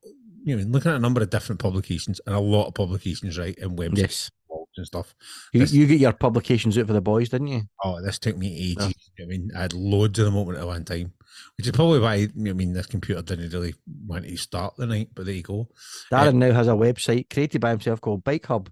you 0.48 0.56
know, 0.56 0.62
looking 0.64 0.90
at 0.90 0.96
a 0.96 1.00
number 1.00 1.20
of 1.22 1.30
different 1.30 1.60
publications 1.60 2.20
and 2.26 2.34
a 2.34 2.40
lot 2.40 2.66
of 2.68 2.74
publications, 2.74 3.38
right, 3.38 3.56
and 3.58 3.78
websites 3.78 3.98
Yes. 3.98 4.30
and 4.76 4.86
stuff. 4.86 5.14
You, 5.52 5.60
This- 5.60 5.72
you 5.72 5.86
get 5.86 6.00
your 6.00 6.12
publications 6.12 6.78
out 6.78 6.86
for 6.86 6.92
the 6.92 7.00
boys, 7.00 7.28
didn't 7.28 7.48
you? 7.48 7.62
Oh, 7.84 8.00
this 8.02 8.18
took 8.18 8.36
me 8.36 8.56
ages. 8.72 8.76
Yeah. 8.78 8.88
you 8.88 8.92
know 8.92 9.26
what 9.26 9.34
I 9.34 9.38
mean, 9.38 9.50
I 9.56 9.60
had 9.62 9.72
loads 9.74 10.18
of 10.18 10.24
them 10.24 10.36
open 10.36 10.56
at 10.56 10.66
one 10.66 10.84
time, 10.84 11.12
which 11.56 11.66
is 11.66 11.72
probably 11.72 11.98
why 12.00 12.14
I 12.14 12.28
mean 12.34 12.72
this 12.72 12.86
computer 12.86 13.20
didn't 13.22 13.52
really 13.52 13.74
want 14.06 14.24
to 14.24 14.36
start 14.36 14.76
the 14.76 14.86
night. 14.86 15.08
But 15.14 15.26
there 15.26 15.34
you 15.34 15.42
go. 15.42 15.68
Darren 16.12 16.36
now 16.36 16.52
has 16.52 16.68
a 16.68 16.72
website 16.72 17.28
created 17.28 17.60
by 17.60 17.70
himself 17.70 18.00
called 18.00 18.24
Bike 18.24 18.46
Hub. 18.46 18.70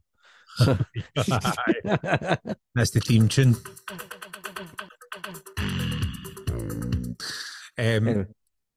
So- 0.57 0.79
That's 2.75 2.91
the 2.93 3.01
theme 3.05 3.29
tune. 3.29 3.57
Um, 7.79 8.07
Anyway. 8.07 8.27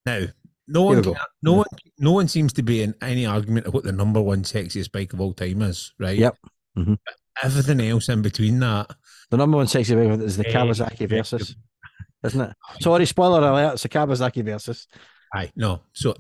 Now, 0.05 0.25
no 0.69 0.83
one, 0.83 1.01
we 1.01 1.15
no 1.41 1.53
one, 1.53 1.65
no 1.97 2.11
one 2.11 2.27
seems 2.27 2.53
to 2.53 2.63
be 2.63 2.81
in 2.83 2.93
any 3.01 3.25
argument 3.25 3.65
of 3.65 3.73
what 3.73 3.83
the 3.83 3.91
number 3.91 4.21
one 4.21 4.43
sexiest 4.43 4.91
bike 4.91 5.11
of 5.13 5.19
all 5.19 5.33
time 5.33 5.61
is, 5.63 5.93
right? 5.99 6.17
Yep. 6.17 6.37
Mhm. 6.77 6.97
everything 7.43 7.81
else 7.81 8.09
in 8.09 8.21
between 8.21 8.59
that. 8.59 8.89
The 9.31 9.37
number 9.37 9.57
one 9.57 9.67
sexy 9.67 9.95
bike 9.95 10.19
is 10.21 10.37
the 10.37 10.47
Eh, 10.47 10.53
Kawasaki 10.53 11.01
yeah. 11.01 11.07
Versys, 11.07 11.55
isn't 12.23 12.41
it? 12.41 12.55
Sorry, 12.81 13.05
spoiler 13.05 13.39
alert. 13.39 13.73
It's 13.73 13.83
the 13.83 13.89
Kawasaki 13.89 14.43
Versys. 14.43 14.85
Aye, 15.33 15.51
no. 15.55 15.81
So 15.93 16.15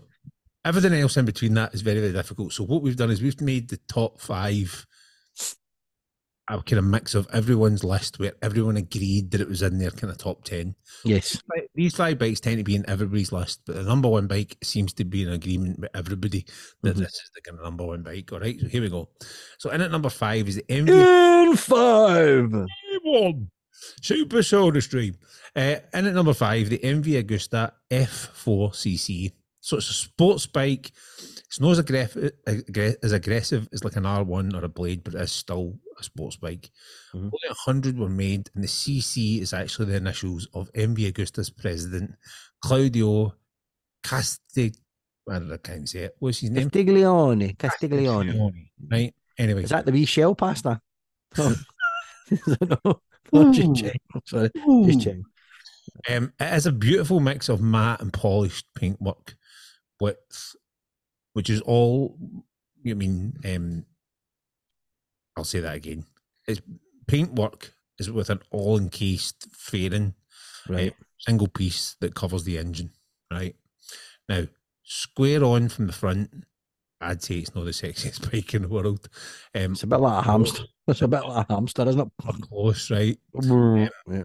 everything 0.65 0.93
else 0.93 1.17
in 1.17 1.25
between 1.25 1.53
that 1.55 1.73
is 1.73 1.81
very, 1.81 1.99
very 1.99 2.13
difficult. 2.13 2.53
So 2.53 2.63
what 2.63 2.81
we've 2.81 2.95
done 2.95 3.11
is 3.11 3.21
we've 3.21 3.39
made 3.41 3.69
the 3.69 3.79
top 3.87 4.19
five 4.19 4.85
a 6.49 6.61
kind 6.63 6.79
of 6.79 6.85
mix 6.85 7.13
of 7.15 7.27
everyone's 7.31 7.83
list 7.83 8.17
where 8.19 8.33
everyone 8.41 8.75
agreed 8.77 9.31
that 9.31 9.41
it 9.41 9.47
was 9.47 9.61
in 9.61 9.77
their 9.77 9.91
kind 9.91 10.11
of 10.11 10.17
top 10.17 10.43
ten. 10.43 10.75
Yes. 11.05 11.41
These 11.75 11.95
five 11.95 12.17
bikes 12.17 12.39
tend 12.39 12.57
to 12.57 12.63
be 12.63 12.75
in 12.75 12.89
everybody's 12.89 13.31
list, 13.31 13.61
but 13.65 13.75
the 13.75 13.83
number 13.83 14.07
one 14.09 14.27
bike 14.27 14.57
seems 14.63 14.93
to 14.93 15.05
be 15.05 15.21
in 15.23 15.29
agreement 15.29 15.79
with 15.79 15.89
everybody 15.93 16.45
that 16.81 16.95
Mhm. 16.95 16.99
this 16.99 17.13
is 17.13 17.31
the 17.35 17.41
kind 17.41 17.59
of 17.59 17.63
number 17.63 17.85
one 17.85 18.01
bike. 18.03 18.31
All 18.33 18.39
right, 18.39 18.59
so 18.59 18.67
here 18.67 18.81
we 18.81 18.89
go. 18.89 19.09
So 19.59 19.69
in 19.69 19.81
at 19.81 19.91
number 19.91 20.09
five 20.09 20.47
is 20.49 20.55
the 20.55 20.65
MV 20.69 20.89
In 21.51 21.55
five. 21.55 22.51
one 23.03 23.49
Super 24.01 24.43
Soda 24.43 24.81
Stream. 24.81 25.15
Uh, 25.55 25.75
in 25.93 26.05
at 26.05 26.13
number 26.13 26.33
five, 26.33 26.69
the 26.69 26.79
MV 26.79 27.23
Agusta 27.23 27.71
F4CC. 27.89 29.31
So 29.69 29.77
it's 29.77 29.91
a 29.91 29.93
sports 29.93 30.47
bike. 30.47 30.91
It's 31.45 31.59
not 31.59 31.69
as, 31.69 31.77
aggressive, 31.77 32.31
as 33.03 33.11
aggressive 33.11 33.69
as 33.71 33.83
like 33.83 33.97
an 33.97 34.03
R1 34.03 34.55
or 34.55 34.65
a 34.65 34.67
Blade, 34.67 35.03
but 35.03 35.13
it 35.13 35.21
is 35.21 35.31
still 35.31 35.77
a 35.99 36.03
sports 36.03 36.37
bike. 36.37 36.71
Mhm. 37.13 37.25
Only 37.25 37.49
100 37.49 37.99
were 37.99 38.09
made, 38.09 38.49
and 38.55 38.63
the 38.63 38.67
CC 38.67 39.39
is 39.41 39.53
actually 39.53 39.85
the 39.91 39.97
initials 39.97 40.47
of 40.55 40.71
MV 40.73 41.05
Agusta's 41.05 41.51
president, 41.51 42.15
Claudio 42.63 43.35
Casti. 44.01 44.73
I 45.29 45.33
don't 45.33 45.49
know, 45.49 45.53
I 45.53 45.57
can't 45.57 45.87
say 45.87 45.99
it. 45.99 46.15
What's 46.17 46.39
his 46.39 46.49
name? 46.49 46.71
Castiglione. 46.71 47.55
Castiglione. 47.55 48.69
Right. 48.89 49.13
Anyway. 49.37 49.63
Is 49.65 49.69
that 49.69 49.85
the 49.85 49.91
wee 49.91 50.05
shell 50.05 50.33
pasta? 50.33 50.81
Oh. 51.37 51.55
no. 52.61 53.01
no, 53.31 53.53
just 53.53 53.75
check. 53.75 54.01
Sorry, 54.25 54.49
just 54.85 55.01
check. 55.01 55.17
Um, 56.09 56.33
it 56.39 56.53
is 56.53 56.65
a 56.65 56.71
beautiful 56.71 57.19
mix 57.19 57.49
of 57.49 57.61
matte 57.61 58.01
and 58.01 58.11
polished 58.11 58.65
paintwork, 58.75 59.35
with 59.99 60.55
which 61.33 61.49
is 61.49 61.61
all. 61.61 62.17
I 62.87 62.93
mean, 62.93 63.33
um, 63.45 63.85
I'll 65.37 65.43
say 65.43 65.59
that 65.59 65.75
again. 65.75 66.05
It's 66.47 66.61
paintwork 67.07 67.73
is 67.97 68.09
with 68.09 68.29
an 68.29 68.39
all 68.51 68.77
encased 68.77 69.47
fairing, 69.51 70.13
Right. 70.67 70.93
single 71.19 71.47
piece 71.47 71.95
that 71.99 72.15
covers 72.15 72.43
the 72.43 72.57
engine. 72.57 72.91
Right 73.31 73.55
now, 74.27 74.45
square 74.83 75.43
on 75.43 75.69
from 75.69 75.87
the 75.87 75.93
front. 75.93 76.45
I'd 77.01 77.23
say 77.23 77.35
it's 77.35 77.55
not 77.55 77.63
the 77.65 77.71
sexiest 77.71 78.29
bike 78.31 78.53
in 78.53 78.63
the 78.63 78.67
world. 78.67 79.07
Um, 79.55 79.71
It's 79.73 79.83
a 79.83 79.87
bit 79.87 79.99
like 79.99 80.25
a 80.25 80.27
hamster. 80.29 80.63
It's 80.87 81.01
a 81.01 81.07
bit 81.07 81.23
like 81.25 81.47
a 81.49 81.53
hamster, 81.53 81.87
isn't 81.87 82.01
it? 82.01 82.41
close, 82.41 82.91
right? 82.91 83.17
it? 83.35 83.91
Yeah. 84.09 84.23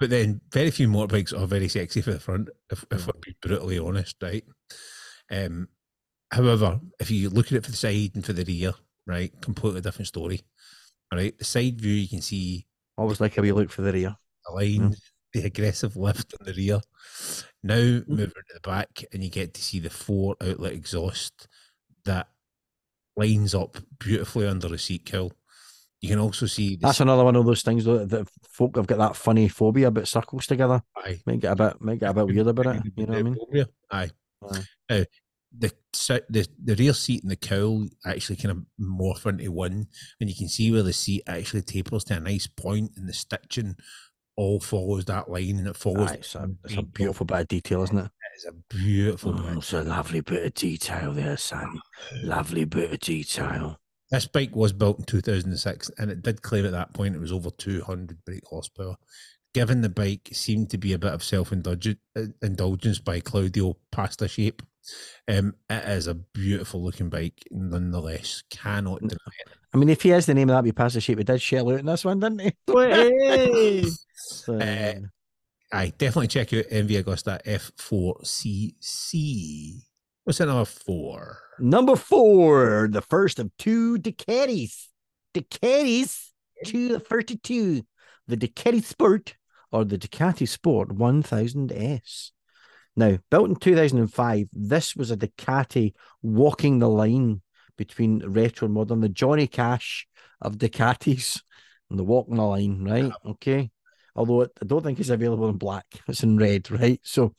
But 0.00 0.10
then 0.10 0.40
very 0.50 0.70
few 0.70 0.88
motorbikes 0.88 1.38
are 1.38 1.46
very 1.46 1.68
sexy 1.68 2.00
for 2.00 2.12
the 2.12 2.18
front, 2.20 2.48
if, 2.70 2.84
if 2.90 3.06
we're 3.06 3.12
being 3.20 3.36
brutally 3.42 3.78
honest, 3.78 4.16
right? 4.22 4.42
Um, 5.30 5.68
however, 6.32 6.80
if 6.98 7.10
you 7.10 7.30
look 7.30 7.46
at 7.46 7.52
it 7.52 7.64
for 7.64 7.70
the 7.70 7.76
side 7.76 8.12
and 8.14 8.24
for 8.24 8.32
the 8.32 8.44
rear, 8.44 8.72
right, 9.06 9.32
completely 9.40 9.80
different 9.80 10.08
story. 10.08 10.40
All 11.12 11.18
right, 11.18 11.36
the 11.36 11.44
side 11.44 11.80
view 11.80 11.92
you 11.94 12.08
can 12.08 12.22
see 12.22 12.66
Always 12.96 13.20
like 13.20 13.38
a 13.38 13.42
wee 13.42 13.52
look 13.52 13.70
for 13.70 13.82
the 13.82 13.92
rear. 13.92 14.14
the 14.46 14.52
line, 14.54 14.94
the 15.32 15.44
aggressive 15.44 15.96
lift 15.96 16.34
in 16.38 16.46
the 16.46 16.52
rear. 16.52 16.80
Now 17.62 18.02
moving 18.06 18.28
to 18.28 18.54
the 18.54 18.60
back, 18.60 19.04
and 19.12 19.24
you 19.24 19.30
get 19.30 19.54
to 19.54 19.62
see 19.62 19.78
the 19.80 19.90
four 19.90 20.36
outlet 20.42 20.72
exhaust 20.72 21.48
that 22.04 22.28
lines 23.16 23.54
up 23.54 23.76
beautifully 23.98 24.46
under 24.46 24.68
the 24.68 24.78
seat 24.78 25.06
cowl. 25.06 25.32
You 26.00 26.08
can 26.10 26.18
also 26.18 26.46
see 26.46 26.76
That's 26.76 27.00
another 27.00 27.24
one 27.24 27.36
of 27.36 27.44
those 27.44 27.62
things 27.62 27.84
though, 27.84 28.04
that 28.04 28.28
folk 28.48 28.76
have 28.76 28.86
got 28.86 28.98
that 28.98 29.16
funny 29.16 29.48
phobia 29.48 29.88
about 29.88 30.08
circles 30.08 30.46
together. 30.46 30.82
Aye. 30.96 31.20
Might 31.26 31.40
get 31.40 31.52
a 31.52 31.56
bit, 31.56 31.80
might 31.80 32.00
get 32.00 32.10
a 32.10 32.14
bit 32.14 32.26
weird 32.26 32.46
about 32.46 32.76
it. 32.76 32.82
You 32.96 33.06
know 33.06 33.12
what 33.12 33.18
I 33.18 33.22
mean? 33.22 33.36
Yeah, 33.52 33.64
aye. 33.90 34.10
Aye. 34.50 34.64
Now, 34.88 35.04
the, 35.56 35.72
the 36.28 36.46
the 36.62 36.76
rear 36.76 36.94
seat 36.94 37.22
and 37.22 37.30
the 37.30 37.36
cowl 37.36 37.86
actually 38.06 38.36
kind 38.36 38.52
of 38.52 38.64
morph 38.80 39.26
into 39.26 39.50
one, 39.50 39.86
and 40.20 40.28
you 40.30 40.36
can 40.36 40.48
see 40.48 40.70
where 40.70 40.82
the 40.82 40.92
seat 40.92 41.22
actually 41.26 41.62
tapers 41.62 42.04
to 42.04 42.16
a 42.16 42.20
nice 42.20 42.46
point, 42.46 42.92
and 42.96 43.08
the 43.08 43.12
stitching 43.12 43.76
all 44.36 44.60
follows 44.60 45.04
that 45.06 45.30
line, 45.30 45.58
and 45.58 45.66
it 45.66 45.76
follows. 45.76 46.10
Aye, 46.10 46.14
it's, 46.14 46.34
a, 46.34 46.50
it's 46.64 46.76
a 46.76 46.82
beautiful 46.82 47.26
bit 47.26 47.40
of 47.40 47.48
detail, 47.48 47.82
isn't 47.82 47.98
it? 47.98 48.10
It's 48.34 48.46
a 48.46 48.52
beautiful. 48.74 49.34
Oh, 49.38 49.58
it's 49.58 49.72
a 49.72 49.82
lovely 49.82 50.20
bit 50.20 50.46
of 50.46 50.54
detail 50.54 51.12
there, 51.12 51.36
son. 51.36 51.80
Oh. 52.12 52.16
Lovely 52.22 52.64
bit 52.64 52.92
of 52.92 53.00
detail. 53.00 53.78
This 54.10 54.26
bike 54.26 54.56
was 54.56 54.72
built 54.72 54.98
in 54.98 55.04
2006, 55.04 55.90
and 55.98 56.10
it 56.10 56.22
did 56.22 56.42
claim 56.42 56.64
at 56.64 56.72
that 56.72 56.94
point 56.94 57.14
it 57.14 57.20
was 57.20 57.32
over 57.32 57.50
200 57.50 58.24
brake 58.24 58.44
horsepower. 58.46 58.96
Given 59.52 59.80
the 59.80 59.88
bike 59.88 60.28
seemed 60.32 60.70
to 60.70 60.78
be 60.78 60.92
a 60.92 60.98
bit 60.98 61.12
of 61.12 61.24
self 61.24 61.52
indulgence 61.52 62.98
by 63.00 63.18
Claudio 63.20 63.76
Pasta 63.90 64.28
Shape, 64.28 64.62
um, 65.28 65.54
it 65.68 65.84
is 65.88 66.06
a 66.06 66.14
beautiful 66.14 66.84
looking 66.84 67.08
bike 67.08 67.42
nonetheless. 67.50 68.44
Cannot 68.50 69.00
deny 69.00 69.16
it. 69.46 69.52
I 69.72 69.76
mean, 69.78 69.88
if 69.88 70.02
he 70.02 70.10
is 70.12 70.26
the 70.26 70.34
name 70.34 70.50
of 70.50 70.64
that 70.64 70.76
pass 70.76 70.94
of 70.96 71.02
shape, 71.02 71.18
he 71.18 71.24
did 71.24 71.42
shell 71.42 71.68
out 71.70 71.80
in 71.80 71.86
this 71.86 72.04
one, 72.04 72.20
didn't 72.20 72.40
he? 72.40 72.52
So, 74.12 74.60
Uh, 74.60 74.94
Aye, 75.72 75.92
definitely 75.98 76.26
check 76.28 76.52
out 76.52 76.64
MV 76.66 77.02
Agusta 77.04 77.40
F4CC. 77.44 79.82
What's 80.24 80.40
at 80.40 80.48
number 80.48 80.64
four? 80.64 81.38
Number 81.58 81.94
four, 81.96 82.88
the 82.90 83.02
first 83.02 83.38
of 83.38 83.50
two 83.56 83.98
Ducatis. 83.98 84.88
Ducatis 85.32 86.30
to 86.66 86.88
the 86.88 86.98
32. 87.00 87.82
The 88.26 88.36
Ducati 88.36 88.82
Sport 88.82 89.36
or 89.72 89.84
the 89.84 89.98
Ducati 89.98 90.48
Sport 90.48 90.90
1000S. 90.90 92.32
Now, 92.96 93.18
built 93.30 93.48
in 93.48 93.56
2005, 93.56 94.48
this 94.52 94.96
was 94.96 95.10
a 95.10 95.16
Ducati 95.16 95.94
walking 96.22 96.78
the 96.78 96.88
line 96.88 97.40
between 97.76 98.24
retro 98.26 98.66
and 98.66 98.74
modern, 98.74 99.00
the 99.00 99.08
Johnny 99.08 99.46
Cash 99.46 100.06
of 100.40 100.58
Ducatis 100.58 101.40
and 101.88 101.98
the 101.98 102.04
walking 102.04 102.36
the 102.36 102.42
line, 102.42 102.84
right? 102.84 103.12
Okay. 103.24 103.70
Although 104.16 104.42
it, 104.42 104.50
I 104.60 104.66
don't 104.66 104.82
think 104.82 104.98
it's 104.98 105.08
available 105.08 105.48
in 105.48 105.56
black, 105.56 105.86
it's 106.08 106.22
in 106.22 106.36
red, 106.36 106.70
right? 106.70 107.00
So, 107.02 107.34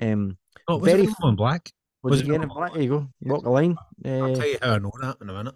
um, 0.00 0.38
Oh, 0.66 0.78
was 0.78 0.90
Very 0.90 1.04
it 1.04 1.14
in 1.22 1.36
black? 1.36 1.70
was 2.02 2.10
Was 2.12 2.20
it 2.22 2.28
in 2.32 2.48
black? 2.48 2.72
There 2.72 2.82
you 2.82 2.88
go. 2.88 3.08
Walk 3.20 3.44
the 3.44 3.50
line. 3.50 3.76
I'll 4.04 4.32
Uh, 4.32 4.34
tell 4.34 4.46
you 4.48 4.58
how 4.62 4.70
I 4.72 4.78
know 4.78 4.92
that 5.00 5.18
in 5.20 5.28
a 5.28 5.32
minute. 5.32 5.54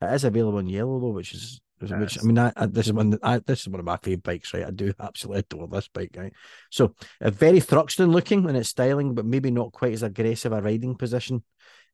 It 0.00 0.12
is 0.14 0.24
available 0.24 0.60
in 0.60 0.68
yellow 0.68 1.00
though, 1.00 1.10
which 1.10 1.34
is 1.34 1.60
which 1.80 2.18
I 2.18 2.22
mean, 2.22 2.38
I, 2.38 2.52
I, 2.56 2.66
this 2.66 2.86
is 2.86 2.92
one 2.92 3.10
that 3.10 3.20
I, 3.22 3.38
this 3.38 3.60
is 3.60 3.68
one 3.68 3.80
of 3.80 3.86
my 3.86 3.96
favorite 3.96 4.22
bikes, 4.22 4.52
right? 4.54 4.66
I 4.66 4.70
do 4.70 4.92
absolutely 5.00 5.40
adore 5.40 5.68
this 5.68 5.88
bike, 5.88 6.14
right? 6.16 6.32
So, 6.70 6.94
uh, 7.20 7.30
very 7.30 7.60
Thruxton 7.60 8.12
looking 8.12 8.48
in 8.48 8.56
its 8.56 8.70
styling, 8.70 9.14
but 9.14 9.26
maybe 9.26 9.50
not 9.50 9.72
quite 9.72 9.92
as 9.92 10.02
aggressive 10.02 10.52
a 10.52 10.60
riding 10.60 10.96
position. 10.96 11.42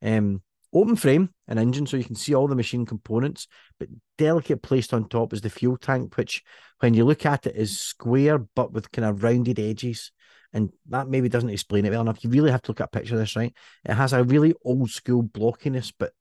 Um, 0.02 0.42
open 0.72 0.96
frame 0.96 1.30
and 1.46 1.58
engine, 1.58 1.86
so 1.86 1.96
you 1.96 2.04
can 2.04 2.16
see 2.16 2.34
all 2.34 2.48
the 2.48 2.56
machine 2.56 2.84
components, 2.84 3.46
but 3.78 3.88
delicate 4.18 4.62
placed 4.62 4.92
on 4.92 5.08
top 5.08 5.32
is 5.32 5.40
the 5.40 5.50
fuel 5.50 5.76
tank, 5.76 6.16
which 6.16 6.42
when 6.80 6.94
you 6.94 7.04
look 7.04 7.24
at 7.24 7.46
it 7.46 7.56
is 7.56 7.80
square 7.80 8.38
but 8.38 8.72
with 8.72 8.90
kind 8.90 9.06
of 9.06 9.22
rounded 9.22 9.58
edges. 9.58 10.12
And 10.52 10.70
that 10.88 11.08
maybe 11.08 11.28
doesn't 11.28 11.50
explain 11.50 11.84
it 11.84 11.90
well 11.90 12.02
enough. 12.02 12.22
You 12.22 12.30
really 12.30 12.52
have 12.52 12.62
to 12.62 12.70
look 12.70 12.80
at 12.80 12.86
a 12.86 12.96
picture 12.96 13.14
of 13.14 13.20
this, 13.20 13.34
right? 13.34 13.52
It 13.84 13.94
has 13.94 14.12
a 14.12 14.22
really 14.22 14.54
old 14.64 14.88
school 14.88 15.24
blockiness, 15.24 15.92
but 15.98 16.12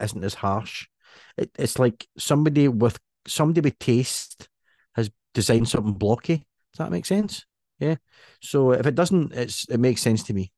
isn't 0.00 0.24
as 0.24 0.34
harsh. 0.34 0.86
It, 1.36 1.50
it's 1.58 1.78
like 1.78 2.06
somebody 2.18 2.68
with 2.68 2.98
somebody 3.26 3.60
with 3.60 3.78
taste 3.78 4.48
has 4.94 5.10
designed 5.34 5.68
something 5.68 5.94
blocky. 5.94 6.36
Does 6.72 6.78
that 6.78 6.90
make 6.90 7.06
sense? 7.06 7.46
Yeah. 7.78 7.96
So 8.40 8.72
if 8.72 8.86
it 8.86 8.94
doesn't, 8.94 9.32
it's 9.32 9.66
it 9.68 9.78
makes 9.78 10.02
sense 10.02 10.22
to 10.24 10.34
me. 10.34 10.52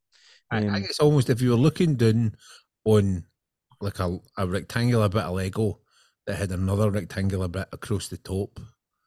I, 0.50 0.58
I 0.58 0.60
Um, 0.66 0.72
think 0.74 0.86
it's 0.86 1.00
almost 1.00 1.30
if 1.30 1.40
you 1.40 1.50
were 1.50 1.56
looking 1.56 1.96
down 1.96 2.36
on 2.84 3.24
like 3.80 3.98
a, 4.00 4.18
a 4.36 4.46
rectangular 4.46 5.08
bit 5.08 5.22
of 5.24 5.34
Lego 5.34 5.80
that 6.26 6.36
had 6.36 6.52
another 6.52 6.90
rectangular 6.90 7.48
bit 7.48 7.68
across 7.72 8.08
the 8.08 8.18
top, 8.18 8.60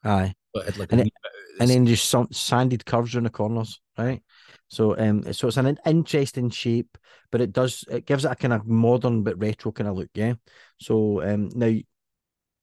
Aye. 0.04 0.34
but 0.54 0.64
had 0.66 0.76
like 0.78 0.92
And 0.92 1.00
it- 1.00 1.04
wee 1.04 1.10
bit 1.10 1.30
out 1.30 1.32
of 1.32 1.60
and 1.60 1.70
then 1.70 1.86
just 1.86 2.08
some 2.10 2.28
sanded 2.32 2.84
curves 2.84 3.14
around 3.14 3.24
the 3.24 3.30
corners, 3.30 3.80
right? 3.96 4.22
So 4.68 4.98
um, 4.98 5.32
so 5.32 5.48
it's 5.48 5.56
an 5.56 5.78
interesting 5.86 6.50
shape, 6.50 6.98
but 7.30 7.40
it 7.40 7.52
does 7.52 7.84
it 7.90 8.04
gives 8.06 8.24
it 8.26 8.30
a 8.32 8.36
kind 8.36 8.52
of 8.52 8.66
modern 8.66 9.22
but 9.22 9.38
retro 9.38 9.72
kind 9.72 9.88
of 9.88 9.96
look, 9.96 10.10
yeah. 10.14 10.34
So 10.80 11.22
um, 11.22 11.48
now 11.54 11.74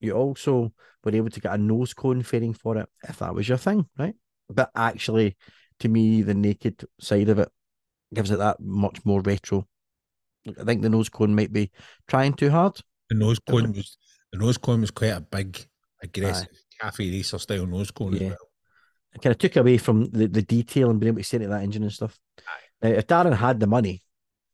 you 0.03 0.13
also 0.13 0.73
were 1.03 1.15
able 1.15 1.29
to 1.29 1.39
get 1.39 1.53
a 1.53 1.57
nose 1.57 1.93
cone 1.93 2.21
fairing 2.23 2.53
for 2.53 2.77
it 2.77 2.87
if 3.07 3.19
that 3.19 3.33
was 3.33 3.47
your 3.47 3.57
thing, 3.57 3.87
right? 3.97 4.15
But 4.49 4.69
actually, 4.75 5.37
to 5.79 5.89
me, 5.89 6.21
the 6.21 6.33
naked 6.33 6.85
side 6.99 7.29
of 7.29 7.39
it 7.39 7.49
gives 8.13 8.31
it 8.31 8.37
that 8.39 8.57
much 8.59 9.03
more 9.05 9.21
retro. 9.21 9.67
I 10.59 10.63
think 10.63 10.81
the 10.81 10.89
nose 10.89 11.09
cone 11.09 11.33
might 11.33 11.53
be 11.53 11.71
trying 12.07 12.33
too 12.33 12.49
hard. 12.49 12.79
The 13.09 13.15
nose 13.15 13.39
cone 13.39 13.71
was 13.73 13.97
the 14.31 14.39
nose 14.39 14.57
cone 14.57 14.81
was 14.81 14.91
quite 14.91 15.07
a 15.07 15.21
big, 15.21 15.57
aggressive 16.01 16.47
cafe 16.79 17.09
racer 17.09 17.39
style 17.39 17.65
nose 17.65 17.91
cone 17.91 18.13
Yeah. 18.13 18.21
as 18.23 18.29
well. 18.29 18.49
It 19.13 19.21
kind 19.21 19.31
of 19.31 19.37
took 19.37 19.55
away 19.55 19.77
from 19.77 20.05
the, 20.09 20.27
the 20.27 20.41
detail 20.41 20.89
and 20.89 20.99
being 20.99 21.09
able 21.13 21.19
to 21.21 21.23
see 21.23 21.37
into 21.37 21.47
that 21.49 21.61
engine 21.61 21.83
and 21.83 21.91
stuff. 21.93 22.19
Now, 22.81 22.89
if 22.89 23.05
Darren 23.07 23.35
had 23.35 23.59
the 23.59 23.67
money, 23.67 24.01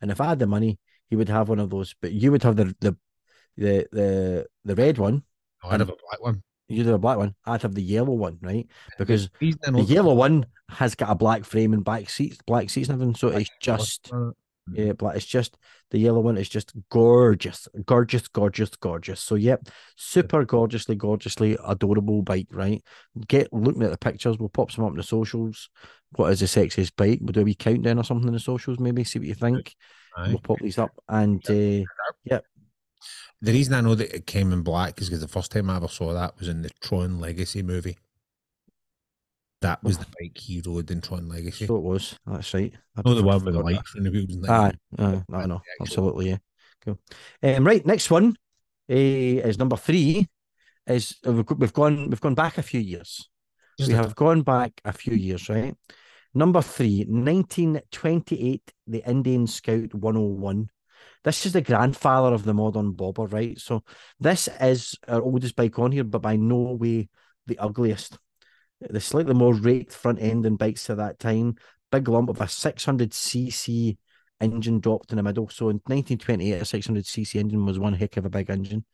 and 0.01 0.11
if 0.11 0.19
I 0.19 0.27
had 0.27 0.39
the 0.39 0.47
money, 0.47 0.79
he 1.09 1.15
would 1.15 1.29
have 1.29 1.49
one 1.49 1.59
of 1.59 1.69
those. 1.69 1.95
But 2.01 2.11
you 2.11 2.31
would 2.31 2.43
have 2.43 2.55
the 2.57 2.75
the 2.81 2.97
the 3.57 3.87
the, 3.91 4.45
the 4.65 4.75
red 4.75 4.97
one. 4.97 5.23
No, 5.63 5.69
I'd 5.69 5.79
have 5.79 5.89
a 5.89 5.95
black 6.07 6.21
one. 6.21 6.43
You'd 6.67 6.85
have 6.85 6.95
a 6.95 6.99
black 6.99 7.17
one. 7.17 7.33
I'd 7.45 7.63
have 7.63 7.73
the 7.73 7.81
yellow 7.81 8.13
one, 8.13 8.37
right? 8.41 8.67
Because 8.97 9.29
I 9.41 9.71
the 9.71 9.81
yellow 9.81 10.13
one 10.13 10.45
has 10.69 10.93
got 10.93 11.09
a 11.09 11.15
black 11.15 11.43
frame 11.43 11.73
and 11.73 11.83
black 11.83 12.09
seats, 12.09 12.37
black 12.45 12.69
seats 12.69 12.89
and 12.89 12.95
everything. 12.95 13.15
So 13.15 13.29
it's 13.29 13.49
just 13.59 14.11
yeah, 14.71 14.93
black. 14.93 15.15
It's 15.15 15.25
just 15.25 15.57
the 15.89 15.97
yellow 15.97 16.19
one 16.19 16.37
is 16.37 16.47
just 16.47 16.73
gorgeous, 16.89 17.67
gorgeous, 17.85 18.27
gorgeous, 18.27 18.69
gorgeous. 18.75 19.19
So 19.19 19.33
yep, 19.33 19.67
super 19.95 20.45
gorgeously, 20.45 20.95
gorgeously 20.95 21.57
adorable 21.65 22.21
bike, 22.21 22.47
right? 22.51 22.83
Get 23.27 23.51
looking 23.51 23.81
at 23.83 23.89
the 23.91 23.97
pictures. 23.97 24.37
We'll 24.37 24.49
pop 24.49 24.71
some 24.71 24.85
up 24.85 24.91
in 24.91 24.97
the 24.97 25.03
socials. 25.03 25.69
What 26.11 26.31
is 26.31 26.39
the 26.39 26.45
sexiest 26.45 26.91
bike? 26.95 27.19
We'll 27.21 27.33
do 27.33 27.41
a 27.41 27.45
wee 27.45 27.55
countdown 27.55 27.97
or 27.97 28.03
something 28.03 28.27
in 28.27 28.33
the 28.33 28.39
socials, 28.39 28.79
maybe 28.79 29.03
see 29.03 29.19
what 29.19 29.27
you 29.27 29.33
think. 29.33 29.75
Aye. 30.17 30.29
We'll 30.29 30.39
pop 30.39 30.59
these 30.59 30.77
up 30.77 30.91
and 31.07 31.43
uh, 31.49 32.41
The 33.41 33.53
reason 33.53 33.73
I 33.73 33.81
know 33.81 33.95
that 33.95 34.13
it 34.13 34.25
came 34.25 34.51
in 34.51 34.63
black 34.63 34.99
is 35.01 35.09
because 35.09 35.21
the 35.21 35.27
first 35.27 35.51
time 35.51 35.69
I 35.69 35.77
ever 35.77 35.87
saw 35.87 36.13
that 36.13 36.37
was 36.37 36.47
in 36.47 36.61
the 36.61 36.69
Tron 36.81 37.19
Legacy 37.19 37.63
movie. 37.63 37.97
That 39.61 39.83
was 39.83 39.97
the 39.97 40.05
bike 40.19 40.37
he 40.37 40.61
rode 40.65 40.89
in 40.89 41.01
Tron 41.01 41.27
Legacy. 41.27 41.65
so 41.65 41.75
it 41.75 41.83
was. 41.83 42.17
That's 42.25 42.53
right. 42.53 42.73
I 42.95 43.01
oh, 43.03 43.13
the 43.13 43.23
one 43.23 43.43
with 43.43 43.53
the 43.53 43.59
lights 43.59 43.93
in 43.95 44.03
the 44.03 44.11
wheels. 44.11 44.35
And 44.35 44.43
that. 44.43 44.75
I 45.31 45.45
know, 45.45 45.61
absolutely, 45.81 46.29
yeah. 46.29 46.37
Cool. 46.85 46.97
Um, 47.43 47.67
right, 47.67 47.85
next 47.85 48.09
one 48.09 48.37
uh, 48.89 48.95
is 48.95 49.59
number 49.59 49.75
three. 49.75 50.27
Is 50.87 51.17
uh, 51.27 51.33
we've, 51.33 51.45
we've 51.57 51.73
gone 51.73 52.09
we've 52.09 52.21
gone 52.21 52.35
back 52.35 52.57
a 52.57 52.63
few 52.63 52.79
years. 52.79 53.29
Just 53.77 53.89
we 53.89 53.95
have 53.95 54.15
gone 54.15 54.43
back 54.43 54.79
a 54.85 54.93
few 54.93 55.13
years, 55.13 55.49
right? 55.49 55.75
Number 56.33 56.61
three, 56.61 57.05
1928, 57.07 58.73
the 58.87 59.09
Indian 59.09 59.47
Scout 59.47 59.93
101. 59.93 60.69
This 61.23 61.45
is 61.45 61.53
the 61.53 61.61
grandfather 61.61 62.33
of 62.33 62.43
the 62.43 62.53
modern 62.53 62.91
bobber, 62.91 63.25
right? 63.25 63.59
So 63.59 63.83
this 64.19 64.47
is 64.61 64.95
our 65.07 65.21
oldest 65.21 65.55
bike 65.55 65.77
on 65.77 65.91
here, 65.91 66.03
but 66.03 66.21
by 66.21 66.37
no 66.37 66.77
way 66.79 67.09
the 67.45 67.57
ugliest. 67.59 68.17
The 68.81 69.01
slightly 69.01 69.33
more 69.33 69.53
raked 69.53 69.91
front 69.91 70.21
end 70.21 70.45
than 70.45 70.55
bikes 70.55 70.89
at 70.89 70.97
that 70.97 71.19
time. 71.19 71.55
Big 71.91 72.07
lump 72.07 72.29
of 72.29 72.39
a 72.39 72.45
600cc 72.45 73.97
engine 74.39 74.79
dropped 74.79 75.11
in 75.11 75.17
the 75.17 75.23
middle. 75.23 75.49
So 75.49 75.69
in 75.69 75.81
1928, 75.87 76.53
a 76.53 76.61
600cc 76.61 77.35
engine 77.35 77.65
was 77.65 77.77
one 77.77 77.93
heck 77.93 78.15
of 78.15 78.25
a 78.25 78.29
big 78.29 78.49
engine. 78.49 78.85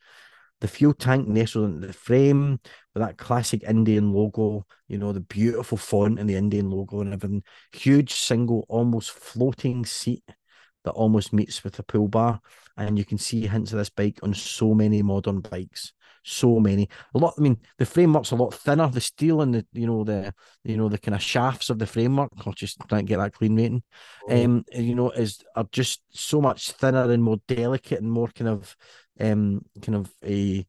The 0.60 0.68
fuel 0.68 0.94
tank 0.94 1.28
nestled 1.28 1.66
into 1.66 1.86
the 1.86 1.92
frame 1.92 2.58
with 2.94 3.02
that 3.02 3.18
classic 3.18 3.62
Indian 3.62 4.12
logo, 4.12 4.66
you 4.88 4.96
know, 4.96 5.12
the 5.12 5.20
beautiful 5.20 5.76
font 5.76 6.18
and 6.18 6.28
the 6.28 6.34
Indian 6.34 6.70
logo 6.70 7.02
and 7.02 7.12
everything. 7.12 7.42
Huge 7.72 8.14
single, 8.14 8.64
almost 8.68 9.10
floating 9.10 9.84
seat 9.84 10.24
that 10.86 10.92
almost 10.92 11.32
meets 11.32 11.62
with 11.62 11.78
a 11.78 11.82
pull 11.82 12.08
bar. 12.08 12.40
And 12.78 12.98
you 12.98 13.04
can 13.04 13.18
see 13.18 13.46
hints 13.46 13.72
of 13.72 13.78
this 13.78 13.90
bike 13.90 14.18
on 14.22 14.32
so 14.32 14.72
many 14.74 15.02
modern 15.02 15.40
bikes. 15.40 15.92
So 16.24 16.58
many. 16.58 16.88
A 17.14 17.18
lot, 17.18 17.34
I 17.38 17.40
mean, 17.40 17.58
the 17.78 17.86
framework's 17.86 18.30
a 18.32 18.36
lot 18.36 18.54
thinner. 18.54 18.88
The 18.88 19.00
steel 19.00 19.42
and 19.42 19.54
the, 19.54 19.66
you 19.72 19.86
know, 19.86 20.02
the, 20.04 20.34
you 20.64 20.76
know, 20.76 20.88
the 20.88 20.98
kind 20.98 21.14
of 21.14 21.22
shafts 21.22 21.70
of 21.70 21.78
the 21.78 21.86
framework, 21.86 22.32
I'll 22.44 22.52
just 22.52 22.78
try 22.88 22.98
and 22.98 23.06
get 23.06 23.18
that 23.18 23.34
clean 23.34 23.56
rating 23.56 23.82
um, 24.28 24.64
you 24.72 24.94
know, 24.94 25.10
is 25.10 25.44
are 25.54 25.68
just 25.70 26.02
so 26.10 26.40
much 26.40 26.72
thinner 26.72 27.10
and 27.10 27.22
more 27.22 27.38
delicate 27.46 28.00
and 28.00 28.10
more 28.10 28.28
kind 28.28 28.48
of, 28.48 28.76
um, 29.20 29.64
kind 29.82 29.96
of 29.96 30.10
a 30.24 30.66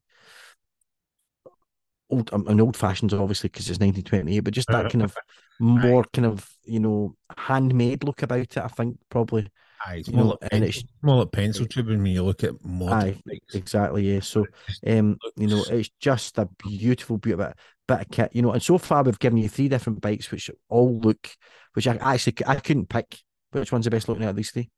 old, 2.10 2.32
um, 2.32 2.46
an 2.48 2.60
old 2.60 2.76
fashions 2.76 3.12
obviously 3.12 3.48
because 3.48 3.68
it's 3.68 3.80
1928, 3.80 4.40
but 4.40 4.54
just 4.54 4.68
that 4.68 4.90
kind 4.90 5.02
of 5.02 5.16
more 5.60 6.04
kind 6.12 6.26
of 6.26 6.48
you 6.64 6.80
know 6.80 7.14
handmade 7.36 8.04
look 8.04 8.22
about 8.22 8.40
it. 8.40 8.56
I 8.58 8.68
think 8.68 8.98
probably 9.10 9.48
Aye, 9.86 9.96
it's 9.96 10.10
more, 10.10 10.24
know, 10.24 10.30
like 10.30 10.52
and 10.52 10.62
pencil, 10.62 10.82
more 11.02 11.16
like 11.20 11.32
pencil 11.32 11.66
tubing 11.66 12.02
when 12.02 12.12
you 12.12 12.22
look 12.24 12.44
at 12.44 12.64
modern 12.64 12.98
Aye, 13.26 13.40
exactly 13.54 14.12
yeah. 14.12 14.20
So 14.20 14.46
um, 14.86 15.18
you 15.36 15.46
know, 15.46 15.64
it's 15.70 15.90
just 16.00 16.38
a 16.38 16.48
beautiful, 16.58 17.18
beautiful 17.18 17.46
bit, 17.46 17.56
bit 17.86 18.00
of 18.00 18.10
kit, 18.10 18.30
you 18.34 18.42
know. 18.42 18.52
And 18.52 18.62
so 18.62 18.78
far, 18.78 19.02
we've 19.02 19.18
given 19.18 19.38
you 19.38 19.48
three 19.48 19.68
different 19.68 20.00
bikes, 20.00 20.30
which 20.30 20.50
all 20.68 20.98
look, 20.98 21.28
which 21.74 21.86
I 21.86 21.96
actually 21.96 22.34
I 22.46 22.56
couldn't 22.56 22.88
pick 22.88 23.18
which 23.52 23.72
one's 23.72 23.84
the 23.84 23.90
best 23.90 24.08
looking 24.08 24.24
out 24.24 24.30
of 24.30 24.36
these 24.36 24.50
three 24.50 24.70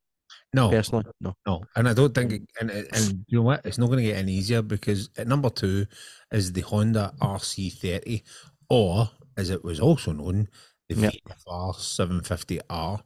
No, 0.52 0.70
personally. 0.70 1.04
No, 1.20 1.34
no, 1.46 1.62
and 1.76 1.88
I 1.88 1.94
don't 1.94 2.14
think, 2.14 2.32
it, 2.32 2.42
and 2.60 2.70
and 2.70 3.24
you 3.26 3.38
know 3.38 3.42
what? 3.42 3.64
It's 3.64 3.78
not 3.78 3.86
going 3.86 3.98
to 3.98 4.04
get 4.04 4.16
any 4.16 4.32
easier 4.32 4.62
because 4.62 5.10
at 5.16 5.26
number 5.26 5.50
two 5.50 5.86
is 6.30 6.52
the 6.52 6.60
Honda 6.60 7.12
RC30, 7.20 8.22
or 8.68 9.08
as 9.36 9.50
it 9.50 9.64
was 9.64 9.80
also 9.80 10.12
known, 10.12 10.48
the 10.88 10.96
Yep. 10.96 11.12
VFR 11.48 11.74
750R. 11.74 13.00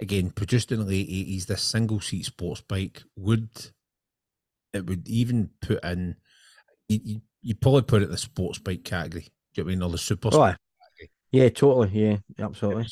Again, 0.00 0.30
produced 0.30 0.70
in 0.70 0.78
the 0.80 0.84
late 0.86 1.08
80s, 1.08 1.46
this 1.46 1.62
single 1.62 2.00
seat 2.00 2.24
sports 2.24 2.60
bike 2.60 3.02
would 3.16 3.48
it 4.72 4.86
would 4.86 5.08
even 5.08 5.50
put 5.60 5.82
in 5.82 6.14
you 6.88 7.20
you 7.42 7.54
probably 7.54 7.82
put 7.82 8.02
it 8.02 8.06
in 8.06 8.10
the 8.10 8.18
sports 8.18 8.58
bike 8.58 8.84
category. 8.84 9.22
Do 9.54 9.62
you 9.62 9.64
know 9.64 9.66
what 9.66 9.70
I 9.72 9.74
mean? 9.74 9.82
Or 9.82 9.90
the 9.90 9.98
super 9.98 10.30
Oh, 10.32 10.54
yeah, 11.30 11.48
totally, 11.50 11.90
yeah, 11.90 12.16
absolutely. 12.38 12.86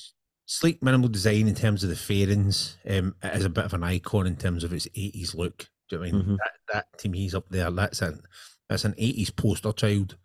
sleek, 0.47 0.83
minimal 0.83 1.09
design 1.09 1.49
in 1.49 1.55
terms 1.55 1.83
of 1.85 1.91
the 1.91 1.97
fairings. 1.97 2.77
Um, 2.89 3.15
it 3.23 3.35
is 3.37 3.45
a 3.45 3.51
bit 3.51 3.65
of 3.65 3.75
an 3.75 3.83
icon 3.85 4.27
in 4.27 4.37
terms 4.37 4.65
of 4.65 4.73
its 4.73 4.89
eighties 4.95 5.35
look. 5.35 5.69
Do 5.89 5.97
you 5.97 5.99
know 5.99 6.01
what 6.03 6.09
I 6.09 6.13
mean 6.13 6.23
Mhm. 6.25 6.37
that 6.39 6.53
that 6.73 6.99
to 6.99 7.09
me 7.09 7.27
is 7.27 7.35
up 7.35 7.49
there? 7.51 7.71
That's 7.71 8.03
an 8.03 8.21
that's 8.69 8.85
an 8.85 8.95
eighties 8.99 9.31
poster 9.31 9.73
child. 9.73 10.17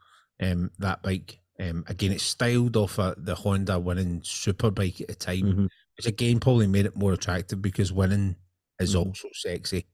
Um, 0.42 0.72
that 0.80 1.04
bike. 1.04 1.40
Um, 1.60 1.84
again, 1.88 2.12
it's 2.12 2.24
styled 2.24 2.76
off 2.76 2.96
the 2.96 3.36
Honda 3.36 3.80
winning 3.80 4.22
super 4.24 4.72
bike 4.72 5.00
at 5.02 5.08
the 5.10 5.16
time, 5.16 5.44
Mhm. 5.44 5.70
Which 6.02 6.08
again 6.14 6.40
probably 6.40 6.68
made 6.68 6.86
it 6.86 6.96
more 6.96 7.14
attractive 7.14 7.62
because 7.62 7.92
winning 7.94 8.36
is 8.80 8.96
Mhm. 8.96 9.06
also 9.08 9.30
sexy. 9.34 9.88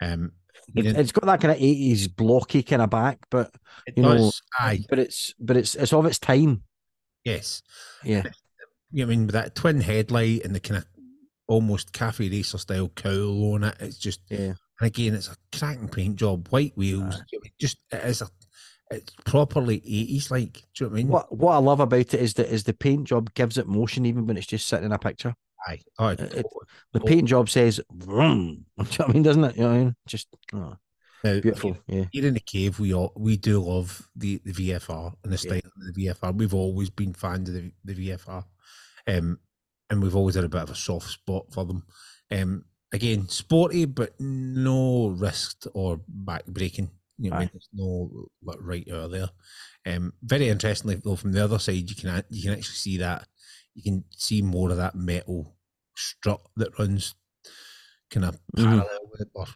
Um, 0.00 0.32
it, 0.74 0.86
it's 0.86 1.12
got 1.12 1.26
that 1.26 1.40
kind 1.40 1.52
of 1.52 1.58
eighties 1.62 2.08
blocky 2.08 2.62
kind 2.62 2.80
of 2.82 2.90
back, 2.90 3.18
but 3.30 3.54
it 3.86 3.94
you 3.96 4.02
know. 4.02 4.30
Aye, 4.58 4.84
but 4.88 4.98
it's 4.98 5.34
but 5.38 5.56
it's 5.56 5.74
it's 5.74 5.92
of 5.92 6.06
its 6.06 6.18
time. 6.18 6.62
yes. 7.24 7.62
Yeah, 8.02 8.24
You 8.90 9.04
know 9.04 9.12
I 9.12 9.16
mean 9.16 9.26
with 9.26 9.34
that 9.34 9.54
twin 9.54 9.80
headlight 9.80 10.44
and 10.44 10.54
the 10.54 10.60
kind 10.60 10.78
of 10.78 10.86
almost 11.46 11.92
cafe 11.92 12.28
racer 12.30 12.58
style 12.58 12.88
cowl 12.88 13.54
on 13.54 13.64
it. 13.64 13.76
It's 13.80 13.98
just 13.98 14.20
yeah. 14.30 14.54
And 14.80 14.86
again, 14.88 15.14
it's 15.14 15.28
a 15.28 15.36
cracking 15.56 15.88
paint 15.88 16.16
job, 16.16 16.48
white 16.48 16.76
wheels. 16.76 17.14
Aye. 17.14 17.24
you 17.32 17.38
know, 17.40 17.50
Just 17.60 17.76
it 17.92 18.04
is 18.04 18.22
a, 18.22 18.28
it's 18.94 19.12
properly 19.24 19.76
eighties 19.84 20.30
like. 20.30 20.52
Do 20.74 20.84
you 20.84 20.86
know 20.86 20.90
what 20.90 20.92
I 20.92 20.96
mean? 20.96 21.08
What 21.08 21.36
what 21.36 21.52
I 21.52 21.58
love 21.58 21.80
about 21.80 22.00
it 22.00 22.14
is 22.14 22.34
that 22.34 22.52
is 22.52 22.64
the 22.64 22.74
paint 22.74 23.04
job 23.04 23.32
gives 23.34 23.58
it 23.58 23.66
motion 23.66 24.06
even 24.06 24.26
when 24.26 24.36
it's 24.36 24.46
just 24.46 24.66
sitting 24.66 24.86
in 24.86 24.92
a 24.92 24.98
picture. 24.98 25.34
Aye. 25.66 25.80
Oh, 25.98 26.08
it- 26.08 26.18
totally. 26.18 26.44
The 26.92 27.00
paint 27.00 27.28
job 27.28 27.48
says 27.48 27.80
vroom. 27.92 28.66
Do 28.78 28.84
you 28.84 28.84
know 28.84 29.06
what 29.06 29.08
I 29.08 29.12
mean? 29.12 29.22
Doesn't 29.22 29.44
it? 29.44 29.56
You 29.56 29.62
know 29.62 29.68
what 29.68 29.74
I 29.74 29.78
mean? 29.78 29.96
Just 30.06 30.28
oh, 30.52 30.76
Now, 31.24 31.40
beautiful. 31.40 31.76
Yeah. 31.86 32.04
Here 32.12 32.26
in 32.26 32.34
the 32.34 32.40
cave, 32.40 32.78
we 32.78 32.92
all 32.94 33.12
we 33.16 33.36
do 33.36 33.60
love 33.60 34.06
the 34.16 34.40
the 34.44 34.52
VFR 34.52 35.14
and 35.24 35.32
the 35.32 35.38
style 35.38 35.58
of 35.58 35.94
the 35.94 36.06
VFR. 36.06 36.36
We've 36.36 36.54
always 36.54 36.90
been 36.90 37.14
fans 37.14 37.48
of 37.48 37.54
the 37.54 37.72
the 37.84 38.10
VFR, 38.10 38.44
um, 39.06 39.38
and 39.90 40.02
we've 40.02 40.16
always 40.16 40.34
had 40.34 40.44
a 40.44 40.48
bit 40.48 40.62
of 40.62 40.70
a 40.70 40.74
soft 40.74 41.08
spot 41.08 41.46
for 41.52 41.64
them. 41.64 41.84
Um, 42.30 42.64
again, 42.92 43.28
sporty, 43.28 43.84
but 43.86 44.18
no 44.20 45.08
risk 45.08 45.64
or 45.74 46.00
back 46.08 46.46
breaking. 46.46 46.90
You 47.18 47.30
know, 47.32 47.38
I? 47.38 47.50
There's 47.52 47.68
no 47.72 48.28
like, 48.42 48.58
right 48.60 48.88
out 48.90 49.10
there. 49.12 49.30
Um, 49.86 50.14
very 50.22 50.48
interestingly, 50.48 50.96
though, 50.96 51.16
from 51.16 51.32
the 51.32 51.44
other 51.44 51.58
side, 51.58 51.88
you 51.90 51.96
can 51.96 52.24
you 52.30 52.42
can 52.42 52.52
actually 52.52 52.76
see 52.76 52.98
that 52.98 53.28
you 53.74 53.82
can 53.82 54.04
see 54.10 54.42
more 54.42 54.70
of 54.70 54.76
that 54.78 54.94
metal 54.96 55.56
strut 55.96 56.40
that 56.56 56.78
runs 56.78 57.14
kind 58.10 58.26
of 58.26 58.40
Mhm. 58.56 58.84
parallel 58.84 59.00
with 59.10 59.22
it. 59.22 59.28
Or 59.34 59.46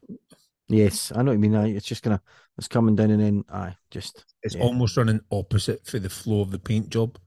Yes, 0.69 1.13
I 1.13 1.23
know 1.23 1.31
what 1.31 1.33
you 1.35 1.39
mean. 1.39 1.55
Aye, 1.57 1.69
it's 1.69 1.87
just 1.87 2.03
gonna 2.03 2.21
it's 2.59 2.69
coming 2.69 2.95
down 2.97 3.11
and 3.11 3.23
then 3.23 3.45
aye, 3.49 3.77
just 3.91 4.27
it's 4.43 4.55
Yeah. 4.55 4.61
almost 4.61 4.97
running 4.97 5.21
opposite 5.31 5.87
for 5.87 5.99
the 5.99 6.11
flow 6.11 6.41
of 6.43 6.51
the 6.51 6.59
paint 6.59 6.91
job, 6.91 7.19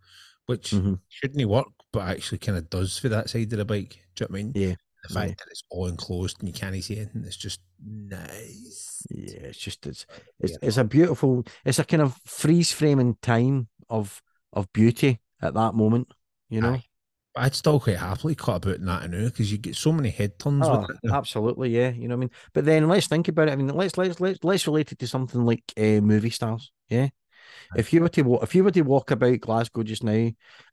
which 0.46 0.82
mhm, 0.82 0.96
shouldn't 1.10 1.50
work, 1.50 1.68
but 1.92 2.08
actually 2.08 2.38
kind 2.38 2.58
of 2.58 2.70
does 2.70 2.98
for 2.98 3.10
that 3.10 3.30
side 3.30 3.52
of 3.54 3.58
the 3.60 3.66
bike. 3.66 4.06
Do 4.16 4.24
you 4.24 4.28
know 4.30 4.32
what 4.34 4.40
I 4.40 4.44
mean? 4.44 4.56
yeah, 4.56 4.76
The 5.08 5.14
fact 5.14 5.40
that 5.40 5.48
it's 5.50 5.64
all 5.72 5.88
enclosed 5.88 6.38
and 6.40 6.48
you 6.48 6.54
can't 6.54 6.82
see 6.84 6.98
anything, 6.98 7.24
it's 7.26 7.36
just 7.38 7.60
nice. 7.84 9.04
yeah. 9.10 9.40
It's 9.44 9.58
just 9.58 9.86
it's 9.88 10.06
it's 10.40 10.58
it's 10.62 10.78
a 10.78 10.84
beautiful. 10.84 11.46
It's 11.66 11.80
a 11.80 11.84
kind 11.84 12.04
of 12.04 12.16
freeze 12.26 12.72
frame 12.72 13.00
in 13.00 13.16
time 13.22 13.68
of 13.90 14.22
of 14.54 14.72
beauty 14.74 15.20
at 15.42 15.54
that 15.56 15.74
moment. 15.76 16.08
You 16.50 16.62
know. 16.62 16.74
Aye. 16.74 16.84
I'd 17.34 17.56
still 17.56 17.80
quite 17.80 17.96
happily 17.98 18.36
cut 18.36 18.58
about 18.66 18.76
in 18.76 18.86
that 18.88 19.10
now 19.10 19.24
because 19.26 19.50
you 19.52 19.58
get 19.58 19.78
so 19.78 19.94
many 19.94 20.10
head 20.10 20.38
turns 20.38 20.68
Oh, 20.68 20.82
with 20.82 20.90
it. 21.02 21.12
absolutely, 21.14 21.70
yeah. 21.70 21.90
You 21.90 22.10
know 22.10 22.16
what 22.16 22.20
I 22.20 22.26
mean. 22.26 22.32
But 22.54 22.66
then 22.66 22.90
let's 22.90 23.08
think 23.08 23.30
about 23.30 23.48
it. 23.48 23.54
I 23.54 23.56
mean, 23.56 23.70
let's 23.70 23.98
let's 23.98 24.20
let's 24.20 24.44
let's 24.44 24.68
relate 24.68 24.92
it 24.92 25.00
to 25.00 25.08
something 25.08 25.46
like 25.46 25.64
uh, 25.78 26.02
movie 26.02 26.30
stars. 26.30 26.72
Yeah. 26.90 27.08
If 27.78 27.94
you 27.94 28.02
were 28.02 28.10
to 28.10 28.40
if 28.42 28.54
you 28.54 28.66
were 28.66 28.72
to 28.72 28.82
walk 28.82 29.12
about 29.12 29.40
Glasgow 29.40 29.84
just 29.84 30.04
now, 30.04 30.30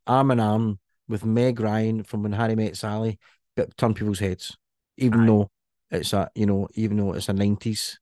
arm 0.06 0.32
in 0.32 0.40
arm 0.40 0.80
with 1.08 1.24
Meg 1.24 1.60
Ryan 1.60 2.02
from 2.02 2.24
When 2.24 2.32
Harry 2.32 2.56
Met 2.56 2.76
Sally, 2.76 3.20
turn 3.76 3.94
people's 3.94 4.18
heads, 4.20 4.56
even 4.96 5.20
Aye. 5.22 5.26
though 5.26 5.50
it's 5.90 6.12
a 6.12 6.30
you 6.34 6.46
know 6.46 6.68
even 6.74 6.96
though 6.98 7.12
it's 7.12 7.28
a 7.28 7.32
nineties 7.32 7.98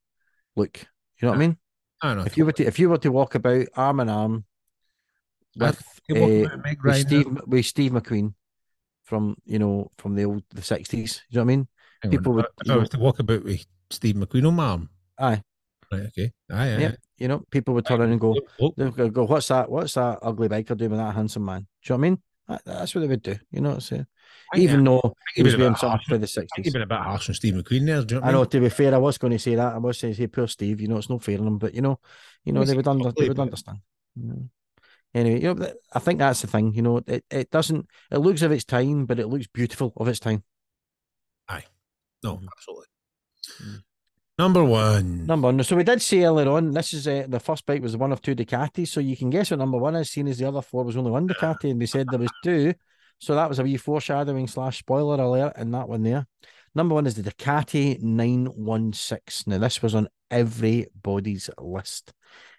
look. 0.55 0.79
You 1.21 1.25
know 1.27 1.29
what 1.29 1.35
I 1.37 1.39
mean? 1.39 1.57
I 2.01 2.07
don't 2.09 2.17
know. 2.17 2.23
If 2.25 2.37
you 2.37 2.45
were 2.45 2.51
to 2.53 2.65
if 2.65 2.79
you 2.79 2.89
were 2.89 2.97
to 2.99 3.11
walk 3.11 3.35
about 3.35 3.65
arm 3.75 3.99
in 3.99 4.09
arm 4.09 4.45
with, 5.55 5.81
uh, 6.11 6.13
with 6.13 6.51
Ryan 6.53 6.77
now- 6.83 6.93
Steve 6.93 7.41
with 7.47 7.65
Steve 7.65 7.91
McQueen 7.91 8.33
from 9.03 9.35
you 9.45 9.59
know 9.59 9.91
from 9.97 10.15
the 10.15 10.25
old 10.25 10.43
the 10.53 10.61
sixties. 10.61 11.23
You 11.29 11.37
know 11.37 11.41
what 11.45 11.51
I 11.51 11.55
mean? 11.55 11.67
Hang 12.03 12.11
people 12.11 12.33
if 12.33 12.35
would, 12.35 12.45
if 12.45 12.69
I 12.69 12.73
know- 12.73 12.79
was 12.79 12.89
to 12.89 12.99
walk 12.99 13.19
about 13.19 13.43
with 13.43 13.65
Steve 13.89 14.15
McQueen 14.15 14.47
on 14.47 14.55
my 14.55 14.65
arm, 14.65 14.89
Aye. 15.19 15.41
Right, 15.91 16.01
okay. 16.07 16.33
Aye, 16.51 16.73
aye. 16.73 16.77
Yeah, 16.79 16.91
you 17.17 17.27
know, 17.29 17.43
people 17.49 17.73
would 17.73 17.85
turn 17.85 18.01
around 18.01 18.11
and 18.11 18.19
go, 18.19 18.31
Look, 18.33 18.49
look, 18.59 18.75
they 18.75 19.03
would 19.03 19.13
go, 19.13 19.23
"What's 19.25 19.47
that? 19.47 19.71
What's 19.71 19.93
that 19.93 20.19
ugly 20.21 20.49
biker 20.49 20.75
doing 20.75 20.91
with 20.91 20.99
that 20.99 21.15
handsome 21.15 21.45
man?" 21.45 21.61
Do 21.81 21.93
you 21.93 21.97
know 21.97 21.99
what 22.01 22.05
I 22.05 22.09
mean? 22.09 22.21
That, 22.49 22.65
that's 22.65 22.93
what 22.93 23.01
they 23.01 23.07
would 23.07 23.21
do. 23.21 23.37
You 23.51 23.61
know, 23.61 23.75
what 23.75 23.93
I- 23.93 24.05
even 24.55 24.83
though 24.83 25.13
he 25.35 25.43
was 25.43 25.53
been 25.53 25.61
a 25.61 25.63
wearing 25.63 25.73
bit 25.73 25.79
something 25.79 25.97
harsh. 25.97 26.05
for 26.07 26.17
the 26.17 26.27
sixties. 26.27 26.65
you've 26.65 26.73
been 26.73 26.81
a 26.83 26.87
bit 26.87 26.97
harsh 26.99 27.29
on 27.29 27.35
Steve 27.35 27.53
McQueen 27.55 27.85
there. 27.85 27.99
You 28.01 28.05
know 28.15 28.21
I 28.25 28.29
I 28.29 28.31
know. 28.31 28.39
mean? 28.41 28.49
To 28.49 28.59
be 28.61 28.69
fair, 28.69 28.93
I 28.93 28.97
was 28.97 29.17
going 29.17 29.33
to 29.33 29.39
say 29.39 29.55
that. 29.55 29.73
I 29.73 29.77
was 29.77 29.97
saying, 29.99 30.13
"Hey, 30.15 30.27
poor 30.27 30.47
Steve." 30.47 30.79
You 30.81 30.87
know, 30.87 30.97
it's 30.97 31.09
not 31.09 31.23
fair 31.23 31.39
on 31.39 31.47
him, 31.47 31.57
but 31.57 31.73
you 31.73 31.81
know, 31.81 31.99
you 32.45 32.53
know, 32.53 32.63
they 32.63 32.75
would 32.75 32.87
under, 32.87 33.11
they 33.11 33.27
would 33.27 33.39
understand. 33.39 33.79
You 34.15 34.27
know. 34.27 34.49
Anyway, 35.13 35.41
you 35.41 35.53
know, 35.53 35.71
I 35.93 35.99
think 35.99 36.19
that's 36.19 36.41
the 36.41 36.47
thing. 36.47 36.73
You 36.73 36.81
know, 36.81 37.01
it, 37.07 37.25
it 37.29 37.49
doesn't. 37.51 37.87
It 38.11 38.17
looks 38.19 38.41
of 38.41 38.51
its 38.51 38.65
time, 38.65 39.05
but 39.05 39.19
it 39.19 39.27
looks 39.27 39.47
beautiful 39.47 39.93
of 39.97 40.07
its 40.07 40.19
time. 40.19 40.43
Aye, 41.49 41.63
no, 42.23 42.37
Mhm. 42.37 42.47
absolutely. 42.55 42.85
Mm. 43.63 43.83
Number 44.39 44.63
one. 44.63 45.25
Number 45.25 45.47
one. 45.47 45.63
So 45.63 45.75
we 45.75 45.83
did 45.83 45.99
say 46.01 46.23
earlier 46.23 46.47
on. 46.49 46.71
This 46.71 46.93
is 46.93 47.07
uh, 47.07 47.25
the 47.27 47.39
first 47.39 47.65
bike 47.65 47.81
was 47.81 47.97
one 47.97 48.11
of 48.11 48.21
two 48.21 48.35
Ducatis. 48.35 48.89
So 48.89 48.99
you 48.99 49.17
can 49.17 49.31
guess 49.31 49.49
what 49.49 49.57
number 49.57 49.77
one 49.79 49.95
is, 49.95 50.11
seeing 50.11 50.27
as 50.27 50.37
the 50.37 50.47
other 50.47 50.61
four 50.61 50.83
was 50.83 50.95
only 50.95 51.09
one 51.09 51.27
Ducati, 51.27 51.71
and 51.71 51.81
they 51.81 51.87
said 51.87 52.07
there 52.11 52.19
was 52.19 52.29
two. 52.43 52.73
So 53.19 53.35
that 53.35 53.49
was 53.49 53.59
a 53.59 53.63
wee 53.63 53.77
foreshadowing 53.77 54.47
slash 54.47 54.79
spoiler 54.79 55.21
alert 55.21 55.57
in 55.57 55.71
that 55.71 55.89
one 55.89 56.03
there. 56.03 56.27
Number 56.75 56.95
one 56.95 57.07
is 57.07 57.15
the 57.15 57.29
Ducati 57.29 58.01
916. 58.01 59.51
Now, 59.51 59.57
this 59.57 59.81
was 59.81 59.95
on 59.95 60.07
everybody's 60.29 61.49
list. 61.57 62.13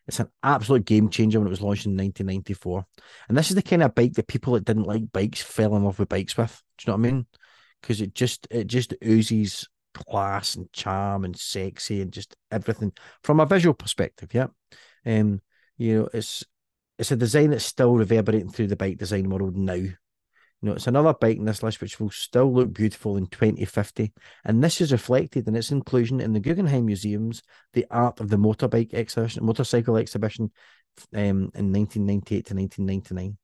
It's 0.09 0.21
an 0.21 0.29
absolute 0.43 0.87
game 0.87 1.11
changer 1.11 1.39
when 1.39 1.47
it 1.47 1.51
was 1.51 1.61
launched 1.61 1.87
in 1.87 1.93
1994. 1.93 2.85
And 3.29 3.37
this 3.37 3.51
is 3.51 3.55
the 3.55 3.63
kind 3.63 3.83
of 3.83 3.95
bike 3.95 4.15
that 4.15 4.27
people 4.27 4.55
that 4.55 4.65
didn't 4.65 4.87
like 4.87 5.13
bikes 5.13 5.43
fell 5.43 5.77
in 5.77 5.85
love 5.85 5.99
with 5.99 6.09
bikes 6.09 6.37
with. 6.37 6.63
Do 6.79 6.85
you 6.85 6.93
know 6.93 6.99
what 6.99 7.09
I 7.09 7.13
mean? 7.13 7.27
Because 7.81 8.01
it 8.01 8.15
just 8.15 8.49
it 8.51 8.67
just 8.67 8.95
oozes 9.05 9.69
class 9.95 10.55
and 10.55 10.73
charm 10.73 11.25
and 11.25 11.39
sexy 11.39 12.01
and 12.01 12.13
just 12.13 12.35
everything 12.51 12.93
from 13.23 13.39
a 13.39 13.47
visual 13.47 13.75
perspective. 13.75 14.31
Yeah. 14.33 14.47
Um, 15.05 15.43
you 15.77 15.99
know, 15.99 16.09
it's 16.13 16.45
it's 16.99 17.13
a 17.13 17.17
design 17.17 17.51
that's 17.51 17.65
still 17.65 17.95
reverberating 17.95 18.51
through 18.51 18.69
the 18.69 18.77
bike 18.77 18.99
design 18.99 19.29
world 19.29 19.57
now. 19.57 19.85
You 20.61 20.69
know, 20.69 20.75
it's 20.75 20.89
another 20.89 21.15
bike 21.15 21.37
in 21.37 21.45
this 21.45 21.63
list 21.63 21.81
which 21.81 22.01
will 22.01 22.11
still 22.11 22.53
look 22.53 22.73
beautiful 22.73 23.17
in 23.17 23.27
2050. 23.27 24.13
And 24.45 24.63
this 24.63 24.81
is 24.81 24.91
reflected 24.91 25.47
in 25.47 25.55
its 25.55 25.71
inclusion 25.71 26.21
in 26.21 26.33
the 26.33 26.41
Guggenheim 26.41 26.87
Museum's 26.87 27.43
The 27.75 27.87
Art 27.91 28.19
of 28.19 28.29
the 28.29 28.37
Motorbike 28.37 28.93
exhibition, 28.93 29.47
motorcycle 29.47 29.97
exhibition 29.97 30.51
um, 31.15 31.51
in 31.55 31.73
1998 31.73 32.47
to 32.47 32.55
1999. 32.55 33.39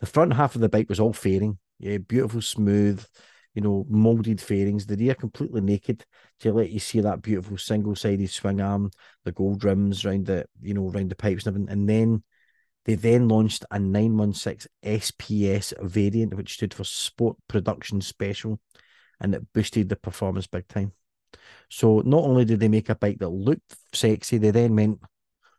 The 0.00 0.06
front 0.06 0.34
half 0.34 0.54
of 0.54 0.60
the 0.60 0.68
bike 0.68 0.90
was 0.90 1.00
all 1.00 1.14
fairing, 1.14 1.58
yeah, 1.78 1.98
beautiful, 1.98 2.42
smooth, 2.42 3.02
you 3.54 3.62
know, 3.62 3.86
molded 3.88 4.40
fairings. 4.40 4.86
The 4.86 4.96
rear 4.96 5.14
completely 5.14 5.62
naked 5.62 6.04
to 6.40 6.52
let 6.52 6.70
you 6.70 6.78
see 6.78 7.00
that 7.00 7.22
beautiful 7.22 7.56
single-sided 7.56 8.30
swing 8.30 8.60
arm, 8.60 8.90
the 9.24 9.32
gold 9.32 9.64
rims 9.64 10.04
around 10.04 10.26
the, 10.26 10.44
you 10.60 10.74
know, 10.74 10.90
around 10.90 11.10
the 11.10 11.16
pipes 11.16 11.46
and 11.46 11.56
everything. 11.56 11.72
And 11.72 11.88
then 11.88 12.22
they 12.88 12.94
then 12.94 13.28
launched 13.28 13.66
a 13.70 13.78
916 13.78 14.66
SPS 14.82 15.74
variant, 15.82 16.32
which 16.32 16.54
stood 16.54 16.72
for 16.72 16.84
Sport 16.84 17.36
Production 17.46 18.00
Special, 18.00 18.58
and 19.20 19.34
it 19.34 19.52
boosted 19.52 19.90
the 19.90 19.96
performance 19.96 20.46
big 20.46 20.66
time. 20.68 20.92
So 21.68 22.00
not 22.06 22.24
only 22.24 22.46
did 22.46 22.60
they 22.60 22.68
make 22.68 22.88
a 22.88 22.94
bike 22.94 23.18
that 23.18 23.28
looked 23.28 23.76
sexy, 23.92 24.38
they 24.38 24.52
then 24.52 24.74
meant, 24.74 25.00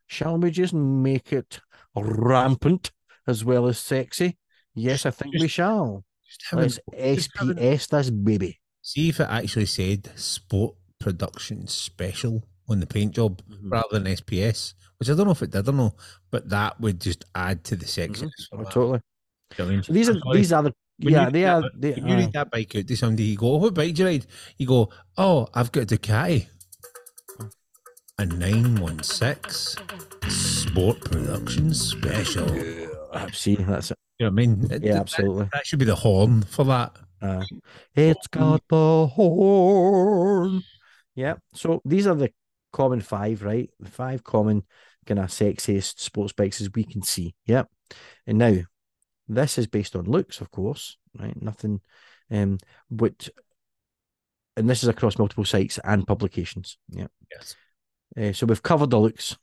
shall 0.07 0.39
we 0.39 0.49
just 0.49 0.73
make 0.73 1.31
it 1.31 1.59
rampant 1.95 2.89
as 3.27 3.45
well 3.45 3.67
as 3.67 3.77
sexy? 3.77 4.39
Yes, 4.73 5.05
I 5.05 5.11
think 5.11 5.35
we 5.39 5.47
shall. 5.47 6.03
Let's 6.51 6.79
SPS 6.91 7.89
this 7.89 8.09
baby. 8.09 8.59
See 8.81 9.09
if 9.09 9.19
it 9.19 9.27
actually 9.29 9.67
said 9.67 10.09
Sport 10.15 10.73
Production 10.99 11.67
Special 11.67 12.43
on 12.67 12.79
the 12.79 12.87
paint 12.87 13.13
job 13.13 13.39
mm-hmm. 13.47 13.69
rather 13.69 13.99
than 13.99 14.15
SPS, 14.15 14.73
which 14.99 15.09
I 15.09 15.15
don't 15.15 15.25
know 15.25 15.31
if 15.31 15.41
it 15.41 15.51
did 15.51 15.67
or 15.67 15.71
not, 15.71 15.95
but 16.29 16.49
that 16.49 16.79
would 16.79 16.99
just 17.01 17.25
add 17.33 17.63
to 17.65 17.75
the 17.75 17.85
sexiness. 17.85 18.31
Oh, 18.51 18.59
of 18.59 18.65
that. 18.65 18.73
totally. 18.73 18.99
You 19.57 19.65
know 19.65 19.71
I 19.71 19.73
mean? 19.73 19.83
So 19.83 19.93
these 19.93 20.09
are 20.09 20.15
these 20.33 20.53
are 20.53 20.63
the 20.63 20.73
yeah 20.99 21.29
they 21.29 21.43
read 21.43 21.49
are 21.49 21.61
that- 21.61 21.81
they 21.81 21.95
you 21.95 22.03
read 22.15 22.33
that 22.33 22.51
bike 22.51 22.75
out 22.75 22.87
to 22.87 22.95
somebody, 22.97 23.23
you 23.23 23.37
go, 23.37 23.53
"Oh, 23.53 23.57
"What 23.57 23.73
bike 23.73 23.95
do 23.95 24.03
you 24.03 24.07
ride?" 24.09 24.25
You 24.57 24.67
go, 24.67 24.89
"Oh, 25.17 25.47
I've 25.53 25.71
got 25.71 25.83
a 25.91 25.97
Ducati, 25.97 26.47
a 28.17 28.25
nine 28.25 28.75
one 28.81 29.01
six 29.01 29.75
Sport 30.27 30.99
Production 31.01 31.73
Special." 31.73 32.53
You 32.55 32.95
Ah, 33.11 33.27
see 33.33 33.55
that's 33.55 33.89
it. 33.91 33.97
You 34.19 34.25
know 34.25 34.31
what 34.31 34.43
I 34.43 34.45
mean? 34.45 34.67
It- 34.71 34.83
Yeah, 34.83 34.91
that- 34.93 34.99
absolutely. 35.01 35.49
That 35.53 35.65
should 35.65 35.79
be 35.79 35.85
the 35.85 35.95
horn 35.95 36.43
for 36.43 36.63
that. 36.65 36.95
Uh, 37.21 37.43
it's 37.95 38.27
got 38.27 38.61
the 38.69 39.07
horn. 39.07 40.61
Yeah. 41.15 41.35
So 41.53 41.81
these 41.85 42.05
are 42.07 42.15
the 42.15 42.31
common 42.71 43.01
five, 43.01 43.41
right? 43.43 43.69
The 43.79 43.89
five 43.89 44.23
common 44.23 44.63
kind 45.05 45.19
of 45.19 45.27
sexiest 45.29 45.99
sports 45.99 46.33
bikes 46.33 46.61
as 46.61 46.69
we 46.73 46.83
can 46.83 47.01
see. 47.01 47.35
Yeah. 47.45 47.63
And 48.27 48.37
now 48.37 48.57
this 49.27 49.57
is 49.57 49.67
based 49.67 49.95
on 49.95 50.05
looks, 50.05 50.41
of 50.41 50.51
course, 50.51 50.97
right? 51.17 51.39
Nothing 51.41 51.81
um 52.31 52.57
which 52.89 53.29
and 54.57 54.69
this 54.69 54.83
is 54.83 54.89
across 54.89 55.17
multiple 55.17 55.45
sites 55.45 55.79
and 55.83 56.05
publications. 56.05 56.77
Yeah. 56.89 57.07
Yes. 57.31 57.55
Uh, 58.17 58.33
so 58.33 58.45
we've 58.45 58.61
covered 58.63 58.89
the 58.89 58.99
looks. 58.99 59.37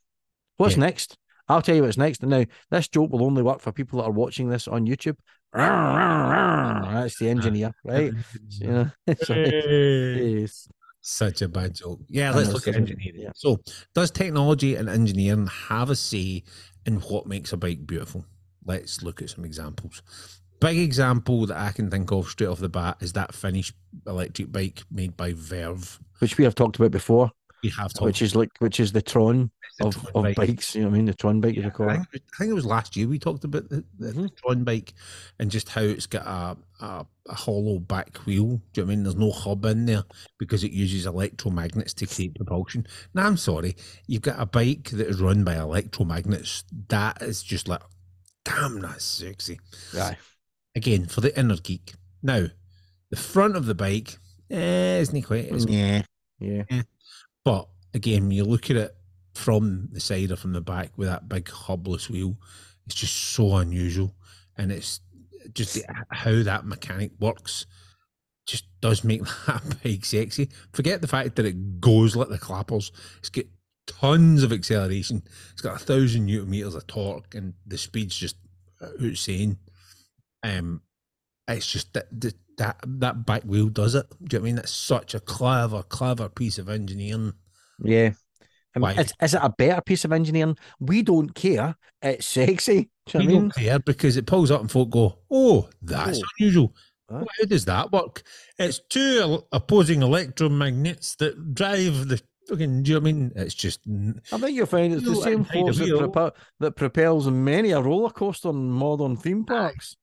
What's 0.57 0.75
Yeah. 0.75 0.81
next? 0.81 1.17
I'll 1.49 1.61
tell 1.61 1.75
you 1.75 1.83
what's 1.83 1.97
next. 1.97 2.21
And 2.21 2.29
now 2.31 2.45
this 2.69 2.87
joke 2.89 3.11
will 3.11 3.23
only 3.23 3.41
work 3.41 3.61
for 3.61 3.71
people 3.71 3.99
that 3.99 4.05
are 4.05 4.11
watching 4.11 4.49
this 4.49 4.67
on 4.67 4.85
YouTube. 4.85 5.15
That's 5.53 7.17
the 7.19 7.29
engineer, 7.29 7.71
right? 7.83 8.11
So, 8.49 8.63
you 8.65 8.71
know, 8.71 8.91
it's 9.07 9.29
like- 9.29 9.37
Hey. 9.47 10.39
yes. 10.41 10.67
Such 11.09 11.41
a 11.41 11.47
bad 11.47 11.73
joke. 11.73 12.01
Yeah, 12.09 12.31
let's 12.31 12.51
look 12.51 12.67
at 12.67 12.75
engineering. 12.75 13.21
yeah. 13.21 13.29
So, 13.33 13.61
does 13.95 14.11
technology 14.11 14.75
and 14.75 14.89
engineering 14.89 15.47
have 15.47 15.89
a 15.89 15.95
say 15.95 16.43
in 16.85 16.97
what 16.97 17.25
makes 17.25 17.53
a 17.53 17.57
bike 17.57 17.87
beautiful? 17.87 18.25
Let's 18.65 19.01
look 19.01 19.21
at 19.21 19.29
some 19.29 19.45
examples. 19.45 20.01
Big 20.59 20.77
example 20.77 21.45
that 21.45 21.55
I 21.55 21.71
can 21.71 21.89
think 21.89 22.11
of 22.11 22.27
straight 22.27 22.47
off 22.47 22.59
the 22.59 22.67
bat 22.67 22.97
is 22.99 23.13
that 23.13 23.33
Finnish 23.33 23.73
electric 24.05 24.51
bike 24.51 24.83
made 24.91 25.15
by 25.15 25.31
Verge. 25.31 25.97
which 26.19 26.37
we 26.37 26.43
have 26.43 26.55
talked 26.55 26.75
about 26.75 26.91
before, 26.91 27.31
We 27.63 27.69
have 27.69 27.91
talked 27.93 28.03
which 28.05 28.21
is 28.21 28.35
like 28.35 28.51
which 28.59 28.79
is 28.79 28.91
the 28.91 29.01
Tron 29.01 29.49
the 29.79 29.87
of, 29.87 29.93
Tron 29.95 30.07
of 30.15 30.23
bike. 30.23 30.35
bikes. 30.35 30.75
You 30.75 30.81
know 30.81 30.87
what 30.89 30.93
I 30.93 30.97
mean? 30.97 31.05
The 31.05 31.13
Tron 31.13 31.41
bike, 31.41 31.55
you 31.55 31.63
Yeah, 31.63 31.69
call 31.69 31.89
I, 31.89 31.95
think, 31.97 32.07
it 32.13 32.13
was- 32.13 32.21
I 32.33 32.37
think 32.37 32.51
it 32.51 32.53
was 32.53 32.65
last 32.65 32.95
year 32.95 33.07
we 33.07 33.19
talked 33.19 33.43
about 33.43 33.69
the, 33.69 33.83
the, 33.99 34.11
Mhm. 34.13 34.35
Tron 34.37 34.63
bike 34.63 34.93
and 35.39 35.49
just 35.51 35.69
how 35.69 35.81
it's 35.81 36.05
got 36.07 36.25
a, 36.25 36.57
a, 36.85 37.05
a 37.27 37.33
hollow 37.35 37.79
back 37.79 38.17
wheel. 38.25 38.43
Do 38.73 38.81
you 38.81 38.83
know 38.83 38.83
what 38.83 38.83
I 38.83 38.95
mean? 38.95 39.03
There's 39.03 39.15
no 39.15 39.31
hub 39.31 39.65
in 39.65 39.85
there 39.85 40.03
because 40.39 40.63
it 40.63 40.71
uses 40.71 41.05
electromagnets 41.05 41.93
to 41.95 42.05
create 42.07 42.35
propulsion. 42.35 42.87
Now, 43.13 43.27
I'm 43.27 43.37
sorry, 43.37 43.75
you've 44.07 44.21
got 44.23 44.39
a 44.39 44.45
bike 44.45 44.89
that 44.91 45.07
is 45.07 45.19
run 45.21 45.43
by 45.43 45.55
electromagnets. 45.55 46.63
That 46.89 47.21
is 47.21 47.43
just 47.43 47.67
like, 47.67 47.81
damn, 48.45 48.79
that's 48.81 49.03
sexy. 49.05 49.59
Aye. 49.95 50.17
Again, 50.75 51.05
for 51.07 51.21
the 51.21 51.37
inner 51.39 51.57
geek. 51.57 51.93
Now, 52.23 52.47
the 53.09 53.15
front 53.17 53.55
of 53.55 53.65
the 53.67 53.75
bike, 53.75 54.17
eh, 54.49 54.99
isn't 54.99 55.21
quite 55.23 55.49
as 55.49 55.65
Yeah. 55.65 56.03
Yeah. 56.39 56.63
But 57.47 57.69
again, 57.93 58.23
when 58.23 58.31
you 58.31 58.43
look 58.43 58.69
at 58.69 58.75
it 58.75 58.93
from 59.33 59.87
the 59.93 60.01
side 60.01 60.31
or 60.31 60.35
from 60.35 60.51
the 60.51 60.59
back 60.59 60.91
with 60.97 61.07
that 61.07 61.29
big 61.29 61.45
hubless 61.45 62.09
wheel, 62.09 62.35
it's 62.85 62.95
just 62.95 63.15
so 63.15 63.55
unusual. 63.55 64.13
And 64.57 64.69
it's 64.69 64.99
just 65.53 65.75
the, 65.75 65.85
how 66.09 66.43
that 66.43 66.65
mechanic 66.65 67.11
works 67.21 67.65
just 68.45 68.65
does 68.81 69.05
make 69.05 69.21
that 69.47 69.77
bike 69.81 70.03
sexy. 70.03 70.49
Forget 70.73 70.99
the 70.99 71.07
fact 71.07 71.37
that 71.37 71.45
it 71.45 71.79
goes 71.79 72.17
like 72.17 72.27
the 72.27 72.37
clappers. 72.37 72.91
It's 73.19 73.29
got 73.29 73.45
tons 73.87 74.43
of 74.43 74.51
acceleration. 74.51 75.23
It's 75.53 75.61
got 75.61 75.81
a 75.81 75.85
thousand 75.85 76.25
newton 76.25 76.49
meters 76.49 76.75
of 76.75 76.85
torque 76.85 77.33
and 77.33 77.53
the 77.65 77.77
speed's 77.77 78.17
just 78.17 78.35
insane. 78.99 79.55
Um, 80.43 80.81
it's 81.47 81.71
just 81.71 81.93
that 81.93 82.07
that 82.19 82.35
that, 82.57 82.77
that 82.85 83.25
back 83.25 83.43
wheel 83.43 83.69
does 83.69 83.95
it. 83.95 84.05
Do 84.09 84.15
you 84.19 84.39
know 84.39 84.41
what 84.41 84.41
I 84.41 84.45
mean? 84.45 84.55
That's 84.55 84.71
such 84.73 85.13
a 85.15 85.19
clever, 85.19 85.83
clever 85.83 86.29
piece 86.29 86.57
of 86.57 86.69
engineering. 86.69 87.33
Yeah. 87.83 88.11
Um, 88.75 88.83
I 88.83 88.89
mean, 88.93 88.99
is, 88.99 89.13
is 89.21 89.33
it 89.33 89.39
a 89.43 89.49
better 89.49 89.81
piece 89.81 90.05
of 90.05 90.11
engineering? 90.11 90.57
We 90.79 91.01
don't 91.01 91.33
care. 91.33 91.75
It's 92.01 92.27
sexy. 92.27 92.89
Do 93.07 93.19
you 93.19 93.19
know 93.19 93.25
we 93.25 93.25
I 93.25 93.27
mean? 93.27 93.41
don't 93.49 93.55
care 93.55 93.79
because 93.79 94.17
it 94.17 94.25
pulls 94.27 94.51
up 94.51 94.61
and 94.61 94.69
folk 94.69 94.89
go, 94.89 95.19
"Oh, 95.31 95.69
that's 95.81 96.19
Oh. 96.19 96.23
unusual." 96.39 96.75
Huh? 97.09 97.23
How 97.39 97.45
does 97.45 97.63
that 97.65 97.91
work? 97.91 98.21
It's 98.59 98.79
two 98.89 99.41
opposing 99.53 100.01
electromagnets 100.01 101.15
that 101.17 101.53
drive 101.55 102.07
the 102.09 102.21
fucking. 102.49 102.83
Do 102.83 102.91
you 102.91 102.95
know 102.99 103.01
what 103.01 103.09
I 103.09 103.13
mean? 103.13 103.31
It's 103.35 103.55
just 103.55 103.79
I 104.31 104.37
think 104.37 104.55
you'll 104.55 104.65
find 104.65 104.93
it's 104.93 105.05
the 105.05 105.15
same 105.15 105.45
force 105.45 105.77
that, 105.77 105.87
prope- 105.87 106.35
that 106.59 106.71
propels 106.75 107.29
many 107.29 107.71
a 107.71 107.81
roller 107.81 108.09
coaster 108.09 108.49
in 108.49 108.69
modern 108.69 109.15
theme 109.15 109.45
parks. 109.45 109.95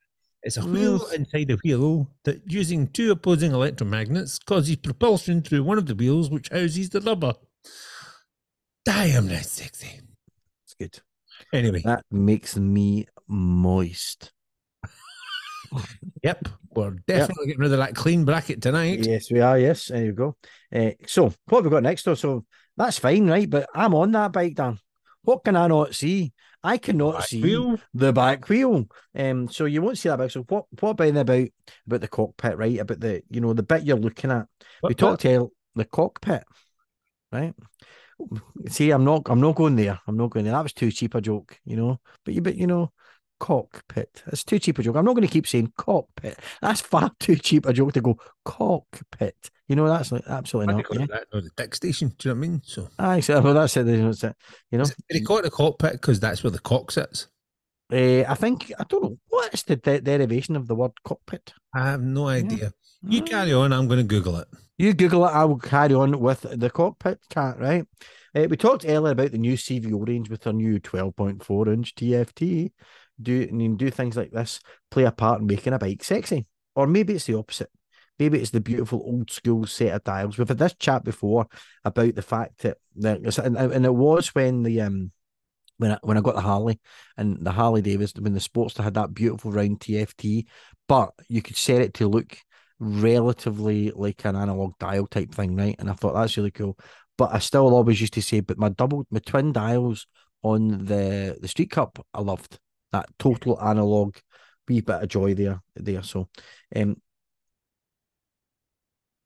It's 0.44 0.56
a 0.56 0.64
wheel 0.64 1.06
inside 1.08 1.50
a 1.50 1.56
wheel 1.64 2.08
that, 2.24 2.42
using 2.46 2.86
two 2.88 3.10
opposing 3.10 3.52
electromagnets, 3.52 4.38
causes 4.44 4.76
propulsion 4.76 5.42
through 5.42 5.64
one 5.64 5.78
of 5.78 5.86
the 5.86 5.94
wheels, 5.94 6.30
which 6.30 6.48
houses 6.50 6.90
the 6.90 7.00
rubber. 7.00 7.34
Damn, 8.84 9.28
that's 9.28 9.50
sexy. 9.50 10.00
It's 10.64 10.74
good. 10.78 11.00
Anyway, 11.52 11.80
That 11.84 12.04
makes 12.10 12.56
me 12.56 13.06
moist. 13.26 14.32
yep, 16.22 16.46
we're 16.70 16.96
definitely 17.06 17.46
getting 17.46 17.60
rid 17.60 17.72
of 17.72 17.78
that 17.78 17.94
clean 17.94 18.24
bracket 18.24 18.62
tonight. 18.62 19.04
Yes, 19.04 19.30
we 19.30 19.40
are. 19.40 19.58
Yes, 19.58 19.86
there 19.88 20.04
you 20.04 20.12
go. 20.12 20.36
Uh, 20.74 20.90
so, 21.06 21.32
what 21.46 21.58
have 21.58 21.64
we 21.64 21.70
got 21.70 21.82
next? 21.82 22.04
Though? 22.04 22.14
So, 22.14 22.44
That's 22.76 22.98
fine, 22.98 23.26
right? 23.28 23.48
But 23.48 23.68
I'm 23.74 23.94
on 23.94 24.12
that 24.12 24.32
bike, 24.32 24.54
Dan. 24.54 24.78
What 25.22 25.44
can 25.44 25.56
I 25.56 25.66
not 25.68 25.94
see? 25.94 26.32
I 26.64 26.78
cannot 26.78 27.18
Back 27.18 27.26
see 27.28 27.42
wheel. 27.42 27.78
the 27.92 28.12
back 28.12 28.48
wheel. 28.48 28.86
Um, 29.14 29.48
so 29.48 29.66
you 29.66 29.82
won't 29.82 29.98
see 29.98 30.08
that 30.08 30.18
back. 30.18 30.30
So 30.30 30.42
what 30.44 30.64
what 30.80 30.90
about 30.90 31.14
about 31.16 31.48
about 31.86 32.00
the 32.00 32.08
cockpit, 32.08 32.56
right? 32.56 32.78
About 32.78 33.00
the 33.00 33.22
you 33.28 33.42
know 33.42 33.52
the 33.52 33.62
bit 33.62 33.84
you're 33.84 33.98
looking 33.98 34.30
at. 34.30 34.46
What 34.80 34.88
we 34.88 34.94
talked 34.94 35.20
to 35.22 35.52
the 35.74 35.84
cockpit, 35.84 36.44
right? 37.30 37.54
See, 38.68 38.90
I'm 38.90 39.04
not 39.04 39.24
I'm 39.26 39.42
not 39.42 39.56
going 39.56 39.76
there. 39.76 40.00
I'm 40.06 40.16
not 40.16 40.30
going 40.30 40.46
there. 40.46 40.54
That 40.54 40.62
was 40.62 40.72
too 40.72 40.90
cheap 40.90 41.14
a 41.14 41.20
joke, 41.20 41.58
you 41.66 41.76
know. 41.76 42.00
But 42.24 42.32
you 42.32 42.40
but 42.40 42.56
you 42.56 42.66
know, 42.66 42.92
cockpit. 43.44 44.22
That's 44.24 44.42
too 44.42 44.58
cheap 44.58 44.78
a 44.78 44.82
joke. 44.82 44.96
I'm 44.96 45.04
not 45.04 45.14
going 45.14 45.26
to 45.26 45.32
keep 45.32 45.46
saying 45.46 45.72
cockpit. 45.76 46.38
That's 46.62 46.80
far 46.80 47.10
too 47.20 47.36
cheap 47.36 47.66
a 47.66 47.72
joke 47.74 47.92
to 47.92 48.00
go 48.00 48.16
cockpit. 48.44 49.36
You 49.68 49.76
know, 49.76 49.86
that's 49.86 50.12
like 50.12 50.22
absolutely 50.28 50.74
not. 50.74 50.86
Yeah. 50.90 51.06
that? 51.06 51.26
No, 51.32 51.40
the 51.42 51.50
dick 51.56 51.74
station. 51.74 52.08
Do 52.18 52.28
you 52.28 52.34
know 52.34 52.40
what 52.40 52.46
I 52.46 52.48
mean? 52.48 52.62
So 52.64 52.88
Aye, 52.98 53.20
so 53.20 53.40
well, 53.40 53.54
that's 53.54 53.76
it. 53.76 53.84
That's 53.84 54.24
it. 54.24 54.36
You 54.70 54.78
know, 54.78 54.84
they 55.10 55.20
call 55.20 55.38
it 55.38 55.42
the 55.42 55.50
cockpit 55.50 55.92
because 55.92 56.20
that's 56.20 56.42
where 56.42 56.50
the 56.50 56.58
cock 56.58 56.90
sits. 56.90 57.28
uh, 57.92 58.24
I 58.26 58.34
think 58.34 58.72
I 58.78 58.84
don't 58.88 59.02
know 59.02 59.18
what 59.28 59.52
is 59.52 59.62
the 59.64 59.76
de- 59.76 60.00
derivation 60.00 60.56
of 60.56 60.66
the 60.66 60.74
word 60.74 60.92
cockpit. 61.04 61.52
I 61.74 61.90
have 61.90 62.02
no 62.02 62.28
idea. 62.28 62.72
You 63.06 63.22
Mm. 63.22 63.28
carry 63.30 63.52
on. 63.52 63.72
I'm 63.72 63.86
going 63.88 64.00
to 64.00 64.04
Google 64.14 64.36
it. 64.38 64.48
You 64.78 64.94
Google 64.94 65.26
it. 65.26 65.30
I 65.30 65.44
will 65.44 65.58
carry 65.58 65.94
on 65.94 66.18
with 66.18 66.40
the 66.42 66.70
cockpit 66.70 67.18
cat. 67.28 67.58
Right. 67.60 67.84
Uh, 68.34 68.46
we 68.50 68.56
talked 68.56 68.84
earlier 68.88 69.12
about 69.12 69.30
the 69.30 69.38
new 69.38 69.54
CVO 69.56 70.06
range 70.08 70.28
with 70.28 70.40
their 70.42 70.52
new 70.52 70.80
12.4 70.80 71.72
inch 71.72 71.94
TFT. 71.94 72.72
Do 73.20 73.42
and 73.42 73.78
do 73.78 73.90
things 73.90 74.16
like 74.16 74.32
this 74.32 74.60
play 74.90 75.04
a 75.04 75.12
part 75.12 75.40
in 75.40 75.46
making 75.46 75.72
a 75.72 75.78
bike 75.78 76.02
sexy, 76.02 76.46
or 76.74 76.86
maybe 76.86 77.14
it's 77.14 77.26
the 77.26 77.38
opposite. 77.38 77.70
Maybe 78.18 78.38
it's 78.40 78.50
the 78.50 78.60
beautiful 78.60 79.02
old 79.04 79.30
school 79.30 79.66
set 79.66 79.94
of 79.94 80.04
dials. 80.04 80.38
We've 80.38 80.46
had 80.46 80.58
this 80.58 80.74
chat 80.78 81.04
before 81.04 81.46
about 81.84 82.14
the 82.14 82.22
fact 82.22 82.62
that, 82.62 82.78
that 82.96 83.38
and, 83.38 83.56
and 83.56 83.84
it 83.84 83.94
was 83.94 84.34
when 84.34 84.62
the 84.62 84.82
um 84.82 85.12
when 85.78 85.92
I, 85.92 85.98
when 86.02 86.16
I 86.16 86.20
got 86.20 86.36
the 86.36 86.40
Harley 86.40 86.80
and 87.16 87.44
the 87.44 87.50
Harley 87.50 87.82
Davidson 87.82 88.22
when 88.22 88.34
the 88.34 88.40
Sportster 88.40 88.84
had 88.84 88.94
that 88.94 89.14
beautiful 89.14 89.50
round 89.50 89.80
TFT, 89.80 90.46
but 90.88 91.10
you 91.28 91.42
could 91.42 91.56
set 91.56 91.80
it 91.80 91.94
to 91.94 92.08
look 92.08 92.36
relatively 92.78 93.90
like 93.90 94.24
an 94.24 94.36
analog 94.36 94.78
dial 94.78 95.06
type 95.06 95.32
thing, 95.32 95.56
right? 95.56 95.76
And 95.78 95.90
I 95.90 95.94
thought 95.94 96.14
that's 96.14 96.36
really 96.36 96.50
cool. 96.50 96.78
But 97.16 97.32
I 97.32 97.38
still 97.38 97.74
always 97.74 98.00
used 98.00 98.14
to 98.14 98.22
say, 98.22 98.40
but 98.40 98.58
my 98.58 98.68
double, 98.68 99.06
my 99.10 99.20
twin 99.20 99.52
dials 99.52 100.06
on 100.42 100.84
the 100.84 101.36
the 101.40 101.48
Street 101.48 101.70
Cup, 101.70 102.04
I 102.12 102.20
loved 102.20 102.58
that 102.94 103.06
total 103.18 103.60
analog, 103.60 104.16
wee 104.68 104.80
bit 104.80 105.02
of 105.02 105.08
joy 105.08 105.34
there, 105.34 105.60
there. 105.74 106.02
So, 106.02 106.28
um, 106.76 106.96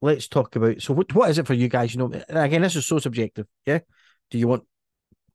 let's 0.01 0.27
talk 0.27 0.55
about. 0.55 0.81
So, 0.81 0.93
what 0.93 1.13
what 1.13 1.29
is 1.29 1.37
it 1.37 1.47
for 1.47 1.53
you 1.53 1.67
guys? 1.67 1.93
You 1.93 1.99
know, 1.99 2.21
again, 2.29 2.61
this 2.61 2.75
is 2.75 2.85
so 2.85 2.99
subjective. 2.99 3.47
Yeah, 3.65 3.79
do 4.31 4.37
you 4.37 4.47
want 4.47 4.63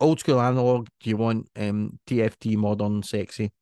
old 0.01 0.21
school 0.21 0.41
analog? 0.41 0.89
Do 1.01 1.11
you 1.11 1.17
want 1.17 1.49
um 1.57 1.99
TFT 2.07 2.57
modern 2.57 3.03
sexy? 3.03 3.53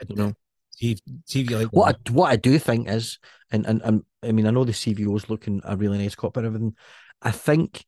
I 0.00 0.04
don't 0.04 0.18
know. 0.18 0.32
if 0.80 1.50
like 1.50 1.68
What 1.68 1.96
I, 1.96 2.10
what 2.10 2.30
I 2.32 2.36
do 2.36 2.58
think 2.58 2.88
is, 2.88 3.18
and, 3.50 3.66
and 3.66 3.82
and 3.82 4.02
I 4.22 4.32
mean, 4.32 4.46
I 4.46 4.50
know 4.50 4.64
the 4.64 4.72
CVO 4.72 5.16
is 5.16 5.30
looking 5.30 5.60
a 5.64 5.76
really 5.76 5.98
nice 5.98 6.14
cop 6.14 6.36
and 6.36 6.46
everything. 6.46 6.74
I 7.22 7.30
think 7.30 7.84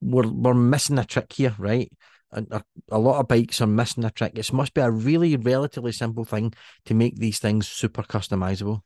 we're 0.00 0.28
we're 0.28 0.54
missing 0.54 0.98
a 0.98 1.04
trick 1.04 1.32
here, 1.32 1.54
right? 1.58 1.90
A, 2.32 2.62
a 2.90 2.98
lot 2.98 3.20
of 3.20 3.28
bikes 3.28 3.60
are 3.60 3.66
missing 3.66 4.04
a 4.04 4.10
trick. 4.10 4.32
It 4.36 4.52
must 4.52 4.74
be 4.74 4.80
a 4.80 4.90
really 4.90 5.36
relatively 5.36 5.92
simple 5.92 6.24
thing 6.24 6.52
to 6.84 6.94
make 6.94 7.16
these 7.16 7.38
things 7.38 7.68
super 7.68 8.02
customizable. 8.02 8.82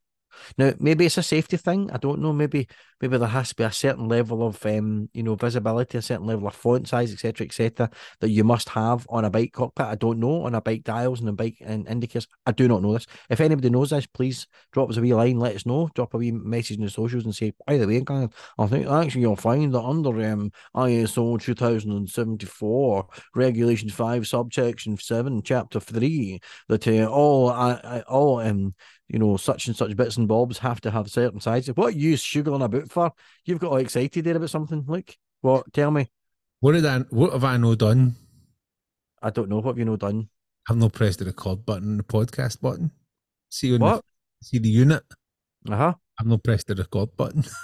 Now, 0.59 0.73
maybe 0.79 1.07
it's 1.07 1.19
a 1.19 1.23
safety 1.23 1.57
thing. 1.57 1.91
I 1.91 1.99
don't 1.99 2.21
know. 2.21 2.33
Maybe 2.33 2.69
maybe 3.01 3.17
there 3.17 3.29
has 3.29 3.51
to 3.51 3.55
be 3.55 3.65
a 3.65 3.73
certain 3.73 4.09
level 4.09 4.47
of 4.47 4.65
um, 4.67 5.09
you 5.15 5.23
know, 5.23 5.35
visibility, 5.35 5.99
a 5.99 6.03
certain 6.03 6.27
level 6.27 6.49
of 6.49 6.55
font 6.55 6.89
size, 6.89 7.13
etc., 7.13 7.47
etc., 7.47 7.91
that 8.21 8.31
you 8.31 8.45
must 8.45 8.69
have 8.71 9.07
on 9.09 9.25
a 9.25 9.31
bike 9.31 9.53
cockpit. 9.53 9.87
I 9.87 9.95
don't 9.95 10.21
know 10.21 10.43
on 10.43 10.55
a 10.55 10.61
bike 10.61 10.85
dials 10.85 11.21
and 11.21 11.29
a 11.29 11.33
bike 11.33 11.57
and 11.61 11.89
indicators. 11.89 12.29
I 12.47 12.53
do 12.53 12.69
not 12.69 12.83
know 12.83 12.93
this. 12.93 13.07
If 13.29 13.41
anybody 13.41 13.71
knows 13.71 13.91
this, 13.91 14.07
please 14.07 14.47
drop 14.73 14.91
us 14.91 14.97
a 14.97 15.01
wee 15.01 15.15
line. 15.15 15.39
Let 15.39 15.57
us 15.57 15.67
know. 15.67 15.91
Drop 15.95 16.15
a 16.15 16.19
wee 16.19 16.33
message 16.33 16.77
in 16.77 16.85
the 16.85 16.91
socials 16.91 17.25
and 17.25 17.35
say, 17.35 17.53
by 17.67 17.79
the 17.79 17.87
way, 17.87 18.03
I 18.09 18.67
think 18.67 18.87
actually 18.87 19.23
you'll 19.23 19.37
find 19.37 19.73
that 19.75 19.83
under 19.83 20.11
um, 20.31 20.53
ISO 20.75 21.41
2074 21.41 23.09
Regulation 23.35 23.89
Five, 23.89 24.27
subsection 24.27 24.97
Seven, 24.97 25.43
Chapter 25.43 25.81
Three, 25.81 26.41
that 26.69 26.87
uh, 26.87 27.07
all 27.07 27.51
uh, 27.51 27.81
uh, 27.83 28.03
all 28.09 28.41
um 28.41 28.75
you 29.13 29.19
know, 29.19 29.37
such 29.37 29.67
and 29.67 29.77
such 29.77 29.97
bits 29.97 30.17
and 30.17 30.29
bobs 30.29 30.59
have 30.59 30.81
to 30.83 30.91
have 30.91 31.11
certain 31.11 31.41
sizes. 31.41 31.75
What 31.77 31.95
are 31.95 31.99
you 31.99 32.17
sugaring 32.17 32.63
about 32.63 32.91
for? 32.91 33.13
You've 33.45 33.59
got 33.59 33.73
all 33.73 33.77
excited 33.79 34.25
there 34.25 34.37
about 34.37 34.51
something. 34.51 34.85
Like, 34.87 35.19
what? 35.41 35.73
Tell 35.73 35.91
me. 35.91 36.09
What 36.61 36.73
did 36.73 36.87
I? 36.87 37.01
What 37.11 37.33
have 37.33 37.45
I 37.45 37.57
no 37.57 37.75
done? 37.75 38.15
I 39.23 39.31
don't 39.31 39.49
know. 39.49 39.57
What 39.57 39.73
have 39.73 39.79
you 39.79 39.85
know 39.85 39.97
done? 39.97 40.29
I've 40.69 40.77
no 40.77 40.89
pressed 40.89 41.19
the 41.19 41.25
record 41.25 41.67
button, 41.67 41.97
the 41.97 42.03
podcast 42.03 42.61
button. 42.61 42.91
See 43.51 43.75
on 43.75 43.81
What? 43.81 44.05
The, 44.41 44.47
see 44.47 44.59
the 44.59 44.69
unit. 44.69 45.03
Uh 45.69 45.77
huh. 45.77 45.95
I've 46.19 46.27
no 46.27 46.39
pressed 46.39 46.69
the 46.69 46.75
record 46.75 47.17
button. 47.17 47.45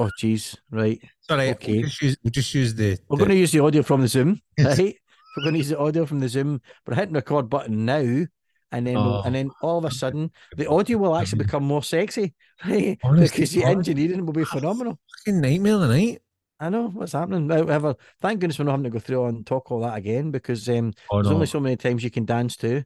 Oh, 0.00 0.10
jeez. 0.20 0.54
Right. 0.70 1.00
Sorry, 1.20 1.50
Okay. 1.52 1.74
we'll 1.74 1.82
just 1.84 2.02
use, 2.02 2.16
we'll 2.22 2.30
just 2.32 2.52
use 2.54 2.74
the. 2.74 2.98
We're 3.08 3.16
the- 3.16 3.24
going 3.24 3.30
to 3.30 3.36
use 3.36 3.52
the 3.52 3.60
audio 3.60 3.82
from 3.82 4.02
the 4.02 4.08
Zoom, 4.08 4.42
right? 4.58 4.94
We're 5.36 5.42
going 5.44 5.54
to 5.54 5.58
use 5.58 5.68
the 5.68 5.78
audio 5.78 6.04
from 6.04 6.18
the 6.20 6.28
Zoom. 6.28 6.60
We're 6.86 6.96
hitting 6.96 7.12
the 7.14 7.18
record 7.20 7.48
button 7.48 7.84
now, 7.86 8.26
and 8.72 8.86
then 8.86 8.96
Oh. 8.96 9.22
and 9.24 9.34
then 9.34 9.50
all 9.62 9.78
of 9.78 9.84
a 9.84 9.90
sudden 9.90 10.30
the 10.56 10.68
audio 10.70 10.98
will 10.98 11.16
actually 11.16 11.44
become 11.44 11.64
more 11.64 11.82
sexy, 11.82 12.34
right? 12.64 12.98
Honestly, 13.04 13.36
because 13.36 13.52
the 13.52 13.64
engineering 13.64 14.24
will 14.26 14.32
be 14.32 14.44
phenomenal. 14.44 14.98
fucking 15.24 15.40
nightmare 15.40 15.74
of 15.74 15.80
the 15.82 15.88
night. 15.88 16.22
I 16.58 16.70
know 16.70 16.88
what's 16.88 17.12
happening. 17.12 17.50
However, 17.50 17.96
thank 18.22 18.40
goodness 18.40 18.58
we're 18.58 18.64
not 18.64 18.72
having 18.72 18.84
to 18.84 18.90
go 18.90 18.98
through 18.98 19.26
and 19.26 19.46
talk 19.46 19.70
all 19.70 19.80
that 19.80 19.96
again 19.98 20.30
because 20.30 20.66
um, 20.70 20.94
Oh 21.10 21.18
there's 21.18 21.28
no. 21.28 21.34
only 21.34 21.46
so 21.46 21.60
many 21.60 21.76
times 21.76 22.02
you 22.02 22.10
can 22.10 22.24
dance 22.24 22.56
to. 22.58 22.82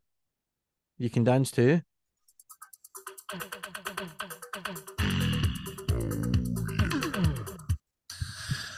You 0.99 1.09
can 1.09 1.23
dance 1.25 1.51
to. 1.53 1.81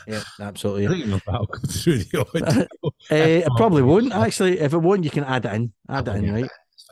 Yeah, 0.07 0.21
absolutely. 0.41 0.87
I 0.87 0.89
don't 0.91 0.99
even 0.99 1.11
know 1.11 1.17
if 1.17 1.25
that'll 1.25 1.47
through 1.69 1.99
the 1.99 2.21
audio. 2.35 2.63
Uh, 3.11 3.15
it 3.15 3.45
Oh, 3.49 3.55
probably 3.57 3.83
won't 3.83 4.13
actually. 4.13 4.59
If 4.59 4.73
it 4.73 4.79
won't, 4.79 5.05
you 5.05 5.11
can 5.11 5.23
add 5.25 5.45
it 5.47 5.53
in. 5.55 5.73
Add 5.89 6.09
it 6.09 6.17
in, 6.17 6.35
right? 6.35 6.51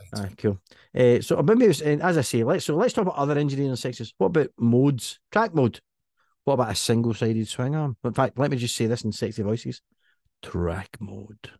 Fine. 0.09 0.29
Ah, 0.31 0.33
cool. 0.37 0.59
Uh, 0.95 1.21
so 1.21 1.41
maybe 1.41 1.65
it's, 1.65 1.81
and 1.81 2.01
as 2.01 2.17
I 2.17 2.21
say, 2.21 2.43
let's 2.43 2.65
so 2.65 2.75
let's 2.75 2.93
talk 2.93 3.03
about 3.03 3.15
other 3.15 3.37
engineering 3.37 3.75
sexes. 3.75 4.13
What 4.17 4.27
about 4.27 4.49
modes? 4.57 5.19
Track 5.31 5.53
mode. 5.53 5.79
What 6.43 6.55
about 6.55 6.71
a 6.71 6.75
single-sided 6.75 7.47
swing 7.47 7.75
arm? 7.75 7.97
In 8.03 8.13
fact, 8.13 8.39
let 8.39 8.49
me 8.49 8.57
just 8.57 8.75
say 8.75 8.87
this 8.87 9.03
in 9.03 9.11
sexy 9.11 9.43
voices. 9.43 9.81
Track 10.41 10.97
mode. 10.99 11.51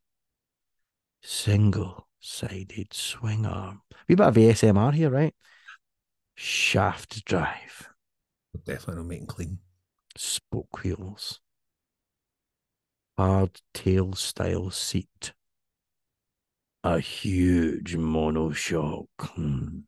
Single-sided 1.22 2.94
swing 2.94 3.46
arm. 3.46 3.82
We 4.08 4.16
bit 4.16 4.26
of 4.26 4.36
ASMR 4.36 4.94
here, 4.94 5.12
right? 5.12 5.36
Shaft 6.36 7.24
drive. 7.26 7.90
Definitely 8.66 8.96
not 8.96 9.06
making 9.06 9.28
clean. 9.28 9.60
Spoke 10.18 10.84
wheels. 10.84 11.40
Hard 13.18 13.62
tail 13.74 14.14
style 14.14 14.72
seat. 14.72 15.34
A 16.84 17.00
huge 17.00 17.96
monoshock. 17.96 19.08
Hmm. 19.20 19.80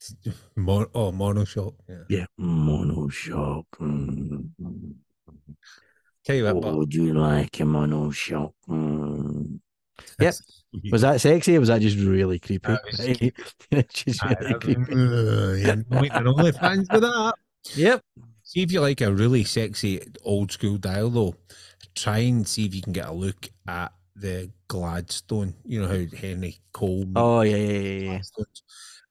Mon- 0.56 0.86
oh, 0.94 1.12
monoshock. 1.12 1.74
Yeah. 1.88 2.04
Yeah, 2.08 2.26
monoshock. 2.40 3.64
Mm. 3.80 4.48
Tell 6.24 6.36
you 6.36 6.44
what, 6.44 6.54
What 6.56 6.62
but 6.62 6.76
would 6.76 6.94
you 6.94 7.14
like 7.14 7.60
a 7.60 7.64
monoshock? 7.64 8.52
Mm. 8.68 9.60
Yep. 10.20 10.34
Sweet. 10.34 10.92
Was 10.92 11.02
that 11.02 11.20
sexy 11.20 11.56
or 11.56 11.60
was 11.60 11.68
that 11.68 11.82
just 11.82 11.98
really 11.98 12.38
creepy? 12.38 12.72
That 12.72 13.88
just 13.92 14.24
really 14.24 14.54
I- 14.54 14.58
creepy. 14.58 14.82
You're 14.90 15.84
making 15.90 16.26
OnlyFans 16.26 16.90
with 16.92 17.02
that. 17.02 17.34
Yep. 17.76 18.00
See 18.42 18.62
if 18.62 18.72
you 18.72 18.80
like 18.80 19.00
a 19.00 19.12
really 19.12 19.44
sexy 19.44 20.00
old 20.24 20.50
school 20.50 20.78
dial 20.78 21.10
though. 21.10 21.34
Try 21.94 22.18
and 22.18 22.48
see 22.48 22.66
if 22.66 22.74
you 22.74 22.82
can 22.82 22.92
get 22.92 23.08
a 23.08 23.12
look 23.12 23.48
at 23.68 23.92
the 24.16 24.50
Gladstone. 24.68 25.54
You 25.64 25.82
know 25.82 25.88
how 25.88 26.16
Henry 26.16 26.58
Cole 26.72 27.04
made 27.06 27.12
Oh 27.16 27.40
yeah, 27.42 27.56
yeah, 27.56 27.80
yeah, 27.80 28.12
yeah. 28.12 28.44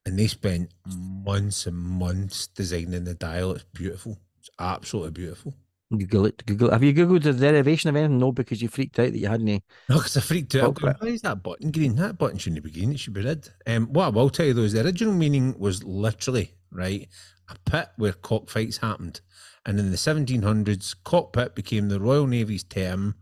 And 0.05 0.17
they 0.17 0.27
spent 0.27 0.73
months 0.87 1.67
and 1.67 1.77
months 1.77 2.47
designing 2.47 3.03
the 3.03 3.13
dial. 3.13 3.51
It's 3.53 3.65
beautiful. 3.73 4.17
It's 4.39 4.49
absolutely 4.59 5.11
beautiful. 5.11 5.53
Google 5.91 6.25
it. 6.27 6.45
Google. 6.45 6.69
it. 6.69 6.73
Have 6.73 6.83
you 6.83 6.93
googled 6.93 7.23
the 7.23 7.33
derivation 7.33 7.89
of 7.89 7.95
anything? 7.95 8.17
No, 8.17 8.31
because 8.31 8.61
you 8.61 8.69
freaked 8.69 8.97
out 8.97 9.11
that 9.11 9.17
you 9.17 9.27
hadn't. 9.27 9.49
eh? 9.49 9.59
No, 9.89 9.97
because 9.97 10.17
I 10.17 10.21
freaked 10.21 10.55
out. 10.55 10.75
Going, 10.75 10.95
Why 10.99 11.07
is 11.09 11.21
that 11.21 11.43
button 11.43 11.69
green? 11.71 11.95
That 11.97 12.17
button 12.17 12.37
shouldn't 12.37 12.63
be 12.63 12.71
green. 12.71 12.93
It 12.93 12.99
should 12.99 13.13
be 13.13 13.23
red. 13.23 13.47
Um, 13.67 13.87
what 13.87 14.05
I 14.05 14.09
will 14.09 14.29
tell 14.29 14.45
you 14.45 14.53
though 14.53 14.61
is 14.61 14.73
the 14.73 14.83
original 14.85 15.13
meaning 15.13 15.53
was 15.59 15.83
literally 15.83 16.53
right 16.71 17.07
a 17.49 17.69
pit 17.69 17.89
where 17.97 18.13
cockfights 18.13 18.77
happened, 18.77 19.19
and 19.65 19.77
in 19.79 19.91
the 19.91 19.97
1700s, 19.97 20.95
cockpit 21.03 21.53
became 21.53 21.89
the 21.89 21.99
Royal 21.99 22.25
Navy's 22.25 22.63
term 22.63 23.15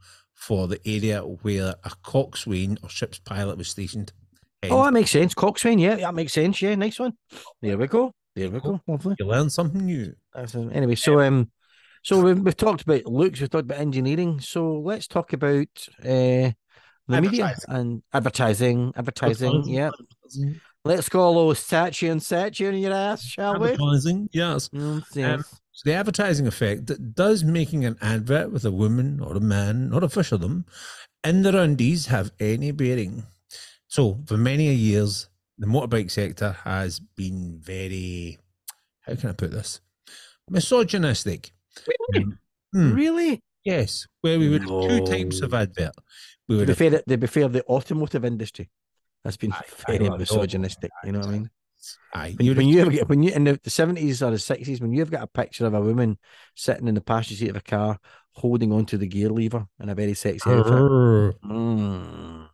for 0.49 0.67
the 0.67 0.81
area 0.83 1.19
where 1.21 1.75
a 1.83 1.91
coxswain 2.01 2.75
or 2.81 2.89
ship's 2.89 3.19
pilot 3.19 3.55
was 3.55 3.69
stationed. 3.69 4.11
Hence, 4.63 4.73
Oh, 4.73 4.83
that 4.83 4.93
makes 4.93 5.11
sense. 5.11 5.35
Coxswain. 5.35 5.77
Yeah, 5.77 5.97
that 5.97 6.15
makes 6.15 6.33
sense. 6.33 6.59
Yeah, 6.59 6.73
nice 6.73 6.97
one. 6.97 7.13
There 7.61 7.77
we 7.77 7.85
go. 7.85 8.13
There 8.35 8.49
we 8.49 8.59
go. 8.59 8.81
Lovely. 8.87 9.15
you 9.19 9.27
learn 9.27 9.51
something 9.51 9.85
new. 9.85 10.11
Anyway, 10.35 10.95
so 10.95 11.21
um, 11.21 11.51
So 12.01 12.19
we've, 12.19 12.39
we've 12.39 12.57
talked 12.57 12.81
about 12.81 13.05
looks, 13.05 13.39
we've 13.39 13.49
talked 13.51 13.65
about 13.65 13.77
engineering. 13.77 14.39
So 14.39 14.79
let's 14.79 15.05
talk 15.05 15.33
about 15.33 15.67
uh, 16.03 16.49
the 17.07 17.21
media 17.21 17.55
and 17.67 18.01
advertising. 18.11 18.91
Advertising, 18.95 18.95
Advertising, 18.95 19.63
yeah. 19.67 19.89
advertising, 19.89 20.61
Let's 20.83 21.09
go 21.09 21.27
a 21.27 21.29
little 21.29 21.53
Saatchi 21.53 22.09
and 22.11 22.21
Saatchi 22.21 22.67
in 22.69 22.79
your 22.79 22.93
ass, 22.93 23.23
shall 23.23 23.59
we? 23.59 23.73
Advertising, 23.73 24.29
yes. 24.31 24.69
Mm, 24.69 25.03
yes. 25.13 25.59
So 25.79 25.89
the 25.89 25.95
advertising 25.95 26.45
effect 26.45 26.87
that 26.87 27.15
does 27.15 27.45
making 27.45 27.85
an 27.85 27.95
advert 28.01 28.51
with 28.51 28.65
a 28.65 28.71
woman 28.71 29.21
or 29.21 29.37
a 29.37 29.39
man, 29.39 29.89
not 29.89 30.03
a 30.03 30.09
fish 30.09 30.33
of 30.33 30.41
them, 30.41 30.65
in 31.23 31.41
their 31.41 31.55
undies 31.55 32.07
have 32.07 32.33
any 32.37 32.71
bearing. 32.71 33.23
So 33.87 34.19
for 34.27 34.35
many 34.35 34.73
years, 34.73 35.29
the 35.57 35.67
motorbike 35.67 36.11
sector 36.11 36.51
has 36.65 36.99
been 36.99 37.59
very, 37.61 38.39
how 39.07 39.15
can 39.15 39.29
I 39.29 39.31
put 39.31 39.51
this? 39.51 39.79
Misogynistic. 40.49 41.53
Really? 41.87 42.25
Hmm, 42.73 42.93
Really? 42.93 43.41
yes, 43.63 44.05
where 44.19 44.37
we 44.37 44.49
would 44.49 44.63
have 44.63 44.69
two 44.69 45.05
types 45.05 45.39
of 45.41 45.53
advert. 45.53 45.95
We 46.49 46.55
To 46.55 46.59
would 46.59 46.65
be 46.67 46.71
have 46.71 46.77
fair, 46.77 47.01
to 47.07 47.17
be 47.17 47.27
fair, 47.27 47.47
the 47.47 47.63
automotive 47.67 48.25
industry 48.25 48.69
has 49.23 49.37
been 49.37 49.53
Aye, 49.53 49.61
very 49.87 50.07
aye, 50.07 50.09
well, 50.09 50.17
misogynistic. 50.17 50.91
You 51.05 51.13
know 51.13 51.19
what 51.19 51.29
I 51.29 51.31
mean? 51.31 51.49
Aye, 52.13 52.33
When, 52.37 52.45
you'd 52.45 52.57
when 52.57 52.67
you 52.67 52.81
ever 52.81 52.91
get 52.91 53.09
when 53.09 53.23
you 53.23 53.31
in 53.31 53.43
the 53.43 53.59
seventies 53.67 54.21
or 54.23 54.31
the 54.31 54.39
sixties, 54.39 54.81
when 54.81 54.93
you've 54.93 55.11
got 55.11 55.23
a 55.23 55.27
picture 55.27 55.65
of 55.65 55.73
a 55.73 55.81
woman 55.81 56.17
sitting 56.55 56.87
in 56.87 56.95
the 56.95 57.01
passenger 57.01 57.35
seat 57.35 57.49
of 57.49 57.55
a 57.55 57.61
car 57.61 57.99
holding 58.33 58.71
onto 58.71 58.97
the 58.97 59.07
gear 59.07 59.29
lever 59.29 59.65
in 59.81 59.89
a 59.89 59.95
very 59.95 60.13
sexy 60.13 60.49
outfit. 60.49 60.73
Mm, 61.43 62.47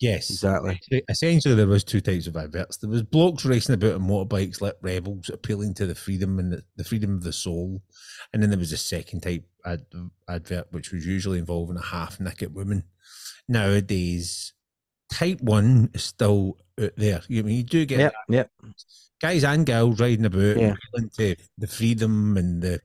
yes, 0.00 0.30
exactly. 0.30 0.80
Essentially 1.08 1.54
there 1.54 1.66
was 1.66 1.84
two 1.84 2.00
types 2.00 2.26
of 2.26 2.36
adverts. 2.36 2.78
There 2.78 2.90
was 2.90 3.02
blokes 3.02 3.44
racing 3.44 3.74
about 3.74 3.94
on 3.94 4.02
motorbikes 4.02 4.60
like 4.60 4.74
rebels, 4.82 5.30
appealing 5.32 5.74
to 5.74 5.86
the 5.86 5.94
freedom 5.94 6.38
and 6.38 6.52
the, 6.52 6.62
the 6.76 6.84
freedom 6.84 7.14
of 7.14 7.22
the 7.22 7.32
soul, 7.32 7.82
and 8.32 8.42
then 8.42 8.50
there 8.50 8.58
was 8.58 8.72
a 8.72 8.76
second 8.76 9.20
type 9.20 9.44
ad, 9.64 9.86
advert 10.28 10.66
which 10.70 10.92
was 10.92 11.06
usually 11.06 11.38
involving 11.38 11.76
a 11.76 11.82
half 11.82 12.18
naked 12.20 12.54
woman. 12.54 12.84
Nowadays, 13.48 14.54
type 15.10 15.40
one 15.40 15.90
is 15.94 16.04
still 16.04 16.58
out 16.80 16.90
there. 16.96 17.22
You 17.28 17.44
mean 17.44 17.56
you 17.58 17.62
do 17.64 17.84
get 17.86 17.98
Yep, 17.98 18.14
yep. 18.28 18.50
guys 19.20 19.44
and 19.44 19.64
girls 19.66 20.00
riding 20.00 20.24
about, 20.26 20.56
Yeah. 20.56 20.74
appealing 20.94 21.10
to 21.16 21.36
the 21.58 21.66
freedom 21.66 22.36
and 22.36 22.62
the. 22.62 22.80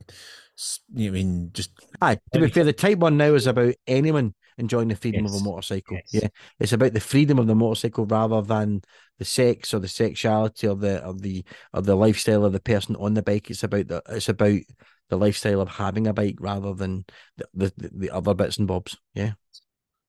You 0.93 1.11
mean 1.11 1.49
just 1.53 1.72
Aye, 2.02 2.19
to 2.34 2.39
be 2.39 2.49
fair, 2.49 2.64
the 2.64 2.73
type 2.73 2.99
one 2.99 3.18
now 3.18 3.34
is 3.34 3.48
about 3.48 3.73
anyone 3.88 4.35
enjoying 4.60 4.89
the 4.89 4.95
freedom 4.95 5.26
of 5.26 5.34
a 5.34 5.39
motorcycle. 5.39 5.95
yes. 5.95 6.22
Yeah, 6.23 6.27
it's 6.60 6.73
about 6.73 6.93
the 6.93 6.99
freedom 6.99 7.39
of 7.39 7.48
the 7.48 7.56
motorcycle 7.56 8.06
rather 8.06 8.41
than 8.43 8.81
the 9.18 9.26
sex 9.26 9.73
or 9.73 9.80
the 9.80 9.88
sexuality 9.88 10.68
or 10.68 10.76
the 10.76 11.02
of 11.03 11.22
the 11.23 11.43
of 11.73 11.85
the 11.85 11.95
lifestyle 11.95 12.45
of 12.45 12.53
the 12.53 12.60
person 12.60 12.95
on 12.98 13.15
the 13.15 13.23
bike. 13.23 13.49
It's 13.49 13.64
about 13.64 13.88
the 13.88 14.03
it's 14.10 14.30
about 14.30 14.60
the 15.10 15.18
lifestyle 15.18 15.61
of 15.61 15.69
having 15.69 16.06
a 16.06 16.14
bike 16.14 16.38
rather 16.39 16.76
than 16.76 17.06
the 17.38 17.48
the, 17.56 17.89
the 17.91 18.10
other 18.11 18.35
bits 18.35 18.57
and 18.57 18.68
bobs. 18.68 18.98
Yeah, 19.15 19.31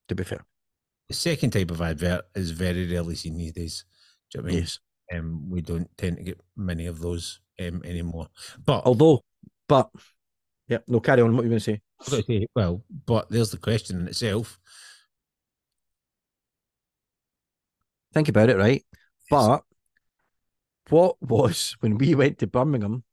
to 0.09 0.13
be 0.15 0.23
fair, 0.23 0.45
the 1.09 1.13
second 1.15 1.51
type 1.51 1.71
of 1.71 1.81
advert 1.81 2.25
is 2.35 2.51
very 2.51 2.89
rarely 2.91 3.15
seen 3.15 3.37
these 3.37 3.53
days. 3.53 3.85
Do 4.31 4.37
you 4.37 4.41
know 4.41 4.45
what 4.45 4.49
I 4.49 4.53
mean? 4.53 4.61
yes. 4.63 4.79
um, 5.13 5.49
we 5.49 5.61
don't 5.61 5.97
tend 5.97 6.17
to 6.17 6.23
get 6.23 6.39
many 6.55 6.85
of 6.87 6.99
those 6.99 7.39
um, 7.59 7.81
anymore. 7.85 8.27
But 8.63 8.85
Although, 8.85 9.23
but 9.67 9.89
yeah, 10.67 10.79
no, 10.87 10.99
carry 10.99 11.21
on. 11.21 11.35
What 11.35 11.43
you 11.43 11.49
going 11.49 11.59
to 11.59 11.63
say? 11.63 11.81
I've 12.01 12.09
got 12.09 12.17
to 12.17 12.23
say, 12.23 12.47
well, 12.55 12.83
but 13.05 13.29
there's 13.29 13.51
the 13.51 13.57
question 13.57 13.99
in 13.99 14.07
itself. 14.07 14.59
Think 18.13 18.29
about 18.29 18.49
it, 18.49 18.57
right? 18.57 18.83
But 19.29 19.63
what 20.89 21.21
was 21.21 21.75
when 21.79 21.97
we 21.97 22.13
went 22.15 22.39
to 22.39 22.47
Birmingham? 22.47 23.03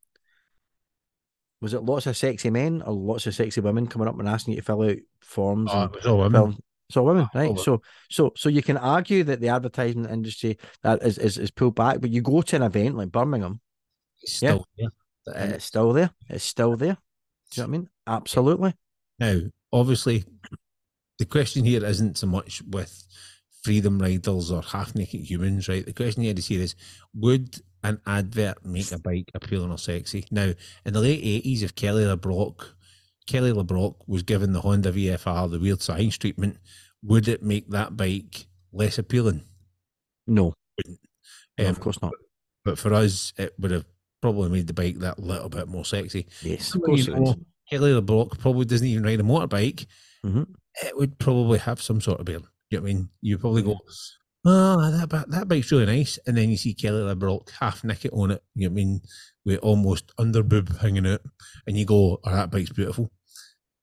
Was 1.62 1.74
it 1.74 1.82
lots 1.82 2.06
of 2.06 2.16
sexy 2.16 2.50
men 2.50 2.82
or 2.82 2.92
lots 2.92 3.26
of 3.26 3.34
sexy 3.34 3.60
women 3.60 3.86
coming 3.86 4.08
up 4.08 4.18
and 4.18 4.28
asking 4.28 4.54
you 4.54 4.60
to 4.60 4.64
fill 4.64 4.82
out 4.82 4.96
forms 5.20 5.70
Oh, 5.72 5.82
and 5.82 5.90
it 5.94 5.96
was 5.96 6.06
all 6.06 6.18
women. 6.18 6.52
fill? 6.52 6.60
So 6.90 7.02
women, 7.02 7.28
right? 7.34 7.58
So 7.58 7.82
so 8.10 8.32
so 8.36 8.48
you 8.48 8.62
can 8.62 8.76
argue 8.76 9.24
that 9.24 9.40
the 9.40 9.48
advertising 9.48 10.04
industry 10.06 10.58
that 10.82 11.02
is, 11.02 11.18
is 11.18 11.38
is 11.38 11.50
pulled 11.50 11.74
back, 11.76 12.00
but 12.00 12.10
you 12.10 12.20
go 12.20 12.42
to 12.42 12.56
an 12.56 12.62
event 12.62 12.96
like 12.96 13.10
Birmingham, 13.12 13.60
It's 14.22 14.42
yeah. 14.42 14.58
there. 14.76 14.88
and 15.34 15.52
it's 15.52 15.64
still 15.64 15.92
there. 15.92 16.10
It's 16.28 16.44
still 16.44 16.76
there. 16.76 16.96
Do 17.52 17.60
you 17.60 17.62
know 17.62 17.68
what 17.68 17.74
I 17.74 17.78
mean? 17.78 17.88
Absolutely. 18.06 18.74
Now, 19.18 19.40
obviously, 19.72 20.24
the 21.18 21.24
question 21.26 21.64
here 21.64 21.84
isn't 21.84 22.18
so 22.18 22.26
much 22.26 22.62
with 22.68 23.06
freedom 23.62 23.98
riders 23.98 24.50
or 24.50 24.62
half 24.62 24.94
naked 24.94 25.20
humans, 25.20 25.68
right? 25.68 25.84
The 25.84 25.92
question 25.92 26.22
here 26.22 26.34
is 26.36 26.46
here 26.46 26.62
is 26.62 26.74
would 27.14 27.60
an 27.82 28.00
advert 28.06 28.64
make 28.64 28.90
a 28.92 28.98
bike 28.98 29.30
appealing 29.34 29.70
or 29.70 29.78
sexy? 29.78 30.26
Now, 30.30 30.52
in 30.84 30.92
the 30.92 31.00
late 31.00 31.22
80s, 31.44 31.62
if 31.62 31.74
Kelly 31.74 32.04
LeBrock, 32.04 32.64
Kelly 33.30 33.52
LeBrock 33.52 33.94
was 34.08 34.24
given 34.24 34.52
the 34.52 34.60
Honda 34.60 34.90
VFR, 34.90 35.48
the 35.48 35.60
weird 35.60 35.80
science 35.80 36.18
treatment, 36.18 36.58
would 37.04 37.28
it 37.28 37.44
make 37.44 37.68
that 37.70 37.96
bike 37.96 38.46
less 38.72 38.98
appealing? 38.98 39.42
No, 40.26 40.52
no, 40.84 40.94
Um, 41.58 41.66
of 41.66 41.78
course 41.78 42.02
not. 42.02 42.12
But 42.64 42.76
for 42.76 42.92
us, 42.92 43.32
it 43.38 43.54
would 43.58 43.70
have 43.70 43.86
probably 44.20 44.50
made 44.50 44.66
the 44.66 44.72
bike 44.72 44.98
that 44.98 45.20
little 45.20 45.48
bit 45.48 45.68
more 45.68 45.84
sexy. 45.84 46.26
Yes, 46.42 46.74
of 46.74 46.82
course 46.82 47.06
you 47.06 47.14
know, 47.14 47.36
Kelly 47.70 47.92
LeBrock 47.92 48.40
probably 48.40 48.64
doesn't 48.64 48.86
even 48.86 49.04
ride 49.04 49.20
a 49.20 49.22
motorbike. 49.22 49.86
Mhm. 50.24 50.48
It 50.82 50.96
would 50.96 51.16
probably 51.20 51.60
have 51.60 51.80
some 51.80 52.00
sort 52.00 52.18
of 52.18 52.26
bearing. 52.26 52.48
You 52.70 52.78
know 52.78 52.82
what 52.82 52.90
I 52.90 52.94
mean? 52.94 53.08
You 53.20 53.38
probably 53.38 53.62
go, 53.62 53.78
oh, 54.44 54.90
that, 54.90 55.30
that 55.30 55.46
bike's 55.48 55.70
really 55.70 55.86
nice. 55.86 56.18
And 56.26 56.36
then 56.36 56.50
you 56.50 56.56
see 56.56 56.74
Kelly 56.74 57.02
LeBrock 57.14 57.48
half 57.50 57.84
naked 57.84 58.10
on 58.12 58.32
it. 58.32 58.42
You 58.56 58.68
know 58.68 58.72
what 58.72 58.80
I 58.80 58.84
mean? 58.84 59.00
With 59.44 59.58
almost 59.60 60.10
under 60.18 60.42
boob 60.42 60.76
hanging 60.78 61.06
out. 61.06 61.22
And 61.68 61.78
you 61.78 61.84
go, 61.84 62.18
oh, 62.24 62.30
that 62.30 62.50
bike's 62.50 62.70
beautiful. 62.72 63.12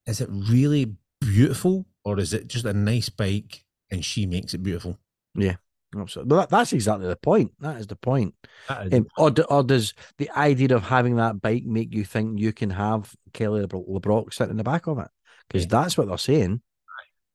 Is 0.07 0.21
it 0.21 0.29
really 0.31 0.95
beautiful? 1.21 1.85
Or 2.03 2.19
is 2.19 2.33
it 2.33 2.47
just 2.47 2.65
a 2.65 2.73
nice 2.73 3.09
bike 3.09 3.63
and 3.91 4.03
she 4.03 4.25
makes 4.25 4.53
it 4.53 4.63
beautiful? 4.63 4.97
Yeah, 5.35 5.57
absolutely. 5.97 6.31
Well, 6.31 6.39
that, 6.41 6.49
that's 6.49 6.71
exactly 6.73 7.07
the 7.07 7.17
point. 7.17 7.51
That 7.59 7.77
is 7.77 7.87
the 7.87 7.97
point. 7.97 8.33
Is, 8.69 8.93
Um, 8.93 9.07
or, 9.17 9.31
or 9.49 9.63
does 9.63 9.93
the 10.17 10.29
idea 10.31 10.73
of 10.75 10.83
having 10.83 11.17
that 11.17 11.41
bike 11.41 11.65
make 11.65 11.93
you 11.93 12.05
think 12.05 12.39
you 12.39 12.53
can 12.53 12.69
have 12.69 13.13
Kelly 13.33 13.65
LeBrock, 13.67 14.33
sitting 14.33 14.51
in 14.51 14.57
the 14.57 14.63
back 14.63 14.87
of 14.87 14.99
it? 14.99 15.09
Because 15.49 15.63
Yeah. 15.63 15.81
that's 15.81 15.97
what 15.97 16.07
they're 16.07 16.17
saying 16.17 16.61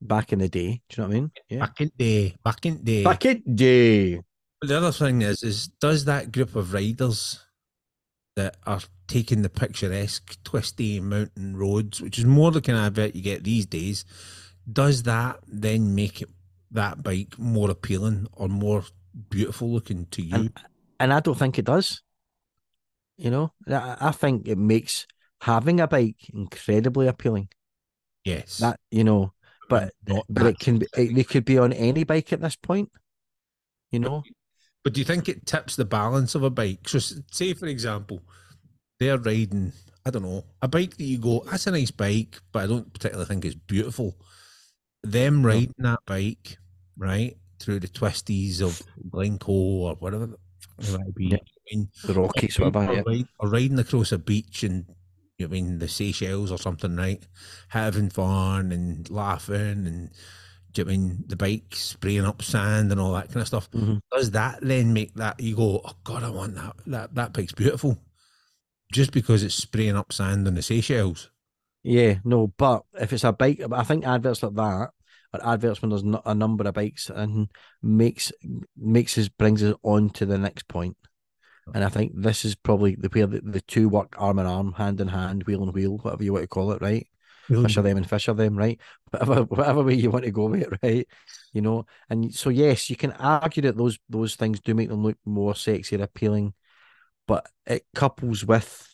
back 0.01 0.33
in 0.33 0.39
the 0.39 0.49
day. 0.49 0.81
Do 0.89 1.01
you 1.01 1.03
know 1.03 1.07
what 1.09 1.15
I 1.15 1.19
mean? 1.19 1.31
Yeah. 1.49 1.59
back 1.59 1.81
in 1.81 1.91
day, 1.97 2.35
back 2.43 2.65
in 2.65 2.83
day. 2.83 3.03
Back 3.03 3.25
in 3.25 3.43
the 3.45 3.53
day. 3.53 4.21
But 4.59 4.69
the 4.69 4.77
other 4.77 4.91
thing 4.91 5.21
is, 5.21 5.43
is 5.43 5.67
does 5.67 6.05
that 6.05 6.31
group 6.31 6.55
of 6.55 6.73
riders 6.73 7.45
that 8.35 8.57
are 8.65 8.81
taking 9.13 9.43
the 9.43 9.49
picturesque, 9.49 10.37
twisty 10.43 10.99
mountain 10.99 11.55
roads, 11.55 12.01
which 12.01 12.17
is 12.17 12.25
more 12.25 12.49
the 12.51 12.61
kind 12.61 12.79
of 12.79 12.85
advert 12.85 13.15
you 13.15 13.21
get 13.21 13.43
these 13.43 13.67
days, 13.67 14.05
does 14.71 15.03
that 15.03 15.39
then 15.47 15.93
make 15.93 16.19
it 16.21 16.29
that 16.71 17.03
bike 17.03 17.37
more 17.37 17.69
appealing 17.69 18.27
or 18.33 18.47
more 18.47 18.83
beautiful 19.29 19.71
looking 19.71 20.07
to 20.07 20.23
you? 20.23 20.49
And, 20.57 20.59
and 20.99 21.13
I 21.13 21.19
don't 21.19 21.37
think 21.37 21.59
it 21.59 21.65
does. 21.65 22.01
You 23.17 23.29
know, 23.29 23.53
I, 23.67 23.97
I 24.01 24.11
think 24.11 24.47
it 24.47 24.57
makes 24.57 25.05
having 25.41 25.79
a 25.79 25.87
bike 25.87 26.29
incredibly 26.33 27.07
appealing. 27.07 27.49
yes, 28.25 28.59
That 28.61 28.79
you 28.89 29.03
know, 29.03 29.33
but 29.69 29.93
not 30.07 30.25
but 30.27 30.47
it 30.47 30.59
can 30.59 30.79
be 30.79 30.87
it, 30.97 31.15
it 31.17 31.29
could 31.29 31.45
be 31.45 31.59
on 31.59 31.71
any 31.71 32.03
bike 32.03 32.33
at 32.33 32.41
this 32.41 32.55
point. 32.55 32.89
You 33.91 33.99
know, 33.99 34.23
But 34.83 34.93
do 34.93 34.99
you 35.01 35.05
think 35.05 35.29
it 35.29 35.45
tips 35.45 35.75
the 35.75 35.85
balance 35.85 36.35
of 36.35 36.43
a 36.43 36.49
bike? 36.49 36.89
So, 36.89 36.99
say 37.31 37.53
for 37.53 37.67
example, 37.67 38.21
they're 38.99 39.17
riding, 39.17 39.73
I 40.05 40.09
don't 40.09 40.23
know, 40.23 40.45
a 40.61 40.67
bike 40.67 40.97
that 40.97 41.03
you 41.03 41.17
go, 41.17 41.43
that's 41.49 41.67
a 41.67 41.71
nice 41.71 41.91
bike, 41.91 42.39
but 42.51 42.63
I 42.63 42.67
don't 42.67 42.91
particularly 42.93 43.27
think 43.27 43.45
it's 43.45 43.55
beautiful. 43.55 44.15
Them 45.03 45.45
riding 45.45 45.73
that 45.79 45.99
bike, 46.05 46.57
right, 46.97 47.35
through 47.59 47.79
the 47.79 47.87
twisties 47.87 48.61
of 48.61 48.81
Glencoe 49.09 49.51
or 49.51 49.95
whatever 49.95 50.27
the 50.77 50.97
might 50.97 51.15
be. 51.15 51.25
Yeah. 51.27 51.37
I 51.37 51.75
mean, 51.75 51.89
the 52.05 52.13
Rockies, 52.13 52.59
or, 52.59 52.69
whatever. 52.69 53.11
Yeah. 53.11 53.23
or 53.39 53.49
riding 53.49 53.79
across 53.79 54.11
a 54.11 54.17
beach 54.17 54.63
and 54.63 54.85
you 55.37 55.47
know, 55.47 55.51
I 55.51 55.53
mean 55.53 55.79
the 55.79 55.87
Seychelles 55.87 56.51
or 56.51 56.57
something, 56.57 56.95
right? 56.95 57.25
Having 57.69 58.11
fun 58.11 58.71
and 58.71 59.09
laughing 59.09 59.87
and 59.87 60.09
do 60.71 60.81
you 60.81 60.85
know 60.85 60.91
I 60.91 60.97
mean 60.97 61.23
the 61.27 61.35
bike 61.35 61.75
spraying 61.75 62.25
up 62.25 62.41
sand 62.41 62.91
and 62.91 62.99
all 62.99 63.13
that 63.13 63.27
kind 63.27 63.41
of 63.41 63.47
stuff. 63.47 63.69
Mhm. 63.71 63.99
Does 64.11 64.31
that 64.31 64.59
then 64.61 64.93
make 64.93 65.13
that 65.15 65.39
you 65.39 65.55
go, 65.55 65.81
oh 65.83 65.93
god, 66.03 66.23
I 66.23 66.29
want 66.29 66.55
that 66.55 66.75
that 66.87 67.15
that 67.15 67.33
bike's 67.33 67.53
beautiful, 67.53 67.99
just 68.93 69.11
because 69.11 69.43
it's 69.43 69.55
spraying 69.55 69.97
up 69.97 70.13
sand 70.13 70.47
on 70.47 70.53
the 70.53 70.61
Seychelles? 70.61 71.29
Yeah, 71.83 72.19
no, 72.23 72.47
but 72.57 72.83
if 72.93 73.11
it's 73.11 73.25
a 73.25 73.33
bike, 73.33 73.61
I 73.71 73.83
think 73.83 74.05
adverts 74.05 74.41
like 74.41 74.53
that 74.55 74.91
or 75.33 75.45
adverts 75.45 75.81
when 75.81 75.89
there's 75.89 76.03
not 76.03 76.23
a 76.25 76.33
number 76.33 76.67
of 76.67 76.73
bikes 76.73 77.09
and 77.09 77.49
makes 77.81 78.31
makes 78.77 79.17
us 79.17 79.27
brings 79.27 79.63
us 79.63 79.75
on 79.83 80.09
to 80.11 80.25
the 80.25 80.37
next 80.37 80.67
point. 80.67 80.95
And 81.73 81.83
I 81.83 81.89
think 81.89 82.11
this 82.15 82.45
is 82.45 82.55
probably 82.55 82.95
the 82.95 83.09
where 83.09 83.27
the, 83.27 83.41
the 83.41 83.61
two 83.61 83.89
work 83.89 84.15
arm 84.17 84.39
in 84.39 84.45
arm, 84.45 84.73
hand 84.73 85.01
in 85.01 85.07
hand, 85.07 85.43
wheel 85.43 85.63
in 85.63 85.71
wheel, 85.71 85.97
whatever 85.97 86.23
you 86.23 86.33
want 86.33 86.43
to 86.43 86.47
call 86.47 86.71
it, 86.71 86.81
right? 86.81 87.07
Fisher 87.47 87.81
them 87.81 87.97
and 87.97 88.09
fisher 88.09 88.33
them, 88.33 88.57
right? 88.57 88.79
Whatever 89.11 89.43
whatever 89.43 89.83
way 89.83 89.95
you 89.95 90.09
want 90.09 90.23
to 90.23 90.31
go 90.31 90.45
with 90.45 90.61
it, 90.61 90.79
right? 90.81 91.07
You 91.51 91.61
know, 91.61 91.85
and 92.09 92.33
so 92.33 92.49
yes, 92.49 92.89
you 92.89 92.95
can 92.95 93.11
argue 93.11 93.63
that 93.63 93.75
those 93.77 93.99
those 94.07 94.35
things 94.35 94.61
do 94.61 94.73
make 94.73 94.87
them 94.87 95.03
look 95.03 95.17
more 95.25 95.53
sexy 95.53 95.95
and 95.95 96.03
appealing, 96.03 96.53
but 97.27 97.47
it 97.65 97.85
couples 97.95 98.45
with 98.45 98.87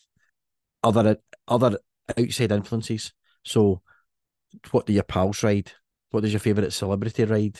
other 0.83 1.17
other 1.47 1.79
outside 2.17 2.51
influences. 2.51 3.13
So, 3.43 3.81
what 4.71 4.85
do 4.85 4.93
your 4.93 5.03
pals 5.03 5.43
ride? 5.43 5.71
What 6.11 6.21
does 6.21 6.33
your 6.33 6.39
favourite 6.39 6.73
celebrity 6.73 7.25
ride? 7.25 7.59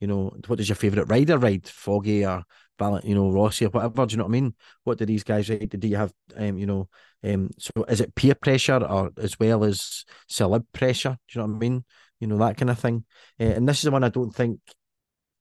You 0.00 0.08
know, 0.08 0.32
what 0.46 0.56
does 0.56 0.68
your 0.68 0.76
favourite 0.76 1.08
rider 1.08 1.38
ride? 1.38 1.68
Foggy 1.68 2.26
or 2.26 2.44
Valent, 2.78 3.04
you 3.04 3.14
know, 3.14 3.30
Rossi 3.30 3.66
or 3.66 3.68
whatever. 3.68 4.06
Do 4.06 4.12
you 4.12 4.18
know 4.18 4.24
what 4.24 4.30
I 4.30 4.32
mean? 4.32 4.54
What 4.82 4.98
do 4.98 5.06
these 5.06 5.22
guys 5.22 5.48
ride? 5.48 5.68
Do 5.68 5.86
you 5.86 5.96
have, 5.96 6.12
um, 6.36 6.58
you 6.58 6.66
know, 6.66 6.88
um, 7.22 7.50
so 7.58 7.84
is 7.84 8.00
it 8.00 8.14
peer 8.14 8.34
pressure 8.34 8.82
or 8.84 9.10
as 9.18 9.38
well 9.38 9.62
as 9.62 10.04
celeb 10.28 10.64
pressure? 10.72 11.16
Do 11.28 11.38
you 11.38 11.40
know 11.40 11.52
what 11.52 11.56
I 11.56 11.58
mean? 11.58 11.84
You 12.18 12.26
know 12.26 12.38
that 12.38 12.56
kind 12.56 12.70
of 12.70 12.78
thing. 12.78 13.04
Uh, 13.38 13.44
and 13.44 13.68
this 13.68 13.78
is 13.78 13.82
the 13.84 13.90
one 13.90 14.04
I 14.04 14.08
don't 14.08 14.34
think. 14.34 14.60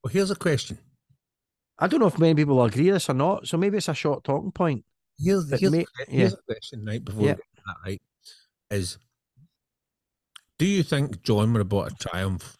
Well, 0.04 0.12
here's 0.12 0.32
a 0.32 0.36
question. 0.36 0.78
I 1.82 1.88
don't 1.88 2.00
know 2.00 2.08
if 2.08 2.20
many 2.20 2.36
people 2.36 2.64
agree 2.64 2.86
with 2.86 2.96
this 2.96 3.10
or 3.10 3.16
not. 3.16 3.48
So 3.48 3.58
maybe 3.58 3.78
it's 3.78 3.90
a 3.90 3.94
short 3.94 4.24
talking 4.24 4.52
point. 4.52 4.86
Here's, 5.20 5.50
here's, 5.50 5.72
may- 5.72 5.86
here's 6.08 6.32
yeah. 6.32 6.38
a 6.38 6.54
question, 6.54 6.86
right? 6.86 7.04
Before 7.04 7.24
Yeah. 7.24 7.34
that, 7.34 7.76
right? 7.84 8.02
Is 8.70 8.98
do 10.58 10.66
you 10.68 10.84
think 10.84 11.24
John 11.24 11.52
would 11.52 11.60
have 11.60 11.70
bought 11.70 11.92
a 11.92 11.96
Triumph 11.96 12.56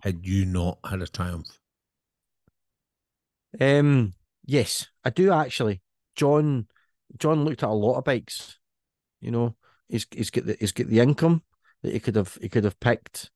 had 0.00 0.26
you 0.26 0.44
not 0.44 0.78
had 0.84 1.00
a 1.02 1.06
Triumph? 1.06 1.46
Um, 3.60 4.14
yes, 4.44 4.88
I 5.04 5.10
do 5.10 5.32
actually. 5.32 5.80
John, 6.16 6.66
John 7.16 7.44
looked 7.44 7.62
at 7.62 7.68
a 7.68 7.72
lot 7.72 7.96
of 7.98 8.04
bikes. 8.04 8.58
You 9.20 9.30
know, 9.30 9.54
he's 9.88 10.06
he's 10.10 10.30
got 10.30 10.46
the 10.46 10.56
he's 10.58 10.72
got 10.72 10.88
the 10.88 10.98
income 10.98 11.42
that 11.82 11.92
he 11.92 12.00
could 12.00 12.16
have 12.16 12.36
he 12.42 12.48
could 12.48 12.64
have 12.64 12.80
picked. 12.80 13.30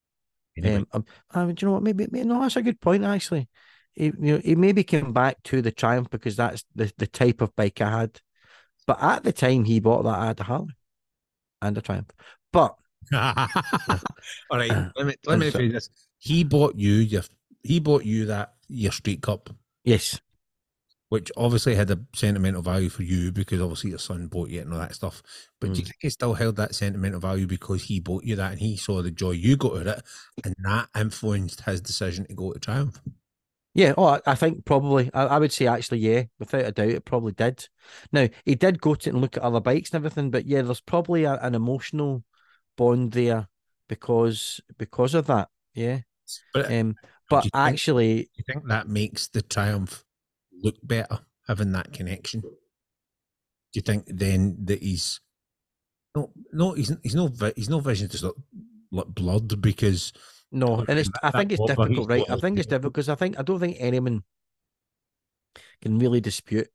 Anyway, 0.56 0.84
Um, 0.92 1.04
um, 1.30 1.46
mean, 1.46 1.54
do 1.54 1.64
you 1.64 1.68
know 1.68 1.74
what? 1.74 1.84
Maybe, 1.84 2.08
maybe 2.10 2.26
no, 2.26 2.40
that's 2.40 2.56
a 2.56 2.62
good 2.62 2.80
point 2.80 3.04
actually. 3.04 3.48
He, 3.98 4.06
you 4.06 4.34
know, 4.34 4.40
he 4.44 4.54
maybe 4.54 4.84
came 4.84 5.12
back 5.12 5.42
to 5.44 5.60
the 5.60 5.72
Triumph 5.72 6.08
because 6.10 6.36
that's 6.36 6.64
the, 6.74 6.92
the 6.98 7.06
type 7.06 7.40
of 7.40 7.54
bike 7.56 7.80
I 7.80 7.90
had. 8.00 8.20
But 8.86 9.02
at 9.02 9.24
the 9.24 9.32
time 9.32 9.64
he 9.64 9.80
bought 9.80 10.04
that, 10.04 10.18
I 10.18 10.26
had 10.26 10.40
a 10.40 10.44
Harley 10.44 10.74
and 11.60 11.76
a 11.76 11.80
Triumph. 11.82 12.10
But 12.52 12.76
All 13.12 13.48
right, 14.52 14.70
let 14.96 15.06
me 15.06 15.14
let 15.26 15.38
me 15.38 15.50
say 15.50 15.68
this. 15.68 15.90
He 16.18 16.44
bought 16.44 16.76
you 16.76 16.94
your 16.94 17.22
he 17.62 17.80
bought 17.80 18.04
you 18.04 18.26
that 18.26 18.54
your 18.68 18.92
street 18.92 19.22
cup, 19.22 19.50
yes, 19.84 20.20
which 21.08 21.30
obviously 21.36 21.74
had 21.74 21.90
a 21.90 21.98
sentimental 22.14 22.62
value 22.62 22.88
for 22.88 23.02
you 23.02 23.32
because 23.32 23.60
obviously 23.60 23.90
your 23.90 23.98
son 23.98 24.26
bought 24.26 24.50
you 24.50 24.60
it 24.60 24.64
and 24.64 24.72
all 24.74 24.80
that 24.80 24.94
stuff. 24.94 25.22
But 25.60 25.72
do 25.72 25.78
you 25.80 25.84
Mm. 25.84 25.86
think 25.88 25.96
he 26.00 26.10
still 26.10 26.34
held 26.34 26.56
that 26.56 26.74
sentimental 26.74 27.20
value 27.20 27.46
because 27.46 27.82
he 27.84 27.98
bought 28.00 28.24
you 28.24 28.36
that 28.36 28.52
and 28.52 28.60
he 28.60 28.76
saw 28.76 29.02
the 29.02 29.10
joy 29.10 29.30
you 29.32 29.56
got 29.56 29.72
out 29.72 29.80
of 29.80 29.86
it, 29.86 30.04
and 30.44 30.54
that 30.64 30.88
influenced 30.96 31.62
his 31.62 31.80
decision 31.80 32.26
to 32.26 32.34
go 32.34 32.52
to 32.52 32.58
Triumph? 32.58 33.00
Yeah, 33.78 33.94
oh, 33.96 34.18
I, 34.26 34.34
think 34.34 34.64
probably. 34.64 35.08
I, 35.14 35.26
I 35.26 35.38
would 35.38 35.52
say 35.52 35.68
actually, 35.68 36.00
yeah, 36.00 36.24
without 36.40 36.64
a 36.64 36.72
doubt, 36.72 36.88
it 36.88 37.04
probably 37.04 37.30
did. 37.30 37.68
Now 38.10 38.26
he 38.44 38.56
did 38.56 38.80
go 38.80 38.96
to 38.96 39.10
and 39.10 39.20
look 39.20 39.36
at 39.36 39.44
other 39.44 39.60
bikes 39.60 39.90
and 39.90 39.98
everything, 39.98 40.32
but 40.32 40.46
yeah, 40.46 40.62
there's 40.62 40.80
probably 40.80 41.22
a, 41.22 41.34
an 41.34 41.54
emotional 41.54 42.24
bond 42.76 43.12
there 43.12 43.46
because 43.88 44.60
because 44.78 45.14
of 45.14 45.28
that. 45.28 45.48
Yeah, 45.74 46.00
But 46.52 46.72
um, 46.72 46.96
but 47.30 47.44
you 47.44 47.50
think- 47.50 47.72
actually, 47.72 48.30
you 48.34 48.42
think 48.52 48.66
that 48.66 48.88
makes 48.88 49.28
the 49.28 49.42
Triumph 49.42 50.04
look 50.60 50.74
better 50.82 51.20
having 51.46 51.70
that 51.70 51.92
connection? 51.92 52.40
Do 52.40 52.48
you 53.74 53.82
think 53.82 54.06
then 54.08 54.56
that 54.64 54.82
he's 54.82 55.20
no 56.16 56.32
no 56.52 56.72
he's 56.72 56.92
he's 57.04 57.14
no 57.14 57.32
he's 57.54 57.68
no 57.70 57.78
vision 57.78 58.08
to 58.08 58.26
look 58.26 58.38
like 58.90 59.06
blood 59.06 59.62
because 59.62 60.12
no, 60.50 60.84
and 60.88 60.98
it's. 60.98 61.10
I 61.22 61.30
think 61.30 61.52
it's 61.52 61.64
difficult, 61.66 62.08
right? 62.08 62.24
I 62.30 62.36
think 62.36 62.58
it's 62.58 62.66
difficult 62.66 62.94
because 62.94 63.08
I 63.08 63.14
think 63.14 63.38
I 63.38 63.42
don't 63.42 63.60
think 63.60 63.76
anyone 63.78 64.22
can 65.82 65.98
really 65.98 66.20
dispute 66.20 66.68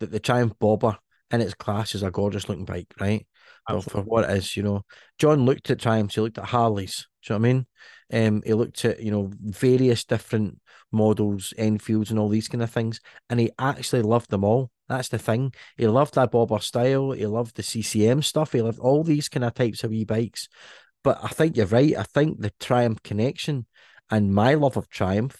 that 0.00 0.10
the 0.10 0.20
Triumph 0.20 0.54
Bobber 0.58 0.98
in 1.30 1.40
its 1.40 1.54
class 1.54 1.94
is 1.94 2.02
a 2.02 2.10
gorgeous 2.10 2.48
looking 2.48 2.64
bike, 2.64 2.92
right? 3.00 3.26
for, 3.68 3.80
for 3.80 4.02
what 4.02 4.28
it 4.28 4.36
is, 4.36 4.56
you 4.56 4.62
know. 4.62 4.82
John 5.18 5.44
looked 5.44 5.70
at 5.70 5.80
Triumphs, 5.80 6.14
he 6.14 6.20
looked 6.20 6.38
at 6.38 6.44
Harleys, 6.44 7.06
do 7.24 7.34
you 7.34 7.38
know 7.38 7.42
what 7.42 7.48
I 7.48 7.52
mean? 7.52 7.66
Um, 8.12 8.42
he 8.44 8.54
looked 8.54 8.84
at, 8.84 9.00
you 9.00 9.10
know, 9.10 9.30
various 9.40 10.04
different 10.04 10.60
models, 10.92 11.54
Enfields 11.56 12.10
and 12.10 12.18
all 12.18 12.28
these 12.28 12.48
kind 12.48 12.62
of 12.62 12.70
things, 12.70 13.00
and 13.30 13.40
he 13.40 13.50
actually 13.58 14.02
loved 14.02 14.30
them 14.30 14.44
all. 14.44 14.70
That's 14.88 15.08
the 15.08 15.18
thing. 15.18 15.54
He 15.78 15.86
loved 15.86 16.14
that 16.14 16.30
bobber 16.30 16.58
style, 16.58 17.12
he 17.12 17.26
loved 17.26 17.56
the 17.56 17.62
CCM 17.62 18.22
stuff, 18.22 18.52
he 18.52 18.60
loved 18.60 18.78
all 18.78 19.02
these 19.02 19.28
kind 19.28 19.44
of 19.44 19.54
types 19.54 19.82
of 19.82 19.90
wee 19.90 20.04
bikes. 20.04 20.48
But 21.04 21.20
I 21.22 21.28
think 21.28 21.56
you're 21.56 21.66
right. 21.66 21.96
I 21.96 22.02
think 22.02 22.40
the 22.40 22.52
Triumph 22.58 23.02
connection 23.04 23.66
and 24.10 24.34
my 24.34 24.54
love 24.54 24.76
of 24.76 24.88
Triumph, 24.88 25.38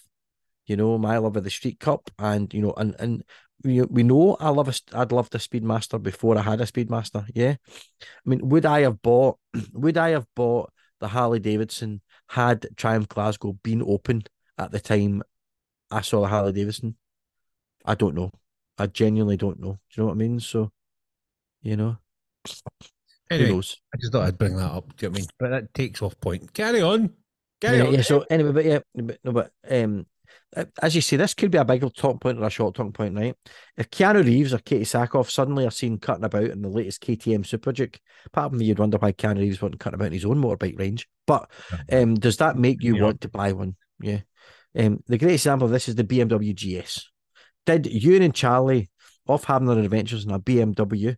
you 0.67 0.77
know, 0.77 0.97
my 0.97 1.17
love 1.17 1.35
of 1.35 1.43
the 1.43 1.49
Street 1.49 1.79
Cup, 1.79 2.09
and 2.17 2.53
you 2.53 2.61
know, 2.61 2.73
and 2.77 2.95
and 2.99 3.23
we 3.63 3.81
we 3.81 4.03
know 4.03 4.37
I 4.39 4.49
love 4.49 4.69
a, 4.69 4.97
I'd 4.97 5.11
loved 5.11 5.35
a 5.35 5.39
Speedmaster 5.39 6.01
before 6.01 6.37
I 6.37 6.41
had 6.41 6.61
a 6.61 6.65
Speedmaster. 6.65 7.27
Yeah, 7.33 7.55
I 8.01 8.29
mean, 8.29 8.47
would 8.49 8.65
I 8.65 8.81
have 8.81 9.01
bought? 9.01 9.39
Would 9.73 9.97
I 9.97 10.09
have 10.09 10.27
bought 10.35 10.71
the 10.99 11.07
Harley 11.09 11.39
Davidson 11.39 12.01
had 12.29 12.67
Triumph 12.77 13.09
Glasgow 13.09 13.53
been 13.63 13.81
open 13.81 14.23
at 14.57 14.71
the 14.71 14.79
time 14.79 15.23
I 15.91 16.01
saw 16.01 16.21
the 16.21 16.27
Harley 16.27 16.53
Davidson? 16.53 16.95
I 17.85 17.95
don't 17.95 18.15
know. 18.15 18.31
I 18.77 18.87
genuinely 18.87 19.37
don't 19.37 19.59
know. 19.59 19.73
Do 19.73 19.79
you 19.95 20.03
know 20.03 20.07
what 20.07 20.13
I 20.13 20.17
mean? 20.17 20.39
So, 20.39 20.71
you 21.61 21.77
know, 21.77 21.97
anyway, 23.29 23.49
who 23.49 23.55
knows? 23.55 23.77
I 23.93 23.97
just 23.97 24.11
thought 24.11 24.27
I'd 24.27 24.37
bring 24.37 24.55
that 24.57 24.71
up. 24.71 24.95
Do 24.95 25.05
Ewan 25.05 25.07
know 25.07 25.09
what 25.09 25.17
I 25.17 25.21
mean? 25.21 25.27
But 25.39 25.49
that 25.49 25.73
takes 25.73 26.01
off 26.01 26.19
point. 26.19 26.53
Carry 26.53 26.81
on. 26.81 27.11
Carry 27.61 27.77
yeah, 27.77 27.85
on. 27.85 27.93
yeah. 27.93 28.01
So 28.01 28.25
anyway, 28.29 28.51
but 28.51 28.65
yeah, 28.65 28.79
but, 28.93 29.17
no, 29.23 29.31
but 29.31 29.51
um, 29.69 30.05
as 30.81 30.95
you 30.95 31.01
say, 31.01 31.17
this 31.17 31.33
could 31.33 31.51
be 31.51 31.57
a 31.57 31.65
big 31.65 31.81
talk 31.95 32.21
point 32.21 32.39
or 32.39 32.45
a 32.45 32.49
short 32.49 32.75
talk 32.75 32.93
point, 32.93 33.15
right? 33.15 33.35
If 33.77 33.89
Keanu 33.89 34.23
Reeves 34.23 34.53
or 34.53 34.59
Katee 34.59 34.81
Sackhoff 34.81 35.29
suddenly 35.29 35.65
are 35.65 35.71
seen 35.71 35.97
cutting 35.97 36.23
about 36.23 36.43
in 36.43 36.61
the 36.61 36.69
latest 36.69 37.01
KTM 37.01 37.45
Super 37.45 37.71
Duke, 37.71 37.99
part 38.31 38.53
of 38.53 38.59
me 38.59 38.65
you'd 38.65 38.79
wonder 38.79 38.97
why 38.97 39.11
Keanu 39.11 39.39
Reeves 39.39 39.61
wasn't 39.61 39.79
cutting 39.79 39.95
about 39.95 40.07
in 40.07 40.13
his 40.13 40.25
own 40.25 40.41
motorbike 40.41 40.79
range. 40.79 41.07
But 41.27 41.49
um, 41.91 42.15
does 42.15 42.37
that 42.37 42.57
make 42.57 42.83
you 42.83 42.95
Yeah. 42.95 43.03
want 43.03 43.21
to 43.21 43.29
buy 43.29 43.51
one? 43.51 43.75
Yeah. 43.99 44.21
Um, 44.77 45.03
the 45.07 45.17
great 45.17 45.33
example 45.33 45.65
of 45.65 45.71
this 45.71 45.87
is 45.87 45.95
the 45.95 46.03
BMW 46.03 46.53
GS. 46.53 47.09
Did 47.65 47.87
you 47.87 48.21
and 48.21 48.33
Charley, 48.35 48.89
off 49.27 49.45
having 49.45 49.67
their 49.67 49.79
adventures 49.79 50.25
in 50.25 50.31
a 50.31 50.39
BMW, 50.39 51.15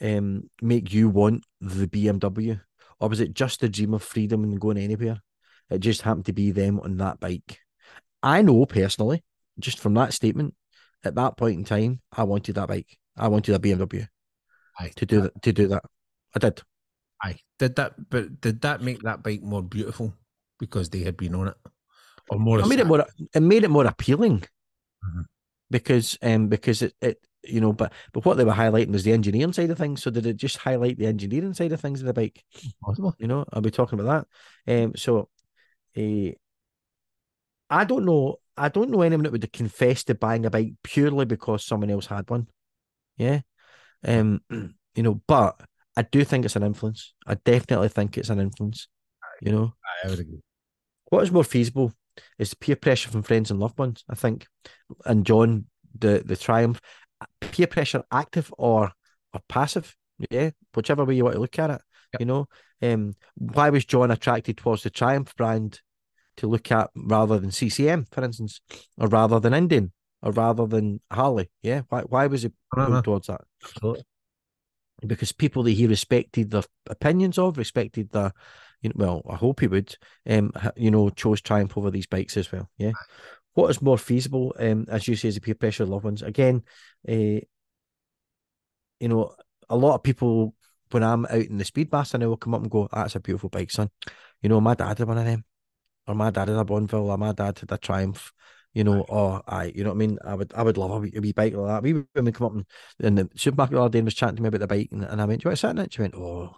um, 0.00 0.50
make 0.60 0.92
you 0.92 1.08
want 1.08 1.44
the 1.60 1.86
BMW, 1.86 2.60
or 3.00 3.08
was 3.08 3.20
it 3.20 3.34
just 3.34 3.62
a 3.62 3.68
dream 3.68 3.94
of 3.94 4.02
freedom 4.02 4.44
and 4.44 4.60
going 4.60 4.78
anywhere? 4.78 5.20
It 5.70 5.80
just 5.80 6.02
happened 6.02 6.26
to 6.26 6.32
be 6.32 6.50
them 6.50 6.80
on 6.80 6.96
that 6.98 7.20
bike. 7.20 7.60
I 8.22 8.42
know 8.42 8.66
personally, 8.66 9.22
just 9.58 9.78
from 9.78 9.94
that 9.94 10.12
statement, 10.12 10.54
at 11.04 11.14
that 11.14 11.36
point 11.36 11.58
in 11.58 11.64
time, 11.64 12.00
I 12.12 12.24
wanted 12.24 12.54
that 12.56 12.68
bike. 12.68 12.98
I 13.16 13.28
wanted 13.28 13.54
a 13.54 13.58
BMW 13.58 14.06
Aye, 14.78 14.92
to 14.96 15.06
do 15.06 15.22
that. 15.22 15.42
To 15.42 15.52
do 15.52 15.68
that, 15.68 15.82
I 16.34 16.38
did. 16.38 16.62
Aye. 17.22 17.38
Did 17.58 17.76
that 17.76 17.94
but 18.10 18.40
did 18.40 18.60
that 18.62 18.82
make 18.82 19.00
that 19.02 19.22
bike 19.22 19.42
more 19.42 19.62
beautiful 19.62 20.12
because 20.58 20.90
they 20.90 21.00
had 21.00 21.16
been 21.16 21.34
on 21.34 21.48
it? 21.48 21.56
Or 22.28 22.38
more 22.38 22.60
I 22.62 22.66
made 22.66 22.80
it 22.80 22.86
more. 22.86 23.06
It 23.34 23.40
made 23.40 23.64
it 23.64 23.70
more 23.70 23.86
appealing 23.86 24.44
Mhm. 25.04 25.24
because 25.70 26.18
um 26.22 26.48
because 26.48 26.82
it, 26.82 26.94
it 27.00 27.18
you 27.46 27.60
know 27.60 27.72
but 27.72 27.92
but 28.12 28.24
what 28.24 28.36
they 28.36 28.44
were 28.44 28.52
highlighting 28.52 28.92
was 28.92 29.04
the 29.04 29.12
engineering 29.12 29.52
side 29.52 29.70
of 29.70 29.78
things. 29.78 30.02
So 30.02 30.10
did 30.10 30.26
it 30.26 30.36
just 30.36 30.58
highlight 30.58 30.98
the 30.98 31.06
engineering 31.06 31.54
side 31.54 31.72
of 31.72 31.80
things 31.80 32.00
of 32.00 32.06
the 32.06 32.14
bike? 32.14 32.44
possible? 32.82 33.14
You 33.18 33.26
know, 33.26 33.44
I'll 33.52 33.62
be 33.62 33.70
talking 33.70 33.98
about 33.98 34.26
that. 34.66 34.84
Um, 34.84 34.92
so, 34.96 35.28
uh, 35.96 36.32
I 37.70 37.84
don't 37.84 38.04
know. 38.04 38.36
I 38.56 38.68
don't 38.68 38.90
know 38.90 39.02
anyone 39.02 39.24
that 39.24 39.32
would 39.32 39.42
have 39.42 39.52
confessed 39.52 40.06
to 40.06 40.14
buying 40.14 40.46
a 40.46 40.50
bike 40.50 40.74
purely 40.82 41.24
because 41.24 41.64
someone 41.64 41.90
else 41.90 42.06
had 42.06 42.28
one. 42.30 42.48
Yeah. 43.16 43.40
Um, 44.04 44.40
you 44.94 45.02
know, 45.02 45.20
but 45.26 45.60
I 45.96 46.02
do 46.02 46.24
think 46.24 46.44
it's 46.44 46.56
an 46.56 46.62
influence. 46.62 47.14
I 47.26 47.34
definitely 47.34 47.88
think 47.88 48.16
it's 48.16 48.30
an 48.30 48.40
influence. 48.40 48.88
You 49.40 49.52
know, 49.52 49.74
I 50.04 50.08
would 50.08 50.20
agree. 50.20 50.40
what 51.10 51.22
is 51.22 51.30
more 51.30 51.44
feasible 51.44 51.92
is 52.38 52.54
peer 52.54 52.76
pressure 52.76 53.10
from 53.10 53.22
friends 53.22 53.50
and 53.50 53.60
loved 53.60 53.78
ones. 53.78 54.04
I 54.08 54.14
think, 54.14 54.46
and 55.04 55.26
John, 55.26 55.66
the 55.98 56.22
the 56.24 56.36
triumph, 56.36 56.80
peer 57.56 57.66
pressure, 57.66 58.04
active 58.10 58.52
or 58.58 58.92
or 59.32 59.40
passive. 59.48 59.96
Yeah, 60.30 60.50
whichever 60.74 61.04
way 61.04 61.14
you 61.14 61.24
want 61.24 61.34
to 61.34 61.40
look 61.40 61.58
at 61.58 61.70
it. 61.70 61.80
Yep. 62.14 62.20
You 62.20 62.26
know, 62.26 62.48
um, 62.82 63.14
why 63.36 63.70
was 63.70 63.84
John 63.84 64.10
attracted 64.10 64.56
towards 64.56 64.82
the 64.82 64.90
Triumph 64.90 65.34
brand 65.36 65.80
to 66.38 66.46
look 66.46 66.70
at 66.70 66.90
rather 66.94 67.38
than 67.38 67.50
CCM, 67.50 68.06
for 68.10 68.24
instance, 68.24 68.60
or 68.98 69.08
rather 69.08 69.40
than 69.40 69.54
Indian, 69.54 69.92
or 70.22 70.32
rather 70.32 70.66
than 70.66 71.00
Harley? 71.10 71.50
Yeah, 71.62 71.82
why 71.88 72.02
why 72.02 72.26
was 72.26 72.42
he 72.42 72.50
pulled 72.74 73.04
towards 73.04 73.26
that? 73.26 73.42
Absolutely. 73.64 74.04
because 75.06 75.32
people 75.32 75.62
that 75.64 75.72
he 75.72 75.86
respected 75.86 76.50
their 76.50 76.62
opinions 76.88 77.38
of, 77.38 77.58
respected 77.58 78.10
their, 78.10 78.32
you 78.80 78.90
know, 78.90 78.94
well, 78.96 79.22
I 79.28 79.36
hope 79.36 79.60
he 79.60 79.66
would, 79.66 79.94
um, 80.28 80.52
you 80.76 80.90
know, 80.90 81.10
chose 81.10 81.40
Triumph 81.40 81.76
over 81.76 81.90
these 81.90 82.06
bikes 82.06 82.36
as 82.36 82.50
well. 82.50 82.70
Yeah. 82.78 82.92
What 83.56 83.70
is 83.70 83.80
more 83.80 83.96
feasible, 83.96 84.54
um, 84.58 84.84
as 84.90 85.08
you 85.08 85.16
say, 85.16 85.28
is 85.28 85.36
the 85.36 85.40
peer 85.40 85.54
pressure 85.54 85.84
of 85.84 85.88
loved 85.88 86.04
ones. 86.04 86.20
Again, 86.20 86.62
uh, 87.08 87.40
you 89.00 89.08
know, 89.08 89.34
a 89.70 89.76
lot 89.76 89.94
of 89.94 90.02
people 90.02 90.54
when 90.90 91.02
I'm 91.02 91.24
out 91.24 91.40
in 91.40 91.56
the 91.56 91.64
Speedmaster 91.64 92.20
now 92.20 92.28
will 92.28 92.36
come 92.36 92.52
up 92.52 92.60
and 92.60 92.70
go, 92.70 92.86
"That's 92.92 93.14
a 93.14 93.20
beautiful 93.20 93.48
bike, 93.48 93.70
son." 93.70 93.88
You 94.42 94.50
know, 94.50 94.60
my 94.60 94.74
dad 94.74 94.98
had 94.98 95.08
one 95.08 95.16
of 95.16 95.24
them, 95.24 95.42
or 96.06 96.14
my 96.14 96.28
dad 96.30 96.48
had 96.48 96.58
a 96.58 96.64
Bonneville, 96.66 97.08
or 97.10 97.16
my 97.16 97.32
dad 97.32 97.58
had 97.58 97.72
a 97.72 97.78
Triumph. 97.78 98.30
You 98.74 98.84
know, 98.84 99.00
or 99.08 99.42
I, 99.46 99.72
you 99.74 99.84
know 99.84 99.90
what 99.90 99.96
I 99.96 99.98
mean. 99.98 100.18
I 100.22 100.34
would, 100.34 100.52
I 100.54 100.62
would 100.62 100.76
love 100.76 100.90
a 100.90 100.98
wee, 100.98 101.12
a 101.16 101.20
wee 101.22 101.32
bike 101.32 101.54
like 101.54 101.66
that. 101.66 101.82
We 101.82 102.04
women 102.14 102.34
come 102.34 102.46
up 102.46 102.52
and 102.52 102.66
in 103.00 103.14
the 103.14 103.30
supermarket 103.36 103.72
the 103.76 103.80
other 103.80 103.88
day 103.88 104.00
and 104.00 104.06
was 104.06 104.12
chatting 104.12 104.36
to 104.36 104.42
me 104.42 104.48
about 104.48 104.60
the 104.60 104.66
bike, 104.66 104.90
and, 104.92 105.02
and 105.02 105.22
I 105.22 105.24
went, 105.24 105.40
"Do 105.40 105.46
you 105.46 105.50
want 105.50 105.58
to 105.60 105.66
sit 105.66 105.70
in 105.70 105.78
it?" 105.78 105.94
She 105.94 106.02
went, 106.02 106.14
"Oh, 106.14 106.56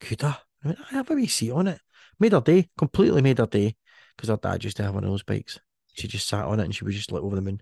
Could 0.00 0.24
I? 0.24 0.36
I, 0.64 0.68
mean, 0.68 0.76
I 0.90 0.94
have 0.94 1.10
a 1.12 1.14
wee 1.14 1.28
seat 1.28 1.52
on 1.52 1.68
it. 1.68 1.80
Made 2.18 2.32
her 2.32 2.40
day, 2.40 2.70
completely 2.76 3.22
made 3.22 3.38
her 3.38 3.46
day, 3.46 3.76
because 4.16 4.30
her 4.30 4.36
dad 4.36 4.64
used 4.64 4.76
to 4.78 4.82
have 4.84 4.94
one 4.94 5.04
of 5.04 5.10
those 5.10 5.22
bikes. 5.22 5.60
She 5.94 6.08
just 6.08 6.28
sat 6.28 6.44
on 6.44 6.60
it 6.60 6.64
and 6.64 6.74
she 6.74 6.84
was 6.84 6.94
just 6.94 7.12
like 7.12 7.22
over 7.22 7.36
the 7.36 7.42
moon. 7.42 7.60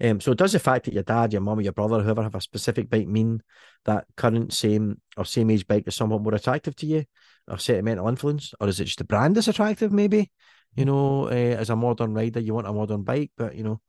Um, 0.00 0.20
so 0.20 0.34
does 0.34 0.52
the 0.52 0.58
fact 0.58 0.86
that 0.86 0.94
your 0.94 1.02
dad, 1.02 1.32
your 1.32 1.42
mum, 1.42 1.58
or 1.58 1.62
your 1.62 1.72
brother, 1.72 2.02
whoever 2.02 2.22
have 2.22 2.34
a 2.34 2.40
specific 2.40 2.90
bike 2.90 3.06
mean 3.06 3.42
that 3.84 4.06
current 4.16 4.52
same 4.52 5.00
or 5.16 5.24
same 5.24 5.50
age 5.50 5.66
bike 5.66 5.84
is 5.86 5.94
somewhat 5.94 6.22
more 6.22 6.34
attractive 6.34 6.74
to 6.76 6.86
you, 6.86 7.04
or 7.46 7.58
sentimental 7.58 8.08
influence, 8.08 8.54
or 8.60 8.68
is 8.68 8.80
it 8.80 8.86
just 8.86 8.98
the 8.98 9.04
brand 9.04 9.36
that's 9.36 9.48
attractive? 9.48 9.92
Maybe 9.92 10.30
you 10.74 10.86
know, 10.86 11.26
uh, 11.26 11.30
as 11.30 11.70
a 11.70 11.76
modern 11.76 12.14
rider, 12.14 12.40
you 12.40 12.54
want 12.54 12.66
a 12.66 12.72
modern 12.72 13.02
bike, 13.02 13.30
but 13.36 13.54
you 13.54 13.62
know, 13.62 13.80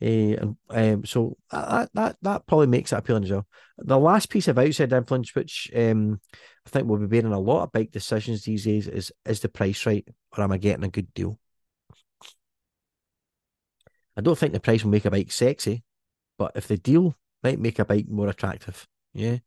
uh, 0.00 0.06
and 0.06 0.56
um, 0.70 1.04
so 1.04 1.36
that 1.50 1.90
that 1.94 2.16
that 2.22 2.46
probably 2.46 2.68
makes 2.68 2.92
it 2.92 2.96
appealing 2.96 3.24
as 3.24 3.30
well. 3.32 3.46
The 3.78 3.98
last 3.98 4.30
piece 4.30 4.46
of 4.46 4.58
outside 4.58 4.92
influence, 4.92 5.34
which 5.34 5.70
um, 5.74 6.20
I 6.66 6.70
think 6.70 6.86
will 6.86 6.98
be 6.98 7.06
bearing 7.06 7.32
a 7.32 7.40
lot 7.40 7.64
of 7.64 7.72
bike 7.72 7.90
decisions 7.90 8.42
these 8.44 8.64
days, 8.64 8.86
is 8.86 9.12
is 9.26 9.40
the 9.40 9.48
price 9.48 9.84
right, 9.84 10.06
or 10.36 10.44
am 10.44 10.52
I 10.52 10.58
getting 10.58 10.84
a 10.84 10.88
good 10.88 11.12
deal? 11.12 11.38
I 14.18 14.20
don't 14.20 14.36
think 14.36 14.52
the 14.52 14.58
price 14.58 14.82
will 14.82 14.90
make 14.90 15.04
a 15.04 15.12
bike 15.12 15.30
sexy, 15.30 15.84
but 16.38 16.50
if 16.56 16.66
the 16.66 16.76
deal 16.76 17.14
might 17.44 17.60
make 17.60 17.78
a 17.78 17.84
bike 17.84 18.08
more 18.08 18.26
attractive, 18.26 18.84
yeah. 19.14 19.38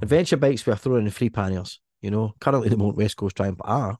Adventure 0.00 0.38
bikes 0.38 0.64
were 0.64 0.74
throwing 0.74 1.04
in 1.04 1.10
free 1.10 1.28
panniers, 1.28 1.80
you 2.00 2.10
know. 2.10 2.32
Currently, 2.40 2.70
the 2.70 2.78
Mount 2.78 2.96
West 2.96 3.18
Coast 3.18 3.36
Triumph 3.36 3.60
are. 3.60 3.98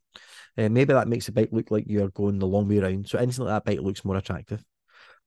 Uh, 0.57 0.69
maybe 0.71 0.95
that 0.95 1.07
makes 1.07 1.27
the 1.27 1.33
bike 1.33 1.51
look 1.53 1.71
like 1.71 1.85
you're 1.87 2.09
going 2.09 2.39
the 2.39 2.47
long 2.47 2.67
way 2.67 2.79
around. 2.79 3.07
So 3.07 3.21
instantly, 3.21 3.53
that 3.53 3.67
bike 3.67 3.81
looks 3.81 4.07
more 4.07 4.17
attractive. 4.17 4.65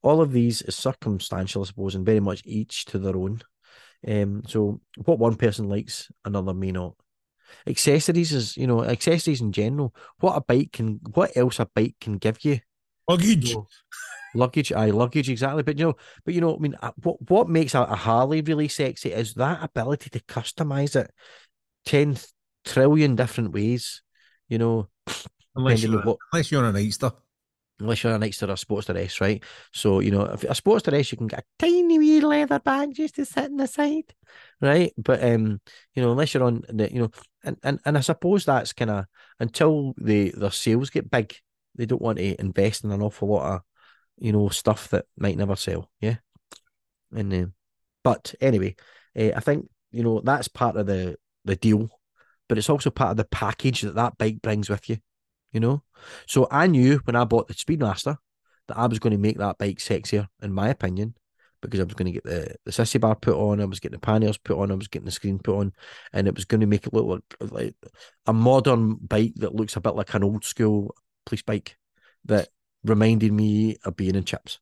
All 0.02 0.22
of 0.22 0.32
these 0.32 0.64
is 0.64 0.76
circumstantial, 0.76 1.62
I 1.62 1.66
suppose, 1.66 1.94
and 1.94 2.04
very 2.04 2.20
much 2.20 2.42
each 2.44 2.86
to 2.86 2.98
their 2.98 3.16
own. 3.16 3.44
Um, 4.08 4.42
so 4.48 4.82
what 5.06 5.20
one 5.20 5.36
person 5.36 5.70
likes, 5.70 6.12
another 6.26 6.56
may 6.56 6.72
not. 6.72 6.96
Accessories 7.68 8.34
is, 8.34 8.58
you 8.58 8.66
know, 8.66 8.84
accessories 8.84 9.42
in 9.42 9.52
general. 9.52 9.94
What 10.20 10.36
a 10.36 10.42
bike 10.42 10.72
can, 10.72 11.00
what 11.14 11.38
else 11.38 11.60
a 11.60 11.68
bike 11.68 11.96
can 12.02 12.18
give 12.18 12.44
you? 12.44 12.60
Luggage. 13.08 13.54
Know, 13.54 13.68
luggage, 14.36 14.72
aye, 14.72 14.92
luggage, 14.92 15.30
exactly. 15.30 15.64
But 15.64 15.78
you 15.78 15.86
know, 15.86 15.96
but 16.26 16.34
you 16.34 16.42
know, 16.42 16.56
I 16.56 16.60
mean, 16.60 16.76
uh, 16.82 16.92
what 17.04 17.18
what 17.30 17.50
makes 17.50 17.76
a, 17.76 17.82
a 17.82 17.96
Harley 17.96 18.42
really 18.42 18.68
sexy 18.68 19.12
is 19.12 19.34
that 19.36 19.64
ability 19.64 20.10
to 20.12 20.20
customize 20.22 20.96
it 20.96 21.12
ten 21.86 22.18
trillion 22.66 23.16
different 23.16 23.52
ways. 23.54 24.02
You 24.48 24.58
know, 24.58 24.90
Unless 25.56 25.84
you're, 25.84 26.02
what 26.02 26.18
unless 26.32 26.52
you're 26.52 26.64
on 26.64 26.76
a 26.76 26.78
Nightster. 26.80 27.12
unless 27.80 28.04
you're 28.04 28.14
on 28.14 28.22
a 28.22 28.26
Nightster 28.26 28.48
or 28.48 28.52
a 28.52 28.56
Sportster 28.56 28.96
S, 28.98 29.20
right? 29.20 29.44
So, 29.74 30.00
you 30.00 30.12
know, 30.12 30.24
if 30.26 30.44
a 30.44 30.48
Sportster 30.48 30.94
S, 30.94 31.12
you 31.12 31.18
can 31.18 31.28
get 31.28 31.40
a 31.40 31.44
tiny 31.58 31.98
wee 31.98 32.22
leather 32.22 32.60
bag 32.60 32.94
just 32.94 33.16
to 33.16 33.26
sit 33.26 33.46
in 33.46 33.58
the 33.58 33.68
side, 33.68 34.14
right? 34.62 34.94
But 34.98 35.24
um, 35.24 35.60
you 35.96 36.04
know, 36.04 36.12
unless 36.12 36.34
you're 36.34 36.44
on 36.44 36.64
the, 36.70 36.92
you 36.92 37.02
know, 37.02 37.12
and 37.44 37.58
and, 37.64 37.80
and 37.86 37.98
I 37.98 38.02
suppose 38.02 38.46
that's 38.46 38.74
kind 38.74 38.92
of 38.92 39.06
until 39.40 39.94
the 39.98 40.32
their 40.36 40.52
sales 40.52 40.90
get 40.90 41.10
big, 41.10 41.36
they 41.76 41.86
don't 41.86 42.02
want 42.02 42.20
to 42.20 42.40
invest 42.40 42.84
in 42.84 42.92
an 42.92 43.02
awful 43.02 43.30
lot 43.30 43.56
of, 43.56 43.62
you 44.20 44.32
know, 44.32 44.50
stuff 44.50 44.90
that 44.90 45.06
might 45.18 45.38
never 45.38 45.56
sell, 45.56 45.90
yeah. 46.02 46.18
And 47.14 47.34
um, 47.34 47.54
but 48.04 48.36
anyway, 48.42 48.76
uh, 49.18 49.32
I 49.36 49.40
think 49.40 49.70
you 49.92 50.04
know 50.04 50.22
that's 50.22 50.48
part 50.48 50.76
of 50.78 50.86
the 50.86 51.18
the 51.46 51.56
deal, 51.56 51.90
but 52.48 52.58
it's 52.58 52.70
also 52.70 52.90
part 52.90 53.12
of 53.12 53.18
the 53.18 53.26
package 53.26 53.82
that 53.82 53.96
that 53.96 54.18
bike 54.18 54.42
brings 54.42 54.70
with 54.70 54.90
you 54.90 54.98
you 55.52 55.60
know. 55.60 55.84
So 56.28 56.48
I 56.52 56.68
knew 56.68 57.00
when 57.06 57.16
I 57.16 57.24
bought 57.24 57.48
the 57.48 57.54
Speedmaster 57.54 58.18
that 58.68 58.78
I 58.78 58.88
was 58.88 59.00
going 59.00 59.12
to 59.12 59.18
make 59.18 59.38
that 59.38 59.58
bike 59.58 59.78
sexier, 59.78 60.28
in 60.42 60.54
my 60.54 60.70
opinion, 60.70 61.16
because 61.62 61.80
I 61.80 61.84
was 61.84 61.94
going 61.94 62.06
to 62.06 62.12
get 62.12 62.24
the, 62.24 62.56
the 62.66 62.72
sissy 62.72 63.00
bar 63.00 63.16
put 63.16 63.36
on, 63.36 63.60
I 63.60 63.66
was 63.66 63.80
getting 63.80 64.00
the 64.00 64.06
panniers 64.06 64.38
put 64.38 64.58
on, 64.58 64.72
I 64.72 64.76
was 64.76 64.88
getting 64.88 65.06
the 65.06 65.12
screen 65.12 65.40
put 65.40 65.58
on, 65.58 65.74
and 66.14 66.28
it 66.28 66.36
was 66.36 66.46
going 66.46 66.62
to 66.62 66.68
make 66.68 66.88
it 66.88 66.94
look 66.94 67.24
like, 67.42 67.52
like 67.52 67.76
a 68.26 68.34
modern 68.34 68.96
bike 68.96 69.34
that 69.38 69.56
looks 69.56 69.76
a 69.76 69.82
bit 69.82 69.96
like 69.96 70.14
an 70.14 70.24
old 70.24 70.46
school 70.46 70.96
police 71.26 71.42
bike 71.42 71.78
that 72.26 72.50
reminded 72.84 73.32
me 73.32 73.78
of 73.86 73.96
being 73.96 74.16
in 74.16 74.24
chips. 74.24 74.60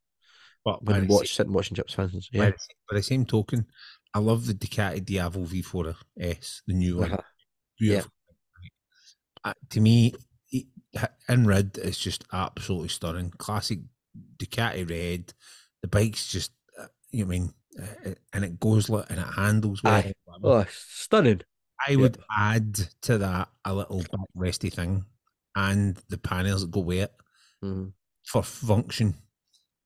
But 0.66 0.84
When 0.84 1.08
watch 1.08 1.36
sitting 1.36 1.54
watching 1.54 1.76
chips, 1.76 1.94
for 1.94 2.02
instance. 2.04 2.30
Yeah. 2.32 2.50
by 2.90 2.98
the 2.98 3.04
same 3.04 3.26
token, 3.26 3.68
I 4.14 4.20
love 4.20 4.46
the 4.48 4.54
Ducati 4.54 5.04
Diavel 5.06 5.46
V4S, 5.46 6.62
the 6.68 6.74
new 6.74 6.98
one. 6.98 7.14
Uh-huh. 7.14 7.22
Beautiful. 7.80 8.12
Uh, 9.44 9.54
to 9.70 9.80
me, 9.80 10.14
in 11.30 11.46
red, 11.46 11.78
it's 11.82 11.98
just 12.00 12.26
absolutely 12.34 12.90
stunning. 12.90 13.32
Classic 13.38 13.80
Ducati 14.38 14.90
red. 14.90 15.34
The 15.82 15.88
bike's 15.88 16.28
just, 16.28 16.52
uh, 16.80 16.88
you 17.12 17.24
know 17.24 17.28
what 17.28 17.36
I 17.36 17.40
mean, 17.40 17.54
uh, 17.80 18.14
and 18.34 18.44
it 18.44 18.60
goes 18.60 18.90
like, 18.90 19.10
and 19.10 19.20
it 19.20 19.28
handles 19.36 19.84
well. 19.84 19.94
Aye. 19.94 20.14
Oh, 20.44 20.66
stunning. 20.70 21.42
I 21.88 21.96
would 21.96 22.18
add 22.36 22.74
to 23.04 23.20
that 23.20 23.50
a 23.64 23.74
little 23.74 24.00
back 24.00 24.28
resty 24.36 24.70
thing 24.72 25.06
and 25.56 25.96
the 26.10 26.18
panels 26.18 26.62
that 26.62 26.72
go 26.72 26.80
with 26.82 26.98
it 27.04 27.14
Mhm. 27.64 27.94
For 28.28 28.44
function. 28.44 29.16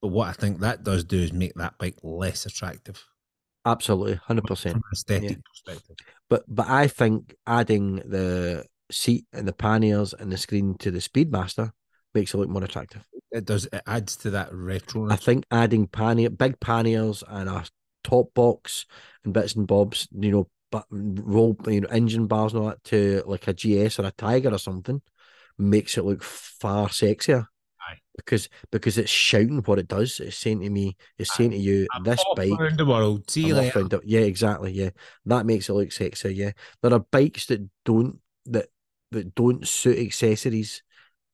But 0.01 0.09
what 0.09 0.27
I 0.27 0.34
think 0.34 0.59
that 0.59 0.84
does 0.84 1.03
do 1.03 1.19
is 1.19 1.31
make 1.31 1.53
that 1.55 1.77
bike 1.77 1.97
less 2.01 2.45
attractive 2.45 3.03
Absolutely, 3.65 4.15
hundred 4.15 4.45
percent. 4.45 4.81
aesthetic 4.91 5.38
perspective. 5.45 5.95
But 6.30 6.43
but 6.47 6.68
I 6.68 6.88
think 6.88 7.35
adding 7.45 7.97
the 7.97 8.65
seat 8.91 9.26
and 9.31 9.47
the 9.47 9.53
panniers 9.53 10.13
and 10.13 10.31
the 10.31 10.38
screen 10.38 10.76
to 10.80 10.89
the 10.89 10.99
Speedmaster 10.99 11.72
makes 12.15 12.34
it 12.34 12.38
look 12.38 12.49
more 12.49 12.63
attractive. 12.63 13.05
It 13.31 13.45
does. 13.45 13.68
It 13.72 13.84
adds 13.85 14.15
to 14.18 14.31
that 14.31 14.51
retro. 14.51 15.09
I 15.11 15.15
think 15.15 15.45
adding 15.51 15.88
pannier, 15.88 16.31
big 16.31 16.59
panniers 16.59 17.23
and 17.27 17.47
a 17.47 17.63
top 18.03 18.34
box 18.34 18.85
and 19.23 19.34
bits 19.34 19.53
and 19.53 19.68
bobs, 19.68 20.07
you 20.11 20.31
know, 20.31 20.47
but 20.72 20.85
roll, 20.89 21.55
you 21.68 21.81
know, 21.81 21.88
engine 21.89 22.26
bars 22.26 22.53
and 22.53 22.63
all 22.63 22.69
that 22.69 22.84
to 22.85 23.22
like 23.27 23.47
a 23.47 23.53
GS 23.53 23.99
or 23.99 24.05
a 24.07 24.11
Tiger 24.11 24.51
or 24.51 24.57
something 24.57 25.01
makes 25.59 25.97
it 25.99 26.05
look 26.05 26.23
far 26.23 26.88
sexier. 26.88 27.45
Because 28.15 28.49
because 28.72 28.97
it's 28.97 29.09
shouting 29.09 29.61
what 29.63 29.80
it 29.80 29.88
does. 29.88 30.19
It's 30.19 30.38
saying 30.38 30.61
to 30.61 30.69
me, 30.69 30.97
it's 31.18 31.34
saying 31.34 31.51
to 31.51 31.57
you, 31.57 31.88
I'm 31.93 32.03
this 32.03 32.23
bike 32.35 32.51
around 32.51 32.77
the 32.77 32.85
world. 32.85 33.30
See 33.30 33.47
you 33.47 33.55
later. 33.55 33.88
it. 33.91 34.01
Yeah, 34.05 34.22
exactly. 34.22 34.72
Yeah, 34.72 34.89
that 35.26 35.45
makes 35.45 35.69
it 35.69 35.73
look 35.73 35.91
sexy. 35.91 36.35
Yeah, 36.35 36.51
there 36.81 36.93
are 36.93 37.05
bikes 37.11 37.47
that 37.47 37.68
don't 37.85 38.19
that 38.45 38.68
that 39.11 39.35
don't 39.35 39.68
suit 39.68 39.99
accessories 39.99 40.84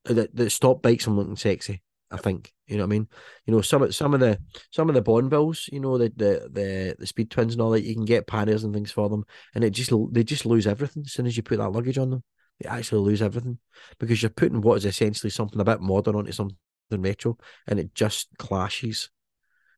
uh, 0.10 0.14
that 0.14 0.36
that 0.36 0.50
stop 0.52 0.82
bikes 0.82 1.04
from 1.04 1.18
looking 1.18 1.36
sexy. 1.36 1.82
I 2.10 2.18
think 2.18 2.54
you 2.68 2.78
know 2.78 2.84
what 2.84 2.88
I 2.88 2.98
mean. 2.98 3.08
You 3.46 3.54
know 3.54 3.62
some 3.62 3.82
of 3.82 3.94
some 3.94 4.14
of 4.14 4.20
the 4.20 4.40
some 4.72 4.90
of 4.90 4.96
the 4.96 5.02
Bonnevilles, 5.02 5.70
you 5.72 5.80
know 5.80 5.98
the 5.98 6.12
the 6.16 6.50
the, 6.52 6.96
the 7.00 7.08
Speed 7.08 7.30
Twins 7.32 7.54
and 7.54 7.62
all 7.62 7.72
that. 7.72 7.84
You 7.84 7.96
can 7.96 8.06
get 8.06 8.28
panniers 8.28 8.64
and 8.64 8.74
things 8.74 8.92
for 8.92 9.10
them, 9.10 9.26
and 9.54 9.64
it 9.64 9.72
just 9.72 9.92
they 10.12 10.24
just 10.24 10.46
lose 10.46 10.68
everything 10.68 11.04
as 11.06 11.14
soon 11.14 11.28
as 11.28 11.36
you 11.36 11.44
put 11.44 11.58
that 11.58 11.72
luggage 11.72 11.98
on 11.98 12.12
them. 12.12 12.24
They 12.60 12.70
actually 12.70 13.02
lose 13.02 13.22
everything 13.22 13.60
because 14.00 14.22
you're 14.22 14.30
putting 14.30 14.62
what 14.62 14.78
is 14.78 14.86
essentially 14.86 15.30
something 15.30 15.60
a 15.60 15.66
bit 15.66 15.82
modern 15.82 16.16
onto 16.16 16.32
something 16.32 16.58
retro, 16.92 17.38
and 17.68 17.80
it 17.80 17.94
just 17.94 18.30
clashes. 18.38 19.10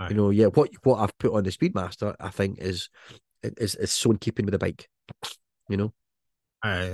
You 0.07 0.15
know, 0.15 0.29
yeah. 0.29 0.47
What 0.47 0.71
what 0.83 0.99
I've 0.99 1.17
put 1.17 1.33
on 1.33 1.43
the 1.43 1.51
Speedmaster, 1.51 2.15
I 2.19 2.29
think, 2.29 2.59
is 2.59 2.89
is 3.43 3.75
is 3.75 3.91
so 3.91 4.11
in 4.11 4.17
keeping 4.17 4.45
with 4.45 4.53
the 4.53 4.59
bike. 4.59 4.89
You 5.67 5.77
know, 5.77 5.93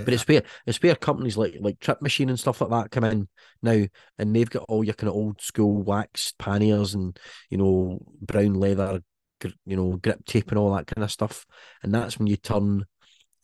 but 0.04 0.14
it's 0.14 0.26
where 0.28 0.42
it's 0.66 0.82
where 0.82 0.94
companies 0.94 1.36
like 1.36 1.56
like 1.60 1.80
Trip 1.80 2.00
Machine 2.02 2.28
and 2.28 2.38
stuff 2.38 2.60
like 2.60 2.70
that 2.70 2.90
come 2.90 3.04
in 3.04 3.28
now, 3.62 3.84
and 4.18 4.34
they've 4.34 4.50
got 4.50 4.64
all 4.68 4.84
your 4.84 4.94
kind 4.94 5.08
of 5.08 5.14
old 5.14 5.40
school 5.40 5.82
waxed 5.82 6.38
panniers 6.38 6.94
and 6.94 7.18
you 7.50 7.58
know 7.58 8.00
brown 8.20 8.54
leather, 8.54 9.02
you 9.42 9.76
know 9.76 9.96
grip 9.96 10.24
tape 10.24 10.50
and 10.50 10.58
all 10.58 10.74
that 10.74 10.86
kind 10.86 11.04
of 11.04 11.12
stuff, 11.12 11.46
and 11.82 11.94
that's 11.94 12.18
when 12.18 12.26
you 12.26 12.36
turn 12.36 12.84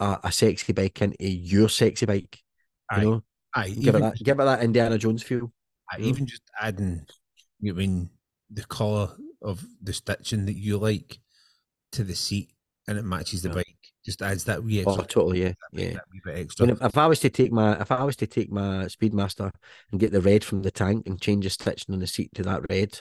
a, 0.02 0.20
a 0.24 0.32
sexy 0.32 0.72
bike 0.72 1.00
into 1.02 1.16
your 1.24 1.68
sexy 1.68 2.06
bike. 2.06 2.38
You 2.92 2.98
Aye. 2.98 3.02
know, 3.04 3.22
aye, 3.54 3.70
give 3.70 3.94
it 3.94 4.00
that 4.00 4.12
just- 4.12 4.24
give 4.24 4.40
it 4.40 4.44
that 4.44 4.62
Indiana 4.62 4.98
Jones 4.98 5.22
feel. 5.22 5.52
aye, 5.90 5.98
know? 5.98 6.04
even 6.06 6.26
just 6.26 6.42
adding, 6.60 7.06
you 7.60 7.74
mean, 7.74 8.10
the 8.50 8.64
colour 8.64 9.08
of 9.40 9.64
the 9.82 9.92
stitching 9.92 10.46
that 10.46 10.56
you 10.56 10.78
like 10.78 11.18
to 11.92 12.04
the 12.04 12.14
seat, 12.14 12.50
and 12.88 12.98
it 12.98 13.04
matches 13.04 13.42
the 13.42 13.48
Yeah. 13.48 13.54
bike. 13.56 13.76
Just 14.04 14.20
adds 14.20 14.44
that 14.44 14.64
wee 14.64 14.84
Oh, 14.84 14.96
totally, 15.02 15.42
yeah, 15.42 15.52
that 15.72 15.80
yeah. 15.80 15.98
bit 16.24 16.36
extra. 16.38 16.64
if, 16.68 16.82
if 16.82 16.98
I 16.98 17.06
was 17.06 17.20
to 17.20 17.30
take 17.30 17.52
my 17.52 17.80
if 17.80 17.92
I 17.92 18.02
was 18.02 18.16
to 18.16 18.26
take 18.26 18.50
my 18.50 18.86
Speedmaster 18.86 19.52
and 19.92 20.00
get 20.00 20.10
the 20.10 20.20
red 20.20 20.42
from 20.42 20.62
the 20.62 20.72
tank 20.72 21.06
and 21.06 21.20
change 21.20 21.44
the 21.44 21.50
stitching 21.50 21.94
on 21.94 22.00
the 22.00 22.06
seat 22.08 22.30
to 22.34 22.42
that 22.42 22.62
red, 22.68 23.00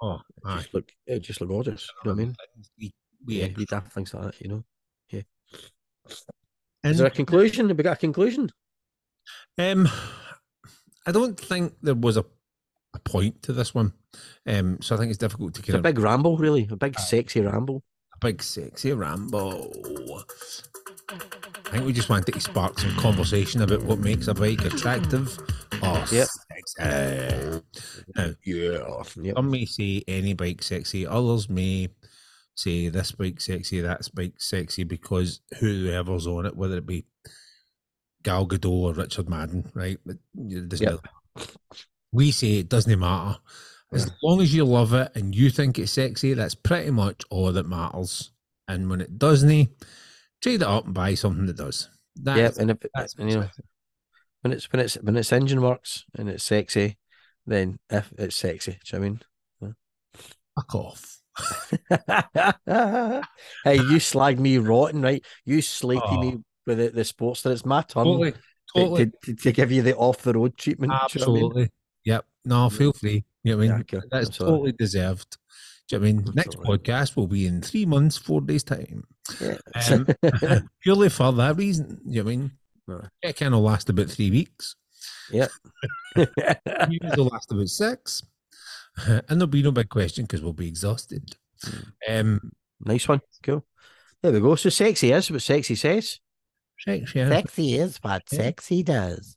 oh, 0.00 0.20
it 0.44 0.56
just 0.58 0.72
look 0.74 0.88
it 1.06 1.18
just 1.20 1.40
look 1.40 1.50
gorgeous. 1.50 1.90
You 2.04 2.10
know 2.10 2.14
what 2.14 2.22
I 2.22 2.24
mean? 2.26 2.36
We, 2.78 2.92
Yeah, 3.26 3.46
extra. 3.46 3.66
daft 3.66 3.92
things 3.92 4.14
like 4.14 4.22
that. 4.24 4.40
You 4.40 4.48
know. 4.48 4.64
And, 6.86 6.92
Is 6.92 6.98
there 6.98 7.08
a 7.08 7.10
conclusion? 7.10 7.68
Have 7.68 7.76
we 7.78 7.82
got 7.82 7.94
a 7.96 8.00
conclusion? 8.00 8.48
Um, 9.58 9.88
I 11.04 11.10
don't 11.10 11.38
think 11.38 11.74
there 11.82 11.96
was 11.96 12.16
a, 12.16 12.24
a 12.94 13.00
point 13.00 13.42
to 13.42 13.52
this 13.52 13.74
one. 13.74 13.92
Um, 14.46 14.78
so 14.80 14.94
I 14.94 14.98
think 14.98 15.10
it's 15.10 15.18
difficult 15.18 15.54
to 15.54 15.60
It's 15.62 15.70
a 15.70 15.78
big 15.82 15.98
ramble, 15.98 16.36
really. 16.36 16.68
A 16.70 16.76
big 16.76 16.94
Aye. 16.96 17.02
sexy 17.02 17.40
ramble. 17.40 17.82
a 18.14 18.18
big 18.24 18.40
sexy 18.40 18.92
ramble. 18.92 19.72
I 21.66 21.70
think 21.70 21.86
we 21.86 21.92
just 21.92 22.08
wanted 22.08 22.32
to 22.32 22.40
spark 22.40 22.78
some 22.78 22.94
conversation 22.96 23.62
about 23.62 23.82
what 23.82 23.98
makes 23.98 24.28
a 24.28 24.34
bike 24.34 24.64
attractive 24.64 25.36
or 25.82 26.04
Yep. 26.12 26.28
sexy. 26.28 27.60
Now, 28.14 28.30
Yeah. 28.44 29.02
Yep. 29.16 29.34
some 29.36 29.42
may 29.42 29.64
say 29.64 30.04
any 30.06 30.34
bike 30.34 30.62
sexy, 30.62 31.04
others 31.04 31.48
may 31.50 31.88
say 32.56 32.88
this 32.88 33.12
bike 33.12 33.40
sexy, 33.40 33.80
that 33.80 34.08
bike 34.14 34.34
sexy 34.38 34.84
because 34.84 35.40
whoever's 35.60 36.26
on 36.26 36.46
it, 36.46 36.56
whether 36.56 36.78
it 36.78 36.86
be 36.86 37.06
Gal 38.22 38.46
Gadot 38.46 38.70
or 38.70 38.94
Richard 38.94 39.28
Madden, 39.28 39.70
right? 39.74 39.98
But 40.04 40.16
you 40.34 40.60
know, 40.62 40.66
Disney- 40.66 40.86
Yep. 40.86 41.48
We 42.12 42.30
say 42.32 42.58
it 42.58 42.68
doesn't 42.68 42.98
matter. 42.98 43.38
As 43.92 44.10
long 44.22 44.40
as 44.40 44.52
you 44.54 44.64
love 44.64 44.94
it 44.94 45.12
and 45.14 45.34
you 45.34 45.50
think 45.50 45.78
it's 45.78 45.92
sexy, 45.92 46.32
that's 46.34 46.54
pretty 46.54 46.90
much 46.90 47.22
all 47.30 47.52
that 47.52 47.68
matters. 47.68 48.32
And 48.66 48.90
when 48.90 49.00
it 49.00 49.18
doesn't, 49.18 49.68
trade 50.40 50.62
it 50.62 50.62
up 50.62 50.86
and 50.86 50.94
buy 50.94 51.14
something 51.14 51.46
that 51.46 51.56
does. 51.56 51.88
That's, 52.16 52.38
Yep, 52.38 52.56
and 52.58 52.70
if 52.70 52.78
that's 52.94 53.14
and, 53.16 53.30
you 53.30 53.36
know 53.36 53.48
when 54.46 54.52
it's 54.52 54.72
when 54.72 54.80
it's 54.80 54.94
when 54.94 55.16
its 55.16 55.32
engine 55.32 55.60
works 55.60 56.04
and 56.16 56.28
it's 56.28 56.44
sexy, 56.44 56.96
then 57.46 57.78
if 57.90 58.12
it's 58.16 58.36
sexy, 58.36 58.78
do 58.84 58.96
you 58.96 59.18
know 59.60 59.74
fuck 60.54 60.74
off. 60.74 60.74
what 60.74 60.84
I 60.84 60.88
mean? 60.88 61.15
hey, 63.64 63.76
you 63.76 63.98
slagged 64.00 64.38
me 64.38 64.58
rotten, 64.58 65.02
right? 65.02 65.24
You 65.44 65.60
slated 65.62 66.02
Oh. 66.06 66.20
me 66.20 66.38
with 66.66 66.78
the, 66.78 66.88
the 66.88 67.04
sports 67.04 67.42
that 67.42 67.50
it's 67.52 67.64
my 67.64 67.82
turn 67.82 68.04
Totally, 68.04 68.32
to- 68.32 68.38
totally, 68.74 69.06
to, 69.06 69.12
to, 69.24 69.34
to 69.34 69.52
give 69.52 69.70
you 69.72 69.82
the 69.82 69.96
off 69.96 70.22
the 70.22 70.32
road 70.32 70.56
treatment. 70.56 70.92
do 70.92 71.18
you 71.18 71.26
know 71.26 71.32
I 71.32 71.34
mean? 71.34 71.42
absolutely. 71.44 71.70
Yep. 72.04 72.24
No, 72.44 72.70
feel 72.70 72.92
free. 72.92 73.24
You 73.44 73.52
know 73.52 73.56
what 73.58 73.64
I 73.64 73.68
mean? 73.68 73.84
Yeah, 73.92 73.98
okay. 73.98 74.06
That's 74.10 74.40
I'm 74.40 74.46
totally 74.46 74.72
deserved. 74.72 75.36
Do 75.88 75.96
you 75.96 76.00
know 76.00 76.06
I 76.08 76.12
mean? 76.12 76.24
Next 76.34 76.56
podcast 76.58 77.16
will 77.16 77.26
be 77.28 77.46
in 77.46 77.62
three 77.62 77.86
months, 77.86 78.16
four 78.16 78.40
days' 78.40 78.64
time. 78.64 79.04
Yeah. 79.40 79.58
Um, 79.90 80.06
purely 80.82 81.08
for 81.08 81.32
that 81.32 81.56
reason. 81.56 82.00
You 82.06 82.22
know 82.22 82.24
what 82.24 82.32
I 82.32 82.36
mean? 82.36 82.50
No. 82.88 83.02
Check-in 83.24 83.52
will 83.52 83.62
last 83.62 83.88
about 83.88 84.08
three 84.10 84.30
weeks. 84.30 84.76
Yep. 85.32 85.50
Will 86.16 87.26
last 87.26 87.50
about 87.52 87.68
six. 87.68 88.22
And 89.06 89.24
there'll 89.40 89.46
be 89.46 89.62
no 89.62 89.72
big 89.72 89.88
question 89.88 90.24
because 90.24 90.42
we'll 90.42 90.52
be 90.52 90.68
exhausted. 90.68 91.36
Um, 92.08 92.52
nice 92.80 93.06
one. 93.08 93.20
Cool. 93.42 93.64
There 94.22 94.32
we 94.32 94.40
go. 94.40 94.54
So 94.54 94.70
sexy 94.70 95.12
is 95.12 95.30
what 95.30 95.42
sexy 95.42 95.74
says. 95.74 96.20
sex, 96.78 97.14
yeah. 97.14 97.28
Sexy 97.28 97.74
is 97.74 97.98
what 97.98 98.22
Yeah. 98.32 98.38
sexy 98.38 98.82
does. 98.82 99.36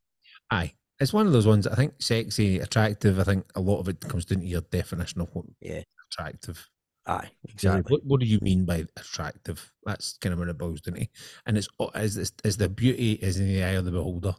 Aye. 0.52 0.74
It's 1.00 1.14
one 1.14 1.28
of 1.28 1.34
those 1.34 1.48
ones 1.48 1.66
I 1.68 1.76
think 1.76 1.94
sexy, 2.02 2.60
attractive. 2.60 3.20
I 3.20 3.24
think 3.24 3.46
a 3.56 3.62
lot 3.62 3.80
of 3.80 3.88
it 3.90 4.02
comes 4.02 4.26
down 4.26 4.40
to 4.42 4.46
your 4.46 4.62
definition 4.62 5.22
of 5.22 5.30
what 5.34 5.46
Yeah. 5.62 5.84
attractive. 6.12 6.68
Aye, 7.06 7.30
exactly. 7.48 7.92
What, 7.96 8.06
what 8.06 8.20
do 8.20 8.26
you 8.28 8.40
mean 8.42 8.66
by 8.66 8.86
attractive? 8.98 9.72
That's 9.86 10.18
kind 10.18 10.34
of 10.34 10.40
what 10.40 10.50
it 10.50 10.58
boils 10.58 10.82
down 10.82 10.96
to. 10.96 11.08
And 11.46 11.58
it's 11.58 11.68
as 11.96 12.18
is, 12.18 12.34
is 12.44 12.58
the 12.58 12.70
beauty 12.70 13.14
is 13.14 13.40
in 13.40 13.48
the 13.48 13.64
eye 13.64 13.70
of 13.70 13.86
the 13.86 13.92
beholder. 13.92 14.36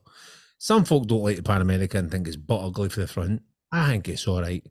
Some 0.59 0.85
folk 0.85 1.07
don't 1.07 1.23
like 1.23 1.37
the 1.37 1.43
Pan 1.43 1.63
America 1.63 1.97
and 1.99 2.11
think 2.11 2.29
it's 2.29 2.37
butt 2.37 2.63
ugly 2.63 2.91
for 2.91 3.01
the 3.01 3.09
front. 3.09 3.43
I 3.73 3.89
think 3.89 4.09
it's 4.09 4.29
all 4.29 4.43
right. 4.43 4.65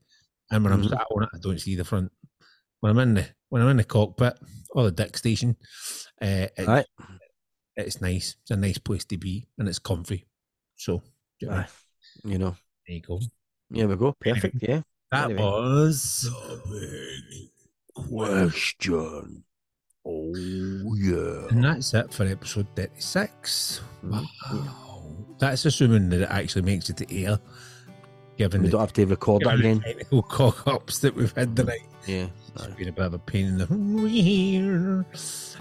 And 0.51 0.63
when 0.63 0.73
I'm 0.73 0.83
Mhm. 0.83 0.89
sat 0.89 1.05
on 1.11 1.23
it, 1.23 1.29
I 1.33 1.37
don't 1.39 1.59
see 1.59 1.75
the 1.75 1.83
front. 1.85 2.11
When 2.79 2.91
I'm 2.91 2.99
in 2.99 3.13
the 3.15 3.27
when 3.49 3.61
I'm 3.61 3.69
in 3.69 3.77
the 3.77 3.83
cockpit 3.83 4.37
or 4.71 4.83
the 4.85 4.91
deck 4.91 5.17
station, 5.17 5.57
uh, 6.21 6.47
it- 6.57 6.69
Aye. 6.69 6.85
it's 7.75 7.99
nice. 8.01 8.35
It's 8.41 8.51
a 8.51 8.55
nice 8.55 8.77
place 8.77 9.05
to 9.05 9.17
be, 9.17 9.47
and 9.57 9.67
it's 9.67 9.79
comfy. 9.79 10.27
So 10.75 11.01
you 11.39 11.47
know 11.47 11.53
what 11.55 11.59
I 11.59 11.61
mean? 11.61 11.67
Aye. 11.67 12.31
You 12.31 12.37
know. 12.39 12.57
there 12.87 12.95
you 12.95 13.01
go. 13.01 13.19
There 13.69 13.87
we 13.87 13.95
go. 13.95 14.13
Perfect. 14.19 14.57
Yeah. 14.61 14.81
That 15.11 15.25
Anyway. 15.31 15.41
was 15.41 16.29
big 16.69 17.49
Question. 17.95 19.43
Oh 20.05 20.95
yeah. 20.95 21.47
And 21.49 21.63
that's 21.63 21.93
it 21.93 22.13
for 22.13 22.25
episode 22.25 22.67
36. 22.75 23.81
Mhm. 24.03 24.11
Wow. 24.11 25.35
That's 25.39 25.65
assuming 25.65 26.09
that 26.09 26.21
it 26.21 26.29
actually 26.29 26.61
makes 26.63 26.89
it 26.89 26.97
to 26.97 27.13
air, 27.15 27.39
given 28.39 28.61
We 28.61 28.67
the, 28.67 28.71
don't 28.71 28.79
have 28.79 28.93
to 28.93 29.05
record 29.05 29.43
that 29.43 29.59
again. 29.59 29.81
technical 29.81 30.21
cock 30.23 30.65
ups 30.65 30.99
that 30.99 31.13
we've 31.13 31.33
had 31.33 31.55
tonight. 31.57 31.81
Yeah. 32.07 32.27
It's 32.55 32.65
been 32.75 32.87
a 32.87 32.91
bit 32.93 33.05
of 33.05 33.13
a 33.13 33.19
pain 33.19 33.45
in 33.45 33.57
the 33.57 33.67
rear. 33.67 35.05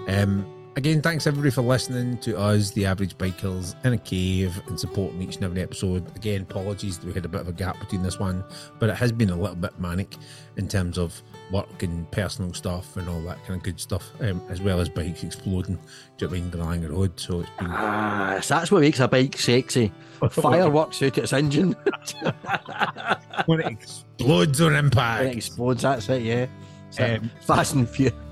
Um, 0.07 0.47
again, 0.77 1.03
thanks 1.03 1.27
everybody 1.27 1.51
for 1.51 1.63
listening 1.63 2.19
to 2.19 2.39
us, 2.39 2.71
the 2.71 2.87
average 2.87 3.19
bikers 3.19 3.75
in 3.85 3.93
a 3.95 3.99
cave, 3.99 4.63
and 4.69 4.79
supporting 4.79 5.21
each 5.21 5.35
and 5.37 5.45
every 5.45 5.61
episode. 5.61 6.07
Again, 6.17 6.43
apologies 6.43 6.99
that 6.99 7.07
we 7.09 7.13
had 7.13 7.25
a 7.25 7.29
bit 7.29 7.41
of 7.41 7.49
a 7.49 7.53
gap 7.53 7.79
between 7.81 8.03
this 8.05 8.19
one, 8.21 8.45
but 8.79 8.89
it 8.91 8.97
has 8.97 9.11
been 9.11 9.31
a 9.31 9.37
little 9.37 9.57
bit 9.57 9.79
manic 9.81 10.15
in 10.57 10.69
terms 10.69 10.99
of 10.99 11.21
work 11.51 11.83
and 11.83 12.11
personal 12.11 12.53
stuff 12.53 12.97
and 12.97 13.09
all 13.09 13.21
that 13.23 13.39
kind 13.47 13.57
of 13.57 13.63
good 13.63 13.81
stuff, 13.81 14.11
um, 14.21 14.41
as 14.49 14.61
well 14.61 14.81
as 14.81 14.89
bikes 14.89 15.23
exploding 15.23 15.79
during 16.17 16.51
the 16.51 16.59
Road. 16.89 17.19
So 17.19 17.41
it's 17.41 17.51
been 17.59 17.69
Ah, 17.71 18.39
so 18.43 18.55
that's 18.55 18.71
what 18.71 18.81
makes 18.83 19.01
a 19.01 19.09
bike 19.09 19.37
sexy. 19.39 19.93
Fireworks 20.31 21.03
out 21.03 21.19
its 21.19 21.33
engine. 21.33 21.73
when 23.47 23.61
it 23.61 23.67
explodes 23.67 24.61
on 24.61 24.75
when 25.21 25.29
it 25.29 25.37
explodes, 25.37 25.83
that's 25.83 26.09
it, 26.09 26.23
yeah. 26.23 26.47
So, 26.91 27.05
Um, 27.05 27.31
Fast 27.43 27.75
and 27.75 27.89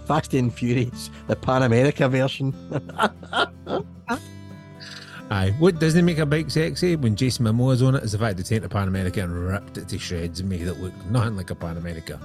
Fast 0.07 0.35
and 0.35 0.53
Furious, 0.53 1.11
the 1.27 1.37
Pan 1.37 1.63
America 1.63 2.09
version. 2.09 2.55
Aye, 5.31 5.55
what 5.59 5.81
doesn't 5.81 6.05
make 6.05 6.19
a 6.19 6.27
bike 6.27 6.51
sexy 6.51 6.95
when 6.95 7.17
Jason 7.17 7.47
Momoa's 7.47 7.83
on 7.83 7.97
it 7.97 8.05
is 8.05 8.13
the 8.13 8.19
fact 8.19 8.37
they 8.37 8.45
take 8.45 8.63
the 8.63 8.69
Pan 8.69 8.87
America 8.87 9.21
and 9.23 9.33
ripped 9.33 9.77
it 9.77 9.89
to 9.89 9.99
shreds 9.99 10.39
and 10.39 10.49
made 10.49 10.63
it 10.63 10.75
look 10.75 10.93
nothing 11.07 11.37
like 11.37 11.51
a 11.51 11.55
Pan 11.55 11.77
America. 11.77 12.21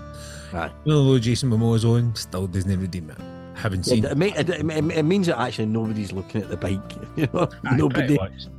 Aye. 0.54 0.70
Although 0.86 1.18
Jason 1.18 1.50
Momoa's 1.50 1.84
on, 1.84 2.16
still 2.16 2.46
doesn't 2.46 2.80
redeem 2.80 3.10
it. 3.10 3.18
Haven't 3.58 3.86
seen. 3.86 4.06
It, 4.06 4.18
it, 4.38 4.50
it, 4.50 4.92
it- 4.98 5.04
means 5.04 5.28
that 5.28 5.40
actually 5.40 5.66
nobody's 5.66 6.12
looking 6.12 6.42
at 6.42 6.50
the 6.50 6.58
bike. 6.58 6.80
You 7.18 7.28
know, 7.34 7.50
Aye, 7.66 7.76
nobody. 7.76 8.18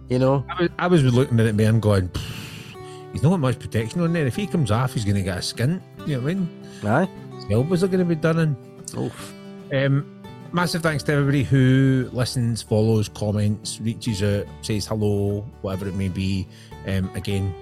You 0.09 0.19
know, 0.19 0.45
I 0.51 0.63
was, 0.63 0.71
I 0.79 0.87
was 0.89 1.05
looking 1.05 1.39
at 1.41 1.47
it 1.47 1.55
man 1.55 1.79
going, 1.81 2.09
"Pfft, 2.09 3.13
he's 3.13 3.23
not 3.23 3.31
got 3.31 3.41
much 3.41 3.59
protection 3.61 4.01
on 4.03 4.13
there. 4.13 4.27
If 4.27 4.37
he 4.37 4.47
comes 4.47 4.71
off, 4.71 4.93
he's 4.93 5.05
going 5.05 5.17
to 5.17 5.23
get 5.23 5.39
a 5.39 5.41
skint. 5.41 5.81
You 6.07 6.17
know 6.17 6.23
what 6.23 6.31
I 6.31 6.35
mean? 6.35 6.67
aye. 6.85 7.09
His 7.37 7.45
elbows 7.51 7.83
are 7.85 7.89
going 7.89 8.01
to 8.01 8.05
be 8.05 8.15
done 8.17 8.39
in. 8.41 8.57
Oof. 8.99 9.35
Um, 9.73 10.22
massive 10.53 10.83
thanks 10.83 11.03
to 11.05 11.13
everybody 11.13 11.43
who 11.43 12.09
listens, 12.13 12.63
follows, 12.63 13.09
comments, 13.09 13.81
reaches 13.81 14.23
out, 14.23 14.47
says 14.63 14.87
hello, 14.87 15.41
whatever 15.63 15.89
it 15.89 15.95
may 15.95 16.09
be. 16.09 16.47
Um, 16.87 17.11
again, 17.15 17.55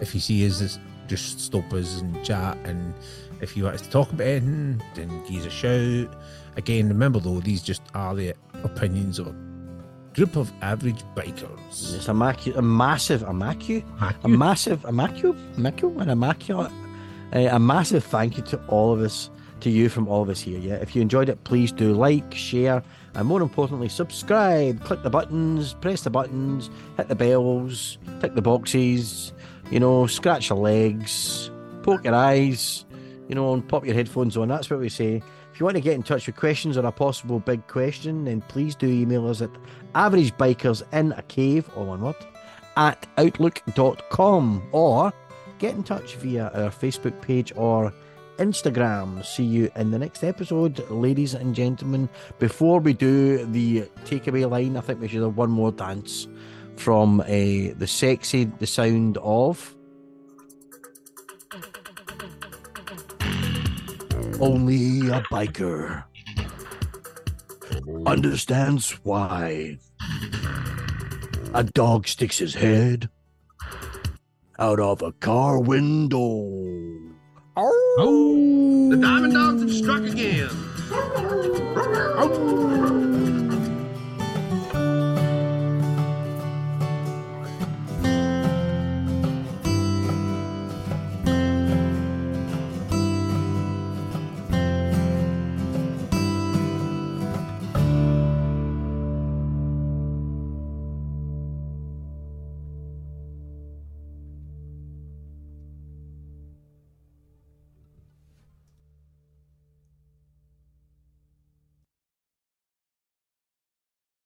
if 0.00 0.14
you 0.14 0.20
see 0.20 0.46
us, 0.46 0.78
just- 1.08 1.40
stop 1.40 1.72
us 1.72 2.00
and 2.00 2.24
chat. 2.24 2.58
And 2.64 2.94
if 3.40 3.56
you 3.56 3.64
want 3.64 3.76
us 3.76 3.82
to 3.82 3.90
talk 3.90 4.10
about 4.12 4.26
anything, 4.26 4.82
then 4.94 5.08
give 5.28 5.40
us 5.42 5.46
a 5.46 5.50
shout. 5.50 6.14
Again, 6.56 6.88
remember 6.88 7.20
though, 7.20 7.40
these 7.40 7.62
just 7.62 7.82
are 7.94 8.14
the 8.14 8.34
opinions 8.64 9.18
of 9.18 9.28
a 9.28 9.34
group 10.14 10.36
of 10.36 10.50
average 10.62 11.02
bikers. 11.14 11.94
It's 11.94 12.08
a, 12.08 12.12
macu- 12.12 12.56
a 12.56 12.62
massive, 12.62 13.22
a 13.22 13.32
macu, 13.32 13.84
a 14.24 14.28
massive, 14.28 14.84
a 14.84 14.90
macu, 14.90 15.34
macu, 15.56 16.00
and 16.00 16.10
a 16.10 16.14
macu. 16.14 16.70
Uh, 17.34 17.38
a 17.50 17.58
massive 17.58 18.04
thank 18.04 18.36
you 18.36 18.42
to 18.44 18.56
all 18.68 18.92
of 18.92 19.00
us, 19.00 19.30
to 19.60 19.70
you 19.70 19.88
from 19.88 20.08
all 20.08 20.22
of 20.22 20.28
us 20.28 20.40
here. 20.40 20.58
Yeah, 20.58 20.74
if 20.74 20.94
you 20.94 21.02
enjoyed 21.02 21.28
it, 21.28 21.42
please 21.44 21.72
do 21.72 21.92
like, 21.92 22.34
share, 22.34 22.82
and 23.14 23.26
more 23.26 23.42
importantly, 23.42 23.88
subscribe. 23.88 24.82
Click 24.84 25.02
the 25.02 25.10
buttons, 25.10 25.74
press 25.74 26.02
the 26.02 26.10
buttons, 26.10 26.70
hit 26.96 27.08
the 27.08 27.14
bells, 27.14 27.98
tick 28.20 28.34
the 28.34 28.42
boxes. 28.42 29.32
You 29.70 29.80
know, 29.80 30.06
scratch 30.06 30.50
your 30.50 30.58
legs, 30.58 31.50
poke 31.82 32.04
your 32.04 32.14
eyes. 32.14 32.84
You 33.28 33.34
know, 33.34 33.52
and 33.54 33.68
pop 33.68 33.84
your 33.84 33.94
headphones 33.94 34.36
on. 34.36 34.46
That's 34.46 34.70
what 34.70 34.78
we 34.78 34.88
say. 34.88 35.20
If 35.52 35.58
you 35.58 35.64
want 35.64 35.76
to 35.76 35.80
get 35.80 35.94
in 35.94 36.02
touch 36.04 36.26
with 36.26 36.36
questions 36.36 36.76
or 36.76 36.86
a 36.86 36.92
possible 36.92 37.40
big 37.40 37.66
question, 37.66 38.24
then 38.26 38.40
please 38.42 38.76
do 38.76 38.86
email 38.86 39.26
us 39.26 39.40
at 39.40 39.50
averagebikers 39.94 40.84
in 40.92 41.10
a 41.12 41.22
cave, 41.22 41.68
all 41.74 41.86
one 41.86 42.02
word, 42.02 42.14
at 42.76 43.06
outlook.com 43.16 44.62
or 44.70 45.12
get 45.58 45.74
in 45.74 45.82
touch 45.82 46.16
via 46.16 46.50
our 46.54 46.70
Facebook 46.70 47.20
page 47.22 47.52
or 47.56 47.92
Instagram. 48.38 49.24
See 49.24 49.44
you 49.44 49.70
in 49.76 49.90
the 49.90 49.98
next 49.98 50.24
episode, 50.24 50.88
ladies 50.90 51.34
and 51.34 51.54
gentlemen. 51.54 52.08
Before 52.38 52.80
we 52.80 52.92
do 52.92 53.44
the 53.46 53.82
takeaway 54.04 54.48
line, 54.48 54.76
I 54.76 54.80
think 54.80 55.00
we 55.00 55.08
should 55.08 55.22
have 55.22 55.36
one 55.36 55.50
more 55.50 55.72
dance 55.72 56.28
from 56.76 57.20
uh, 57.20 57.26
the 57.26 57.86
sexy, 57.86 58.44
the 58.44 58.66
sound 58.66 59.18
of. 59.18 59.74
Only 64.38 65.08
a 65.08 65.22
biker 65.32 66.04
understands 68.06 68.90
why 69.02 69.78
a 71.54 71.64
dog 71.64 72.06
sticks 72.06 72.38
his 72.38 72.54
head 72.54 73.08
out 74.58 74.80
of 74.80 75.02
a 75.02 75.12
car 75.12 75.58
window. 75.58 77.15
Oh, 77.58 78.88
The 78.90 78.96
Diamond 78.98 79.32
Dogs 79.32 79.62
have 79.62 79.72
struck 79.72 80.02
again. 80.02 80.50
oh. 82.18 83.15